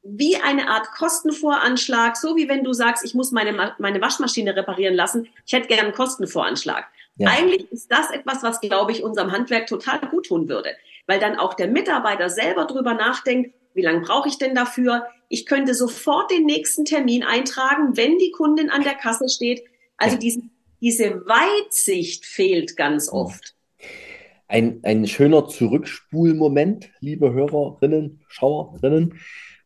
wie 0.10 0.38
eine 0.38 0.70
Art 0.70 0.92
Kostenvoranschlag, 0.92 2.18
so 2.18 2.36
wie 2.36 2.48
wenn 2.48 2.64
du 2.64 2.74
sagst, 2.74 3.04
ich 3.04 3.14
muss 3.14 3.32
meine, 3.32 3.76
meine 3.78 4.02
Waschmaschine 4.02 4.56
reparieren 4.56 4.96
lassen, 4.96 5.28
ich 5.46 5.54
hätte 5.54 5.68
gerne 5.68 5.84
einen 5.84 5.94
Kostenvoranschlag. 5.94 6.86
Ja. 7.18 7.30
Eigentlich 7.30 7.72
ist 7.72 7.92
das 7.92 8.12
etwas, 8.12 8.44
was, 8.44 8.62
glaube 8.62 8.92
ich, 8.92 9.04
unserem 9.04 9.32
Handwerk 9.32 9.68
total 9.68 10.00
gut 10.00 10.28
tun 10.28 10.48
würde, 10.48 10.70
weil 11.08 11.20
dann 11.20 11.38
auch 11.38 11.54
der 11.54 11.68
Mitarbeiter 11.68 12.30
selber 12.30 12.66
drüber 12.66 12.94
nachdenkt, 12.94 13.54
wie 13.74 13.82
lange 13.82 14.02
brauche 14.02 14.28
ich 14.28 14.38
denn 14.38 14.56
dafür? 14.56 15.08
Ich 15.30 15.46
könnte 15.46 15.74
sofort 15.74 16.32
den 16.32 16.46
nächsten 16.46 16.86
Termin 16.86 17.24
eintragen, 17.24 17.96
wenn 17.96 18.18
die 18.18 18.32
Kundin 18.32 18.70
an 18.70 18.84
der 18.84 18.96
Kasse 18.96 19.30
steht. 19.30 19.64
Also 19.98 20.16
ja. 20.16 20.20
diesen 20.20 20.52
diese 20.82 21.26
Weitsicht 21.26 22.26
fehlt 22.26 22.78
ganz 22.78 23.10
oft. 23.10 23.56
Ein, 24.48 24.80
ein 24.84 25.08
schöner 25.08 25.48
Zurückspulmoment, 25.48 26.90
liebe 27.00 27.34
Hörerinnen, 27.34 28.22
Schauerinnen, 28.28 29.20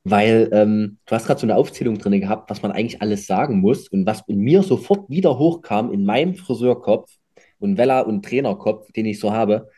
weil 0.03 0.49
ähm, 0.51 0.97
du 1.05 1.15
hast 1.15 1.27
gerade 1.27 1.39
so 1.39 1.45
eine 1.45 1.55
Aufzählung 1.55 1.97
drin 1.97 2.19
gehabt, 2.19 2.49
was 2.49 2.61
man 2.61 2.71
eigentlich 2.71 3.01
alles 3.01 3.27
sagen 3.27 3.59
muss 3.59 3.87
und 3.87 4.05
was 4.05 4.23
in 4.27 4.39
mir 4.39 4.63
sofort 4.63 5.09
wieder 5.09 5.37
hochkam 5.37 5.91
in 5.91 6.05
meinem 6.05 6.35
Friseurkopf 6.35 7.11
und 7.59 7.77
Vella- 7.77 8.01
und 8.01 8.25
Trainerkopf, 8.25 8.91
den 8.91 9.05
ich 9.05 9.19
so 9.19 9.31
habe, 9.31 9.69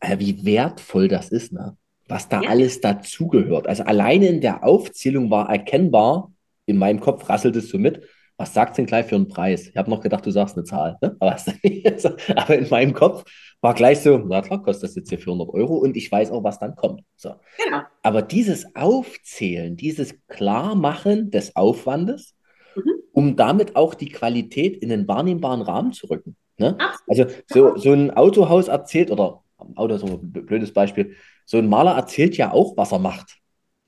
äh, 0.00 0.18
wie 0.18 0.44
wertvoll 0.44 1.08
das 1.08 1.28
ist, 1.30 1.52
ne? 1.52 1.76
was 2.08 2.28
da 2.28 2.42
ja. 2.42 2.50
alles 2.50 2.80
dazugehört. 2.80 3.68
Also 3.68 3.84
alleine 3.84 4.26
in 4.26 4.40
der 4.40 4.64
Aufzählung 4.64 5.30
war 5.30 5.48
erkennbar, 5.48 6.32
in 6.66 6.76
meinem 6.76 7.00
Kopf 7.00 7.28
rasselt 7.28 7.56
es 7.56 7.68
so 7.68 7.78
mit, 7.78 8.02
was 8.36 8.54
sagt 8.54 8.76
denn 8.78 8.86
gleich 8.86 9.06
für 9.06 9.14
einen 9.14 9.28
Preis? 9.28 9.68
Ich 9.68 9.76
habe 9.76 9.90
noch 9.90 10.00
gedacht, 10.00 10.26
du 10.26 10.30
sagst 10.30 10.56
eine 10.56 10.64
Zahl. 10.64 10.98
Ne? 11.00 11.16
Aber, 11.20 11.36
aber, 12.36 12.58
in 12.58 12.68
meinem 12.68 12.92
Kopf 12.92 13.24
war 13.62 13.74
gleich 13.74 14.00
so, 14.00 14.18
na 14.18 14.42
klar, 14.42 14.62
kostet 14.62 14.90
das 14.90 14.96
jetzt 14.96 15.08
hier 15.08 15.18
400 15.18 15.48
Euro 15.50 15.76
und 15.76 15.96
ich 15.96 16.10
weiß 16.10 16.30
auch, 16.32 16.44
was 16.44 16.58
dann 16.58 16.74
kommt. 16.74 17.02
So. 17.16 17.36
Genau. 17.64 17.82
Aber 18.02 18.20
dieses 18.20 18.76
Aufzählen, 18.76 19.76
dieses 19.76 20.14
Klarmachen 20.26 21.30
des 21.30 21.56
Aufwandes, 21.56 22.34
mhm. 22.74 22.92
um 23.12 23.36
damit 23.36 23.76
auch 23.76 23.94
die 23.94 24.10
Qualität 24.10 24.76
in 24.76 24.90
den 24.90 25.08
wahrnehmbaren 25.08 25.62
Rahmen 25.62 25.92
zu 25.92 26.08
rücken. 26.08 26.36
Ne? 26.58 26.76
Also 27.08 27.26
so, 27.46 27.76
so 27.76 27.92
ein 27.92 28.10
Autohaus 28.10 28.68
erzählt, 28.68 29.10
oder 29.10 29.42
Auto 29.76 29.94
ist 29.94 30.04
ein 30.04 30.32
blödes 30.32 30.72
Beispiel, 30.72 31.14
so 31.46 31.56
ein 31.56 31.68
Maler 31.68 31.92
erzählt 31.92 32.36
ja 32.36 32.52
auch, 32.52 32.76
was 32.76 32.92
er 32.92 32.98
macht 32.98 33.38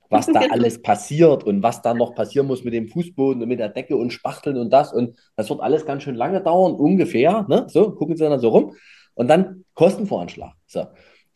was 0.09 0.27
da 0.27 0.39
alles 0.51 0.81
passiert 0.81 1.43
und 1.43 1.63
was 1.63 1.81
da 1.81 1.93
noch 1.93 2.15
passieren 2.15 2.47
muss 2.47 2.63
mit 2.63 2.73
dem 2.73 2.87
Fußboden 2.87 3.41
und 3.41 3.47
mit 3.47 3.59
der 3.59 3.69
Decke 3.69 3.97
und 3.97 4.11
Spachteln 4.11 4.57
und 4.57 4.71
das. 4.71 4.93
Und 4.93 5.17
das 5.35 5.49
wird 5.49 5.61
alles 5.61 5.85
ganz 5.85 6.03
schön 6.03 6.15
lange 6.15 6.41
dauern, 6.41 6.73
ungefähr. 6.73 7.45
Ne? 7.47 7.65
So, 7.69 7.91
gucken 7.91 8.15
Sie 8.15 8.23
dann 8.23 8.39
so 8.39 8.49
rum. 8.49 8.75
Und 9.15 9.27
dann 9.27 9.65
Kostenvoranschlag. 9.73 10.53
So. 10.67 10.85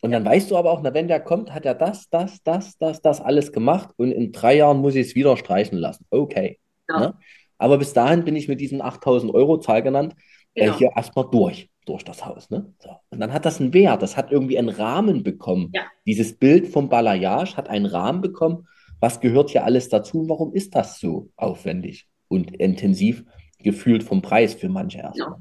Und 0.00 0.12
dann 0.12 0.24
weißt 0.24 0.50
du 0.50 0.56
aber 0.56 0.70
auch, 0.70 0.80
na, 0.82 0.94
wenn 0.94 1.08
der 1.08 1.20
kommt, 1.20 1.52
hat 1.52 1.66
er 1.66 1.74
das, 1.74 2.08
das, 2.08 2.42
das, 2.42 2.78
das, 2.78 3.02
das 3.02 3.20
alles 3.20 3.52
gemacht 3.52 3.90
und 3.96 4.12
in 4.12 4.32
drei 4.32 4.56
Jahren 4.56 4.78
muss 4.78 4.94
ich 4.94 5.08
es 5.08 5.14
wieder 5.14 5.36
streichen 5.36 5.76
lassen. 5.76 6.06
Okay. 6.10 6.58
Ja. 6.88 7.00
Ne? 7.00 7.14
Aber 7.58 7.76
bis 7.76 7.92
dahin 7.92 8.24
bin 8.24 8.36
ich 8.36 8.48
mit 8.48 8.60
diesen 8.60 8.80
8000 8.80 9.34
Euro 9.34 9.58
Zahl 9.58 9.82
genannt, 9.82 10.14
äh, 10.54 10.64
genau. 10.64 10.74
äh, 10.74 10.78
hier 10.78 10.90
erstmal 10.96 11.28
durch 11.30 11.70
durch 11.90 12.04
das 12.04 12.24
Haus. 12.24 12.50
Ne? 12.50 12.72
So. 12.78 12.90
Und 13.10 13.20
dann 13.20 13.32
hat 13.32 13.44
das 13.44 13.60
einen 13.60 13.74
Wert, 13.74 14.02
das 14.02 14.16
hat 14.16 14.30
irgendwie 14.30 14.58
einen 14.58 14.68
Rahmen 14.68 15.22
bekommen. 15.22 15.70
Ja. 15.74 15.82
Dieses 16.06 16.36
Bild 16.36 16.68
vom 16.68 16.88
Balayage 16.88 17.56
hat 17.56 17.68
einen 17.68 17.86
Rahmen 17.86 18.20
bekommen. 18.20 18.66
Was 19.00 19.20
gehört 19.20 19.50
hier 19.50 19.64
alles 19.64 19.88
dazu? 19.88 20.28
Warum 20.28 20.52
ist 20.52 20.74
das 20.74 21.00
so 21.00 21.30
aufwendig 21.36 22.06
und 22.28 22.54
intensiv 22.56 23.24
gefühlt 23.58 24.02
vom 24.02 24.22
Preis 24.22 24.54
für 24.54 24.68
manche 24.68 24.98
erstmal? 24.98 25.38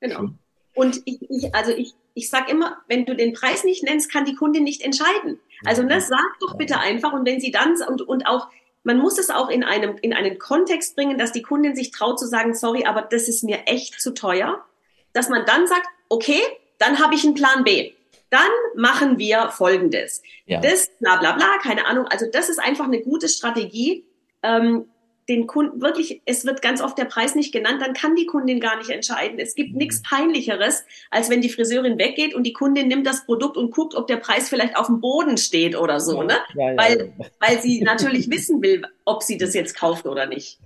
Genau. 0.00 0.18
genau. 0.18 0.30
Und 0.74 1.02
ich, 1.04 1.18
ich, 1.30 1.54
also 1.54 1.72
ich, 1.72 1.92
ich 2.14 2.30
sage 2.30 2.50
immer, 2.50 2.78
wenn 2.88 3.04
du 3.04 3.14
den 3.14 3.32
Preis 3.32 3.64
nicht 3.64 3.82
nennst, 3.82 4.10
kann 4.10 4.24
die 4.24 4.34
Kundin 4.34 4.64
nicht 4.64 4.82
entscheiden. 4.82 5.38
Also 5.64 5.82
ne, 5.82 6.00
sag 6.00 6.38
doch 6.40 6.56
bitte 6.56 6.78
einfach 6.78 7.12
und 7.12 7.26
wenn 7.26 7.40
sie 7.40 7.50
dann 7.50 7.76
und, 7.88 8.02
und 8.02 8.26
auch 8.26 8.48
man 8.84 8.98
muss 8.98 9.18
es 9.18 9.30
auch 9.30 9.48
in 9.48 9.62
einem 9.62 9.96
in 10.02 10.12
einen 10.12 10.38
Kontext 10.38 10.96
bringen, 10.96 11.16
dass 11.16 11.30
die 11.30 11.42
Kundin 11.42 11.76
sich 11.76 11.92
traut 11.92 12.18
zu 12.18 12.26
sagen, 12.26 12.52
sorry, 12.52 12.84
aber 12.84 13.02
das 13.02 13.28
ist 13.28 13.44
mir 13.44 13.60
echt 13.66 14.00
zu 14.00 14.12
teuer 14.12 14.64
dass 15.12 15.28
man 15.28 15.44
dann 15.46 15.66
sagt, 15.66 15.86
okay, 16.08 16.40
dann 16.78 16.98
habe 16.98 17.14
ich 17.14 17.24
einen 17.24 17.34
Plan 17.34 17.64
B. 17.64 17.92
Dann 18.30 18.50
machen 18.74 19.18
wir 19.18 19.50
Folgendes. 19.50 20.22
Ja. 20.46 20.60
Das, 20.60 20.90
bla 21.00 21.16
bla 21.16 21.32
bla, 21.32 21.58
keine 21.62 21.86
Ahnung. 21.86 22.06
Also 22.06 22.26
das 22.30 22.48
ist 22.48 22.58
einfach 22.58 22.86
eine 22.86 23.00
gute 23.00 23.28
Strategie. 23.28 24.04
Ähm, 24.42 24.86
den 25.28 25.46
Kunden 25.46 25.80
wirklich, 25.80 26.22
es 26.24 26.44
wird 26.44 26.62
ganz 26.62 26.80
oft 26.80 26.98
der 26.98 27.04
Preis 27.04 27.34
nicht 27.34 27.52
genannt, 27.52 27.80
dann 27.80 27.94
kann 27.94 28.16
die 28.16 28.26
Kundin 28.26 28.60
gar 28.60 28.76
nicht 28.78 28.90
entscheiden. 28.90 29.38
Es 29.38 29.54
gibt 29.54 29.72
mhm. 29.72 29.78
nichts 29.78 30.02
peinlicheres, 30.02 30.84
als 31.10 31.30
wenn 31.30 31.40
die 31.40 31.48
Friseurin 31.48 31.98
weggeht 31.98 32.34
und 32.34 32.44
die 32.44 32.52
Kundin 32.52 32.88
nimmt 32.88 33.06
das 33.06 33.24
Produkt 33.24 33.56
und 33.56 33.70
guckt, 33.70 33.94
ob 33.94 34.06
der 34.06 34.16
Preis 34.16 34.48
vielleicht 34.48 34.76
auf 34.76 34.86
dem 34.86 35.00
Boden 35.00 35.38
steht 35.38 35.76
oder 35.76 36.00
so, 36.00 36.22
ne? 36.22 36.34
Ja, 36.54 36.70
ja, 36.70 36.76
weil, 36.76 37.12
weil 37.38 37.60
sie 37.60 37.80
natürlich 37.84 38.30
wissen 38.30 38.62
will, 38.62 38.82
ob 39.04 39.22
sie 39.22 39.38
das 39.38 39.54
jetzt 39.54 39.76
kauft 39.76 40.06
oder 40.06 40.26
nicht. 40.26 40.58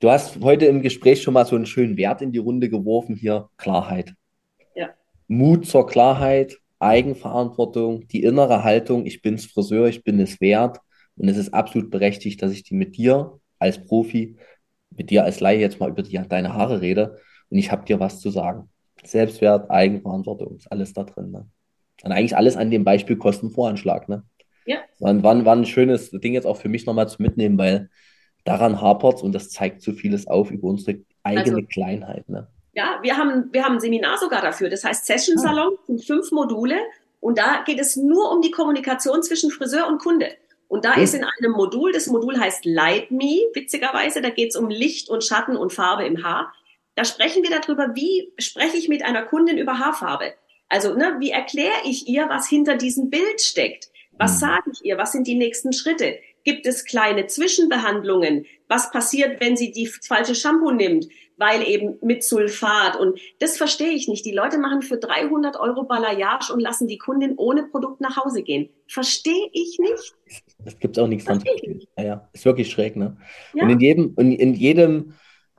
Du 0.00 0.10
hast 0.10 0.40
heute 0.40 0.66
im 0.66 0.82
Gespräch 0.82 1.22
schon 1.22 1.34
mal 1.34 1.46
so 1.46 1.56
einen 1.56 1.66
schönen 1.66 1.96
Wert 1.96 2.22
in 2.22 2.32
die 2.32 2.38
Runde 2.38 2.68
geworfen 2.68 3.16
hier, 3.16 3.48
Klarheit. 3.56 4.12
Ja. 4.74 4.90
Mut 5.28 5.66
zur 5.66 5.86
Klarheit, 5.86 6.58
Eigenverantwortung, 6.78 8.06
die 8.08 8.22
innere 8.22 8.62
Haltung, 8.62 9.06
ich 9.06 9.22
bin's 9.22 9.46
Friseur, 9.46 9.86
ich 9.86 10.04
bin 10.04 10.20
es 10.20 10.40
wert 10.40 10.78
und 11.16 11.28
es 11.28 11.36
ist 11.36 11.54
absolut 11.54 11.90
berechtigt, 11.90 12.42
dass 12.42 12.52
ich 12.52 12.62
die 12.62 12.74
mit 12.74 12.96
dir 12.96 13.40
als 13.58 13.84
Profi, 13.84 14.36
mit 14.90 15.10
dir 15.10 15.24
als 15.24 15.40
Laie 15.40 15.58
jetzt 15.58 15.80
mal 15.80 15.90
über 15.90 16.02
die, 16.02 16.20
deine 16.28 16.54
Haare 16.54 16.80
rede 16.80 17.18
und 17.50 17.58
ich 17.58 17.70
habe 17.70 17.84
dir 17.84 18.00
was 18.00 18.20
zu 18.20 18.30
sagen. 18.30 18.70
Selbstwert, 19.04 19.70
Eigenverantwortung, 19.70 20.56
ist 20.56 20.70
alles 20.70 20.92
da 20.92 21.04
drin. 21.04 21.30
Ne? 21.30 21.46
Und 22.02 22.12
eigentlich 22.12 22.36
alles 22.36 22.56
an 22.56 22.70
dem 22.70 22.84
Beispiel 22.84 23.16
Kostenvoranschlag. 23.16 24.08
Ne? 24.08 24.24
Ja. 24.66 24.78
War, 24.98 25.22
war, 25.22 25.44
war 25.44 25.56
ein 25.56 25.66
schönes 25.66 26.10
Ding 26.10 26.34
jetzt 26.34 26.46
auch 26.46 26.56
für 26.56 26.68
mich 26.68 26.86
nochmal 26.86 27.08
zu 27.08 27.20
mitnehmen, 27.20 27.58
weil 27.58 27.90
daran 28.44 28.80
hapert 28.80 29.22
und 29.22 29.32
das 29.32 29.50
zeigt 29.50 29.82
so 29.82 29.92
vieles 29.92 30.26
auf 30.26 30.50
über 30.50 30.68
unsere 30.68 31.00
eigene 31.22 31.56
also, 31.56 31.66
Kleinheit. 31.66 32.28
Ne? 32.28 32.48
Ja, 32.74 32.98
wir 33.02 33.16
haben, 33.16 33.52
wir 33.52 33.64
haben 33.64 33.74
ein 33.74 33.80
Seminar 33.80 34.18
sogar 34.18 34.42
dafür. 34.42 34.68
Das 34.68 34.84
heißt 34.84 35.06
Session 35.06 35.38
Salon, 35.38 35.74
ah. 35.74 35.82
sind 35.86 36.04
fünf 36.04 36.30
Module. 36.32 36.76
Und 37.20 37.38
da 37.38 37.62
geht 37.64 37.80
es 37.80 37.96
nur 37.96 38.30
um 38.32 38.42
die 38.42 38.50
Kommunikation 38.50 39.22
zwischen 39.22 39.50
Friseur 39.50 39.88
und 39.88 39.98
Kunde. 39.98 40.28
Und 40.68 40.84
da 40.84 40.94
ist 40.94 41.14
in 41.14 41.24
einem 41.24 41.52
Modul, 41.52 41.92
das 41.92 42.06
Modul 42.06 42.38
heißt 42.38 42.64
Light 42.64 43.10
Me, 43.10 43.42
witzigerweise, 43.54 44.20
da 44.22 44.30
geht 44.30 44.50
es 44.50 44.56
um 44.56 44.68
Licht 44.68 45.08
und 45.08 45.22
Schatten 45.22 45.56
und 45.56 45.72
Farbe 45.72 46.04
im 46.04 46.24
Haar. 46.24 46.52
Da 46.94 47.04
sprechen 47.04 47.42
wir 47.42 47.50
darüber, 47.50 47.94
wie 47.94 48.32
spreche 48.38 48.76
ich 48.76 48.88
mit 48.88 49.04
einer 49.04 49.22
Kundin 49.22 49.58
über 49.58 49.78
Haarfarbe. 49.78 50.34
Also, 50.68 50.94
ne, 50.94 51.16
wie 51.18 51.30
erkläre 51.30 51.82
ich 51.84 52.08
ihr, 52.08 52.28
was 52.28 52.48
hinter 52.48 52.76
diesem 52.76 53.10
Bild 53.10 53.40
steckt? 53.40 53.88
Was 54.12 54.32
hm. 54.32 54.38
sage 54.38 54.70
ich 54.72 54.84
ihr? 54.84 54.98
Was 54.98 55.12
sind 55.12 55.26
die 55.26 55.34
nächsten 55.34 55.72
Schritte? 55.72 56.18
Gibt 56.44 56.66
es 56.66 56.84
kleine 56.84 57.26
Zwischenbehandlungen? 57.26 58.46
Was 58.68 58.90
passiert, 58.90 59.40
wenn 59.40 59.56
sie 59.56 59.72
die 59.72 59.86
falsche 59.86 60.34
Shampoo 60.34 60.70
nimmt? 60.70 61.06
weil 61.36 61.66
eben 61.66 61.98
mit 62.00 62.22
Sulfat 62.22 62.96
und 62.96 63.18
das 63.40 63.56
verstehe 63.56 63.90
ich 63.90 64.08
nicht. 64.08 64.24
Die 64.24 64.32
Leute 64.32 64.58
machen 64.58 64.82
für 64.82 64.98
300 64.98 65.56
Euro 65.56 65.84
Balayage 65.84 66.52
und 66.52 66.60
lassen 66.60 66.86
die 66.86 66.98
Kundin 66.98 67.34
ohne 67.36 67.64
Produkt 67.64 68.00
nach 68.00 68.16
Hause 68.16 68.42
gehen. 68.42 68.70
Verstehe 68.86 69.50
ich 69.52 69.78
nicht. 69.78 70.14
Das 70.64 70.78
gibt 70.78 70.96
es 70.96 71.02
auch 71.02 71.06
nichts 71.06 71.24
dran 71.24 71.40
zu 71.40 71.46
verstehen. 71.46 71.82
Ja, 71.98 72.04
ja, 72.04 72.28
ist 72.32 72.44
wirklich 72.44 72.70
schräg, 72.70 72.96
ne? 72.96 73.16
Ja. 73.54 73.64
Und 73.64 73.70
in 73.70 73.80
jedem, 73.80 74.14
in, 74.16 74.32
in 74.32 74.54
jedem 74.54 75.14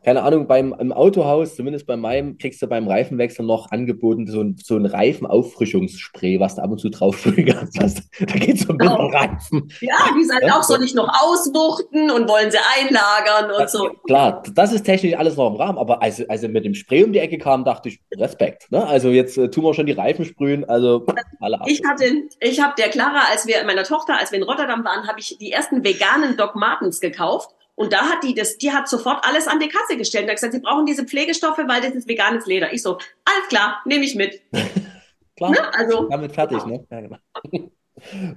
keine 0.05 0.21
Ahnung, 0.21 0.45
beim 0.45 0.75
im 0.77 0.93
Autohaus, 0.93 1.55
zumindest 1.55 1.87
bei 1.87 1.97
meinem, 1.97 2.37
kriegst 2.37 2.61
du 2.61 2.67
beim 2.67 2.87
Reifenwechsel 2.87 3.43
noch 3.43 3.71
angeboten, 3.71 4.27
so 4.27 4.39
ein, 4.39 4.55
so 4.63 4.75
ein 4.75 4.85
Reifenauffrischungsspray, 4.85 6.39
was 6.39 6.55
du 6.55 6.61
ab 6.61 6.69
und 6.69 6.77
zu 6.77 6.89
drauf 6.89 7.17
sprühen 7.19 7.67
hast. 7.79 8.03
Da 8.19 8.35
geht 8.35 8.57
es 8.57 8.65
um 8.67 8.77
den 8.77 8.87
oh. 8.87 9.07
Reifen. 9.07 9.67
Ja, 9.81 9.95
die 10.15 10.23
sind 10.23 10.43
ja? 10.43 10.59
auch 10.59 10.61
so 10.61 10.77
nicht 10.77 10.95
noch 10.95 11.09
auswuchten 11.09 12.11
und 12.11 12.29
wollen 12.29 12.51
sie 12.51 12.59
einlagern 12.77 13.49
und 13.51 13.63
das, 13.63 13.71
so. 13.71 13.89
Klar, 14.05 14.43
das 14.53 14.73
ist 14.73 14.83
technisch 14.83 15.17
alles 15.17 15.37
noch 15.37 15.49
im 15.49 15.55
Rahmen, 15.55 15.79
aber 15.79 16.03
als, 16.03 16.29
als 16.29 16.43
er 16.43 16.49
mit 16.49 16.65
dem 16.65 16.75
Spray 16.75 17.03
um 17.03 17.11
die 17.11 17.19
Ecke 17.19 17.39
kam, 17.39 17.65
dachte 17.65 17.89
ich, 17.89 17.99
Respekt. 18.15 18.71
Ne? 18.71 18.85
Also 18.85 19.09
jetzt 19.09 19.39
äh, 19.39 19.49
tun 19.49 19.63
wir 19.63 19.73
schon 19.73 19.87
die 19.87 19.93
Reifen 19.93 20.23
sprühen, 20.23 20.65
also 20.65 21.03
alle 21.39 21.59
ab. 21.59 21.67
Ich 21.67 21.81
hatte, 21.83 22.05
ich 22.41 22.61
habe 22.61 22.75
der 22.77 22.89
Clara, 22.89 23.21
als 23.31 23.47
wir, 23.47 23.63
meiner 23.65 23.83
Tochter, 23.83 24.19
als 24.19 24.31
wir 24.31 24.37
in 24.37 24.43
Rotterdam 24.43 24.85
waren, 24.85 25.07
habe 25.07 25.19
ich 25.19 25.35
die 25.39 25.51
ersten 25.51 25.83
veganen 25.83 26.37
Doc 26.37 26.55
Martens 26.55 26.99
gekauft 26.99 27.55
und 27.75 27.91
da 27.91 28.09
hat 28.09 28.23
die 28.23 28.33
das, 28.33 28.57
die 28.57 28.71
hat 28.71 28.87
sofort 28.87 29.25
alles 29.27 29.47
an 29.47 29.59
die 29.59 29.67
Kasse 29.67 29.97
gestellt 29.97 30.23
und 30.23 30.29
hat 30.29 30.37
gesagt, 30.37 30.53
sie 30.53 30.61
brauchen 30.61 30.85
diese 30.85 31.05
Pflegestoffe, 31.05 31.63
weil 31.67 31.81
das 31.81 31.91
ist 31.91 32.07
veganes 32.07 32.45
Leder. 32.45 32.73
Ich 32.73 32.81
so, 32.81 32.93
alles 33.25 33.47
klar, 33.49 33.81
nehme 33.85 34.05
ich 34.05 34.15
mit. 34.15 34.41
klar, 35.35 35.51
ne? 35.51 35.73
also, 35.73 36.07
damit 36.09 36.31
fertig, 36.31 36.65
ne? 36.65 36.85
Ja, 36.89 37.01
genau. 37.01 37.17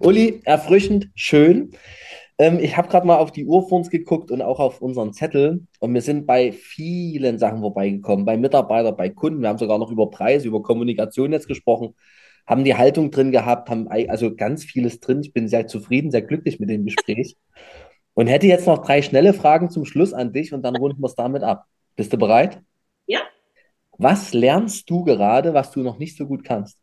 Uli, 0.00 0.40
erfrischend, 0.44 1.08
schön. 1.14 1.72
Ähm, 2.38 2.58
ich 2.60 2.76
habe 2.76 2.88
gerade 2.88 3.06
mal 3.06 3.16
auf 3.16 3.32
die 3.32 3.46
Uhr 3.46 3.68
vor 3.68 3.78
uns 3.78 3.90
geguckt 3.90 4.30
und 4.30 4.42
auch 4.42 4.60
auf 4.60 4.80
unseren 4.80 5.12
Zettel 5.12 5.66
und 5.80 5.94
wir 5.94 6.02
sind 6.02 6.26
bei 6.26 6.52
vielen 6.52 7.38
Sachen 7.38 7.60
vorbeigekommen, 7.60 8.24
bei 8.24 8.36
Mitarbeitern, 8.36 8.96
bei 8.96 9.08
Kunden. 9.08 9.42
Wir 9.42 9.48
haben 9.48 9.58
sogar 9.58 9.78
noch 9.78 9.90
über 9.90 10.10
Preise, 10.10 10.46
über 10.48 10.62
Kommunikation 10.62 11.32
jetzt 11.32 11.48
gesprochen, 11.48 11.94
haben 12.46 12.64
die 12.64 12.76
Haltung 12.76 13.10
drin 13.10 13.32
gehabt, 13.32 13.68
haben 13.70 13.88
also 13.88 14.34
ganz 14.34 14.64
vieles 14.64 15.00
drin. 15.00 15.20
Ich 15.20 15.32
bin 15.32 15.48
sehr 15.48 15.66
zufrieden, 15.66 16.10
sehr 16.10 16.22
glücklich 16.22 16.60
mit 16.60 16.70
dem 16.70 16.84
Gespräch. 16.84 17.36
Und 18.18 18.26
hätte 18.26 18.48
jetzt 18.48 18.66
noch 18.66 18.84
drei 18.84 19.00
schnelle 19.00 19.32
Fragen 19.32 19.70
zum 19.70 19.84
Schluss 19.84 20.12
an 20.12 20.32
dich 20.32 20.52
und 20.52 20.62
dann 20.62 20.74
runden 20.74 21.00
wir 21.00 21.06
es 21.06 21.14
damit 21.14 21.44
ab. 21.44 21.66
Bist 21.94 22.12
du 22.12 22.16
bereit? 22.16 22.60
Ja. 23.06 23.20
Was 23.96 24.32
lernst 24.34 24.90
du 24.90 25.04
gerade, 25.04 25.54
was 25.54 25.70
du 25.70 25.84
noch 25.84 25.98
nicht 25.98 26.16
so 26.16 26.26
gut 26.26 26.42
kannst? 26.42 26.78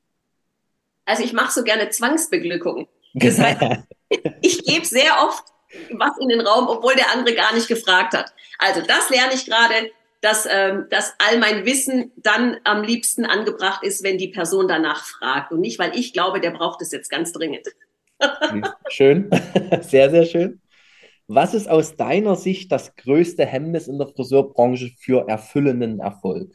Also 1.03 1.25
ich 1.25 1.33
mache 1.33 1.51
so 1.51 1.65
gerne 1.65 1.89
Zwangsbeglückung. 1.89 2.87
Das 3.15 3.37
heißt, 3.37 3.59
ich 4.41 4.63
gebe 4.63 4.85
sehr 4.85 5.11
oft 5.27 5.43
was 5.91 6.17
in 6.21 6.29
den 6.29 6.39
Raum, 6.39 6.69
obwohl 6.69 6.95
der 6.95 7.11
andere 7.11 7.35
gar 7.35 7.53
nicht 7.53 7.67
gefragt 7.67 8.13
hat. 8.13 8.33
Also 8.57 8.79
das 8.79 9.09
lerne 9.09 9.33
ich 9.33 9.45
gerade, 9.45 9.91
dass, 10.21 10.47
ähm, 10.49 10.87
dass 10.89 11.15
all 11.17 11.37
mein 11.39 11.65
Wissen 11.65 12.13
dann 12.15 12.55
am 12.63 12.81
liebsten 12.81 13.25
angebracht 13.25 13.83
ist, 13.83 14.05
wenn 14.05 14.17
die 14.17 14.29
Person 14.29 14.69
danach 14.69 15.03
fragt 15.03 15.51
und 15.51 15.59
nicht, 15.59 15.79
weil 15.79 15.99
ich 15.99 16.13
glaube, 16.13 16.39
der 16.39 16.51
braucht 16.51 16.81
es 16.81 16.93
jetzt 16.93 17.09
ganz 17.09 17.33
dringend. 17.33 17.67
schön, 18.87 19.29
sehr, 19.81 20.09
sehr 20.09 20.23
schön. 20.23 20.61
Was 21.27 21.53
ist 21.55 21.67
aus 21.67 21.95
deiner 21.95 22.35
Sicht 22.35 22.71
das 22.71 22.95
größte 22.95 23.45
Hemmnis 23.45 23.87
in 23.87 23.97
der 23.97 24.07
Friseurbranche 24.07 24.91
für 24.97 25.27
erfüllenden 25.27 25.99
Erfolg? 25.99 26.51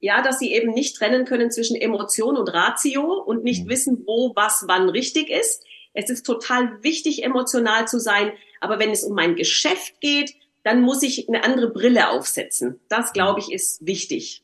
Ja, 0.00 0.22
dass 0.22 0.38
sie 0.38 0.52
eben 0.52 0.72
nicht 0.72 0.96
trennen 0.96 1.24
können 1.24 1.50
zwischen 1.50 1.76
Emotion 1.76 2.36
und 2.36 2.48
Ratio 2.48 3.22
und 3.22 3.44
nicht 3.44 3.64
mhm. 3.64 3.68
wissen, 3.68 4.02
wo 4.06 4.32
was 4.34 4.64
wann 4.66 4.88
richtig 4.88 5.28
ist. 5.28 5.64
Es 5.92 6.10
ist 6.10 6.24
total 6.24 6.82
wichtig, 6.82 7.22
emotional 7.22 7.86
zu 7.86 7.98
sein, 7.98 8.32
aber 8.60 8.78
wenn 8.78 8.90
es 8.90 9.04
um 9.04 9.14
mein 9.14 9.36
Geschäft 9.36 10.00
geht, 10.00 10.34
dann 10.62 10.80
muss 10.80 11.02
ich 11.02 11.28
eine 11.28 11.44
andere 11.44 11.70
Brille 11.70 12.10
aufsetzen. 12.10 12.80
Das, 12.88 13.12
glaube 13.12 13.40
ich, 13.40 13.52
ist 13.52 13.86
wichtig. 13.86 14.42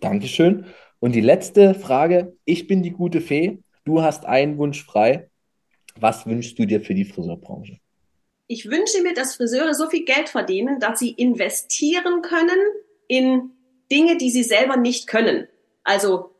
Dankeschön. 0.00 0.66
Und 1.00 1.14
die 1.14 1.22
letzte 1.22 1.74
Frage. 1.74 2.36
Ich 2.44 2.66
bin 2.66 2.82
die 2.82 2.90
gute 2.90 3.20
Fee. 3.20 3.58
Du 3.84 4.02
hast 4.02 4.26
einen 4.26 4.58
Wunsch 4.58 4.84
frei. 4.84 5.30
Was 5.98 6.26
wünschst 6.26 6.58
du 6.58 6.66
dir 6.66 6.82
für 6.82 6.94
die 6.94 7.06
Friseurbranche? 7.06 7.78
Ich 8.48 8.70
wünsche 8.70 9.02
mir, 9.02 9.14
dass 9.14 9.36
Friseure 9.36 9.74
so 9.74 9.88
viel 9.88 10.04
Geld 10.04 10.28
verdienen, 10.28 10.78
dass 10.78 10.98
sie 10.98 11.10
investieren 11.10 12.22
können 12.22 12.58
in 13.08 13.50
Dinge, 13.90 14.16
die 14.16 14.30
sie 14.30 14.42
selber 14.42 14.76
nicht 14.76 15.06
können. 15.06 15.48
Also, 15.84 16.30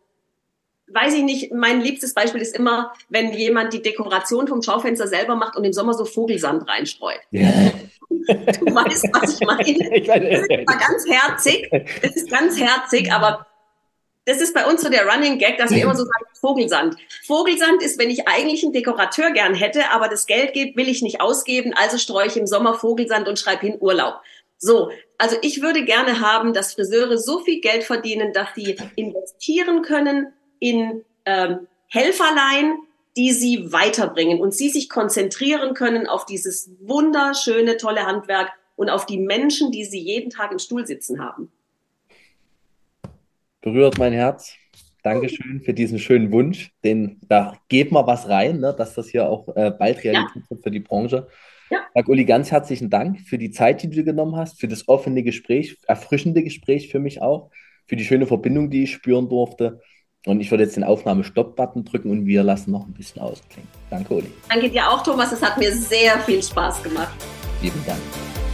weiß 0.89 1.15
ich 1.15 1.23
nicht, 1.23 1.53
mein 1.53 1.81
liebstes 1.81 2.15
Beispiel 2.15 2.41
ist 2.41 2.57
immer, 2.57 2.93
wenn 3.09 3.33
jemand 3.33 3.73
die 3.73 3.83
Dekoration 3.83 4.47
vom 4.47 4.63
Schaufenster 4.63 5.09
selber 5.09 5.35
macht 5.35 5.57
und 5.57 5.65
im 5.65 5.73
Sommer 5.73 5.95
so 5.95 6.05
Vogelsand 6.05 6.69
reinstreut. 6.69 7.21
Ja. 7.31 7.51
Du 8.09 8.75
weißt, 8.75 9.09
was 9.13 9.41
ich 9.41 9.47
meine. 9.47 9.63
Ich 9.97 10.09
meine 10.09 10.31
das 10.31 10.43
ist 10.49 10.67
ganz 10.67 11.07
herzig. 11.09 11.71
Das 12.03 12.17
ist 12.17 12.31
ganz 12.31 12.61
herzig, 12.61 13.13
aber 13.13 13.47
das 14.27 14.41
ist 14.41 14.55
bei 14.55 14.67
uns 14.67 14.83
so 14.83 14.91
der 14.91 15.07
Running 15.07 15.39
Gag, 15.39 15.57
dass 15.57 15.71
wir 15.71 15.83
immer 15.83 15.95
so 15.95 16.05
sagen, 16.05 16.25
Vogelsand. 16.41 16.97
Vogelsand 17.25 17.81
ist, 17.81 17.99
wenn 17.99 18.11
ich 18.11 18.27
eigentlich 18.27 18.65
einen 18.65 18.73
Dekorateur 18.73 19.31
gern 19.31 19.55
hätte, 19.55 19.93
aber 19.93 20.09
das 20.09 20.27
Geld 20.27 20.55
will 20.55 20.89
ich 20.89 21.01
nicht 21.01 21.21
ausgeben, 21.21 21.73
also 21.75 21.97
streue 21.97 22.27
ich 22.27 22.37
im 22.37 22.47
Sommer 22.47 22.75
Vogelsand 22.75 23.29
und 23.29 23.39
schreibe 23.39 23.65
hin 23.65 23.77
Urlaub. 23.79 24.21
So, 24.59 24.91
also 25.17 25.37
ich 25.43 25.63
würde 25.63 25.85
gerne 25.85 26.21
haben, 26.21 26.55
dass 26.55 26.75
Friseure 26.75 27.19
so 27.19 27.41
viel 27.41 27.61
Geld 27.61 27.85
verdienen, 27.85 28.33
dass 28.33 28.49
sie 28.57 28.77
investieren 28.97 29.83
können 29.83 30.33
in 30.59 31.05
ähm, 31.25 31.69
Helferlein, 31.87 32.79
die 33.17 33.33
sie 33.33 33.73
weiterbringen 33.73 34.41
und 34.41 34.55
sie 34.55 34.71
sich 34.71 34.89
konzentrieren 34.89 35.75
können 35.75 36.09
auf 36.09 36.27
dieses 36.27 36.71
wunderschöne, 36.81 37.77
tolle 37.77 38.07
Handwerk 38.07 38.51
und 38.75 38.91
auf 38.91 39.07
die 39.07 39.19
Menschen, 39.19 39.71
die 39.71 39.85
sie 39.85 40.01
jeden 40.01 40.31
Tag 40.31 40.51
im 40.51 40.59
Stuhl 40.59 40.85
sitzen 40.85 41.23
haben 41.23 41.53
berührt 43.67 43.99
mein 43.99 44.13
Herz. 44.13 44.55
Dankeschön 45.03 45.61
für 45.61 45.75
diesen 45.75 45.99
schönen 45.99 46.31
Wunsch. 46.31 46.71
Den, 46.85 47.19
da 47.29 47.55
geht 47.69 47.91
mal 47.91 48.07
was 48.07 48.29
rein, 48.29 48.61
ne, 48.61 48.73
dass 48.79 48.95
das 48.95 49.09
hier 49.09 49.29
auch 49.29 49.49
äh, 49.57 49.73
bald 49.77 50.05
Realität 50.05 50.37
ja. 50.37 50.51
wird 50.51 50.63
für 50.63 50.71
die 50.71 50.79
Branche. 50.79 51.27
Ja. 51.69 51.81
Sag 51.93 52.09
Uli, 52.09 52.25
ganz 52.25 52.53
herzlichen 52.53 52.91
Dank 52.91 53.21
für 53.23 53.39
die 53.39 53.51
Zeit, 53.51 53.83
die 53.83 53.91
du 53.91 54.05
genommen 54.05 54.37
hast, 54.37 54.61
für 54.61 54.69
das 54.69 54.87
offene 54.87 55.25
Gespräch, 55.25 55.79
erfrischende 55.89 56.45
Gespräch 56.45 56.93
für 56.93 57.01
mich 57.01 57.21
auch, 57.21 57.51
für 57.87 57.97
die 57.97 58.05
schöne 58.05 58.27
Verbindung, 58.27 58.71
die 58.71 58.85
ich 58.85 58.93
spüren 58.93 59.29
durfte. 59.29 59.81
Und 60.27 60.41
ich 60.41 60.53
würde 60.53 60.63
jetzt 60.63 60.77
den 60.77 60.85
Aufnahme-Stopp-Button 60.85 61.85
drücken 61.85 62.11
und 62.11 62.27
wir 62.27 62.45
lassen 62.45 62.71
noch 62.71 62.87
ein 62.87 62.95
bisschen 62.95 63.21
ausklingen. 63.21 63.69
Danke, 63.91 64.15
Uli. 64.15 64.31
Danke 64.49 64.71
dir 64.71 64.89
auch, 64.89 65.03
Thomas. 65.03 65.33
Es 65.33 65.43
hat 65.43 65.59
mir 65.59 65.73
sehr 65.73 66.21
viel 66.21 66.41
Spaß 66.41 66.85
gemacht. 66.85 67.17
Vielen 67.61 67.85
Dank. 67.85 68.46